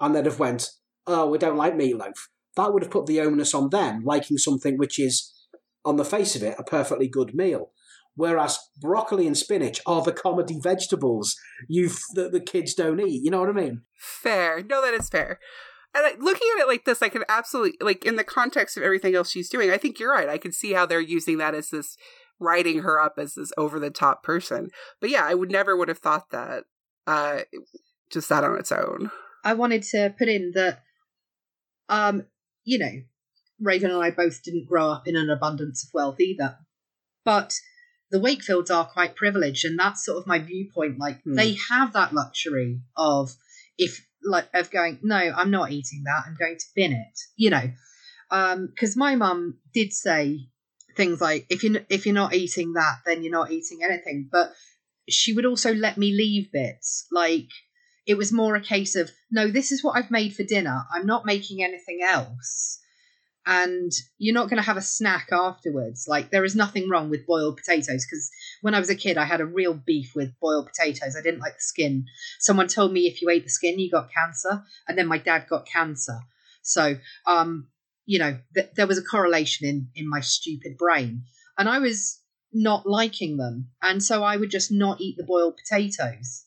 and 0.00 0.16
they'd 0.16 0.26
have 0.26 0.40
went, 0.40 0.70
Oh, 1.06 1.30
we 1.30 1.38
don't 1.38 1.56
like 1.56 1.74
meatloaf, 1.74 2.26
that 2.56 2.72
would 2.72 2.82
have 2.82 2.90
put 2.90 3.06
the 3.06 3.20
onus 3.20 3.54
on 3.54 3.70
them 3.70 4.02
liking 4.04 4.36
something 4.36 4.78
which 4.78 4.98
is 4.98 5.32
on 5.84 5.94
the 5.94 6.04
face 6.04 6.34
of 6.34 6.42
it, 6.42 6.56
a 6.58 6.64
perfectly 6.64 7.06
good 7.06 7.36
meal. 7.36 7.70
Whereas 8.16 8.58
broccoli 8.80 9.28
and 9.28 9.38
spinach 9.38 9.80
are 9.86 10.02
the 10.02 10.10
comedy 10.10 10.58
vegetables 10.60 11.36
you 11.68 11.90
that 12.14 12.32
the 12.32 12.40
kids 12.40 12.74
don't 12.74 12.98
eat. 12.98 13.22
You 13.22 13.30
know 13.30 13.38
what 13.38 13.48
I 13.48 13.52
mean? 13.52 13.82
Fair. 13.96 14.60
No, 14.68 14.82
that 14.82 14.92
is 14.92 15.08
fair. 15.08 15.38
And 15.94 16.06
I, 16.06 16.10
looking 16.18 16.48
at 16.56 16.62
it 16.62 16.68
like 16.68 16.84
this, 16.84 17.02
I 17.02 17.08
can 17.08 17.24
absolutely 17.28 17.78
like 17.80 18.04
in 18.04 18.16
the 18.16 18.24
context 18.24 18.76
of 18.76 18.82
everything 18.82 19.14
else 19.14 19.30
she's 19.30 19.48
doing. 19.48 19.70
I 19.70 19.78
think 19.78 19.98
you're 19.98 20.12
right. 20.12 20.28
I 20.28 20.38
can 20.38 20.52
see 20.52 20.72
how 20.72 20.86
they're 20.86 21.00
using 21.00 21.38
that 21.38 21.54
as 21.54 21.70
this 21.70 21.96
writing 22.38 22.80
her 22.80 23.00
up 23.00 23.14
as 23.18 23.34
this 23.34 23.52
over 23.56 23.80
the 23.80 23.90
top 23.90 24.22
person. 24.22 24.70
But 25.00 25.10
yeah, 25.10 25.24
I 25.24 25.34
would 25.34 25.50
never 25.50 25.76
would 25.76 25.88
have 25.88 25.98
thought 25.98 26.30
that. 26.30 26.64
Uh, 27.06 27.40
just 28.10 28.28
that 28.28 28.44
on 28.44 28.58
its 28.58 28.72
own. 28.72 29.10
I 29.44 29.54
wanted 29.54 29.82
to 29.84 30.14
put 30.18 30.28
in 30.28 30.52
that, 30.54 30.82
um, 31.88 32.24
you 32.64 32.78
know, 32.78 33.02
Raven 33.60 33.90
and 33.90 34.02
I 34.02 34.10
both 34.10 34.42
didn't 34.42 34.68
grow 34.68 34.90
up 34.90 35.08
in 35.08 35.16
an 35.16 35.30
abundance 35.30 35.84
of 35.84 35.90
wealth 35.92 36.20
either, 36.20 36.58
but 37.24 37.54
the 38.10 38.18
Wakefields 38.20 38.70
are 38.70 38.86
quite 38.86 39.16
privileged, 39.16 39.64
and 39.64 39.78
that's 39.78 40.04
sort 40.04 40.18
of 40.18 40.26
my 40.26 40.38
viewpoint. 40.38 40.98
Like 40.98 41.22
Hmm. 41.22 41.34
they 41.34 41.56
have 41.70 41.92
that 41.92 42.14
luxury 42.14 42.80
of 42.96 43.32
if 43.76 44.06
like 44.24 44.48
of 44.54 44.70
going, 44.70 44.98
no, 45.02 45.16
I'm 45.16 45.50
not 45.50 45.70
eating 45.70 46.02
that. 46.04 46.24
I'm 46.26 46.36
going 46.38 46.56
to 46.58 46.66
bin 46.74 46.92
it. 46.92 47.18
You 47.36 47.50
know, 47.50 47.70
um, 48.30 48.68
because 48.68 48.96
my 48.96 49.16
mum 49.16 49.58
did 49.72 49.92
say 49.92 50.48
things 50.96 51.20
like, 51.20 51.46
if 51.50 51.62
you 51.62 51.84
if 51.88 52.06
you're 52.06 52.14
not 52.14 52.34
eating 52.34 52.74
that, 52.74 52.98
then 53.06 53.22
you're 53.22 53.32
not 53.32 53.50
eating 53.50 53.80
anything. 53.82 54.28
But 54.30 54.52
she 55.08 55.32
would 55.32 55.46
also 55.46 55.74
let 55.74 55.98
me 55.98 56.12
leave 56.12 56.52
bits 56.52 57.06
like 57.10 57.48
it 58.06 58.16
was 58.16 58.32
more 58.32 58.56
a 58.56 58.60
case 58.60 58.94
of 58.94 59.10
no 59.30 59.50
this 59.50 59.72
is 59.72 59.82
what 59.82 59.96
i've 59.96 60.10
made 60.10 60.34
for 60.34 60.42
dinner 60.42 60.84
i'm 60.92 61.06
not 61.06 61.26
making 61.26 61.62
anything 61.62 62.00
else 62.02 62.78
and 63.48 63.92
you're 64.18 64.34
not 64.34 64.50
going 64.50 64.58
to 64.58 64.66
have 64.66 64.76
a 64.76 64.82
snack 64.82 65.30
afterwards. 65.32 66.06
Like 66.06 66.30
there 66.30 66.44
is 66.44 66.54
nothing 66.54 66.90
wrong 66.90 67.08
with 67.08 67.26
boiled 67.26 67.56
potatoes 67.56 68.06
because 68.06 68.30
when 68.60 68.74
i 68.74 68.78
was 68.78 68.90
a 68.90 68.94
kid 68.94 69.16
i 69.16 69.24
had 69.24 69.40
a 69.40 69.46
real 69.46 69.72
beef 69.74 70.12
with 70.14 70.38
boiled 70.38 70.68
potatoes. 70.68 71.16
I 71.18 71.22
didn't 71.22 71.40
like 71.40 71.54
the 71.54 71.62
skin. 71.62 72.04
Someone 72.38 72.68
told 72.68 72.92
me 72.92 73.06
if 73.06 73.22
you 73.22 73.30
ate 73.30 73.44
the 73.44 73.50
skin 73.50 73.78
you 73.78 73.90
got 73.90 74.12
cancer 74.12 74.62
and 74.86 74.98
then 74.98 75.06
my 75.08 75.16
dad 75.18 75.46
got 75.48 75.66
cancer. 75.66 76.18
So 76.62 76.98
um 77.26 77.68
you 78.04 78.18
know 78.18 78.38
th- 78.54 78.70
there 78.76 78.86
was 78.86 78.98
a 78.98 79.02
correlation 79.02 79.66
in 79.66 79.88
in 79.94 80.08
my 80.08 80.20
stupid 80.20 80.76
brain 80.78 81.24
and 81.58 81.68
i 81.68 81.78
was 81.78 82.20
not 82.52 82.86
liking 82.86 83.36
them 83.36 83.68
and 83.82 84.02
so 84.02 84.22
i 84.22 84.36
would 84.36 84.50
just 84.50 84.72
not 84.72 85.00
eat 85.00 85.16
the 85.16 85.24
boiled 85.24 85.56
potatoes. 85.56 86.44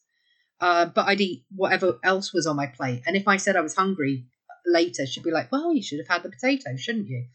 Uh, 0.60 0.86
but 0.86 1.08
I'd 1.08 1.20
eat 1.20 1.44
whatever 1.56 1.98
else 2.04 2.32
was 2.36 2.46
on 2.46 2.56
my 2.56 2.68
plate. 2.68 3.02
And 3.08 3.16
if 3.16 3.28
I 3.28 3.38
said 3.38 3.56
I 3.56 3.62
was 3.62 3.74
hungry 3.74 4.28
later, 4.66 5.06
she'd 5.06 5.24
be 5.24 5.32
like, 5.32 5.52
"Well, 5.52 5.74
you 5.74 5.84
should 5.84 6.00
have 6.00 6.08
had 6.08 6.24
the 6.24 6.30
potato, 6.30 6.76
shouldn't 6.76 7.08
you?" 7.08 7.28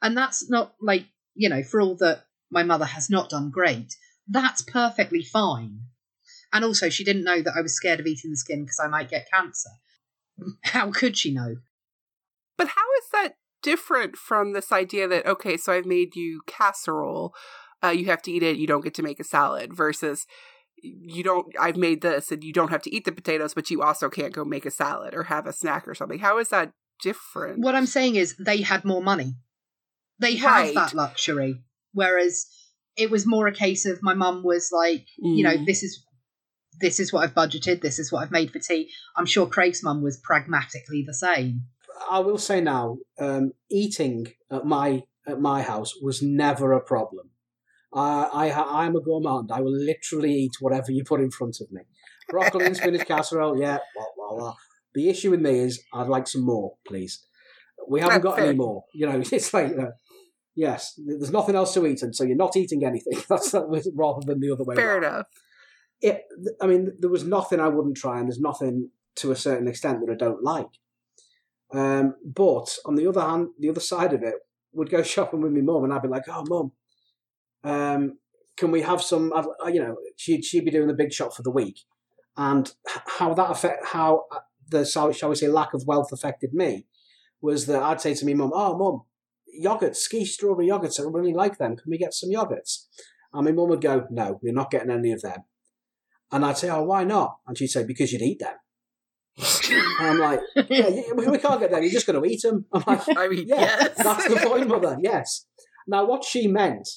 And 0.00 0.16
that's 0.16 0.48
not 0.50 0.74
like 0.80 1.06
you 1.34 1.48
know, 1.48 1.62
for 1.62 1.80
all 1.80 1.96
that 1.96 2.26
my 2.50 2.62
mother 2.62 2.84
has 2.84 3.08
not 3.08 3.30
done 3.30 3.50
great, 3.50 3.96
that's 4.28 4.62
perfectly 4.62 5.22
fine. 5.22 5.80
And 6.52 6.64
also, 6.64 6.90
she 6.90 7.04
didn't 7.04 7.24
know 7.24 7.40
that 7.40 7.54
I 7.56 7.62
was 7.62 7.74
scared 7.74 8.00
of 8.00 8.06
eating 8.06 8.30
the 8.30 8.36
skin 8.36 8.62
because 8.62 8.80
I 8.82 8.88
might 8.88 9.08
get 9.08 9.30
cancer. 9.30 9.70
How 10.64 10.90
could 10.90 11.16
she 11.16 11.32
know? 11.32 11.56
But 12.58 12.68
how 12.68 12.84
is 12.98 13.08
that 13.12 13.36
different 13.62 14.16
from 14.16 14.52
this 14.52 14.70
idea 14.70 15.08
that 15.08 15.26
okay, 15.26 15.56
so 15.56 15.72
I've 15.72 15.86
made 15.86 16.14
you 16.14 16.42
casserole, 16.46 17.34
uh, 17.82 17.88
you 17.88 18.06
have 18.06 18.22
to 18.22 18.32
eat 18.32 18.42
it, 18.42 18.56
you 18.56 18.66
don't 18.66 18.84
get 18.84 18.94
to 18.94 19.02
make 19.02 19.20
a 19.20 19.24
salad, 19.24 19.74
versus 19.74 20.26
you 20.82 21.22
don't. 21.22 21.46
I've 21.58 21.76
made 21.76 22.02
this, 22.02 22.30
and 22.32 22.42
you 22.42 22.52
don't 22.52 22.70
have 22.70 22.82
to 22.82 22.94
eat 22.94 23.04
the 23.04 23.12
potatoes, 23.12 23.54
but 23.54 23.70
you 23.70 23.82
also 23.82 24.08
can't 24.10 24.32
go 24.34 24.44
make 24.44 24.66
a 24.66 24.70
salad 24.70 25.14
or 25.14 25.24
have 25.24 25.46
a 25.46 25.52
snack 25.52 25.86
or 25.88 25.94
something. 25.94 26.18
How 26.18 26.38
is 26.38 26.48
that 26.48 26.72
different? 27.02 27.60
What 27.60 27.74
I'm 27.74 27.86
saying 27.86 28.16
is, 28.16 28.36
they 28.38 28.62
had 28.62 28.84
more 28.84 29.02
money. 29.02 29.34
They 30.18 30.36
have 30.36 30.66
Right. 30.66 30.74
that 30.74 30.94
luxury. 30.94 31.62
Whereas 31.92 32.46
it 32.96 33.10
was 33.10 33.26
more 33.26 33.46
a 33.46 33.52
case 33.54 33.86
of 33.86 34.02
my 34.02 34.14
mum 34.14 34.42
was 34.44 34.70
like, 34.72 35.06
you 35.18 35.42
know, 35.42 35.56
Mm. 35.56 35.66
this 35.66 35.82
is 35.82 36.04
this 36.80 36.98
is 36.98 37.12
what 37.12 37.22
I've 37.22 37.34
budgeted, 37.34 37.80
this 37.82 37.98
is 37.98 38.10
what 38.10 38.22
I've 38.22 38.30
made 38.30 38.50
for 38.50 38.58
tea. 38.58 38.90
I'm 39.16 39.26
sure 39.26 39.46
Craig's 39.46 39.82
mum 39.84 40.02
was 40.02 40.18
pragmatically 40.18 41.04
the 41.06 41.14
same. 41.14 41.66
I 42.10 42.18
will 42.20 42.38
say 42.38 42.60
now, 42.60 42.98
um, 43.18 43.52
eating 43.70 44.32
at 44.50 44.64
my 44.64 45.04
at 45.26 45.40
my 45.40 45.62
house 45.62 45.94
was 46.00 46.22
never 46.22 46.72
a 46.72 46.80
problem. 46.80 47.30
I 47.94 48.24
I 48.32 48.48
I 48.48 48.86
am 48.86 48.96
a 48.96 49.00
gourmand. 49.00 49.50
I 49.52 49.60
will 49.60 49.76
literally 49.76 50.32
eat 50.34 50.52
whatever 50.60 50.92
you 50.92 51.04
put 51.04 51.20
in 51.20 51.30
front 51.30 51.58
of 51.60 51.70
me. 51.70 51.82
Broccoli 52.28 52.66
and 52.66 52.76
spinach 52.76 53.06
casserole, 53.06 53.58
yeah. 53.58 53.78
Blah, 53.94 54.04
blah, 54.16 54.38
blah. 54.38 54.54
The 54.94 55.08
issue 55.08 55.30
with 55.30 55.40
me 55.40 55.58
is 55.58 55.82
I'd 55.92 56.08
like 56.08 56.26
some 56.26 56.44
more, 56.44 56.74
please. 56.86 57.24
We 57.88 58.00
haven't 58.00 58.22
got 58.22 58.38
any 58.38 58.56
more. 58.56 58.84
You 58.94 59.08
know, 59.08 59.22
it's 59.32 59.52
like 59.52 59.76
uh, 59.78 59.90
yes, 60.54 60.98
there's 61.04 61.30
nothing 61.30 61.54
else 61.54 61.74
to 61.74 61.86
eat, 61.86 62.02
and 62.02 62.14
so 62.14 62.24
you're 62.24 62.36
not 62.36 62.56
eating 62.56 62.84
anything. 62.84 63.22
That's 63.28 63.50
that 63.52 63.68
was 63.68 63.90
rather 63.94 64.20
than 64.24 64.40
the 64.40 64.52
other 64.52 64.64
way. 64.64 64.76
Fair 64.76 64.98
around 64.98 65.04
enough. 65.04 65.26
it, 66.00 66.22
I 66.60 66.66
mean, 66.66 66.92
there 66.98 67.10
was 67.10 67.24
nothing 67.24 67.60
I 67.60 67.68
wouldn't 67.68 67.96
try, 67.96 68.18
and 68.18 68.28
there's 68.28 68.40
nothing 68.40 68.90
to 69.16 69.30
a 69.30 69.36
certain 69.36 69.68
extent 69.68 70.00
that 70.00 70.12
I 70.12 70.16
don't 70.16 70.42
like. 70.42 70.68
Um, 71.74 72.14
but 72.24 72.76
on 72.84 72.96
the 72.96 73.06
other 73.06 73.20
hand, 73.20 73.48
the 73.58 73.70
other 73.70 73.80
side 73.80 74.12
of 74.12 74.22
it 74.22 74.34
would 74.72 74.90
go 74.90 75.02
shopping 75.02 75.40
with 75.40 75.52
me 75.52 75.60
mum, 75.60 75.84
and 75.84 75.92
I'd 75.92 76.02
be 76.02 76.08
like, 76.08 76.28
"Oh, 76.28 76.44
mum, 76.48 76.72
um, 77.64 78.18
can 78.56 78.70
we 78.70 78.82
have 78.82 79.02
some?" 79.02 79.32
Uh, 79.32 79.44
You 79.68 79.82
know, 79.82 79.96
she'd 80.16 80.44
she'd 80.44 80.64
be 80.64 80.70
doing 80.70 80.88
the 80.88 80.94
big 80.94 81.12
shop 81.12 81.34
for 81.34 81.42
the 81.42 81.50
week, 81.50 81.80
and 82.36 82.72
how 83.18 83.34
that 83.34 83.50
affect 83.50 83.86
how 83.88 84.24
uh, 84.32 84.40
the 84.70 84.84
shall 84.84 85.28
we 85.28 85.34
say 85.34 85.48
lack 85.48 85.74
of 85.74 85.84
wealth 85.86 86.12
affected 86.12 86.52
me 86.52 86.86
was 87.40 87.66
that 87.66 87.82
I'd 87.82 88.00
say 88.00 88.14
to 88.14 88.24
me 88.24 88.34
mum, 88.34 88.52
"Oh, 88.54 88.76
mum, 88.76 89.02
yogurts, 89.62 89.96
ski 89.96 90.24
strawberry 90.24 90.68
yogurts, 90.68 91.00
I 91.00 91.04
really 91.04 91.34
like 91.34 91.58
them. 91.58 91.76
Can 91.76 91.90
we 91.90 91.98
get 91.98 92.14
some 92.14 92.30
yogurts?" 92.30 92.86
And 93.32 93.44
my 93.44 93.52
mum 93.52 93.68
would 93.68 93.80
go, 93.80 94.06
"No, 94.10 94.38
we're 94.42 94.52
not 94.52 94.70
getting 94.70 94.90
any 94.90 95.12
of 95.12 95.22
them." 95.22 95.44
And 96.30 96.44
I'd 96.44 96.58
say, 96.58 96.70
"Oh, 96.70 96.84
why 96.84 97.04
not?" 97.04 97.38
And 97.46 97.56
she'd 97.58 97.68
say, 97.68 97.84
"Because 97.84 98.12
you'd 98.12 98.22
eat 98.22 98.38
them." 98.40 98.54
And 100.00 100.08
I'm 100.10 100.18
like, 100.18 100.40
"Yeah, 100.68 100.90
we 101.16 101.26
we 101.26 101.38
can't 101.38 101.60
get 101.60 101.70
them. 101.70 101.82
You're 101.82 101.92
just 101.92 102.06
going 102.06 102.22
to 102.22 102.28
eat 102.28 102.42
them." 102.42 102.66
I'm 102.72 102.82
like, 102.86 103.02
I 103.16 103.28
mean, 103.28 103.48
yeah, 103.48 103.60
yes. 103.60 103.96
that's 103.96 104.28
the 104.28 104.36
point, 104.36 104.68
mother. 104.68 104.98
Yes. 105.00 105.46
Now, 105.86 106.04
what 106.04 106.24
she 106.24 106.46
meant 106.48 106.88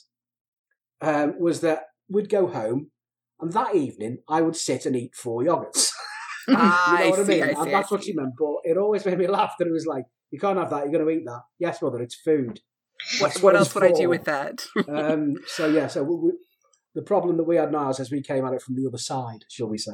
um, 1.01 1.39
was 1.39 1.61
that 1.61 1.83
we'd 2.09 2.29
go 2.29 2.47
home, 2.47 2.91
and 3.39 3.53
that 3.53 3.75
evening 3.75 4.19
I 4.27 4.41
would 4.41 4.55
sit 4.55 4.85
and 4.85 4.95
eat 4.95 5.15
four 5.15 5.41
yogurts. 5.43 5.91
Ah, 6.49 6.97
you 6.99 7.03
know 7.03 7.09
what 7.09 7.19
I, 7.19 7.23
see, 7.23 7.41
mean? 7.41 7.43
I 7.43 7.63
see, 7.63 7.71
that's 7.71 7.91
what 7.91 8.03
she 8.03 8.13
meant. 8.13 8.33
But 8.37 8.55
it 8.63 8.77
always 8.77 9.05
made 9.05 9.17
me 9.17 9.27
laugh 9.39 9.55
that 9.59 9.67
it 9.67 9.71
was 9.71 9.85
like, 9.85 10.05
you 10.31 10.39
can't 10.39 10.57
have 10.57 10.69
that. 10.69 10.83
You're 10.83 10.91
going 10.91 11.05
to 11.05 11.21
eat 11.21 11.25
that. 11.25 11.41
Yes, 11.59 11.81
mother. 11.81 12.01
It's 12.01 12.15
food. 12.15 12.61
What, 13.19 13.37
what 13.41 13.55
else 13.55 13.73
would 13.75 13.83
I 13.83 13.91
do 13.91 14.09
with 14.09 14.23
that? 14.23 14.65
um, 14.87 15.35
so 15.47 15.67
yeah. 15.67 15.87
So 15.87 16.03
we, 16.03 16.15
we, 16.15 16.31
the 16.95 17.01
problem 17.01 17.37
that 17.37 17.43
we 17.43 17.57
had 17.57 17.71
now 17.71 17.89
is 17.89 17.99
as 17.99 18.09
we 18.09 18.21
came 18.21 18.45
at 18.45 18.53
it 18.53 18.61
from 18.61 18.75
the 18.75 18.87
other 18.87 18.97
side, 18.97 19.45
shall 19.49 19.67
we 19.67 19.77
say? 19.77 19.93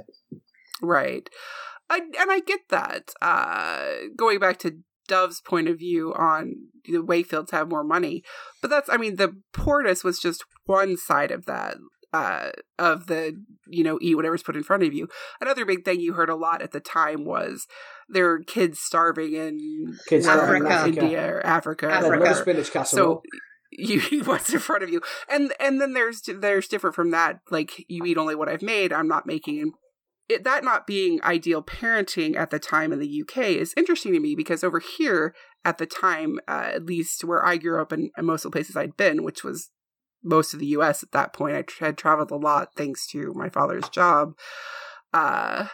Right. 0.82 1.30
I, 1.90 1.98
and 1.98 2.32
I 2.32 2.40
get 2.40 2.62
that. 2.70 3.12
Uh, 3.22 4.08
going 4.16 4.40
back 4.40 4.60
to 4.60 4.78
Dove's 5.12 5.42
point 5.42 5.68
of 5.68 5.78
view 5.78 6.14
on 6.14 6.56
the 6.86 7.04
Wakefields 7.04 7.52
have 7.52 7.70
more 7.70 7.84
money, 7.84 8.24
but 8.62 8.70
that's 8.70 8.90
I 8.90 8.96
mean 8.96 9.18
the 9.18 9.36
poorness 9.52 10.06
was 10.06 10.20
just 10.20 10.46
one 10.66 10.96
side 10.96 11.32
of 11.32 11.46
that. 11.46 11.76
Uh, 12.14 12.52
of 12.78 13.08
the 13.08 13.42
you 13.68 13.84
know 13.84 13.98
eat 14.02 14.16
whatever's 14.16 14.44
put 14.44 14.56
in 14.56 14.64
front 14.64 14.84
of 14.84 14.94
you. 14.94 15.08
Another 15.42 15.66
big 15.66 15.84
thing 15.84 16.00
you 16.00 16.14
heard 16.14 16.30
a 16.30 16.36
lot 16.36 16.62
at 16.62 16.72
the 16.72 16.80
time 16.80 17.26
was 17.26 17.68
there 18.08 18.30
are 18.32 18.40
kids 18.40 18.80
starving 18.80 19.34
in 19.34 19.98
Kids 20.08 20.28
Africa, 20.28 20.70
Africa. 20.70 21.02
India, 21.02 21.26
or 21.26 21.46
Africa, 21.46 21.90
Africa. 21.92 22.32
or 22.32 22.34
spinach 22.34 22.72
casserole. 22.72 23.22
So 23.22 23.24
you 23.72 24.02
eat 24.12 24.28
what's 24.28 24.54
in 24.54 24.60
front 24.60 24.84
of 24.84 24.90
you, 24.90 25.02
and 25.30 25.54
and 25.60 25.82
then 25.82 25.94
there's 25.94 26.22
there's 26.22 26.68
different 26.70 26.96
from 26.96 27.12
that. 27.12 27.40
Like 27.50 27.86
you 27.90 28.06
eat 28.06 28.18
only 28.18 28.36
what 28.36 28.48
I've 28.50 28.62
made. 28.62 28.94
I'm 28.94 29.08
not 29.10 29.26
making 29.26 29.74
it. 30.32 30.44
That 30.44 30.64
not 30.64 30.88
being 30.88 31.22
ideal 31.24 31.62
parenting 31.62 32.36
at 32.36 32.50
the 32.50 32.60
time 32.60 32.92
in 32.92 33.00
the 33.00 33.22
UK 33.22 33.38
is 33.38 33.74
interesting 33.78 34.14
to 34.14 34.20
me 34.20 34.36
because 34.36 34.64
over 34.64 34.80
here 34.80 35.36
at 35.64 35.78
the 35.78 35.86
time, 35.86 36.40
uh, 36.48 36.72
at 36.74 36.86
least 36.86 37.24
where 37.24 37.46
I 37.46 37.58
grew 37.58 37.82
up 37.82 37.92
and, 37.92 38.10
and 38.18 38.26
most 38.26 38.46
of 38.46 38.52
the 38.52 38.56
places 38.56 38.76
I'd 38.76 38.98
been, 38.98 39.24
which 39.24 39.44
was 39.44 39.70
most 40.24 40.54
of 40.54 40.60
the 40.60 40.68
US 40.68 41.04
at 41.04 41.12
that 41.12 41.34
point, 41.34 41.56
I 41.56 41.84
had 41.84 41.98
traveled 41.98 42.32
a 42.32 42.36
lot 42.36 42.70
thanks 42.76 43.08
to 43.08 43.34
my 43.36 43.50
father's 43.50 43.90
job. 43.90 44.34
Uh, 45.14 45.68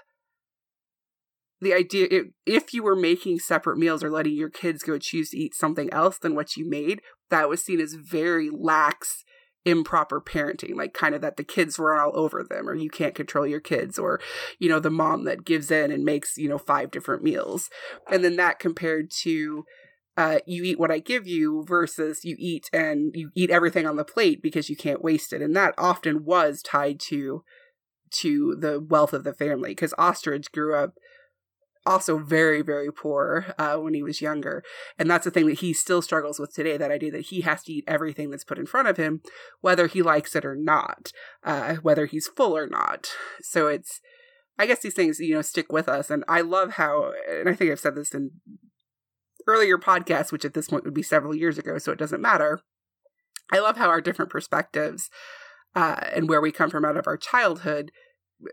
the 1.60 1.74
idea 1.74 2.08
if, 2.12 2.26
if 2.46 2.74
you 2.74 2.84
were 2.84 2.96
making 2.96 3.40
separate 3.40 3.78
meals 3.78 4.04
or 4.04 4.12
letting 4.12 4.34
your 4.34 4.50
kids 4.50 4.84
go 4.84 4.98
choose 4.98 5.32
to 5.32 5.38
eat 5.38 5.56
something 5.56 5.92
else 5.92 6.18
than 6.18 6.36
what 6.36 6.56
you 6.56 6.70
made 6.70 7.02
that 7.30 7.50
was 7.50 7.64
seen 7.64 7.80
as 7.80 7.94
very 7.94 8.50
lax 8.50 9.24
improper 9.68 10.22
parenting 10.22 10.76
like 10.76 10.94
kind 10.94 11.14
of 11.14 11.20
that 11.20 11.36
the 11.36 11.44
kids 11.44 11.78
were 11.78 11.94
all 11.94 12.12
over 12.18 12.42
them 12.42 12.70
or 12.70 12.74
you 12.74 12.90
can't 12.90 13.16
control 13.16 13.46
your 13.46 13.60
kids 13.60 14.00
or 14.00 14.20
you 14.60 14.70
know 14.70 14.80
the 14.80 14.90
mom 14.90 15.26
that 15.26 15.44
gives 15.44 15.70
in 15.70 15.92
and 15.92 16.06
makes 16.06 16.38
you 16.38 16.48
know 16.48 16.58
five 16.58 16.90
different 16.90 17.22
meals 17.22 17.70
and 18.10 18.24
then 18.24 18.38
that 18.38 18.60
compared 18.60 19.12
to 19.12 19.66
uh, 20.16 20.40
you 20.48 20.64
eat 20.64 20.80
what 20.80 20.90
I 20.90 20.98
give 20.98 21.28
you 21.28 21.64
versus 21.68 22.26
you 22.26 22.36
eat 22.40 22.72
and 22.74 23.12
you 23.14 23.30
eat 23.36 23.52
everything 23.52 23.86
on 23.86 23.98
the 23.98 24.04
plate 24.04 24.42
because 24.42 24.68
you 24.68 24.76
can't 24.76 25.04
waste 25.04 25.32
it. 25.32 25.44
And 25.44 25.56
that 25.56 25.76
often 25.78 26.26
was 26.26 26.64
tied 26.64 27.00
to 27.02 27.44
to 28.10 28.56
the 28.60 28.80
wealth 28.80 29.14
of 29.14 29.24
the 29.24 29.34
family 29.34 29.72
because 29.72 29.94
Ostrich 29.98 30.52
grew 30.52 30.74
up 30.74 30.96
also 31.88 32.18
very 32.18 32.62
very 32.62 32.92
poor 32.92 33.54
uh, 33.58 33.78
when 33.78 33.94
he 33.94 34.04
was 34.04 34.22
younger. 34.22 34.64
And 35.00 35.10
that's 35.10 35.26
the 35.26 35.32
thing 35.32 35.48
that 35.48 35.60
he 35.60 35.74
still 35.74 36.02
struggles 36.02 36.40
with 36.40 36.54
today 36.54 36.78
that 36.78 36.92
idea 36.92 37.12
that 37.12 37.28
he 37.28 37.42
has 37.42 37.64
to 37.64 37.74
eat 37.74 37.86
everything 37.88 38.30
that's 38.30 38.44
put 38.44 38.60
in 38.60 38.66
front 38.66 38.88
of 38.88 38.98
him 38.98 39.22
whether 39.62 39.88
he 39.88 40.02
likes 40.02 40.36
it 40.36 40.46
or 40.46 40.56
not 40.56 41.12
uh, 41.44 41.76
whether 41.76 42.06
he's 42.06 42.28
full 42.28 42.56
or 42.56 42.68
not. 42.68 43.10
So 43.42 43.68
it's 43.68 44.02
i 44.60 44.66
guess 44.66 44.80
these 44.80 44.96
things 44.96 45.20
you 45.20 45.34
know 45.34 45.42
stick 45.42 45.72
with 45.72 45.88
us. 45.88 46.12
And 46.12 46.24
i 46.28 46.42
love 46.42 46.74
how 46.74 47.14
and 47.30 47.50
i 47.50 47.54
think 47.54 47.72
i've 47.72 47.80
said 47.80 47.96
this 47.96 48.14
in 48.14 48.32
earlier 49.48 49.78
podcasts 49.78 50.32
which 50.32 50.44
at 50.44 50.54
this 50.54 50.68
point 50.68 50.84
would 50.84 50.94
be 50.94 51.04
several 51.04 51.34
years 51.34 51.58
ago 51.58 51.78
so 51.78 51.92
it 51.92 52.00
doesn't 52.00 52.22
matter. 52.22 52.60
I 53.50 53.60
love 53.60 53.78
how 53.78 53.88
our 53.88 54.02
different 54.02 54.30
perspectives 54.30 55.10
uh, 55.74 55.96
and 56.14 56.28
where 56.28 56.42
we 56.42 56.52
come 56.52 56.70
from 56.70 56.84
out 56.84 56.98
of 56.98 57.08
our 57.08 57.16
childhood 57.16 57.92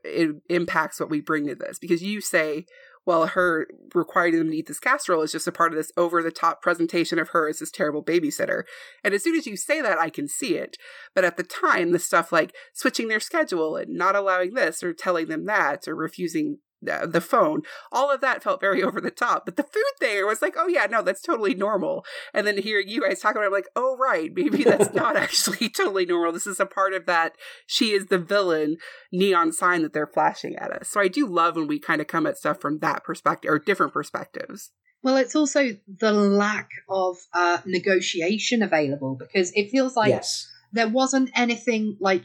it 0.02 0.36
impacts 0.48 1.00
what 1.00 1.10
we 1.10 1.20
bring 1.20 1.46
to 1.46 1.54
this. 1.54 1.78
Because 1.78 2.02
you 2.02 2.20
say 2.20 2.66
well 3.06 3.26
her 3.26 3.66
requiring 3.94 4.38
them 4.38 4.50
to 4.50 4.56
eat 4.56 4.66
this 4.66 4.80
casserole 4.80 5.22
is 5.22 5.32
just 5.32 5.46
a 5.46 5.52
part 5.52 5.72
of 5.72 5.76
this 5.76 5.92
over 5.96 6.22
the 6.22 6.30
top 6.30 6.62
presentation 6.62 7.18
of 7.18 7.30
her 7.30 7.48
as 7.48 7.58
this 7.58 7.70
terrible 7.70 8.02
babysitter. 8.02 8.64
And 9.02 9.14
as 9.14 9.22
soon 9.22 9.36
as 9.36 9.46
you 9.46 9.56
say 9.56 9.80
that 9.80 9.98
i 9.98 10.10
can 10.10 10.28
see 10.28 10.56
it. 10.56 10.76
But 11.14 11.24
at 11.24 11.36
the 11.36 11.42
time 11.42 11.92
the 11.92 11.98
stuff 11.98 12.32
like 12.32 12.54
switching 12.72 13.08
their 13.08 13.20
schedule 13.20 13.76
and 13.76 13.94
not 13.94 14.16
allowing 14.16 14.54
this 14.54 14.82
or 14.82 14.92
telling 14.92 15.28
them 15.28 15.46
that 15.46 15.86
or 15.88 15.94
refusing 15.94 16.58
uh, 16.88 17.06
the 17.06 17.20
phone. 17.20 17.62
All 17.92 18.10
of 18.10 18.20
that 18.20 18.42
felt 18.42 18.60
very 18.60 18.82
over 18.84 19.00
the 19.00 19.10
top 19.10 19.44
but 19.44 19.56
the 19.56 19.62
food 19.62 19.82
there 20.00 20.26
was 20.26 20.42
like 20.42 20.54
oh 20.56 20.68
yeah 20.68 20.86
no 20.86 21.02
that's 21.02 21.22
totally 21.22 21.54
normal. 21.54 22.04
And 22.32 22.46
then 22.46 22.58
hearing 22.58 22.88
you 22.88 23.02
guys 23.02 23.20
talk 23.20 23.32
about 23.32 23.44
it 23.44 23.46
I'm 23.46 23.52
like 23.52 23.68
oh 23.76 23.96
right 23.98 24.30
maybe 24.34 24.64
that's 24.64 24.94
not 24.94 25.16
actually 25.16 25.68
totally 25.68 26.06
normal. 26.06 26.32
This 26.32 26.46
is 26.46 26.60
a 26.60 26.66
part 26.66 26.92
of 26.92 27.06
that 27.06 27.32
she 27.66 27.92
is 27.92 28.06
the 28.06 28.18
villain 28.18 28.76
neon 29.12 29.52
sign 29.52 29.82
that 29.82 29.92
they're 29.92 30.06
flashing 30.06 30.56
at 30.56 30.70
us. 30.72 30.88
So 30.88 31.00
i 31.00 31.08
do 31.08 31.26
love 31.26 31.56
when 31.56 31.66
we 31.66 31.78
kind 31.78 32.00
of 32.00 32.06
come 32.06 32.26
at 32.26 32.38
stuff 32.38 32.60
from 32.60 32.78
that 32.78 33.04
perspective 33.04 33.50
or 33.50 33.58
different 33.58 33.92
perspectives. 33.92 34.70
Well, 35.04 35.18
it's 35.18 35.36
also 35.36 35.76
the 36.00 36.12
lack 36.12 36.70
of 36.88 37.18
uh, 37.34 37.58
negotiation 37.66 38.62
available 38.62 39.18
because 39.18 39.52
it 39.54 39.70
feels 39.70 39.94
like 39.94 40.08
yes. 40.08 40.50
there 40.72 40.88
wasn't 40.88 41.30
anything 41.36 41.98
like 42.00 42.24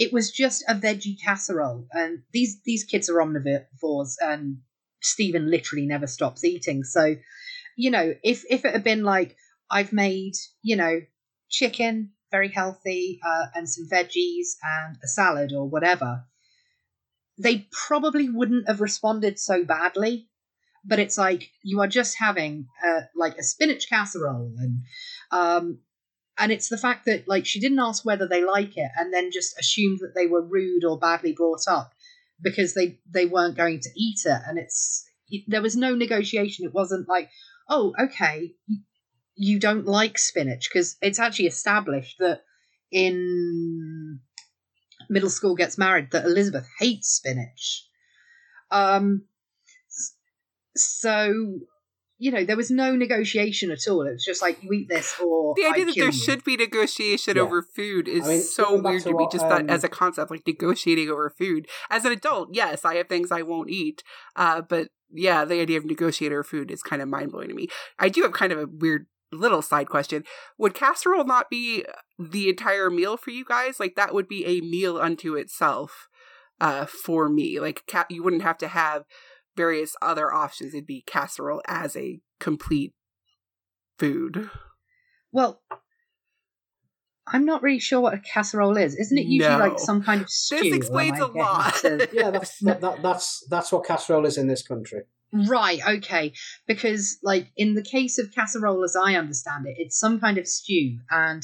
it 0.00 0.14
was 0.14 0.32
just 0.32 0.64
a 0.66 0.74
veggie 0.74 1.20
casserole. 1.22 1.86
And 1.92 2.22
these 2.32 2.60
these 2.64 2.84
kids 2.84 3.08
are 3.10 3.20
omnivores 3.22 4.14
and 4.20 4.58
Steven 5.02 5.50
literally 5.50 5.86
never 5.86 6.06
stops 6.06 6.42
eating. 6.42 6.82
So 6.82 7.16
you 7.76 7.90
know 7.90 8.14
if 8.24 8.44
if 8.48 8.64
it 8.64 8.72
had 8.72 8.82
been 8.82 9.04
like 9.04 9.36
I've 9.70 9.92
made 9.92 10.32
you 10.62 10.76
know 10.76 11.02
chicken 11.50 12.12
very 12.32 12.48
healthy 12.48 13.20
uh, 13.24 13.46
and 13.54 13.68
some 13.68 13.88
veggies 13.92 14.48
and 14.62 14.96
a 15.04 15.08
salad 15.08 15.52
or 15.52 15.68
whatever 15.68 16.24
they 17.38 17.66
probably 17.86 18.28
wouldn't 18.28 18.68
have 18.68 18.80
responded 18.80 19.38
so 19.38 19.64
badly. 19.64 20.28
But 20.84 20.98
it's 20.98 21.18
like 21.18 21.50
you 21.62 21.80
are 21.80 21.88
just 21.88 22.16
having 22.18 22.66
uh, 22.86 23.02
like 23.14 23.36
a 23.36 23.42
spinach 23.42 23.88
casserole 23.88 24.54
and 24.58 24.82
um 25.30 25.80
and 26.40 26.50
it's 26.50 26.70
the 26.70 26.78
fact 26.78 27.04
that 27.04 27.28
like 27.28 27.44
she 27.44 27.60
didn't 27.60 27.78
ask 27.78 28.04
whether 28.04 28.26
they 28.26 28.42
like 28.42 28.76
it 28.76 28.90
and 28.96 29.12
then 29.12 29.30
just 29.30 29.58
assumed 29.60 29.98
that 30.00 30.14
they 30.16 30.26
were 30.26 30.42
rude 30.42 30.84
or 30.84 30.98
badly 30.98 31.32
brought 31.32 31.68
up 31.68 31.92
because 32.42 32.72
they 32.74 32.98
they 33.08 33.26
weren't 33.26 33.56
going 33.56 33.78
to 33.78 33.90
eat 33.94 34.20
it. 34.24 34.40
And 34.46 34.58
it's 34.58 35.04
there 35.46 35.62
was 35.62 35.76
no 35.76 35.94
negotiation. 35.94 36.64
It 36.64 36.74
wasn't 36.74 37.08
like 37.08 37.30
oh 37.68 37.92
okay 38.00 38.54
you, 39.36 39.58
don't 39.58 39.86
like 39.86 40.18
spinach. 40.18 40.68
Because 40.68 40.96
it's 41.00 41.18
actually 41.18 41.46
established 41.46 42.16
that 42.18 42.42
in 42.90 44.20
middle 45.08 45.30
school 45.30 45.54
gets 45.54 45.78
married 45.78 46.10
that 46.10 46.24
elizabeth 46.24 46.66
hates 46.78 47.08
spinach. 47.08 47.86
Um 48.70 49.24
so 50.74 51.60
you 52.20 52.30
know 52.30 52.44
there 52.44 52.56
was 52.56 52.70
no 52.70 52.94
negotiation 52.94 53.70
at 53.72 53.80
all. 53.88 54.02
It 54.06 54.12
was 54.12 54.24
just 54.24 54.42
like 54.42 54.62
you 54.62 54.72
eat 54.72 54.88
this 54.88 55.14
or 55.18 55.54
the 55.56 55.64
idea 55.64 55.82
I 55.82 55.86
that 55.86 55.94
there 55.96 56.04
you. 56.06 56.12
should 56.12 56.44
be 56.44 56.56
negotiation 56.56 57.36
Yeah. 57.36 57.42
over 57.42 57.62
food 57.62 58.06
is 58.06 58.24
I 58.26 58.28
mean, 58.28 58.40
so 58.42 58.80
weird 58.80 59.02
to 59.02 59.08
to 59.08 59.16
me 59.16 59.24
what, 59.24 59.32
just 59.32 59.48
that 59.48 59.62
um, 59.62 59.70
as 59.70 59.82
a 59.82 59.88
concept 59.88 60.30
like 60.30 60.46
negotiating 60.46 61.08
over 61.08 61.30
food. 61.30 61.66
As 61.90 62.04
an 62.04 62.12
adult 62.12 62.50
yes 62.52 62.84
i 62.84 62.94
have 62.96 63.08
things 63.08 63.32
i 63.32 63.42
won't 63.42 63.70
eat 63.70 64.02
uh, 64.36 64.60
but 64.60 64.88
yeah 65.12 65.44
the 65.44 65.60
idea 65.60 65.78
of 65.78 65.84
negotiating 65.84 66.36
over 66.36 66.44
food 66.44 66.70
is 66.70 66.82
kind 66.82 67.02
of 67.02 67.08
mind-blowing 67.08 67.48
to 67.48 67.54
me. 67.54 67.66
I 67.98 68.08
do 68.08 68.22
have 68.22 68.32
kind 68.32 68.52
of 68.52 68.58
a 68.58 68.66
weird 68.66 69.06
little 69.32 69.62
side 69.62 69.88
question. 69.88 70.24
Would 70.58 70.74
casserole 70.74 71.24
not 71.24 71.48
be 71.50 71.84
the 72.18 72.48
entire 72.48 72.90
meal 72.90 73.16
for 73.16 73.30
you 73.30 73.44
guys? 73.44 73.80
Like 73.80 73.94
that 73.96 74.12
would 74.12 74.28
be 74.28 74.44
a 74.44 74.60
meal 74.60 74.98
unto 74.98 75.34
itself 75.36 76.08
uh, 76.60 76.84
for 76.86 77.28
me. 77.28 77.58
Like 77.60 77.84
ca- 77.88 78.06
you 78.10 78.22
wouldn't 78.22 78.42
have 78.42 78.58
to 78.58 78.68
have 78.68 79.04
various 79.56 79.94
other 80.00 80.32
options 80.32 80.74
it'd 80.74 80.86
be 80.86 81.02
casserole 81.06 81.62
as 81.66 81.96
a 81.96 82.20
complete 82.38 82.94
food 83.98 84.48
Well, 85.32 85.60
I'm 87.26 87.44
not 87.44 87.62
really 87.62 87.78
sure 87.78 88.00
what 88.00 88.14
a 88.14 88.18
casserole 88.18 88.76
is. 88.76 88.96
Isn't 88.96 89.18
it 89.18 89.26
usually 89.26 89.52
No. 89.56 89.58
like 89.58 89.78
some 89.78 90.02
kind 90.02 90.20
of 90.20 90.28
stew? 90.28 90.56
Am 90.56 90.74
explains 90.74 91.20
I 91.20 91.24
a 91.24 91.26
getting 91.28 91.40
lot. 91.42 91.74
to- 91.76 92.08
Yeah, 92.12 92.30
that's 92.30 92.58
that, 92.62 92.80
that, 92.80 93.02
that's 93.02 93.46
that's 93.48 93.70
what 93.70 93.84
casserole 93.86 94.26
is 94.26 94.36
in 94.36 94.48
this 94.48 94.62
country. 94.66 95.02
right, 95.32 95.80
okay. 95.88 96.32
Because, 96.66 97.18
like, 97.22 97.52
in 97.56 97.74
the 97.74 97.84
case 97.84 98.18
of 98.18 98.32
casserole, 98.34 98.82
as 98.82 98.96
I 98.96 99.14
understand 99.14 99.66
it, 99.66 99.76
it's 99.78 99.96
some 99.98 100.18
kind 100.18 100.38
of 100.38 100.48
stew, 100.48 100.98
and 101.10 101.42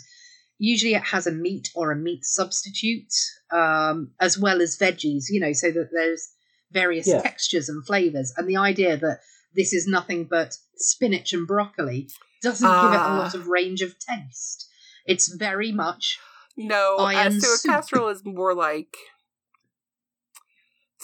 usually 0.58 0.94
it 0.94 1.04
has 1.04 1.28
a 1.28 1.32
meat 1.32 1.68
or 1.76 1.92
a 1.92 1.96
meat 1.96 2.24
substitute, 2.24 3.12
um, 3.52 4.10
as 4.20 4.36
well 4.36 4.60
as 4.60 4.76
veggies, 4.76 5.26
you 5.30 5.38
know, 5.40 5.52
so 5.52 5.70
that 5.70 5.90
there's 5.92 6.28
various 6.72 7.06
Yeah. 7.06 7.22
textures 7.22 7.68
and 7.68 7.86
flavors. 7.86 8.32
And 8.36 8.48
the 8.48 8.56
idea 8.56 8.96
that 8.96 9.20
this 9.54 9.72
is 9.72 9.86
nothing 9.86 10.24
but 10.24 10.56
spinach 10.76 11.32
and 11.32 11.46
broccoli 11.46 12.08
doesn't 12.42 12.66
give 12.68 12.92
it 12.92 12.96
a 12.96 13.00
Ah. 13.00 13.18
lot 13.18 13.34
of 13.34 13.46
range 13.48 13.80
of 13.82 13.96
taste. 13.98 14.68
It's 15.06 15.28
very 15.28 15.72
much 15.72 16.18
No, 16.56 16.96
uh, 16.98 17.04
Iron 17.04 17.40
so 17.40 17.52
a 17.54 17.56
soup. 17.56 17.70
casserole 17.70 18.08
is 18.08 18.24
more 18.24 18.54
like. 18.54 18.96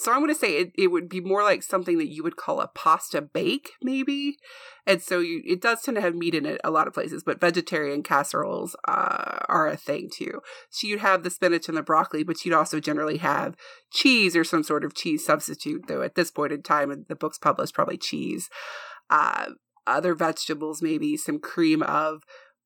So 0.03 0.11
I'm 0.11 0.19
going 0.19 0.33
to 0.33 0.39
say 0.39 0.57
it, 0.57 0.73
it 0.77 0.87
would 0.87 1.07
be 1.07 1.21
more 1.21 1.43
like 1.43 1.63
something 1.63 1.97
that 1.97 2.11
you 2.11 2.23
would 2.23 2.35
call 2.35 2.59
a 2.59 2.67
pasta 2.67 3.21
bake, 3.21 3.71
maybe. 3.81 4.37
And 4.85 5.01
so 5.01 5.21
you, 5.21 5.41
it 5.45 5.61
does 5.61 5.81
tend 5.81 5.95
to 5.95 6.01
have 6.01 6.13
meat 6.13 6.35
in 6.35 6.45
it 6.45 6.59
a 6.61 6.71
lot 6.71 6.87
of 6.87 6.93
places, 6.93 7.23
but 7.23 7.39
vegetarian 7.39 8.03
casseroles 8.03 8.75
uh, 8.85 9.37
are 9.47 9.69
a 9.69 9.77
thing 9.77 10.09
too. 10.13 10.41
So 10.69 10.87
you'd 10.87 10.99
have 10.99 11.23
the 11.23 11.29
spinach 11.29 11.69
and 11.69 11.77
the 11.77 11.81
broccoli, 11.81 12.23
but 12.23 12.43
you'd 12.43 12.53
also 12.53 12.81
generally 12.81 13.17
have 13.19 13.55
cheese 13.93 14.35
or 14.35 14.43
some 14.43 14.63
sort 14.63 14.83
of 14.83 14.93
cheese 14.93 15.25
substitute, 15.25 15.87
though 15.87 16.01
at 16.01 16.15
this 16.15 16.31
point 16.31 16.51
in 16.51 16.63
time, 16.63 16.91
and 16.91 17.05
the 17.07 17.15
book's 17.15 17.37
published, 17.37 17.73
probably 17.73 17.97
cheese. 17.97 18.49
Uh, 19.09 19.51
other 19.87 20.15
vegetables, 20.15 20.81
maybe 20.81 21.15
some 21.15 21.39
cream 21.39 21.81
of 21.81 22.23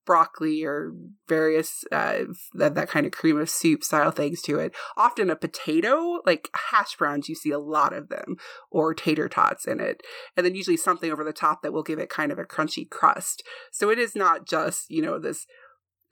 broccoli 0.08 0.64
or 0.64 0.94
various 1.28 1.84
uh, 1.92 2.24
that, 2.56 2.74
that 2.74 2.90
kind 2.90 3.06
of 3.06 3.12
cream 3.12 3.38
of 3.38 3.50
soup 3.50 3.84
style 3.84 4.10
things 4.10 4.42
to 4.42 4.58
it. 4.58 4.74
Often 4.96 5.30
a 5.30 5.36
potato, 5.36 6.22
like 6.26 6.50
hash 6.72 6.96
browns, 6.96 7.30
you 7.30 7.36
see 7.36 7.52
a 7.52 7.60
lot 7.60 7.94
of 7.94 8.10
them, 8.10 8.38
or 8.72 8.96
tater 8.96 9.30
tots 9.30 9.68
in 9.68 9.80
it. 9.80 10.02
And 10.36 10.46
then 10.46 10.56
usually 10.56 10.78
something 10.78 11.12
over 11.12 11.24
the 11.24 11.34
top 11.34 11.62
that 11.62 11.74
will 11.74 11.84
give 11.84 12.00
it 12.00 12.10
kind 12.10 12.32
of 12.32 12.40
a 12.40 12.46
crunchy 12.46 12.90
crust. 12.90 13.44
So 13.72 13.92
it 13.92 14.00
is 14.00 14.16
not 14.16 14.48
just, 14.48 14.90
you 14.90 15.04
know, 15.04 15.20
this 15.20 15.46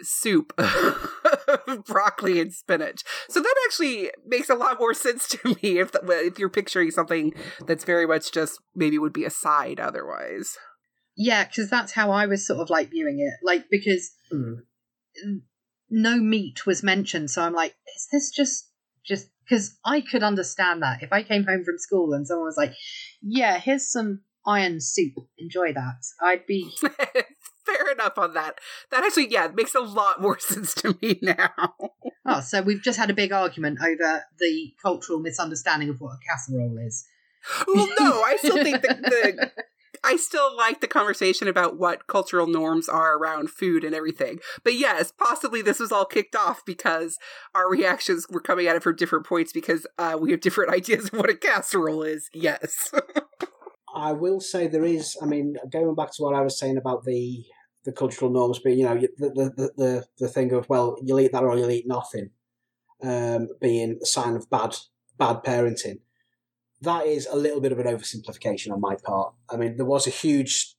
soup 0.01 0.53
broccoli 1.87 2.41
and 2.41 2.51
spinach 2.51 3.01
so 3.29 3.39
that 3.39 3.55
actually 3.65 4.11
makes 4.25 4.49
a 4.49 4.53
lot 4.53 4.77
more 4.77 4.93
sense 4.93 5.25
to 5.25 5.55
me 5.63 5.79
if 5.79 5.91
if 6.03 6.37
you're 6.37 6.49
picturing 6.49 6.91
something 6.91 7.33
that's 7.65 7.85
very 7.85 8.05
much 8.05 8.33
just 8.33 8.59
maybe 8.75 8.99
would 8.99 9.13
be 9.13 9.23
a 9.23 9.29
side 9.29 9.79
otherwise 9.79 10.57
yeah, 11.15 11.45
because 11.45 11.69
that's 11.69 11.91
how 11.91 12.11
I 12.11 12.25
was 12.25 12.45
sort 12.45 12.59
of 12.59 12.69
like 12.69 12.91
viewing 12.91 13.19
it. 13.19 13.33
Like, 13.43 13.65
because 13.69 14.11
Mm. 14.31 14.63
no 15.89 16.17
meat 16.17 16.65
was 16.65 16.83
mentioned. 16.83 17.31
So 17.31 17.41
I'm 17.41 17.53
like, 17.53 17.75
is 17.95 18.07
this 18.11 18.31
just, 18.31 18.69
just, 19.05 19.29
because 19.47 19.77
I 19.85 20.01
could 20.01 20.23
understand 20.23 20.81
that. 20.81 21.03
If 21.03 21.13
I 21.13 21.23
came 21.23 21.45
home 21.45 21.63
from 21.63 21.77
school 21.77 22.13
and 22.13 22.27
someone 22.27 22.45
was 22.45 22.57
like, 22.57 22.73
yeah, 23.21 23.59
here's 23.59 23.91
some 23.91 24.21
iron 24.45 24.81
soup, 24.81 25.13
enjoy 25.37 25.73
that. 25.73 26.01
I'd 26.21 26.45
be, 26.45 26.69
fair 27.65 27.91
enough 27.91 28.17
on 28.17 28.33
that 28.35 28.59
that 28.91 29.03
actually 29.03 29.27
yeah 29.31 29.47
makes 29.47 29.73
a 29.73 29.79
lot 29.79 30.21
more 30.21 30.37
sense 30.53 30.73
to 30.75 30.95
me 31.01 31.17
now 31.23 31.49
oh, 32.27 32.39
so 32.39 32.61
we've 32.61 32.83
just 32.83 32.99
had 32.99 33.09
a 33.09 33.13
big 33.13 33.31
argument 33.31 33.79
over 33.81 34.23
the 34.39 34.71
cultural 34.81 35.19
misunderstanding 35.19 35.89
of 35.89 35.99
what 35.99 36.11
a 36.13 36.19
casserole 36.29 36.77
is. 36.85 37.05
well 37.67 37.87
no 37.99 38.21
i 38.21 38.35
still 38.37 38.61
think 38.63 38.83
that 38.83 39.01
the 39.01 39.51
I 40.05 40.17
still 40.17 40.55
like 40.55 40.81
the 40.81 40.87
conversation 40.87 41.47
about 41.47 41.79
what 41.79 42.05
cultural 42.05 42.45
norms 42.45 42.87
are 42.87 43.17
around 43.17 43.49
food 43.49 43.83
and 43.83 43.95
everything. 43.95 44.39
But 44.63 44.75
yes, 44.75 45.11
possibly 45.11 45.63
this 45.63 45.79
was 45.79 45.91
all 45.91 46.05
kicked 46.05 46.35
off 46.35 46.63
because 46.63 47.17
our 47.55 47.67
reactions 47.67 48.27
were 48.29 48.39
coming 48.39 48.67
at 48.67 48.75
it 48.75 48.83
from 48.83 48.95
different 48.95 49.25
points 49.25 49.51
because 49.51 49.87
uh, 49.97 50.15
we 50.19 50.29
have 50.31 50.41
different 50.41 50.71
ideas 50.73 51.05
of 51.05 51.13
what 51.13 51.29
a 51.29 51.35
casserole 51.35 52.03
is. 52.03 52.29
Yes. 52.33 52.93
I 53.95 54.11
will 54.11 54.41
say 54.41 54.67
there 54.67 54.85
is. 54.85 55.17
I 55.21 55.25
mean, 55.25 55.55
going 55.71 55.95
back 55.95 56.11
to 56.13 56.23
what 56.23 56.35
I 56.35 56.41
was 56.41 56.59
saying 56.59 56.77
about 56.77 57.05
the 57.05 57.43
the 57.85 57.93
cultural 57.93 58.29
norms, 58.29 58.59
being 58.59 58.79
you 58.79 58.85
know 58.85 58.95
the 58.95 59.29
the 59.29 59.71
the, 59.77 60.05
the 60.19 60.27
thing 60.27 60.51
of 60.51 60.67
well, 60.67 60.97
you'll 61.01 61.21
eat 61.21 61.31
that 61.31 61.43
or 61.43 61.57
you'll 61.57 61.71
eat 61.71 61.87
nothing, 61.87 62.31
um, 63.01 63.47
being 63.61 63.97
a 64.01 64.05
sign 64.05 64.35
of 64.35 64.49
bad 64.49 64.75
bad 65.17 65.37
parenting. 65.43 65.99
That 66.81 67.05
is 67.05 67.27
a 67.27 67.35
little 67.35 67.61
bit 67.61 67.71
of 67.71 67.79
an 67.79 67.87
oversimplification 67.87 68.71
on 68.71 68.81
my 68.81 68.95
part. 68.95 69.33
I 69.49 69.57
mean, 69.57 69.77
there 69.77 69.85
was 69.85 70.07
a 70.07 70.11
huge 70.11 70.75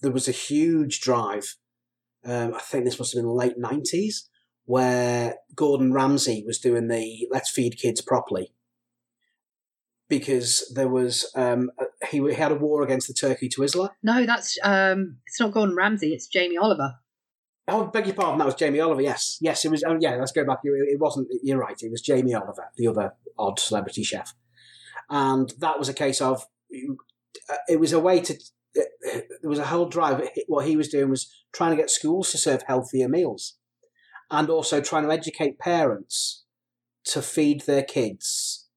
there 0.00 0.12
was 0.12 0.28
a 0.28 0.32
huge 0.32 1.00
drive. 1.00 1.56
Um, 2.24 2.54
I 2.54 2.60
think 2.60 2.84
this 2.84 2.98
must 2.98 3.12
have 3.12 3.18
been 3.18 3.28
the 3.28 3.32
late 3.32 3.58
nineties, 3.58 4.28
where 4.64 5.36
Gordon 5.54 5.92
Ramsay 5.92 6.44
was 6.46 6.58
doing 6.58 6.88
the 6.88 7.28
"Let's 7.30 7.50
feed 7.50 7.78
kids 7.78 8.00
properly." 8.00 8.54
because 10.08 10.70
there 10.74 10.88
was 10.88 11.30
um, 11.34 11.70
he, 12.10 12.18
he 12.18 12.34
had 12.34 12.52
a 12.52 12.56
war 12.56 12.82
against 12.82 13.08
the 13.08 13.14
Turkey 13.14 13.48
Twizzler. 13.48 13.90
No, 14.02 14.26
that's 14.26 14.58
um, 14.62 15.18
it's 15.26 15.40
not 15.40 15.52
Gordon 15.52 15.76
Ramsay. 15.76 16.12
It's 16.12 16.26
Jamie 16.26 16.56
Oliver. 16.56 16.94
Oh, 17.66 17.86
beg 17.86 18.06
your 18.06 18.14
pardon. 18.14 18.38
That 18.38 18.44
was 18.44 18.54
Jamie 18.54 18.80
Oliver. 18.80 19.00
Yes, 19.00 19.38
yes, 19.40 19.64
it 19.64 19.70
was. 19.70 19.82
Oh, 19.86 19.96
yeah, 19.98 20.16
let's 20.16 20.32
go 20.32 20.44
back. 20.44 20.58
It, 20.64 20.70
it 20.70 21.00
wasn't. 21.00 21.28
You're 21.42 21.58
right. 21.58 21.76
It 21.80 21.90
was 21.90 22.02
Jamie 22.02 22.34
Oliver, 22.34 22.70
the 22.76 22.88
other 22.88 23.14
odd 23.38 23.58
celebrity 23.58 24.02
chef, 24.02 24.34
and 25.14 25.52
that 25.60 25.78
was 25.78 25.88
a 25.88 25.94
case 25.94 26.20
of. 26.20 26.44
Uh, 27.48 27.54
it 27.68 27.78
was 27.78 27.92
a 27.92 28.00
way 28.00 28.20
to. 28.20 28.34
There 28.74 29.50
was 29.50 29.60
a 29.60 29.66
whole 29.66 29.88
drive. 29.88 30.28
What 30.48 30.66
he 30.66 30.76
was 30.76 30.88
doing 30.88 31.08
was 31.08 31.32
trying 31.54 31.70
to 31.70 31.76
get 31.76 31.88
schools 31.88 32.32
to 32.32 32.38
serve 32.38 32.64
healthier 32.66 33.08
meals, 33.08 33.56
and 34.28 34.50
also 34.50 34.80
trying 34.80 35.04
to 35.04 35.12
educate 35.12 35.58
parents 35.60 36.44
to 37.04 37.22
feed 37.22 37.62
their 37.62 37.84
kids 37.84 38.68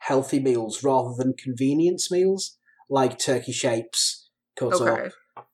healthy 0.00 0.40
meals 0.40 0.82
rather 0.82 1.14
than 1.16 1.34
convenience 1.34 2.10
meals 2.10 2.56
like 2.88 3.18
turkey 3.18 3.52
shapes, 3.52 4.28
cut 4.56 4.74
okay. 4.74 5.10
up, 5.36 5.46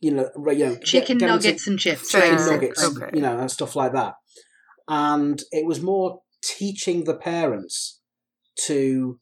you 0.00 0.12
know, 0.12 0.30
you 0.52 0.66
know, 0.66 0.76
chicken 0.76 1.18
get, 1.18 1.26
get 1.26 1.32
nuggets 1.32 1.66
and 1.66 1.78
chips, 1.78 2.10
chicken 2.10 2.38
Fair. 2.38 2.52
nuggets, 2.52 2.84
Okay. 2.84 3.10
you 3.14 3.20
know, 3.20 3.38
and 3.38 3.50
stuff 3.50 3.74
like 3.74 3.92
that. 3.92 4.14
And 4.88 5.42
it 5.50 5.66
was 5.66 5.80
more 5.80 6.20
teaching 6.42 7.04
the 7.04 7.16
parents 7.16 8.00
to 8.66 9.18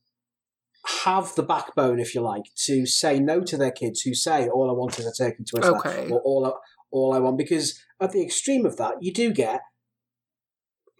have 1.05 1.35
the 1.35 1.43
backbone, 1.43 1.99
if 1.99 2.15
you 2.15 2.21
like, 2.21 2.45
to 2.67 2.87
say 2.87 3.19
no 3.19 3.41
to 3.43 3.57
their 3.57 3.71
kids 3.71 4.03
who 4.03 4.15
say, 4.15 4.49
"All 4.49 4.71
I 4.71 4.75
want 4.75 4.99
is 4.99 5.07
a 5.07 5.13
turkey 5.13 5.45
twister," 5.45 5.77
Okay. 5.77 6.11
or 6.11 6.21
"All 6.21 6.47
I, 6.47 6.53
all 6.91 7.15
I 7.15 7.19
want," 7.19 7.39
because 7.39 7.81
at 8.01 8.13
the 8.13 8.23
extreme 8.23 8.67
of 8.67 8.77
that, 8.77 8.97
you 9.01 9.13
do 9.13 9.33
get 9.33 9.63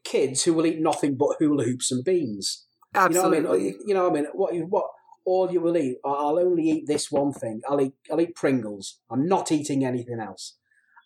kids 0.05 0.45
who 0.45 0.55
will 0.55 0.67
eat 0.67 0.81
nothing 0.81 1.17
but 1.17 1.37
hula 1.39 1.65
hoops 1.65 1.91
and 1.91 2.05
beans. 2.05 2.67
Absolutely. 2.95 3.37
You 3.39 3.43
know 3.43 3.49
what 3.49 3.57
I 3.57 3.63
mean? 3.63 3.79
You 3.87 3.95
know 3.95 4.09
what 4.09 4.11
I 4.11 4.15
mean? 4.23 4.31
What 4.33 4.55
you 4.55 4.67
what 4.67 4.87
all 5.27 5.51
you 5.51 5.61
will 5.61 5.77
eat? 5.77 5.99
I'll 6.05 6.39
only 6.39 6.65
eat 6.65 6.87
this 6.87 7.11
one 7.11 7.33
thing. 7.33 7.61
I'll 7.69 7.81
eat 7.81 7.95
I'll 8.11 8.21
eat 8.21 8.35
Pringles. 8.35 9.01
I'm 9.11 9.27
not 9.27 9.51
eating 9.51 9.85
anything 9.85 10.21
else. 10.21 10.57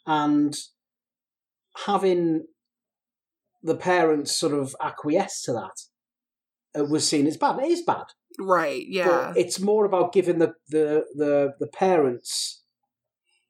And 0.06 0.56
having 1.86 2.46
the 3.62 3.76
parents 3.76 4.36
sort 4.38 4.54
of 4.54 4.74
acquiesce 4.80 5.42
to 5.42 5.52
that 5.52 5.82
Uh, 6.78 6.84
was 6.84 7.08
seen 7.08 7.26
as 7.26 7.36
bad. 7.36 7.58
It 7.58 7.70
is 7.70 7.82
bad. 7.82 8.04
right. 8.38 8.84
Yeah. 8.86 9.08
But 9.08 9.36
it's 9.36 9.58
more 9.60 9.84
about 9.84 10.12
giving 10.12 10.38
the, 10.38 10.54
the, 10.68 11.04
the, 11.14 11.54
the 11.58 11.66
parents 11.66 12.62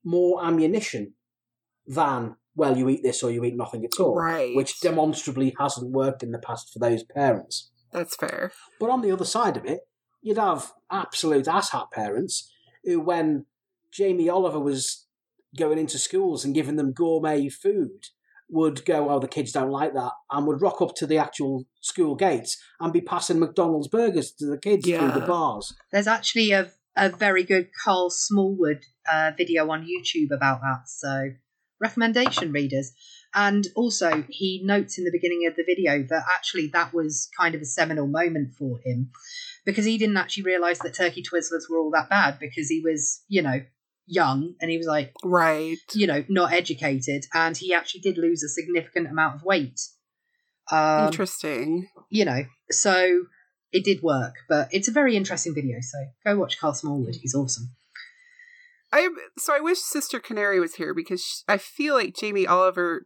more 0.04 0.44
ammunition 0.44 1.14
than, 1.86 2.36
well, 2.54 2.76
you 2.76 2.88
eat 2.88 3.02
this 3.02 3.22
or 3.22 3.30
you 3.30 3.44
eat 3.44 3.56
nothing 3.56 3.84
at 3.84 4.00
all. 4.00 4.16
Right. 4.16 4.54
Which 4.54 4.80
demonstrably 4.80 5.54
hasn't 5.58 5.90
worked 5.92 6.22
in 6.22 6.32
the 6.32 6.38
past 6.38 6.72
for 6.72 6.78
those 6.78 7.02
parents. 7.04 7.70
That's 7.92 8.16
fair. 8.16 8.52
But 8.80 8.90
on 8.90 9.02
the 9.02 9.10
other 9.12 9.24
side 9.24 9.56
of 9.56 9.64
it, 9.64 9.80
you'd 10.22 10.38
have 10.38 10.72
absolute 10.90 11.46
asshat 11.46 11.90
parents 11.90 12.50
who, 12.84 13.00
when 13.00 13.46
Jamie 13.92 14.28
Oliver 14.28 14.60
was 14.60 15.06
going 15.56 15.78
into 15.78 15.98
schools 15.98 16.44
and 16.44 16.54
giving 16.54 16.76
them 16.76 16.92
gourmet 16.92 17.48
food, 17.48 18.06
would 18.50 18.84
go, 18.84 19.10
oh, 19.10 19.18
the 19.18 19.28
kids 19.28 19.52
don't 19.52 19.70
like 19.70 19.92
that, 19.94 20.12
and 20.30 20.46
would 20.46 20.62
rock 20.62 20.80
up 20.80 20.94
to 20.96 21.06
the 21.06 21.18
actual 21.18 21.66
school 21.80 22.14
gates 22.14 22.56
and 22.80 22.92
be 22.92 23.00
passing 23.00 23.38
McDonald's 23.38 23.88
burgers 23.88 24.32
to 24.32 24.46
the 24.46 24.58
kids 24.58 24.86
Yeah. 24.86 25.10
through 25.10 25.20
the 25.20 25.26
bars. 25.26 25.74
There's 25.92 26.06
actually 26.06 26.52
a 26.52 26.70
a 26.96 27.08
very 27.08 27.44
good 27.44 27.68
Karl 27.84 28.10
Smallwood 28.10 28.84
uh, 29.08 29.30
video 29.36 29.70
on 29.70 29.86
YouTube 29.86 30.32
about 30.34 30.60
that. 30.62 30.88
So 30.88 31.30
recommendation 31.80 32.50
readers. 32.50 32.92
And 33.34 33.66
also, 33.76 34.24
he 34.28 34.62
notes 34.64 34.98
in 34.98 35.04
the 35.04 35.12
beginning 35.12 35.46
of 35.46 35.54
the 35.54 35.62
video 35.62 36.04
that 36.08 36.24
actually 36.34 36.68
that 36.72 36.92
was 36.92 37.28
kind 37.38 37.54
of 37.54 37.60
a 37.60 37.66
seminal 37.66 38.08
moment 38.08 38.54
for 38.58 38.80
him 38.84 39.10
because 39.64 39.84
he 39.84 39.96
didn't 39.98 40.16
actually 40.16 40.42
realize 40.44 40.78
that 40.80 40.94
turkey 40.94 41.22
twizzlers 41.22 41.70
were 41.70 41.78
all 41.78 41.90
that 41.92 42.08
bad 42.08 42.38
because 42.40 42.68
he 42.68 42.80
was, 42.84 43.22
you 43.28 43.42
know, 43.42 43.60
young 44.08 44.54
and 44.60 44.70
he 44.70 44.78
was 44.78 44.86
like, 44.86 45.12
Right. 45.22 45.76
you 45.94 46.06
know, 46.06 46.24
not 46.28 46.52
educated, 46.52 47.24
and 47.34 47.56
he 47.56 47.72
actually 47.72 48.00
did 48.00 48.18
lose 48.18 48.42
a 48.42 48.48
significant 48.48 49.06
amount 49.08 49.36
of 49.36 49.42
weight. 49.44 49.80
Um, 50.70 51.06
Interesting. 51.06 51.88
you 52.10 52.24
know, 52.24 52.44
so 52.70 53.24
it 53.72 53.84
did 53.84 54.02
work, 54.02 54.34
but 54.48 54.68
it's 54.72 54.88
a 54.88 54.92
very 54.92 55.16
interesting 55.16 55.54
video. 55.54 55.76
So 55.80 55.98
go 56.26 56.38
watch 56.38 56.58
Karl 56.58 56.74
Smallwood; 56.74 57.16
he's 57.20 57.34
awesome. 57.34 57.70
I 58.92 59.08
so 59.38 59.54
I 59.54 59.60
wish 59.60 59.78
Sister 59.78 60.18
Canary 60.18 60.60
was 60.60 60.76
here 60.76 60.94
because 60.94 61.22
sh- 61.22 61.42
I 61.46 61.58
feel 61.58 61.94
like 61.94 62.16
Jamie 62.16 62.46
Oliver 62.46 63.04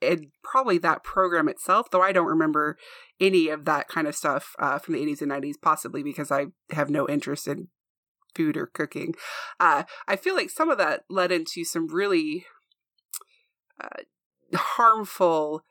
and 0.00 0.28
probably 0.42 0.78
that 0.78 1.04
program 1.04 1.48
itself, 1.48 1.90
though 1.90 2.02
I 2.02 2.12
don't 2.12 2.26
remember 2.26 2.76
any 3.20 3.48
of 3.48 3.64
that 3.66 3.88
kind 3.88 4.08
of 4.08 4.16
stuff 4.16 4.54
uh, 4.58 4.78
from 4.78 4.94
the 4.94 5.00
80s 5.00 5.22
and 5.22 5.30
90s, 5.30 5.54
possibly 5.62 6.02
because 6.02 6.32
I 6.32 6.46
have 6.70 6.90
no 6.90 7.08
interest 7.08 7.46
in 7.46 7.68
food 8.34 8.56
or 8.56 8.66
cooking. 8.66 9.14
Uh, 9.60 9.84
I 10.08 10.16
feel 10.16 10.34
like 10.34 10.50
some 10.50 10.70
of 10.70 10.78
that 10.78 11.04
led 11.08 11.32
into 11.32 11.64
some 11.64 11.86
really 11.88 12.46
uh, 13.82 14.02
harmful 14.54 15.62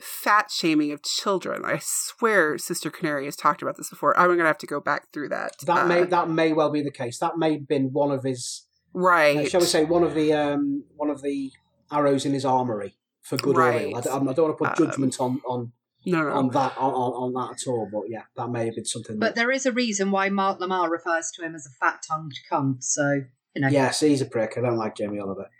fat 0.00 0.50
shaming 0.50 0.92
of 0.92 1.02
children. 1.02 1.64
I 1.64 1.78
swear 1.82 2.58
Sister 2.58 2.90
Canary 2.90 3.24
has 3.24 3.36
talked 3.36 3.62
about 3.62 3.76
this 3.76 3.88
before. 3.90 4.18
I'm 4.18 4.26
going 4.28 4.38
to 4.40 4.44
have 4.44 4.58
to 4.58 4.66
go 4.66 4.80
back 4.80 5.12
through 5.12 5.30
that. 5.30 5.52
That 5.66 5.84
Uh, 5.84 5.86
may 5.86 6.04
that 6.04 6.28
may 6.28 6.52
well 6.52 6.70
be 6.70 6.82
the 6.82 6.90
case. 6.90 7.18
That 7.18 7.38
may 7.38 7.52
have 7.54 7.66
been 7.68 7.92
one 7.92 8.10
of 8.10 8.22
his, 8.22 8.66
right. 8.92 9.38
uh, 9.38 9.48
shall 9.48 9.60
we 9.60 9.66
say, 9.66 9.84
one 9.84 10.02
of 10.02 10.14
the 10.14 10.32
um, 10.34 10.84
one 10.96 11.08
of 11.10 11.22
the 11.22 11.50
arrows 11.90 12.26
in 12.26 12.32
his 12.34 12.44
armory 12.44 12.96
for 13.22 13.36
good 13.38 13.56
or 13.56 13.72
ill. 13.72 13.96
I, 13.96 14.00
don't- 14.00 14.28
I 14.28 14.32
don't 14.32 14.44
want 14.44 14.58
to 14.58 14.64
put 14.64 14.68
Um, 14.80 14.86
judgment 14.86 15.16
on 15.20 15.40
on 15.46 15.72
no, 16.06 16.22
no. 16.22 16.32
on 16.32 16.48
that 16.50 16.76
on, 16.78 16.92
on, 16.92 17.12
on 17.12 17.32
that 17.34 17.60
at 17.60 17.68
all. 17.68 17.88
But 17.92 18.04
yeah, 18.08 18.22
that 18.36 18.48
may 18.48 18.66
have 18.66 18.74
been 18.76 18.84
something. 18.84 19.18
But 19.18 19.34
that, 19.34 19.34
there 19.34 19.50
is 19.50 19.66
a 19.66 19.72
reason 19.72 20.10
why 20.10 20.28
Mark 20.28 20.60
Lamarr 20.60 20.90
refers 20.90 21.30
to 21.32 21.44
him 21.44 21.54
as 21.54 21.66
a 21.66 21.70
fat-tongued 21.70 22.34
cunt. 22.50 22.82
So 22.84 23.22
you 23.54 23.62
know, 23.62 23.68
yes, 23.68 24.00
he's 24.00 24.20
a 24.20 24.26
prick. 24.26 24.54
I 24.56 24.60
don't 24.60 24.76
like 24.76 24.96
Jamie 24.96 25.18
Oliver. 25.18 25.50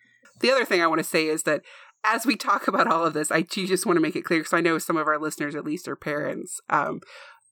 the 0.41 0.51
other 0.51 0.65
thing 0.65 0.81
I 0.81 0.87
want 0.87 1.01
to 1.01 1.05
say 1.05 1.27
is 1.27 1.43
that 1.43 1.63
as 2.05 2.25
we 2.25 2.37
talk 2.37 2.69
about 2.69 2.87
all 2.87 3.05
of 3.05 3.15
this, 3.15 3.33
I 3.33 3.41
do 3.43 3.67
just 3.67 3.85
want 3.85 3.97
to 3.97 4.01
make 4.01 4.17
it 4.17 4.25
clear 4.25 4.41
because 4.41 4.53
I 4.53 4.61
know 4.61 4.79
some 4.79 4.97
of 4.97 5.09
our 5.09 5.19
listeners, 5.19 5.55
at 5.55 5.65
least, 5.65 5.89
are 5.89 5.97
parents. 5.97 6.61
Um, 6.71 7.01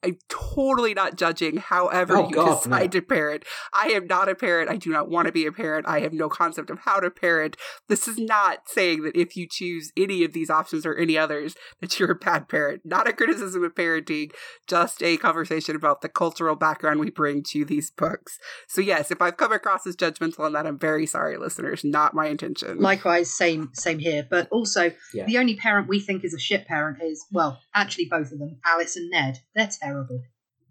I'm 0.05 0.19
totally 0.29 0.93
not 0.95 1.17
judging 1.17 1.57
however 1.57 2.17
Oh, 2.17 2.29
you 2.29 2.35
God, 2.35 2.63
decide 2.63 2.95
no. 2.95 3.01
to 3.01 3.03
parent. 3.03 3.45
I 3.73 3.87
am 3.89 4.07
not 4.07 4.29
a 4.29 4.35
parent. 4.35 4.71
I 4.71 4.77
do 4.77 4.91
not 4.91 5.09
want 5.09 5.27
to 5.27 5.33
be 5.33 5.47
a 5.47 5.53
parent. 5.53 5.87
I 5.89 6.01
have 6.01 6.13
no 6.13 6.29
concept 6.29 6.69
of 6.71 6.81
how 6.81 7.01
to 7.01 7.11
parent. 7.11 7.57
This 7.89 8.07
is 8.07 8.19
not 8.19 8.69
saying 8.69 9.03
that 9.05 9.17
if 9.17 9.37
you 9.37 9.47
choose 9.51 9.91
any 9.97 10.23
of 10.25 10.33
these 10.35 10.51
options 10.51 10.85
or 10.85 10.95
any 10.95 11.17
others, 11.17 11.55
that 11.81 11.99
you're 11.99 12.11
a 12.11 12.15
bad 12.15 12.49
parent. 12.49 12.83
Not 12.85 13.09
a 13.09 13.13
criticism 13.15 13.65
of 13.65 13.75
parenting, 13.75 14.33
just 14.69 15.03
a 15.03 15.17
conversation 15.17 15.75
about 15.75 16.03
the 16.03 16.09
cultural 16.11 16.55
background 16.57 17.01
we 17.01 17.11
bring 17.11 17.43
to 17.51 17.65
these 17.65 17.91
books. 17.91 18.39
So, 18.69 18.81
yes, 18.83 19.11
if 19.11 19.23
I've 19.23 19.37
come 19.39 19.53
across 19.53 19.87
as 19.87 19.97
judgmental 19.97 20.41
on 20.41 20.53
that, 20.53 20.67
I'm 20.67 20.79
very 20.79 21.07
sorry, 21.07 21.39
listeners. 21.39 21.83
Not 21.83 22.13
my 22.15 22.27
intention. 22.27 22.79
Likewise, 22.79 23.31
same 23.31 23.71
same 23.73 23.99
here. 23.99 24.27
But 24.29 24.49
also, 24.51 24.93
Yeah. 25.15 25.25
the 25.25 25.39
only 25.39 25.57
parent 25.57 25.89
we 25.89 26.01
think 26.01 26.25
is 26.25 26.35
a 26.35 26.39
shit 26.39 26.67
parent 26.67 26.99
is 27.03 27.25
well, 27.33 27.61
actually 27.75 28.07
both 28.11 28.31
of 28.33 28.39
them, 28.39 28.59
Alice 28.67 28.97
and 28.97 29.09
Ned. 29.11 29.39
They're 29.55 29.69
terrible. 29.81 29.94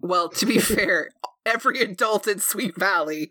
Well, 0.01 0.29
to 0.29 0.45
be 0.45 0.57
fair, 0.59 1.09
every 1.45 1.79
adult 1.79 2.27
in 2.27 2.39
Sweet 2.39 2.75
Valley, 2.77 3.29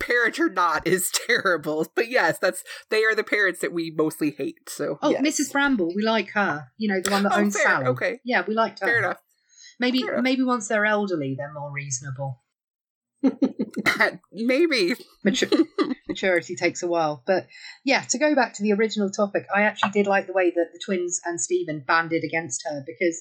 parent 0.00 0.38
or 0.38 0.48
not, 0.48 0.86
is 0.86 1.10
terrible. 1.26 1.86
But 1.94 2.08
yes, 2.08 2.38
that's 2.38 2.62
they 2.90 3.04
are 3.04 3.14
the 3.14 3.24
parents 3.24 3.60
that 3.60 3.72
we 3.72 3.90
mostly 3.96 4.30
hate. 4.30 4.68
So 4.68 4.98
Oh, 5.02 5.10
yes. 5.10 5.22
Mrs. 5.40 5.52
Bramble, 5.52 5.92
we 5.94 6.02
like 6.02 6.30
her. 6.30 6.68
You 6.78 6.88
know, 6.92 7.00
the 7.02 7.10
one 7.10 7.22
that 7.24 7.32
Oh, 7.34 7.38
owns 7.40 7.56
fair, 7.56 7.66
Sally. 7.66 7.86
okay. 7.86 8.20
Yeah, 8.24 8.42
we 8.46 8.54
liked 8.54 8.80
her. 8.80 8.86
fair 8.86 8.98
enough. 8.98 9.18
Maybe 9.80 10.00
Fair 10.02 10.14
enough. 10.14 10.24
maybe 10.24 10.42
once 10.42 10.66
they're 10.68 10.84
elderly, 10.84 11.34
they're 11.38 11.52
more 11.52 11.70
reasonable. 11.72 12.42
Maybe 14.32 14.94
Matur- 15.26 15.64
maturity 16.08 16.56
takes 16.56 16.82
a 16.82 16.86
while. 16.88 17.22
But 17.26 17.46
yeah, 17.84 18.02
to 18.10 18.18
go 18.18 18.34
back 18.34 18.54
to 18.54 18.62
the 18.62 18.72
original 18.72 19.10
topic, 19.10 19.46
I 19.54 19.62
actually 19.62 19.90
did 19.90 20.06
like 20.06 20.26
the 20.26 20.32
way 20.32 20.50
that 20.50 20.66
the 20.72 20.80
twins 20.84 21.20
and 21.24 21.40
Steven 21.40 21.84
banded 21.86 22.24
against 22.24 22.64
her 22.68 22.82
because 22.86 23.20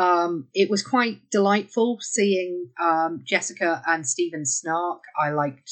um, 0.00 0.48
it 0.54 0.70
was 0.70 0.82
quite 0.82 1.30
delightful 1.30 1.98
seeing 2.00 2.70
um, 2.80 3.22
Jessica 3.26 3.82
and 3.86 4.06
Steven 4.08 4.46
snark. 4.46 5.02
I 5.20 5.30
liked 5.30 5.70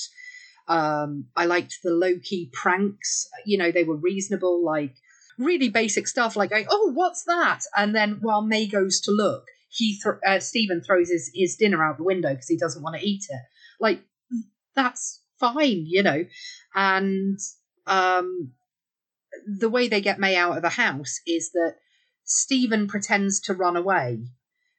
um, 0.68 1.28
I 1.34 1.46
liked 1.46 1.78
the 1.82 1.92
low 1.92 2.18
key 2.22 2.50
pranks. 2.52 3.26
You 3.46 3.56
know, 3.56 3.72
they 3.72 3.84
were 3.84 3.96
reasonable, 3.96 4.62
like 4.62 4.94
really 5.38 5.70
basic 5.70 6.06
stuff, 6.06 6.36
like 6.36 6.52
"Oh, 6.68 6.92
what's 6.92 7.24
that?" 7.24 7.60
And 7.74 7.94
then 7.94 8.18
while 8.20 8.42
May 8.42 8.66
goes 8.66 9.00
to 9.02 9.12
look, 9.12 9.46
he 9.70 9.98
th- 9.98 10.16
uh, 10.26 10.40
Steven 10.40 10.82
throws 10.82 11.08
his 11.08 11.30
his 11.34 11.56
dinner 11.56 11.82
out 11.82 11.96
the 11.96 12.04
window 12.04 12.28
because 12.28 12.48
he 12.48 12.58
doesn't 12.58 12.82
want 12.82 12.96
to 13.00 13.06
eat 13.06 13.24
it. 13.30 13.40
Like 13.80 14.02
that's 14.74 15.22
fine, 15.40 15.84
you 15.86 16.02
know. 16.02 16.26
And 16.74 17.38
um, 17.86 18.52
the 19.46 19.70
way 19.70 19.88
they 19.88 20.02
get 20.02 20.20
May 20.20 20.36
out 20.36 20.58
of 20.58 20.62
the 20.62 20.68
house 20.68 21.20
is 21.26 21.50
that 21.52 21.76
Steven 22.28 22.86
pretends 22.86 23.40
to 23.40 23.54
run 23.54 23.76
away. 23.76 24.20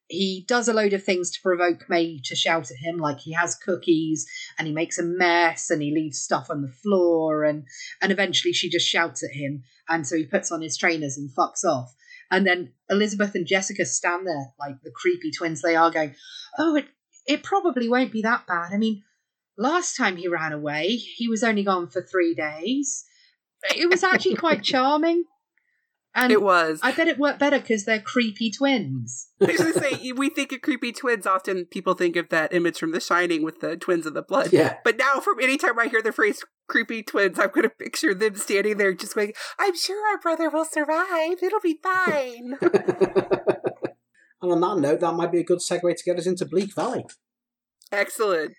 He 0.07 0.43
does 0.47 0.67
a 0.67 0.73
load 0.73 0.93
of 0.93 1.03
things 1.03 1.30
to 1.31 1.41
provoke 1.41 1.89
May 1.89 2.19
to 2.26 2.35
shout 2.35 2.71
at 2.71 2.77
him, 2.77 2.97
like 2.97 3.19
he 3.19 3.34
has 3.34 3.55
cookies 3.55 4.26
and 4.57 4.67
he 4.67 4.73
makes 4.73 4.97
a 4.97 5.03
mess 5.03 5.69
and 5.69 5.81
he 5.81 5.93
leaves 5.93 6.19
stuff 6.19 6.49
on 6.49 6.61
the 6.61 6.71
floor 6.71 7.43
and 7.43 7.65
and 8.01 8.11
eventually 8.11 8.53
she 8.53 8.69
just 8.69 8.88
shouts 8.88 9.23
at 9.23 9.31
him 9.31 9.63
and 9.88 10.07
so 10.07 10.15
he 10.15 10.26
puts 10.26 10.51
on 10.51 10.61
his 10.61 10.77
trainers 10.77 11.17
and 11.17 11.30
fucks 11.30 11.63
off. 11.63 11.93
And 12.31 12.45
then 12.45 12.73
Elizabeth 12.89 13.35
and 13.35 13.45
Jessica 13.45 13.85
stand 13.85 14.26
there 14.26 14.53
like 14.59 14.81
the 14.84 14.91
creepy 14.91 15.31
twins 15.31 15.61
they 15.61 15.76
are 15.76 15.91
going, 15.91 16.15
Oh, 16.57 16.76
it 16.76 16.88
it 17.27 17.43
probably 17.43 17.89
won't 17.89 18.11
be 18.11 18.21
that 18.23 18.47
bad. 18.47 18.73
I 18.73 18.77
mean, 18.77 19.03
last 19.57 19.95
time 19.95 20.17
he 20.17 20.27
ran 20.27 20.53
away, 20.53 20.95
he 20.95 21.27
was 21.27 21.43
only 21.43 21.63
gone 21.63 21.88
for 21.88 22.01
three 22.01 22.34
days. 22.34 23.05
It 23.76 23.89
was 23.89 24.03
actually 24.03 24.35
quite 24.35 24.63
charming. 24.63 25.26
And 26.20 26.32
it 26.34 26.41
was. 26.41 26.80
I 26.84 26.91
bet 26.91 27.08
it 27.08 27.18
worked 27.18 27.40
better 27.40 27.60
because 27.60 27.86
they're 27.86 28.02
creepy 28.02 28.52
twins. 28.52 29.30
I 29.41 29.46
was 29.46 29.58
gonna 29.58 29.74
say 29.74 30.12
we 30.12 30.30
think 30.30 30.52
of 30.52 30.62
creepy 30.62 30.91
twins. 30.91 31.26
Often 31.26 31.66
people 31.66 31.94
think 31.94 32.16
of 32.16 32.30
that 32.30 32.54
image 32.54 32.78
from 32.78 32.91
The 32.91 33.00
Shining 33.00 33.41
with 33.41 33.62
the 33.62 33.78
twins 33.78 34.06
of 34.06 34.14
the 34.14 34.22
blood. 34.22 34.52
Yeah. 34.52 34.78
But 34.84 34.98
now, 34.98 35.20
from 35.22 35.40
any 35.41 35.58
time 35.58 35.80
I 35.80 35.88
hear 35.88 36.02
the 36.02 36.12
phrase 36.12 36.44
"creepy 36.68 37.04
twins," 37.04 37.40
I'm 37.40 37.52
gonna 37.52 37.70
picture 37.70 38.14
them 38.14 38.36
standing 38.36 38.78
there, 38.78 38.94
just 38.94 39.16
going, 39.16 39.34
"I'm 39.58 39.76
sure 39.76 40.06
our 40.10 40.20
brother 40.20 40.50
will 40.50 40.66
survive. 40.66 41.38
It'll 41.41 41.62
be 41.62 41.80
fine." 41.82 42.58
and 44.41 44.52
on 44.52 44.62
that 44.62 44.78
note, 44.80 45.00
that 45.00 45.14
might 45.14 45.32
be 45.32 45.40
a 45.40 45.44
good 45.44 45.60
segue 45.60 45.96
to 45.96 46.04
get 46.04 46.20
us 46.20 46.28
into 46.28 46.46
Bleak 46.46 46.76
Valley. 46.76 47.06
Excellent. 47.91 48.54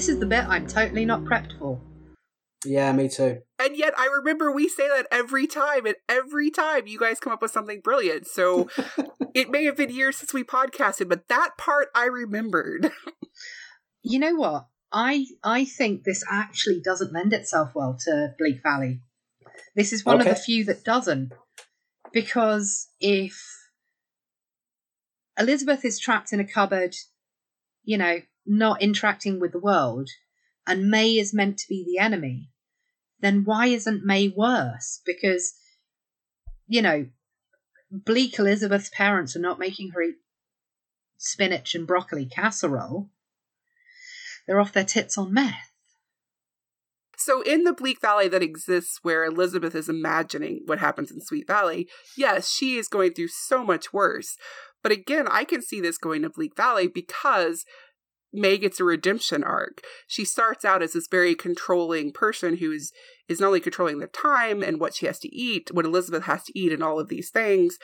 This 0.00 0.08
is 0.08 0.18
the 0.18 0.24
bit 0.24 0.46
I'm 0.48 0.66
totally 0.66 1.04
not 1.04 1.24
prepped 1.24 1.58
for. 1.58 1.78
Yeah, 2.64 2.90
me 2.92 3.06
too. 3.06 3.42
And 3.58 3.76
yet, 3.76 3.92
I 3.98 4.06
remember 4.06 4.50
we 4.50 4.66
say 4.66 4.88
that 4.88 5.06
every 5.10 5.46
time, 5.46 5.84
and 5.84 5.94
every 6.08 6.48
time 6.50 6.86
you 6.86 6.98
guys 6.98 7.20
come 7.20 7.34
up 7.34 7.42
with 7.42 7.50
something 7.50 7.82
brilliant. 7.82 8.26
So 8.26 8.70
it 9.34 9.50
may 9.50 9.64
have 9.64 9.76
been 9.76 9.90
years 9.90 10.16
since 10.16 10.32
we 10.32 10.42
podcasted, 10.42 11.10
but 11.10 11.28
that 11.28 11.58
part 11.58 11.88
I 11.94 12.06
remembered. 12.06 12.90
You 14.02 14.18
know 14.18 14.36
what? 14.36 14.68
I 14.90 15.26
I 15.44 15.66
think 15.66 16.04
this 16.04 16.24
actually 16.30 16.80
doesn't 16.82 17.12
lend 17.12 17.34
itself 17.34 17.72
well 17.74 17.98
to 18.06 18.32
Bleak 18.38 18.62
Valley. 18.62 19.02
This 19.76 19.92
is 19.92 20.06
one 20.06 20.20
of 20.20 20.26
the 20.26 20.34
few 20.34 20.64
that 20.64 20.82
doesn't. 20.82 21.34
Because 22.10 22.88
if 22.98 23.38
Elizabeth 25.38 25.84
is 25.84 25.98
trapped 25.98 26.32
in 26.32 26.40
a 26.40 26.46
cupboard, 26.46 26.96
you 27.84 27.98
know, 27.98 28.20
not 28.46 28.82
interacting 28.82 29.40
with 29.40 29.52
the 29.52 29.58
world, 29.58 30.08
and 30.66 30.90
May 30.90 31.18
is 31.18 31.34
meant 31.34 31.58
to 31.58 31.68
be 31.68 31.84
the 31.84 32.02
enemy, 32.02 32.50
then 33.20 33.44
why 33.44 33.66
isn't 33.66 34.04
May 34.04 34.28
worse? 34.28 35.00
Because, 35.04 35.54
you 36.66 36.82
know, 36.82 37.06
bleak 37.90 38.38
Elizabeth's 38.38 38.90
parents 38.90 39.36
are 39.36 39.40
not 39.40 39.58
making 39.58 39.90
her 39.90 40.02
eat 40.02 40.16
spinach 41.18 41.74
and 41.74 41.86
broccoli 41.86 42.26
casserole. 42.26 43.10
They're 44.46 44.60
off 44.60 44.72
their 44.72 44.84
tits 44.84 45.18
on 45.18 45.32
meth. 45.32 45.70
So, 47.16 47.42
in 47.42 47.64
the 47.64 47.74
Bleak 47.74 48.00
Valley 48.00 48.28
that 48.28 48.42
exists 48.42 49.00
where 49.02 49.26
Elizabeth 49.26 49.74
is 49.74 49.90
imagining 49.90 50.62
what 50.64 50.78
happens 50.78 51.10
in 51.10 51.20
Sweet 51.20 51.46
Valley, 51.46 51.86
yes, 52.16 52.48
she 52.48 52.78
is 52.78 52.88
going 52.88 53.12
through 53.12 53.28
so 53.28 53.62
much 53.62 53.92
worse. 53.92 54.38
But 54.82 54.92
again, 54.92 55.26
I 55.30 55.44
can 55.44 55.60
see 55.60 55.82
this 55.82 55.98
going 55.98 56.22
to 56.22 56.30
Bleak 56.30 56.56
Valley 56.56 56.88
because 56.88 57.66
May 58.32 58.58
gets 58.58 58.80
a 58.80 58.84
redemption 58.84 59.42
arc. 59.42 59.82
She 60.06 60.24
starts 60.24 60.64
out 60.64 60.82
as 60.82 60.92
this 60.92 61.08
very 61.10 61.34
controlling 61.34 62.12
person 62.12 62.58
who 62.58 62.72
is 62.72 62.92
is 63.28 63.40
not 63.40 63.48
only 63.48 63.60
controlling 63.60 63.98
the 63.98 64.06
time 64.08 64.62
and 64.62 64.80
what 64.80 64.94
she 64.94 65.06
has 65.06 65.18
to 65.20 65.34
eat, 65.34 65.70
what 65.72 65.84
Elizabeth 65.84 66.24
has 66.24 66.44
to 66.44 66.58
eat, 66.58 66.72
and 66.72 66.82
all 66.82 66.98
of 66.98 67.08
these 67.08 67.30
things. 67.30 67.78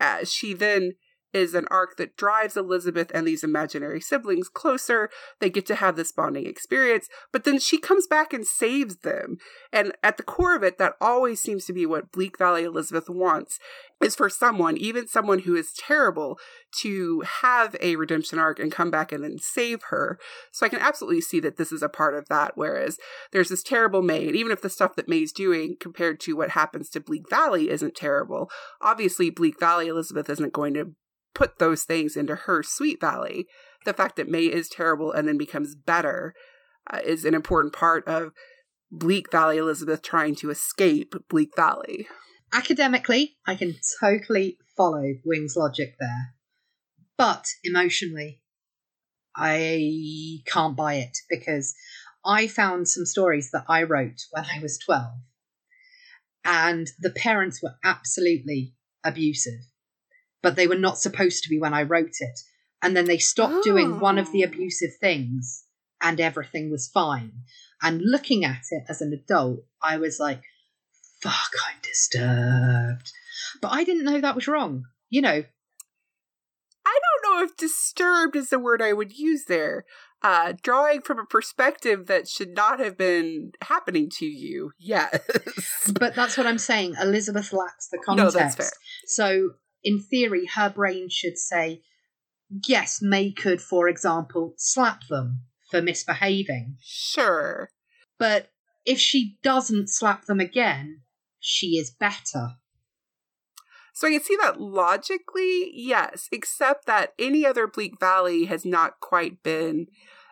Uh, 0.00 0.24
she 0.24 0.52
then 0.52 0.92
is 1.36 1.54
an 1.54 1.66
arc 1.70 1.98
that 1.98 2.16
drives 2.16 2.56
Elizabeth 2.56 3.10
and 3.14 3.26
these 3.26 3.44
imaginary 3.44 4.00
siblings 4.00 4.48
closer. 4.48 5.10
They 5.38 5.50
get 5.50 5.66
to 5.66 5.74
have 5.74 5.96
this 5.96 6.10
bonding 6.10 6.46
experience, 6.46 7.08
but 7.32 7.44
then 7.44 7.58
she 7.58 7.78
comes 7.78 8.06
back 8.06 8.32
and 8.32 8.46
saves 8.46 8.96
them. 8.98 9.36
And 9.72 9.92
at 10.02 10.16
the 10.16 10.22
core 10.22 10.56
of 10.56 10.62
it, 10.62 10.78
that 10.78 10.94
always 11.00 11.40
seems 11.40 11.66
to 11.66 11.74
be 11.74 11.84
what 11.84 12.10
Bleak 12.10 12.38
Valley 12.38 12.64
Elizabeth 12.64 13.10
wants 13.10 13.58
is 14.02 14.16
for 14.16 14.28
someone, 14.28 14.76
even 14.76 15.06
someone 15.06 15.40
who 15.40 15.54
is 15.54 15.72
terrible, 15.72 16.38
to 16.80 17.22
have 17.42 17.76
a 17.80 17.96
redemption 17.96 18.38
arc 18.38 18.58
and 18.58 18.72
come 18.72 18.90
back 18.90 19.12
and 19.12 19.24
then 19.24 19.38
save 19.38 19.84
her. 19.90 20.18
So 20.52 20.66
I 20.66 20.68
can 20.68 20.80
absolutely 20.80 21.20
see 21.20 21.40
that 21.40 21.56
this 21.56 21.72
is 21.72 21.82
a 21.82 21.88
part 21.88 22.14
of 22.14 22.28
that. 22.28 22.52
Whereas 22.54 22.98
there's 23.32 23.48
this 23.48 23.62
terrible 23.62 24.02
May, 24.02 24.26
and 24.26 24.36
even 24.36 24.52
if 24.52 24.62
the 24.62 24.70
stuff 24.70 24.96
that 24.96 25.08
May's 25.08 25.32
doing 25.32 25.76
compared 25.80 26.20
to 26.20 26.36
what 26.36 26.50
happens 26.50 26.90
to 26.90 27.00
Bleak 27.00 27.28
Valley 27.28 27.70
isn't 27.70 27.94
terrible, 27.94 28.50
obviously 28.80 29.30
Bleak 29.30 29.58
Valley 29.60 29.88
Elizabeth 29.88 30.28
isn't 30.28 30.52
going 30.52 30.74
to 30.74 30.92
put 31.36 31.58
those 31.58 31.84
things 31.84 32.16
into 32.16 32.34
her 32.34 32.62
Sweet 32.62 32.98
Valley. 33.00 33.46
The 33.84 33.92
fact 33.92 34.16
that 34.16 34.28
May 34.28 34.46
is 34.46 34.68
terrible 34.68 35.12
and 35.12 35.28
then 35.28 35.36
becomes 35.36 35.74
better 35.74 36.34
uh, 36.90 37.00
is 37.04 37.24
an 37.24 37.34
important 37.34 37.74
part 37.74 38.08
of 38.08 38.32
Bleak 38.90 39.30
Valley 39.30 39.58
Elizabeth 39.58 40.00
trying 40.00 40.34
to 40.36 40.50
escape 40.50 41.14
Bleak 41.28 41.50
Valley. 41.54 42.08
Academically, 42.52 43.36
I 43.46 43.54
can 43.54 43.74
totally 44.00 44.56
follow 44.76 45.04
Wing's 45.24 45.56
logic 45.56 45.96
there. 46.00 46.34
But 47.18 47.44
emotionally, 47.62 48.40
I 49.36 50.38
can't 50.46 50.76
buy 50.76 50.94
it 50.94 51.18
because 51.28 51.74
I 52.24 52.46
found 52.46 52.88
some 52.88 53.04
stories 53.04 53.50
that 53.52 53.64
I 53.68 53.82
wrote 53.82 54.22
when 54.30 54.44
I 54.44 54.60
was 54.60 54.78
12. 54.78 55.04
And 56.46 56.86
the 57.00 57.10
parents 57.10 57.62
were 57.62 57.74
absolutely 57.84 58.74
abusive, 59.04 59.60
but 60.46 60.54
they 60.54 60.68
were 60.68 60.78
not 60.78 60.96
supposed 60.98 61.42
to 61.42 61.48
be 61.50 61.58
when 61.58 61.74
I 61.74 61.82
wrote 61.82 62.14
it. 62.20 62.38
And 62.80 62.96
then 62.96 63.06
they 63.06 63.18
stopped 63.18 63.64
doing 63.64 63.98
one 63.98 64.16
of 64.16 64.30
the 64.30 64.44
Oh. 64.44 64.48
abusive 64.48 64.90
things 65.00 65.64
and 66.00 66.20
everything 66.20 66.70
was 66.70 66.86
fine. 66.88 67.32
And 67.82 68.00
looking 68.04 68.44
at 68.44 68.62
it 68.70 68.84
as 68.88 69.00
an 69.02 69.12
adult, 69.12 69.64
I 69.82 69.96
was 69.96 70.20
like, 70.20 70.42
fuck, 71.20 71.50
I'm 71.68 71.78
disturbed. 71.82 73.10
But 73.60 73.72
I 73.72 73.82
didn't 73.82 74.04
know 74.04 74.20
that 74.20 74.36
was 74.36 74.46
wrong. 74.46 74.84
You 75.10 75.22
know, 75.22 75.42
I 76.86 76.98
don't 77.04 77.24
know 77.38 77.44
if 77.44 77.56
disturbed 77.56 78.36
is 78.36 78.50
the 78.50 78.58
word 78.60 78.80
I 78.80 78.92
would 78.92 79.12
use 79.18 79.46
there. 79.46 79.84
Uh, 80.22 80.52
drawing 80.62 81.02
from 81.02 81.18
a 81.18 81.26
perspective 81.26 82.06
that 82.06 82.28
should 82.28 82.54
not 82.54 82.78
have 82.80 82.96
been 82.96 83.52
happening 83.62 84.08
to 84.18 84.26
you. 84.26 84.70
Yes. 84.78 85.90
but 85.98 86.14
that's 86.14 86.36
what 86.38 86.46
I'm 86.46 86.58
saying. 86.58 86.94
Elizabeth 87.00 87.52
lacks 87.52 87.88
the 87.88 87.98
No, 87.98 88.02
context. 88.30 88.36
that's 88.36 88.56
fair. 88.56 88.70
So, 89.06 89.50
in 89.86 90.02
theory, 90.02 90.46
her 90.56 90.68
brain 90.68 91.08
should 91.08 91.38
say, 91.38 91.80
yes, 92.66 92.98
May 93.00 93.30
could, 93.32 93.62
for 93.62 93.88
example, 93.88 94.54
slap 94.58 95.06
them 95.08 95.42
for 95.70 95.80
misbehaving. 95.80 96.76
Sure. 96.82 97.70
But 98.18 98.50
if 98.84 98.98
she 98.98 99.38
doesn't 99.44 99.88
slap 99.88 100.26
them 100.26 100.40
again, 100.40 101.02
she 101.38 101.78
is 101.78 101.90
better. 101.90 102.56
So 103.94 104.08
I 104.08 104.10
can 104.10 104.22
see 104.22 104.36
that 104.42 104.60
logically, 104.60 105.70
yes, 105.72 106.28
except 106.32 106.86
that 106.86 107.14
any 107.18 107.46
other 107.46 107.68
Bleak 107.68 107.98
Valley 108.00 108.46
has 108.46 108.64
not 108.64 109.00
quite 109.00 109.42
been 109.42 109.86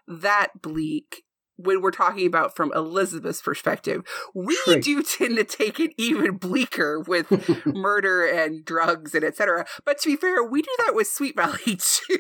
that 0.07 0.61
bleak 0.61 1.23
when 1.57 1.81
we're 1.81 1.91
talking 1.91 2.27
about 2.27 2.57
from 2.57 2.73
Elizabeth's 2.75 3.43
perspective. 3.43 4.03
We 4.35 4.57
True. 4.65 4.81
do 4.81 5.03
tend 5.03 5.37
to 5.37 5.45
take 5.45 5.79
it 5.81 5.93
even 5.97 6.37
bleaker 6.37 7.01
with 7.01 7.31
murder 7.67 8.25
and 8.25 8.65
drugs 8.65 9.15
and 9.15 9.25
etc. 9.25 9.67
But 9.85 9.99
to 10.01 10.11
be 10.11 10.17
fair, 10.17 10.43
we 10.43 10.63
do 10.63 10.71
that 10.79 10.95
with 10.95 11.07
Sweet 11.07 11.37
Valley 11.37 11.59
too. 11.79 12.19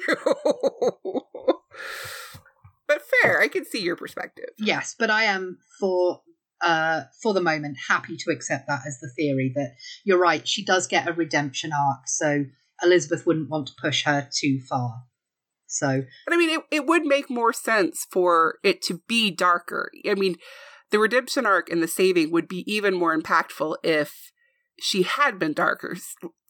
but 2.86 3.02
fair, 3.23 3.40
I 3.40 3.48
can 3.48 3.65
see 3.65 3.82
your 3.82 3.97
perspective. 3.97 4.51
Yes, 4.59 4.94
but 4.98 5.11
I 5.11 5.24
am 5.24 5.59
for 5.81 6.23
uh 6.61 7.02
for 7.23 7.35
the 7.35 7.40
moment 7.40 7.77
happy 7.89 8.16
to 8.16 8.31
accept 8.31 8.69
that 8.69 8.82
as 8.86 8.98
the 9.01 9.11
theory 9.16 9.52
that 9.55 9.74
you're 10.05 10.19
right, 10.19 10.47
she 10.47 10.65
does 10.65 10.86
get 10.86 11.09
a 11.09 11.12
redemption 11.12 11.73
arc, 11.73 12.06
so 12.06 12.44
Elizabeth 12.82 13.27
wouldn't 13.27 13.51
want 13.51 13.69
to 13.69 13.74
push 13.81 14.05
her 14.05 14.28
too 14.32 14.61
far. 14.69 15.05
So 15.74 16.02
But 16.26 16.34
I 16.34 16.36
mean, 16.36 16.51
it, 16.51 16.60
it 16.70 16.86
would 16.86 17.05
make 17.05 17.30
more 17.30 17.52
sense 17.52 18.06
for 18.10 18.59
it 18.62 18.82
to 18.82 19.01
be 19.09 19.30
darker. 19.30 19.90
I 20.09 20.14
mean, 20.14 20.36
the 20.90 20.98
redemption 20.98 21.46
arc 21.46 21.70
and 21.70 21.82
the 21.82 21.88
saving 21.88 22.30
would 22.30 22.48
be 22.48 22.64
even 22.72 22.94
more 22.94 23.16
impactful 23.16 23.76
if 23.82 24.30
she 24.80 25.02
had 25.02 25.38
been 25.38 25.52
darker, 25.52 25.96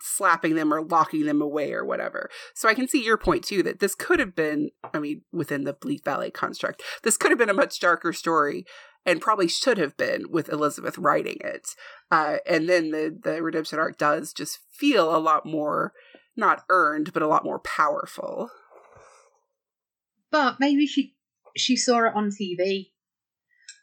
slapping 0.00 0.54
them 0.54 0.72
or 0.72 0.82
locking 0.82 1.26
them 1.26 1.42
away 1.42 1.72
or 1.72 1.84
whatever. 1.84 2.30
So 2.54 2.68
I 2.68 2.74
can 2.74 2.88
see 2.88 3.04
your 3.04 3.18
point 3.18 3.44
too 3.44 3.62
that 3.62 3.80
this 3.80 3.94
could 3.94 4.18
have 4.18 4.34
been, 4.34 4.70
I 4.92 4.98
mean, 4.98 5.22
within 5.32 5.64
the 5.64 5.74
Bleak 5.74 6.04
Valley 6.04 6.30
construct, 6.30 6.82
this 7.02 7.16
could 7.16 7.30
have 7.30 7.38
been 7.38 7.50
a 7.50 7.54
much 7.54 7.80
darker 7.80 8.12
story 8.12 8.64
and 9.06 9.20
probably 9.20 9.48
should 9.48 9.78
have 9.78 9.96
been 9.96 10.30
with 10.30 10.48
Elizabeth 10.48 10.96
writing 10.96 11.36
it. 11.40 11.68
Uh, 12.10 12.36
and 12.46 12.68
then 12.68 12.90
the, 12.90 13.16
the 13.22 13.42
redemption 13.42 13.78
arc 13.78 13.98
does 13.98 14.32
just 14.32 14.58
feel 14.72 15.14
a 15.14 15.18
lot 15.18 15.44
more, 15.44 15.92
not 16.36 16.64
earned, 16.70 17.12
but 17.12 17.22
a 17.22 17.28
lot 17.28 17.44
more 17.44 17.58
powerful. 17.58 18.50
But 20.34 20.56
maybe 20.58 20.84
she 20.84 21.14
she 21.56 21.76
saw 21.76 22.06
it 22.06 22.14
on 22.16 22.30
TV. 22.30 22.90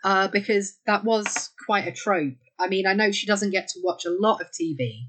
Uh, 0.04 0.28
because 0.28 0.80
that 0.88 1.04
was 1.06 1.52
quite 1.66 1.88
a 1.88 1.92
trope. 1.92 2.34
I 2.60 2.68
mean, 2.68 2.88
I 2.88 2.94
know 2.94 3.12
she 3.12 3.28
doesn't 3.28 3.52
get 3.52 3.68
to 3.70 3.80
watch 3.84 4.04
a 4.04 4.10
lot 4.10 4.42
of 4.42 4.48
TV, 4.48 5.04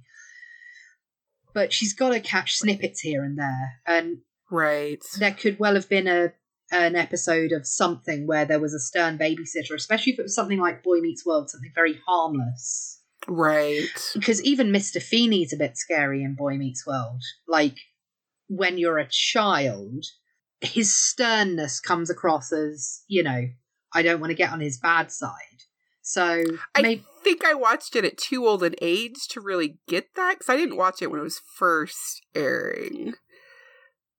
but 1.55 1.73
she's 1.73 1.95
got 1.95 2.11
to 2.11 2.21
catch 2.21 2.55
snippets 2.57 3.01
here 3.01 3.25
and 3.25 3.39
there. 3.39 3.81
And 3.87 4.19
Right. 4.51 5.03
there 5.19 5.33
could 5.33 5.59
well 5.59 5.75
have 5.75 5.89
been 5.89 6.07
a 6.07 6.35
an 6.71 6.95
episode 6.95 7.53
of 7.53 7.67
something 7.67 8.27
where 8.27 8.45
there 8.45 8.61
was 8.61 8.75
a 8.75 8.79
stern 8.81 9.19
babysitter, 9.19 9.75
especially 9.75 10.13
if 10.13 10.19
it 10.19 10.23
was 10.23 10.35
something 10.35 10.61
like 10.61 10.83
Boy 10.85 11.01
Meets 11.01 11.27
World, 11.27 11.51
something 11.51 11.73
very 11.75 11.99
harmless. 12.07 13.01
Right. 13.27 13.89
Because 14.15 14.43
even 14.45 14.69
Mr. 14.73 15.03
Feeney's 15.03 15.53
a 15.53 15.57
bit 15.57 15.77
scary 15.77 16.23
in 16.23 16.35
Boy 16.35 16.57
Meets 16.57 16.87
World. 16.87 17.23
Like 17.49 17.77
when 18.49 18.79
you're 18.79 18.99
a 18.99 19.09
child, 19.09 20.05
his 20.63 20.95
sternness 20.95 21.81
comes 21.81 22.09
across 22.09 22.53
as, 22.53 23.03
you 23.09 23.23
know, 23.23 23.49
I 23.93 24.03
don't 24.03 24.21
want 24.21 24.31
to 24.31 24.37
get 24.37 24.53
on 24.53 24.61
his 24.61 24.79
bad 24.79 25.11
side. 25.11 25.31
So 26.03 26.45
I 26.75 26.83
maybe 26.83 27.05
think 27.23 27.45
I 27.45 27.55
watched 27.55 27.95
it 27.95 28.05
at 28.05 28.19
too 28.19 28.47
old 28.47 28.63
an 28.63 28.75
age 28.81 29.29
to 29.31 29.41
really 29.41 29.79
get 29.87 30.15
that 30.17 30.35
because 30.35 30.49
I 30.49 30.57
didn't 30.57 30.77
watch 30.77 31.01
it 31.01 31.11
when 31.11 31.21
it 31.21 31.25
was 31.25 31.41
first 31.57 32.23
airing. 32.35 33.15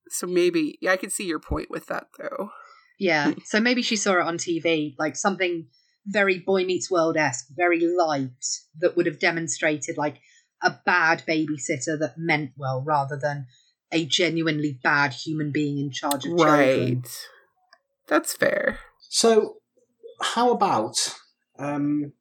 So 0.09 0.27
maybe 0.27 0.77
yeah, 0.81 0.91
I 0.91 0.97
can 0.97 1.09
see 1.09 1.25
your 1.25 1.39
point 1.39 1.69
with 1.69 1.87
that 1.87 2.07
though. 2.17 2.51
Yeah, 2.99 3.33
so 3.45 3.59
maybe 3.59 3.81
she 3.81 3.95
saw 3.95 4.13
it 4.13 4.25
on 4.25 4.37
TV, 4.37 4.95
like 4.97 5.15
something 5.15 5.67
very 6.05 6.39
Boy 6.39 6.65
Meets 6.65 6.91
World 6.91 7.17
esque, 7.17 7.47
very 7.55 7.81
light, 7.81 8.31
that 8.79 8.95
would 8.95 9.05
have 9.05 9.19
demonstrated 9.19 9.97
like 9.97 10.19
a 10.61 10.75
bad 10.85 11.23
babysitter 11.27 11.99
that 11.99 12.15
meant 12.17 12.51
well 12.57 12.83
rather 12.85 13.17
than 13.21 13.47
a 13.93 14.05
genuinely 14.05 14.79
bad 14.83 15.13
human 15.13 15.51
being 15.51 15.77
in 15.77 15.91
charge 15.91 16.25
of 16.25 16.37
children. 16.37 16.49
Right. 16.49 17.27
That's 18.07 18.33
fair. 18.33 18.79
So, 18.99 19.57
how 20.21 20.51
about 20.51 20.97
um, 21.57 22.13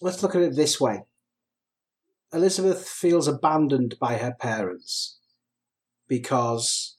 let's 0.00 0.22
look 0.22 0.34
at 0.34 0.42
it 0.42 0.56
this 0.56 0.80
way: 0.80 1.02
Elizabeth 2.32 2.88
feels 2.88 3.28
abandoned 3.28 3.96
by 4.00 4.16
her 4.16 4.34
parents 4.38 5.18
because, 6.08 6.96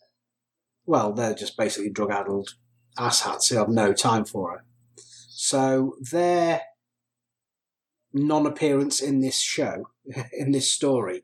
well, 0.85 1.11
they're 1.13 1.33
just 1.33 1.57
basically 1.57 1.89
drug-addled 1.89 2.51
asshats 2.97 3.49
who 3.49 3.57
have 3.57 3.69
no 3.69 3.93
time 3.93 4.25
for 4.25 4.51
her. 4.51 4.65
So 5.29 5.95
their 6.11 6.61
non-appearance 8.13 9.01
in 9.01 9.19
this 9.19 9.39
show, 9.39 9.89
in 10.31 10.51
this 10.51 10.71
story, 10.71 11.23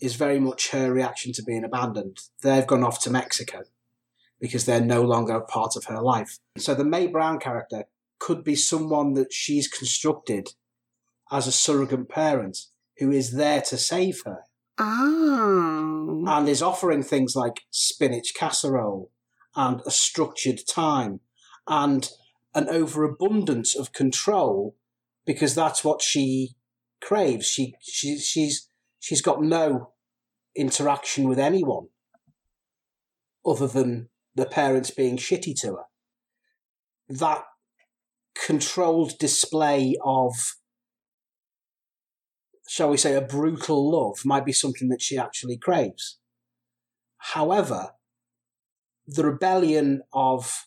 is 0.00 0.14
very 0.16 0.38
much 0.40 0.70
her 0.70 0.92
reaction 0.92 1.32
to 1.34 1.42
being 1.42 1.64
abandoned. 1.64 2.18
They've 2.42 2.66
gone 2.66 2.84
off 2.84 3.00
to 3.02 3.10
Mexico 3.10 3.62
because 4.40 4.64
they're 4.64 4.80
no 4.80 5.02
longer 5.02 5.34
a 5.34 5.44
part 5.44 5.74
of 5.76 5.84
her 5.86 6.00
life. 6.00 6.38
So 6.56 6.74
the 6.74 6.84
May 6.84 7.06
Brown 7.08 7.38
character 7.40 7.84
could 8.20 8.44
be 8.44 8.54
someone 8.54 9.14
that 9.14 9.32
she's 9.32 9.68
constructed 9.68 10.50
as 11.30 11.46
a 11.46 11.52
surrogate 11.52 12.08
parent 12.08 12.58
who 12.98 13.10
is 13.10 13.32
there 13.32 13.60
to 13.62 13.76
save 13.76 14.22
her 14.24 14.44
Oh. 14.78 16.24
and 16.28 16.48
is 16.48 16.62
offering 16.62 17.02
things 17.02 17.34
like 17.34 17.62
spinach 17.70 18.32
casserole 18.34 19.10
and 19.56 19.80
a 19.84 19.90
structured 19.90 20.60
time 20.68 21.20
and 21.66 22.10
an 22.54 22.68
overabundance 22.68 23.76
of 23.76 23.92
control 23.92 24.76
because 25.26 25.54
that's 25.54 25.82
what 25.84 26.00
she 26.00 26.54
craves. 27.00 27.46
She, 27.46 27.74
she 27.82 28.18
she's 28.18 28.67
she's 28.98 29.22
got 29.22 29.42
no 29.42 29.92
interaction 30.56 31.28
with 31.28 31.38
anyone 31.38 31.88
other 33.46 33.66
than 33.66 34.08
the 34.34 34.46
parents 34.46 34.90
being 34.90 35.16
shitty 35.16 35.58
to 35.60 35.76
her. 35.76 35.84
That 37.08 37.44
controlled 38.34 39.18
display 39.18 39.96
of 40.04 40.54
shall 42.68 42.90
we 42.90 42.98
say, 42.98 43.14
a 43.14 43.20
brutal 43.20 43.90
love 43.90 44.24
might 44.24 44.44
be 44.44 44.52
something 44.52 44.90
that 44.90 45.00
she 45.00 45.16
actually 45.16 45.56
craves. 45.56 46.18
However, 47.16 47.92
the 49.06 49.24
rebellion 49.24 50.02
of 50.12 50.66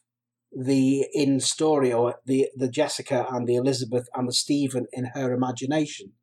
the 0.51 1.05
in 1.13 1.39
story 1.39 1.93
or 1.93 2.15
the, 2.25 2.49
the 2.55 2.67
Jessica 2.67 3.27
and 3.29 3.47
the 3.47 3.55
Elizabeth 3.55 4.09
and 4.15 4.27
the 4.27 4.33
Steven 4.33 4.87
in 4.91 5.11
her 5.13 5.31
imagination 5.31 6.13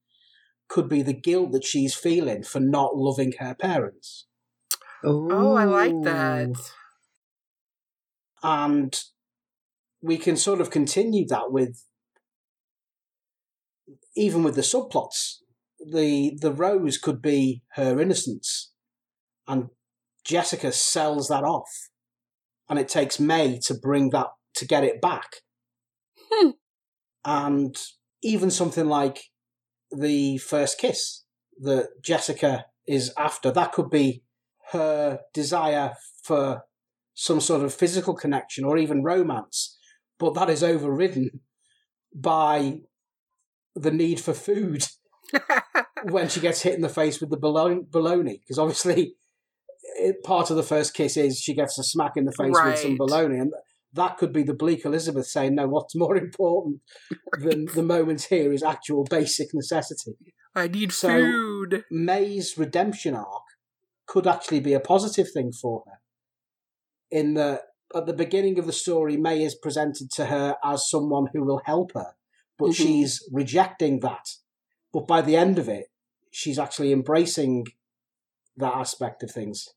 could 0.69 0.89
be 0.89 1.03
the 1.03 1.15
guilt 1.15 1.53
that 1.53 1.65
she's 1.65 1.95
feeling 1.95 2.43
for 2.43 2.61
not 2.61 2.97
loving 2.97 3.33
her 3.39 3.55
parents. 3.55 4.27
Oh, 5.05 5.55
I 5.55 5.65
like 5.65 6.03
that. 6.03 6.57
And 8.43 9.01
we 10.03 10.19
can 10.19 10.37
sort 10.37 10.61
of 10.61 10.71
continue 10.71 11.27
that 11.29 11.51
with 11.51 11.85
even 14.15 14.43
with 14.43 14.55
the 14.55 14.63
subplots. 14.63 15.37
The 15.81 16.37
the 16.41 16.53
rose 16.53 16.99
could 16.99 17.23
be 17.23 17.63
her 17.75 18.01
innocence. 18.01 18.73
And 19.47 19.69
Jessica 20.25 20.73
sells 20.73 21.29
that 21.29 21.45
off. 21.45 21.89
And 22.69 22.79
it 22.79 22.89
takes 22.89 23.19
May 23.19 23.59
to 23.65 23.75
bring 23.75 24.11
that 24.11 24.29
to 24.57 24.67
get 24.67 24.85
it 24.85 25.01
back. 25.01 25.37
Hmm. 26.31 26.51
And 27.25 27.77
even 28.23 28.51
something 28.51 28.87
like 28.87 29.21
the 29.91 30.39
first 30.39 30.79
kiss 30.79 31.25
that 31.61 32.03
Jessica 32.03 32.67
is 32.87 33.13
after, 33.17 33.51
that 33.51 33.73
could 33.73 33.91
be 33.91 34.23
her 34.73 35.21
desire 35.33 35.95
for 36.23 36.63
some 37.15 37.41
sort 37.41 37.63
of 37.63 37.75
physical 37.75 38.15
connection 38.15 38.65
or 38.65 38.79
even 38.79 39.03
romance, 39.03 39.77
but 40.19 40.35
that 40.35 40.51
is 40.51 40.63
overridden 40.63 41.41
by 42.15 42.81
the 43.75 43.91
need 43.91 44.21
for 44.21 44.33
food 44.33 44.87
when 46.05 46.29
she 46.29 46.41
gets 46.41 46.63
hit 46.63 46.75
in 46.75 46.81
the 46.81 46.89
face 46.89 47.21
with 47.21 47.31
the 47.31 47.37
baloney. 47.37 48.41
Because 48.41 48.59
obviously, 48.59 49.15
part 50.25 50.51
of 50.51 50.57
the 50.57 50.63
first 50.63 50.95
kiss 50.95 51.17
is 51.17 51.39
she 51.39 51.55
gets 51.55 51.79
a 51.79 51.83
smack 51.83 52.13
in 52.17 52.25
the 52.25 52.33
face 52.33 52.57
with 52.65 52.79
some 52.79 52.99
baloney, 52.99 53.41
and 53.41 53.53
that 53.93 54.19
could 54.19 54.33
be 54.33 54.43
the 54.43 54.55
bleak 54.55 54.85
Elizabeth 54.85 55.27
saying, 55.27 55.55
no, 55.55 55.67
what's 55.67 55.95
more 55.97 56.17
important 56.17 56.81
than 57.39 57.67
the 57.67 57.83
moments 57.83 58.27
here 58.27 58.53
is 58.53 58.63
actual 58.63 59.05
basic 59.05 59.49
necessity. 59.55 60.17
I 60.55 60.69
need 60.69 60.93
So- 60.93 61.09
food. 61.09 61.85
May's 61.91 62.57
redemption 62.59 63.15
arc 63.15 63.43
could 64.07 64.27
actually 64.27 64.61
be 64.61 64.73
a 64.75 64.81
positive 64.81 65.31
thing 65.31 65.53
for 65.53 65.85
her. 65.87 65.99
In 67.11 67.35
that, 67.35 67.63
at 67.95 68.07
the 68.07 68.13
beginning 68.13 68.59
of 68.59 68.67
the 68.67 68.73
story, 68.73 69.17
May 69.17 69.43
is 69.43 69.55
presented 69.55 70.11
to 70.13 70.27
her 70.27 70.57
as 70.63 70.89
someone 70.89 71.27
who 71.33 71.43
will 71.45 71.63
help 71.65 71.93
her, 71.95 72.15
but 72.59 72.71
Mhm. 72.71 72.75
she's 72.75 73.29
rejecting 73.33 74.01
that. 74.01 74.27
But 74.93 75.07
by 75.07 75.23
the 75.23 75.37
end 75.37 75.59
of 75.59 75.69
it, 75.69 75.87
she's 76.31 76.59
actually 76.59 76.93
embracing 76.93 77.67
that 78.57 78.75
aspect 78.75 79.23
of 79.23 79.31
things. 79.31 79.69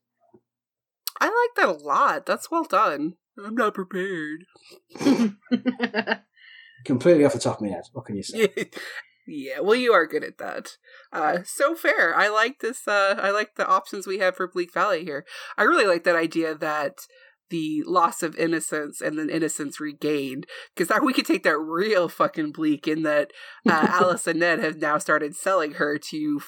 I 1.20 1.26
like 1.26 1.54
that 1.56 1.68
a 1.68 1.84
lot. 1.84 2.26
That's 2.26 2.50
well 2.50 2.64
done. 2.64 3.16
I'm 3.38 3.54
not 3.54 3.74
prepared. 3.74 4.44
Completely 6.84 7.24
off 7.24 7.32
the 7.32 7.38
top 7.38 7.56
of 7.56 7.62
my 7.62 7.68
head. 7.68 7.84
What 7.92 8.06
can 8.06 8.16
you 8.16 8.22
say? 8.22 8.48
yeah, 9.26 9.60
well, 9.60 9.76
you 9.76 9.92
are 9.92 10.06
good 10.06 10.24
at 10.24 10.38
that. 10.38 10.76
Uh, 11.12 11.38
so 11.44 11.74
fair. 11.74 12.14
I 12.14 12.28
like 12.28 12.58
this. 12.60 12.86
Uh, 12.86 13.14
I 13.18 13.30
like 13.30 13.54
the 13.54 13.66
options 13.66 14.06
we 14.06 14.18
have 14.18 14.36
for 14.36 14.48
Bleak 14.48 14.72
Valley 14.74 15.04
here. 15.04 15.24
I 15.56 15.62
really 15.62 15.86
like 15.86 16.04
that 16.04 16.16
idea 16.16 16.54
that 16.56 17.06
the 17.52 17.82
loss 17.86 18.22
of 18.22 18.34
innocence 18.36 19.00
and 19.00 19.18
then 19.18 19.28
innocence 19.28 19.78
regained 19.78 20.46
because 20.74 20.88
that 20.88 21.04
we 21.04 21.12
could 21.12 21.26
take 21.26 21.42
that 21.42 21.58
real 21.58 22.08
fucking 22.08 22.50
bleak 22.50 22.88
in 22.88 23.02
that 23.02 23.30
uh, 23.68 23.86
Alice 23.90 24.26
and 24.26 24.40
Ned 24.40 24.58
have 24.60 24.78
now 24.78 24.96
started 24.96 25.36
selling 25.36 25.72
her 25.72 25.98
to 25.98 26.40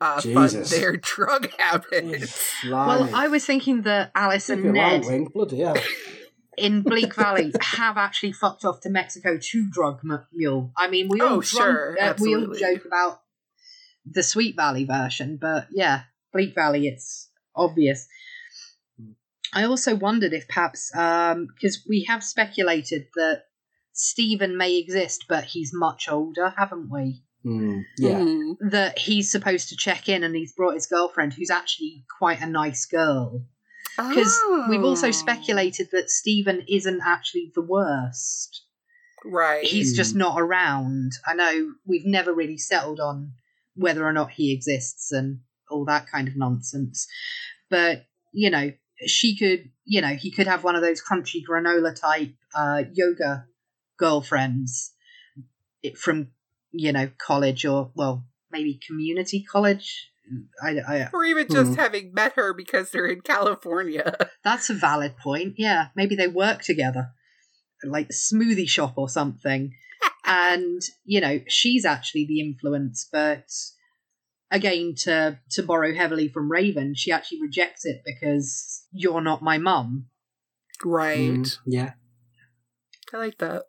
uh, 0.00 0.20
fund 0.20 0.50
their 0.50 0.96
drug 1.02 1.50
habits. 1.58 2.54
well, 2.68 3.08
I 3.14 3.28
was 3.28 3.44
thinking 3.44 3.82
that 3.82 4.10
Alice 4.14 4.48
and 4.50 4.72
Ned 4.72 5.04
Wing, 5.04 5.26
bloody 5.32 5.60
hell. 5.60 5.76
in 6.56 6.82
Bleak 6.82 7.14
Valley 7.14 7.52
have 7.60 7.96
actually 7.96 8.32
fucked 8.32 8.64
off 8.64 8.80
to 8.80 8.90
Mexico 8.90 9.38
to 9.40 9.70
drug 9.70 10.00
m- 10.04 10.26
mule. 10.32 10.72
I 10.76 10.88
mean, 10.88 11.08
we 11.08 11.20
all 11.20 11.26
Oh, 11.38 11.40
drunk- 11.40 11.44
sure, 11.44 11.96
uh, 12.00 12.14
we 12.18 12.34
all 12.34 12.52
joke 12.54 12.84
about 12.84 13.20
the 14.04 14.22
Sweet 14.22 14.56
Valley 14.56 14.84
version, 14.84 15.38
but 15.40 15.68
yeah, 15.70 16.02
Bleak 16.32 16.54
Valley, 16.54 16.86
it's 16.88 17.30
obvious. 17.54 18.06
I 19.52 19.64
also 19.64 19.94
wondered 19.94 20.32
if 20.32 20.46
perhaps 20.48 20.90
because 20.92 21.84
we 21.88 22.04
have 22.08 22.22
speculated 22.22 23.06
that 23.14 23.44
Steven 23.92 24.56
may 24.56 24.76
exist, 24.78 25.24
but 25.28 25.44
he's 25.44 25.70
much 25.72 26.08
older, 26.08 26.54
haven't 26.56 26.90
we? 26.90 27.22
Mm, 27.48 27.84
yeah. 27.98 28.18
Mhm. 28.20 28.56
That 28.70 28.98
he's 28.98 29.30
supposed 29.30 29.68
to 29.70 29.76
check 29.76 30.08
in, 30.08 30.22
and 30.24 30.34
he's 30.36 30.52
brought 30.52 30.74
his 30.74 30.86
girlfriend, 30.86 31.32
who's 31.34 31.50
actually 31.50 32.04
quite 32.18 32.40
a 32.40 32.46
nice 32.46 32.84
girl. 32.86 33.46
Because 33.96 34.36
we've 34.68 34.84
also 34.84 35.08
Oh. 35.08 35.12
speculated 35.12 35.88
that 35.92 36.10
Steven 36.10 36.62
isn't 36.68 37.00
actually 37.04 37.50
the 37.54 37.62
worst. 37.62 38.64
right. 39.24 39.64
He's 39.64 39.96
just 39.96 40.12
Hmm. 40.12 40.18
not 40.20 40.40
around. 40.40 41.10
I 41.26 41.34
know 41.34 41.74
we've 41.84 42.06
never 42.06 42.32
really 42.32 42.56
settled 42.56 43.00
on 43.00 43.32
whether 43.74 44.04
or 44.06 44.12
not 44.12 44.30
he 44.30 44.52
exists 44.52 45.10
and 45.10 45.40
all 45.68 45.84
that 45.86 46.06
kind 46.06 46.28
of 46.28 46.36
nonsense. 46.36 47.08
But, 47.68 48.06
you 48.32 48.48
know, 48.48 48.72
she 49.06 49.36
could, 49.36 49.70
you 49.84 50.00
know, 50.00 50.14
he 50.14 50.30
could 50.30 50.46
have 50.46 50.62
one 50.62 50.76
of 50.76 50.82
those 50.82 51.02
crunchy 51.02 51.42
granola 51.44 51.94
type 52.00 52.32
uh, 52.54 52.84
yoga 52.92 53.46
girlfriends 53.98 54.92
it- 55.82 55.98
from, 55.98 56.28
you 56.72 56.92
know, 56.92 57.10
college 57.18 57.64
or, 57.64 57.90
well, 57.94 58.24
maybe 58.50 58.80
community 58.86 59.44
college. 59.44 60.10
I, 60.62 60.78
I, 60.86 61.08
or 61.12 61.24
even 61.24 61.48
just 61.48 61.72
Mhm. 61.72 61.76
having 61.76 62.12
met 62.12 62.34
her 62.34 62.52
because 62.52 62.90
they're 62.90 63.06
in 63.06 63.22
California. 63.22 64.14
That's 64.44 64.68
a 64.68 64.74
valid 64.74 65.16
point. 65.16 65.54
Yeah, 65.56 65.88
maybe 65.96 66.16
they 66.16 66.28
work 66.28 66.60
together, 66.62 67.12
like 67.82 68.10
smoothie 68.10 68.68
shop 68.68 68.94
or 68.98 69.08
something. 69.08 69.72
and 70.26 70.82
you 71.04 71.22
know, 71.22 71.40
she's 71.48 71.86
actually 71.86 72.26
the 72.26 72.40
influence, 72.40 73.08
but 73.10 73.48
again, 74.50 74.94
to 75.04 75.38
to 75.52 75.62
borrow 75.62 75.94
heavily 75.94 76.28
from 76.28 76.50
Raven, 76.50 76.94
she 76.94 77.10
actually 77.10 77.40
rejects 77.40 77.86
it 77.86 78.02
because 78.04 78.84
you're 78.92 79.22
not 79.22 79.42
my 79.42 79.56
mum. 79.56 80.08
Right. 80.84 81.38
Mm, 81.38 81.56
yeah. 81.66 81.92
I 83.14 83.16
like 83.16 83.38
that. 83.38 83.64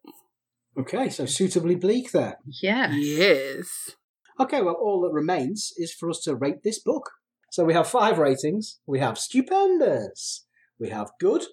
Okay, 0.77 1.09
so 1.09 1.25
suitably 1.25 1.75
bleak 1.75 2.11
there. 2.11 2.37
Yeah. 2.61 2.91
Yes. 2.93 3.91
Okay, 4.39 4.61
well, 4.61 4.75
all 4.75 5.01
that 5.01 5.11
remains 5.11 5.73
is 5.77 5.93
for 5.93 6.09
us 6.09 6.21
to 6.21 6.35
rate 6.35 6.63
this 6.63 6.79
book. 6.79 7.09
So 7.51 7.65
we 7.65 7.73
have 7.73 7.87
five 7.87 8.17
ratings. 8.19 8.79
We 8.85 8.99
have 8.99 9.17
stupendous, 9.17 10.45
we 10.79 10.89
have 10.89 11.11
good, 11.19 11.43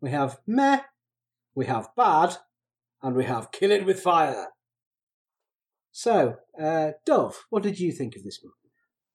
we 0.00 0.10
have 0.10 0.38
meh, 0.46 0.80
we 1.54 1.66
have 1.66 1.88
bad, 1.96 2.36
and 3.02 3.14
we 3.14 3.24
have 3.24 3.52
kill 3.52 3.70
it 3.70 3.84
with 3.84 4.00
fire. 4.00 4.48
So, 5.92 6.36
uh, 6.60 6.92
Dove, 7.04 7.44
what 7.50 7.62
did 7.62 7.78
you 7.78 7.92
think 7.92 8.16
of 8.16 8.24
this 8.24 8.38
book? 8.38 8.54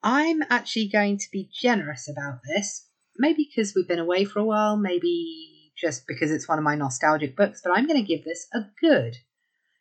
I'm 0.04 0.42
actually 0.50 0.90
going 0.90 1.18
to 1.18 1.28
be 1.32 1.50
generous 1.52 2.10
about 2.10 2.40
this. 2.46 2.90
Maybe 3.18 3.48
because 3.50 3.74
we've 3.76 3.88
been 3.88 4.00
away 4.00 4.26
for 4.26 4.40
a 4.40 4.44
while, 4.44 4.76
maybe 4.76 5.53
just 5.76 6.08
because 6.08 6.32
it's 6.32 6.48
one 6.48 6.58
of 6.58 6.64
my 6.64 6.76
nostalgic 6.76 7.36
books, 7.36 7.62
but 7.64 7.72
I'm 7.76 7.88
going 7.88 8.02
to 8.04 8.08
give 8.08 8.24
this 8.24 8.48
a 8.54 8.62
good. 8.80 9.18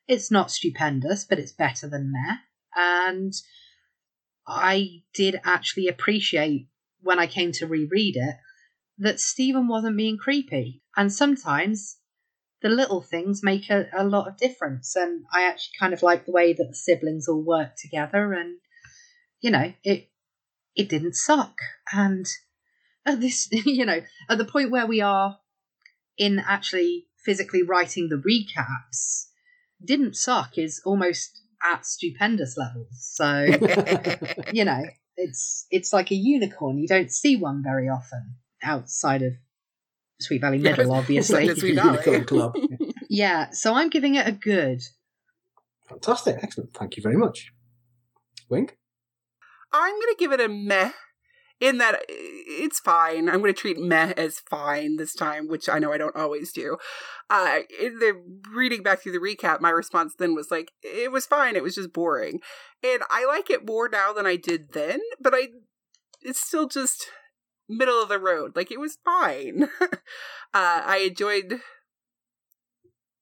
It's 0.08 0.30
not 0.30 0.50
stupendous, 0.50 1.24
but 1.24 1.38
it's 1.38 1.52
better 1.52 1.88
than 1.88 2.12
meh. 2.12 2.36
And 2.74 3.32
I 4.46 5.02
did 5.14 5.40
actually 5.44 5.88
appreciate 5.88 6.68
when 7.00 7.18
I 7.18 7.26
came 7.26 7.52
to 7.52 7.66
reread 7.66 8.16
it 8.16 8.36
that 8.98 9.20
Steven 9.20 9.68
wasn't 9.68 9.96
being 9.96 10.18
creepy. 10.18 10.82
And 10.96 11.12
sometimes 11.12 11.98
the 12.62 12.68
little 12.68 13.02
things 13.02 13.42
make 13.42 13.70
a, 13.70 13.88
a 13.96 14.04
lot 14.04 14.28
of 14.28 14.36
difference. 14.36 14.96
And 14.96 15.24
I 15.32 15.44
actually 15.44 15.74
kind 15.78 15.92
of 15.92 16.02
like 16.02 16.24
the 16.24 16.32
way 16.32 16.52
that 16.52 16.66
the 16.68 16.74
siblings 16.74 17.28
all 17.28 17.42
work 17.42 17.72
together 17.76 18.32
and 18.32 18.58
you 19.42 19.50
know, 19.50 19.74
it 19.84 20.08
it 20.74 20.88
didn't 20.88 21.16
suck. 21.16 21.58
And 21.92 22.26
at 23.04 23.20
this, 23.20 23.48
you 23.52 23.84
know, 23.84 24.00
at 24.30 24.38
the 24.38 24.46
point 24.46 24.70
where 24.70 24.86
we 24.86 25.02
are 25.02 25.38
in 26.18 26.38
actually 26.38 27.06
physically 27.24 27.62
writing 27.62 28.08
the 28.08 28.16
recaps, 28.16 29.26
didn't 29.84 30.16
suck 30.16 30.58
is 30.58 30.80
almost 30.84 31.40
at 31.64 31.86
stupendous 31.86 32.56
levels. 32.56 32.88
So, 33.00 33.44
you 34.52 34.64
know, 34.64 34.82
it's 35.16 35.66
it's 35.70 35.92
like 35.92 36.10
a 36.10 36.14
unicorn. 36.16 36.78
You 36.78 36.88
don't 36.88 37.10
see 37.10 37.36
one 37.36 37.62
very 37.62 37.88
often 37.88 38.36
outside 38.62 39.22
of 39.22 39.32
Sweet 40.20 40.40
Valley 40.40 40.58
Middle, 40.58 40.86
Yes, 40.86 40.94
obviously. 40.98 41.46
it's 41.48 41.60
Sweet 41.60 41.74
Valley. 41.76 41.90
Unicorn 42.04 42.24
Club. 42.24 42.56
Yeah, 43.14 43.50
so 43.50 43.74
I'm 43.74 43.90
giving 43.90 44.14
it 44.14 44.26
a 44.26 44.32
good. 44.32 44.80
Fantastic, 45.86 46.38
excellent. 46.42 46.72
Thank 46.72 46.96
you 46.96 47.02
very 47.02 47.16
much. 47.18 47.52
Wing? 48.48 48.70
I'm 49.70 49.92
gonna 50.00 50.14
give 50.18 50.32
it 50.32 50.40
a 50.40 50.48
meh. 50.48 50.92
In 51.62 51.78
that 51.78 52.02
it's 52.08 52.80
fine. 52.80 53.28
I'm 53.28 53.40
gonna 53.40 53.52
treat 53.52 53.78
meh 53.78 54.14
as 54.16 54.40
fine 54.50 54.96
this 54.96 55.14
time, 55.14 55.46
which 55.46 55.68
I 55.68 55.78
know 55.78 55.92
I 55.92 55.96
don't 55.96 56.16
always 56.16 56.52
do. 56.52 56.76
Uh, 57.30 57.60
in 57.80 58.00
the 58.00 58.20
reading 58.52 58.82
back 58.82 59.00
through 59.00 59.12
the 59.12 59.18
recap, 59.18 59.60
my 59.60 59.70
response 59.70 60.16
then 60.18 60.34
was 60.34 60.50
like, 60.50 60.72
"It 60.82 61.12
was 61.12 61.24
fine. 61.24 61.54
It 61.54 61.62
was 61.62 61.76
just 61.76 61.92
boring," 61.92 62.40
and 62.82 63.04
I 63.10 63.24
like 63.26 63.48
it 63.48 63.64
more 63.64 63.88
now 63.88 64.12
than 64.12 64.26
I 64.26 64.34
did 64.34 64.72
then. 64.72 64.98
But 65.20 65.34
I, 65.36 65.50
it's 66.20 66.40
still 66.40 66.66
just 66.66 67.06
middle 67.68 68.02
of 68.02 68.08
the 68.08 68.18
road. 68.18 68.56
Like 68.56 68.72
it 68.72 68.80
was 68.80 68.98
fine. 69.04 69.68
uh, 69.80 69.88
I 70.52 71.06
enjoyed 71.08 71.60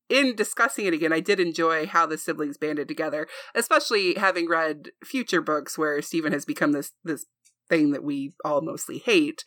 in 0.08 0.34
discussing 0.34 0.86
it 0.86 0.94
again, 0.94 1.12
I 1.12 1.20
did 1.20 1.38
enjoy 1.38 1.86
how 1.86 2.04
the 2.04 2.18
siblings 2.18 2.56
banded 2.56 2.88
together, 2.88 3.28
especially 3.54 4.14
having 4.14 4.48
read 4.48 4.90
future 5.04 5.40
books 5.40 5.78
where 5.78 6.02
Steven 6.02 6.32
has 6.32 6.44
become 6.44 6.72
this 6.72 6.92
this 7.04 7.26
thing 7.70 7.92
that 7.92 8.04
we 8.04 8.34
all 8.44 8.60
mostly 8.60 8.98
hate. 8.98 9.44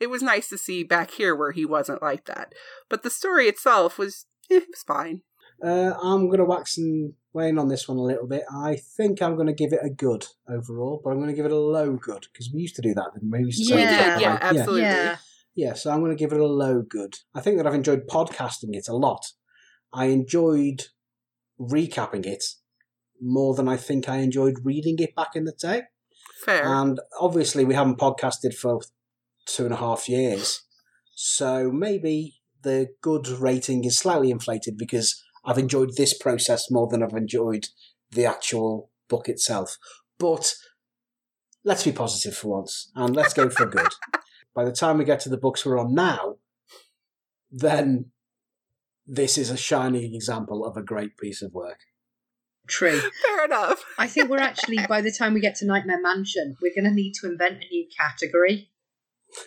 It 0.00 0.08
was 0.08 0.22
nice 0.22 0.48
to 0.48 0.58
see 0.58 0.82
back 0.84 1.10
here 1.10 1.34
where 1.34 1.52
he 1.52 1.66
wasn't 1.66 2.00
like 2.02 2.24
that. 2.26 2.54
But 2.88 3.02
the 3.02 3.10
story 3.10 3.46
itself 3.46 3.98
was 3.98 4.24
eh, 4.50 4.56
it 4.56 4.68
was 4.70 4.82
fine. 4.86 5.22
Uh, 5.62 5.94
I'm 6.02 6.26
going 6.26 6.38
to 6.38 6.44
wax 6.44 6.76
and 6.76 7.14
wane 7.32 7.58
on 7.58 7.68
this 7.68 7.88
one 7.88 7.96
a 7.96 8.02
little 8.02 8.26
bit. 8.26 8.42
I 8.54 8.76
think 8.76 9.22
I'm 9.22 9.36
going 9.36 9.46
to 9.46 9.54
give 9.54 9.72
it 9.72 9.80
a 9.82 9.90
good 9.90 10.26
overall, 10.48 11.00
but 11.02 11.10
I'm 11.10 11.16
going 11.16 11.30
to 11.30 11.34
give 11.34 11.46
it 11.46 11.52
a 11.52 11.58
low 11.58 11.96
good 11.96 12.26
because 12.32 12.50
we 12.52 12.60
used 12.60 12.76
to 12.76 12.82
do 12.82 12.94
that, 12.94 13.10
didn't 13.14 13.30
we? 13.30 13.38
we 13.40 13.44
used 13.46 13.68
to 13.68 13.74
We 13.74 13.82
Yeah. 13.82 14.14
did, 14.14 14.22
yeah, 14.22 14.38
absolutely. 14.40 14.82
Yeah. 14.82 15.16
Yeah, 15.54 15.72
so 15.72 15.90
I'm 15.90 16.00
going 16.00 16.10
to 16.14 16.22
give 16.22 16.32
it 16.32 16.40
a 16.40 16.46
low 16.46 16.82
good. 16.82 17.14
I 17.34 17.40
think 17.40 17.56
that 17.56 17.66
I've 17.66 17.74
enjoyed 17.74 18.06
podcasting 18.06 18.74
it 18.74 18.88
a 18.88 18.94
lot. 18.94 19.24
I 19.94 20.06
enjoyed 20.06 20.82
recapping 21.58 22.26
it 22.26 22.44
more 23.22 23.54
than 23.54 23.66
I 23.66 23.78
think 23.78 24.08
I 24.08 24.18
enjoyed 24.18 24.56
reading 24.64 24.96
it 24.98 25.14
back 25.14 25.34
in 25.34 25.44
the 25.44 25.52
day. 25.58 25.84
Fair. 26.44 26.64
And 26.64 27.00
obviously, 27.18 27.64
we 27.64 27.74
haven't 27.74 27.98
podcasted 27.98 28.54
for 28.54 28.80
two 29.46 29.64
and 29.64 29.74
a 29.74 29.78
half 29.78 30.08
years. 30.08 30.62
So 31.14 31.70
maybe 31.72 32.36
the 32.62 32.88
good 33.00 33.28
rating 33.28 33.84
is 33.84 33.98
slightly 33.98 34.30
inflated 34.30 34.76
because 34.76 35.22
I've 35.44 35.58
enjoyed 35.58 35.96
this 35.96 36.16
process 36.16 36.70
more 36.70 36.88
than 36.88 37.02
I've 37.02 37.14
enjoyed 37.14 37.68
the 38.10 38.26
actual 38.26 38.90
book 39.08 39.28
itself. 39.28 39.78
But 40.18 40.54
let's 41.64 41.84
be 41.84 41.92
positive 41.92 42.36
for 42.36 42.48
once 42.48 42.90
and 42.94 43.14
let's 43.14 43.34
go 43.34 43.48
for 43.48 43.66
good. 43.66 43.88
By 44.54 44.64
the 44.64 44.72
time 44.72 44.98
we 44.98 45.04
get 45.04 45.20
to 45.20 45.28
the 45.28 45.36
books 45.36 45.64
we're 45.64 45.78
on 45.78 45.94
now, 45.94 46.36
then 47.50 48.06
this 49.06 49.38
is 49.38 49.50
a 49.50 49.56
shining 49.56 50.14
example 50.14 50.64
of 50.64 50.76
a 50.76 50.82
great 50.82 51.16
piece 51.16 51.42
of 51.42 51.52
work. 51.52 51.80
True. 52.68 53.00
Fair 53.26 53.44
enough. 53.44 53.84
I 53.98 54.06
think 54.06 54.28
we're 54.28 54.38
actually, 54.38 54.78
by 54.88 55.00
the 55.00 55.12
time 55.12 55.34
we 55.34 55.40
get 55.40 55.54
to 55.56 55.66
Nightmare 55.66 56.00
Mansion, 56.00 56.56
we're 56.60 56.74
going 56.74 56.88
to 56.88 56.94
need 56.94 57.12
to 57.20 57.26
invent 57.26 57.64
a 57.64 57.68
new 57.70 57.86
category. 57.96 58.70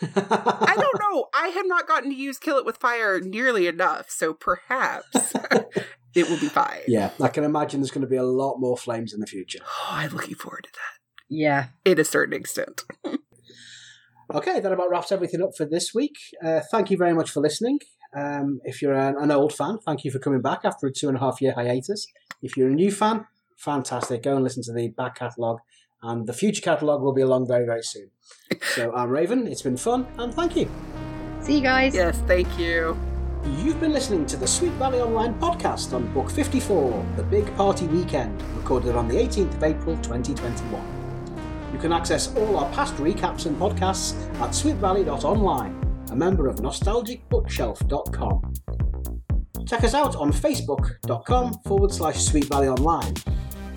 I 0.02 0.76
don't 0.78 1.00
know. 1.00 1.26
I 1.34 1.48
have 1.50 1.66
not 1.68 1.88
gotten 1.88 2.10
to 2.10 2.16
use 2.16 2.38
Kill 2.38 2.58
It 2.58 2.66
with 2.66 2.78
Fire 2.78 3.20
nearly 3.20 3.68
enough, 3.68 4.10
so 4.10 4.34
perhaps 4.34 5.34
it 6.16 6.30
will 6.30 6.40
be 6.40 6.48
fine. 6.48 6.82
Yeah, 6.88 7.12
I 7.22 7.30
can 7.30 7.44
imagine 7.44 7.80
there's 7.80 7.92
going 7.92 8.02
to 8.02 8.08
be 8.08 8.18
a 8.18 8.24
lot 8.24 8.58
more 8.60 8.78
flames 8.78 9.14
in 9.14 9.20
the 9.20 9.28
future. 9.28 9.60
Oh, 9.64 9.88
I'm 9.92 10.12
looking 10.12 10.36
forward 10.36 10.66
to 10.66 10.72
that. 10.74 11.00
Yeah. 11.30 11.68
In 11.86 12.00
a 12.00 12.04
certain 12.04 12.34
extent. 12.34 12.84
Okay, 14.34 14.60
that 14.60 14.72
about 14.72 14.92
wraps 14.92 15.12
everything 15.12 15.42
up 15.42 15.56
for 15.58 15.66
this 15.66 15.94
week. 15.94 16.18
Uh, 16.44 16.62
thank 16.72 16.92
you 16.92 16.98
very 16.98 17.14
much 17.14 17.32
for 17.32 17.40
listening. 17.40 17.80
Um, 18.16 18.60
if 18.64 18.82
you're 18.82 18.94
an, 18.94 19.16
an 19.20 19.32
old 19.32 19.54
fan, 19.54 19.78
thank 19.86 20.04
you 20.04 20.12
for 20.12 20.20
coming 20.20 20.42
back 20.42 20.62
after 20.64 20.88
a 20.88 20.92
two 20.92 21.08
and 21.08 21.18
a 21.18 21.20
half 21.20 21.42
year 21.42 21.54
hiatus. 21.54 22.08
If 22.42 22.58
you're 22.58 22.70
a 22.70 22.74
new 22.74 22.92
fan, 22.92 23.26
fantastic. 23.58 24.24
Go 24.24 24.36
and 24.36 24.44
listen 24.44 24.64
to 24.64 24.74
the 24.74 24.90
back 24.90 25.16
catalogue, 25.16 25.60
and 26.02 26.28
the 26.28 26.34
future 26.34 26.62
catalogue 26.62 27.02
will 27.02 27.14
be 27.14 27.22
along 27.22 27.48
very, 27.48 27.66
very 27.66 27.84
soon. 27.84 28.10
So 28.76 28.94
I'm 28.94 29.10
Raven. 29.10 29.48
It's 29.48 29.62
been 29.62 29.78
fun, 29.78 30.08
and 30.18 30.34
thank 30.34 30.56
you. 30.56 30.70
See 31.42 31.56
you 31.56 31.62
guys. 31.62 31.96
Yes, 31.96 32.22
thank 32.28 32.60
you. 32.60 32.98
You've 33.46 33.80
been 33.80 33.94
listening 33.94 34.26
to 34.28 34.38
the 34.38 34.46
Sweet 34.48 34.74
Valley 34.74 35.00
Online 35.00 35.34
podcast 35.40 35.94
on 35.94 36.12
Book 36.14 36.30
54, 36.30 37.06
The 37.16 37.24
Big 37.24 37.56
Party 37.56 37.88
Weekend, 37.88 38.42
recorded 38.58 38.96
on 38.96 39.08
the 39.08 39.16
18th 39.16 39.56
of 39.56 39.64
April 39.64 39.96
2021. 39.98 41.00
You 41.72 41.80
can 41.80 41.94
access 41.94 42.36
all 42.36 42.58
our 42.58 42.70
past 42.74 42.96
recaps 42.96 43.46
and 43.46 43.58
podcasts 43.58 44.14
at 44.42 44.50
sweetvalley.online, 44.50 45.89
a 46.12 46.16
member 46.16 46.48
of 46.48 46.58
nostalgicbookshelf.com. 46.58 48.54
Check 49.66 49.84
us 49.84 49.94
out 49.94 50.16
on 50.16 50.32
facebook.com 50.32 51.60
forward 51.66 51.92
slash 51.92 52.24
Sweet 52.24 52.46
Valley 52.46 52.68
Online. 52.68 53.14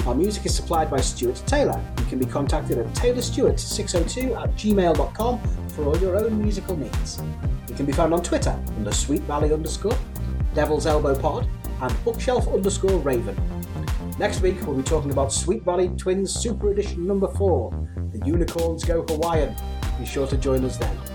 Our 0.06 0.14
music 0.14 0.46
is 0.46 0.54
supplied 0.54 0.90
by 0.90 1.00
Stuart 1.00 1.42
Taylor. 1.46 1.80
You 1.98 2.04
can 2.06 2.18
be 2.18 2.24
contacted 2.26 2.78
at 2.78 2.86
taylorstewart602 2.94 4.42
at 4.42 4.54
gmail.com 4.56 5.40
for 5.68 5.84
all 5.84 5.96
your 5.98 6.16
own 6.16 6.40
musical 6.42 6.76
needs. 6.76 7.22
You 7.68 7.74
can 7.74 7.86
be 7.86 7.92
found 7.92 8.12
on 8.12 8.22
Twitter 8.22 8.58
under 8.76 8.92
Sweet 8.92 9.22
Valley 9.22 9.52
underscore, 9.52 9.96
Devil's 10.54 10.86
Elbow 10.86 11.18
Pod, 11.18 11.46
and 11.80 12.04
Bookshelf 12.04 12.48
underscore 12.48 12.98
Raven. 12.98 13.36
Next 14.18 14.40
week, 14.40 14.56
we'll 14.66 14.76
be 14.76 14.82
talking 14.82 15.10
about 15.10 15.32
Sweet 15.32 15.62
Valley 15.62 15.88
Twins 15.90 16.34
Super 16.34 16.70
Edition 16.70 17.06
number 17.06 17.28
4, 17.28 17.88
The 18.12 18.26
Unicorns 18.26 18.84
Go 18.84 19.02
Hawaiian. 19.02 19.54
Be 19.98 20.06
sure 20.06 20.26
to 20.26 20.36
join 20.36 20.64
us 20.64 20.76
then. 20.76 21.11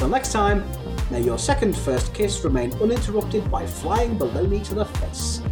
Until 0.00 0.12
next 0.12 0.32
time, 0.32 0.64
may 1.10 1.20
your 1.20 1.36
second 1.36 1.76
first 1.76 2.14
kiss 2.14 2.42
remain 2.42 2.72
uninterrupted 2.80 3.50
by 3.50 3.66
flying 3.66 4.18
baloney 4.18 4.64
to 4.64 4.74
the 4.74 4.86
face. 4.86 5.42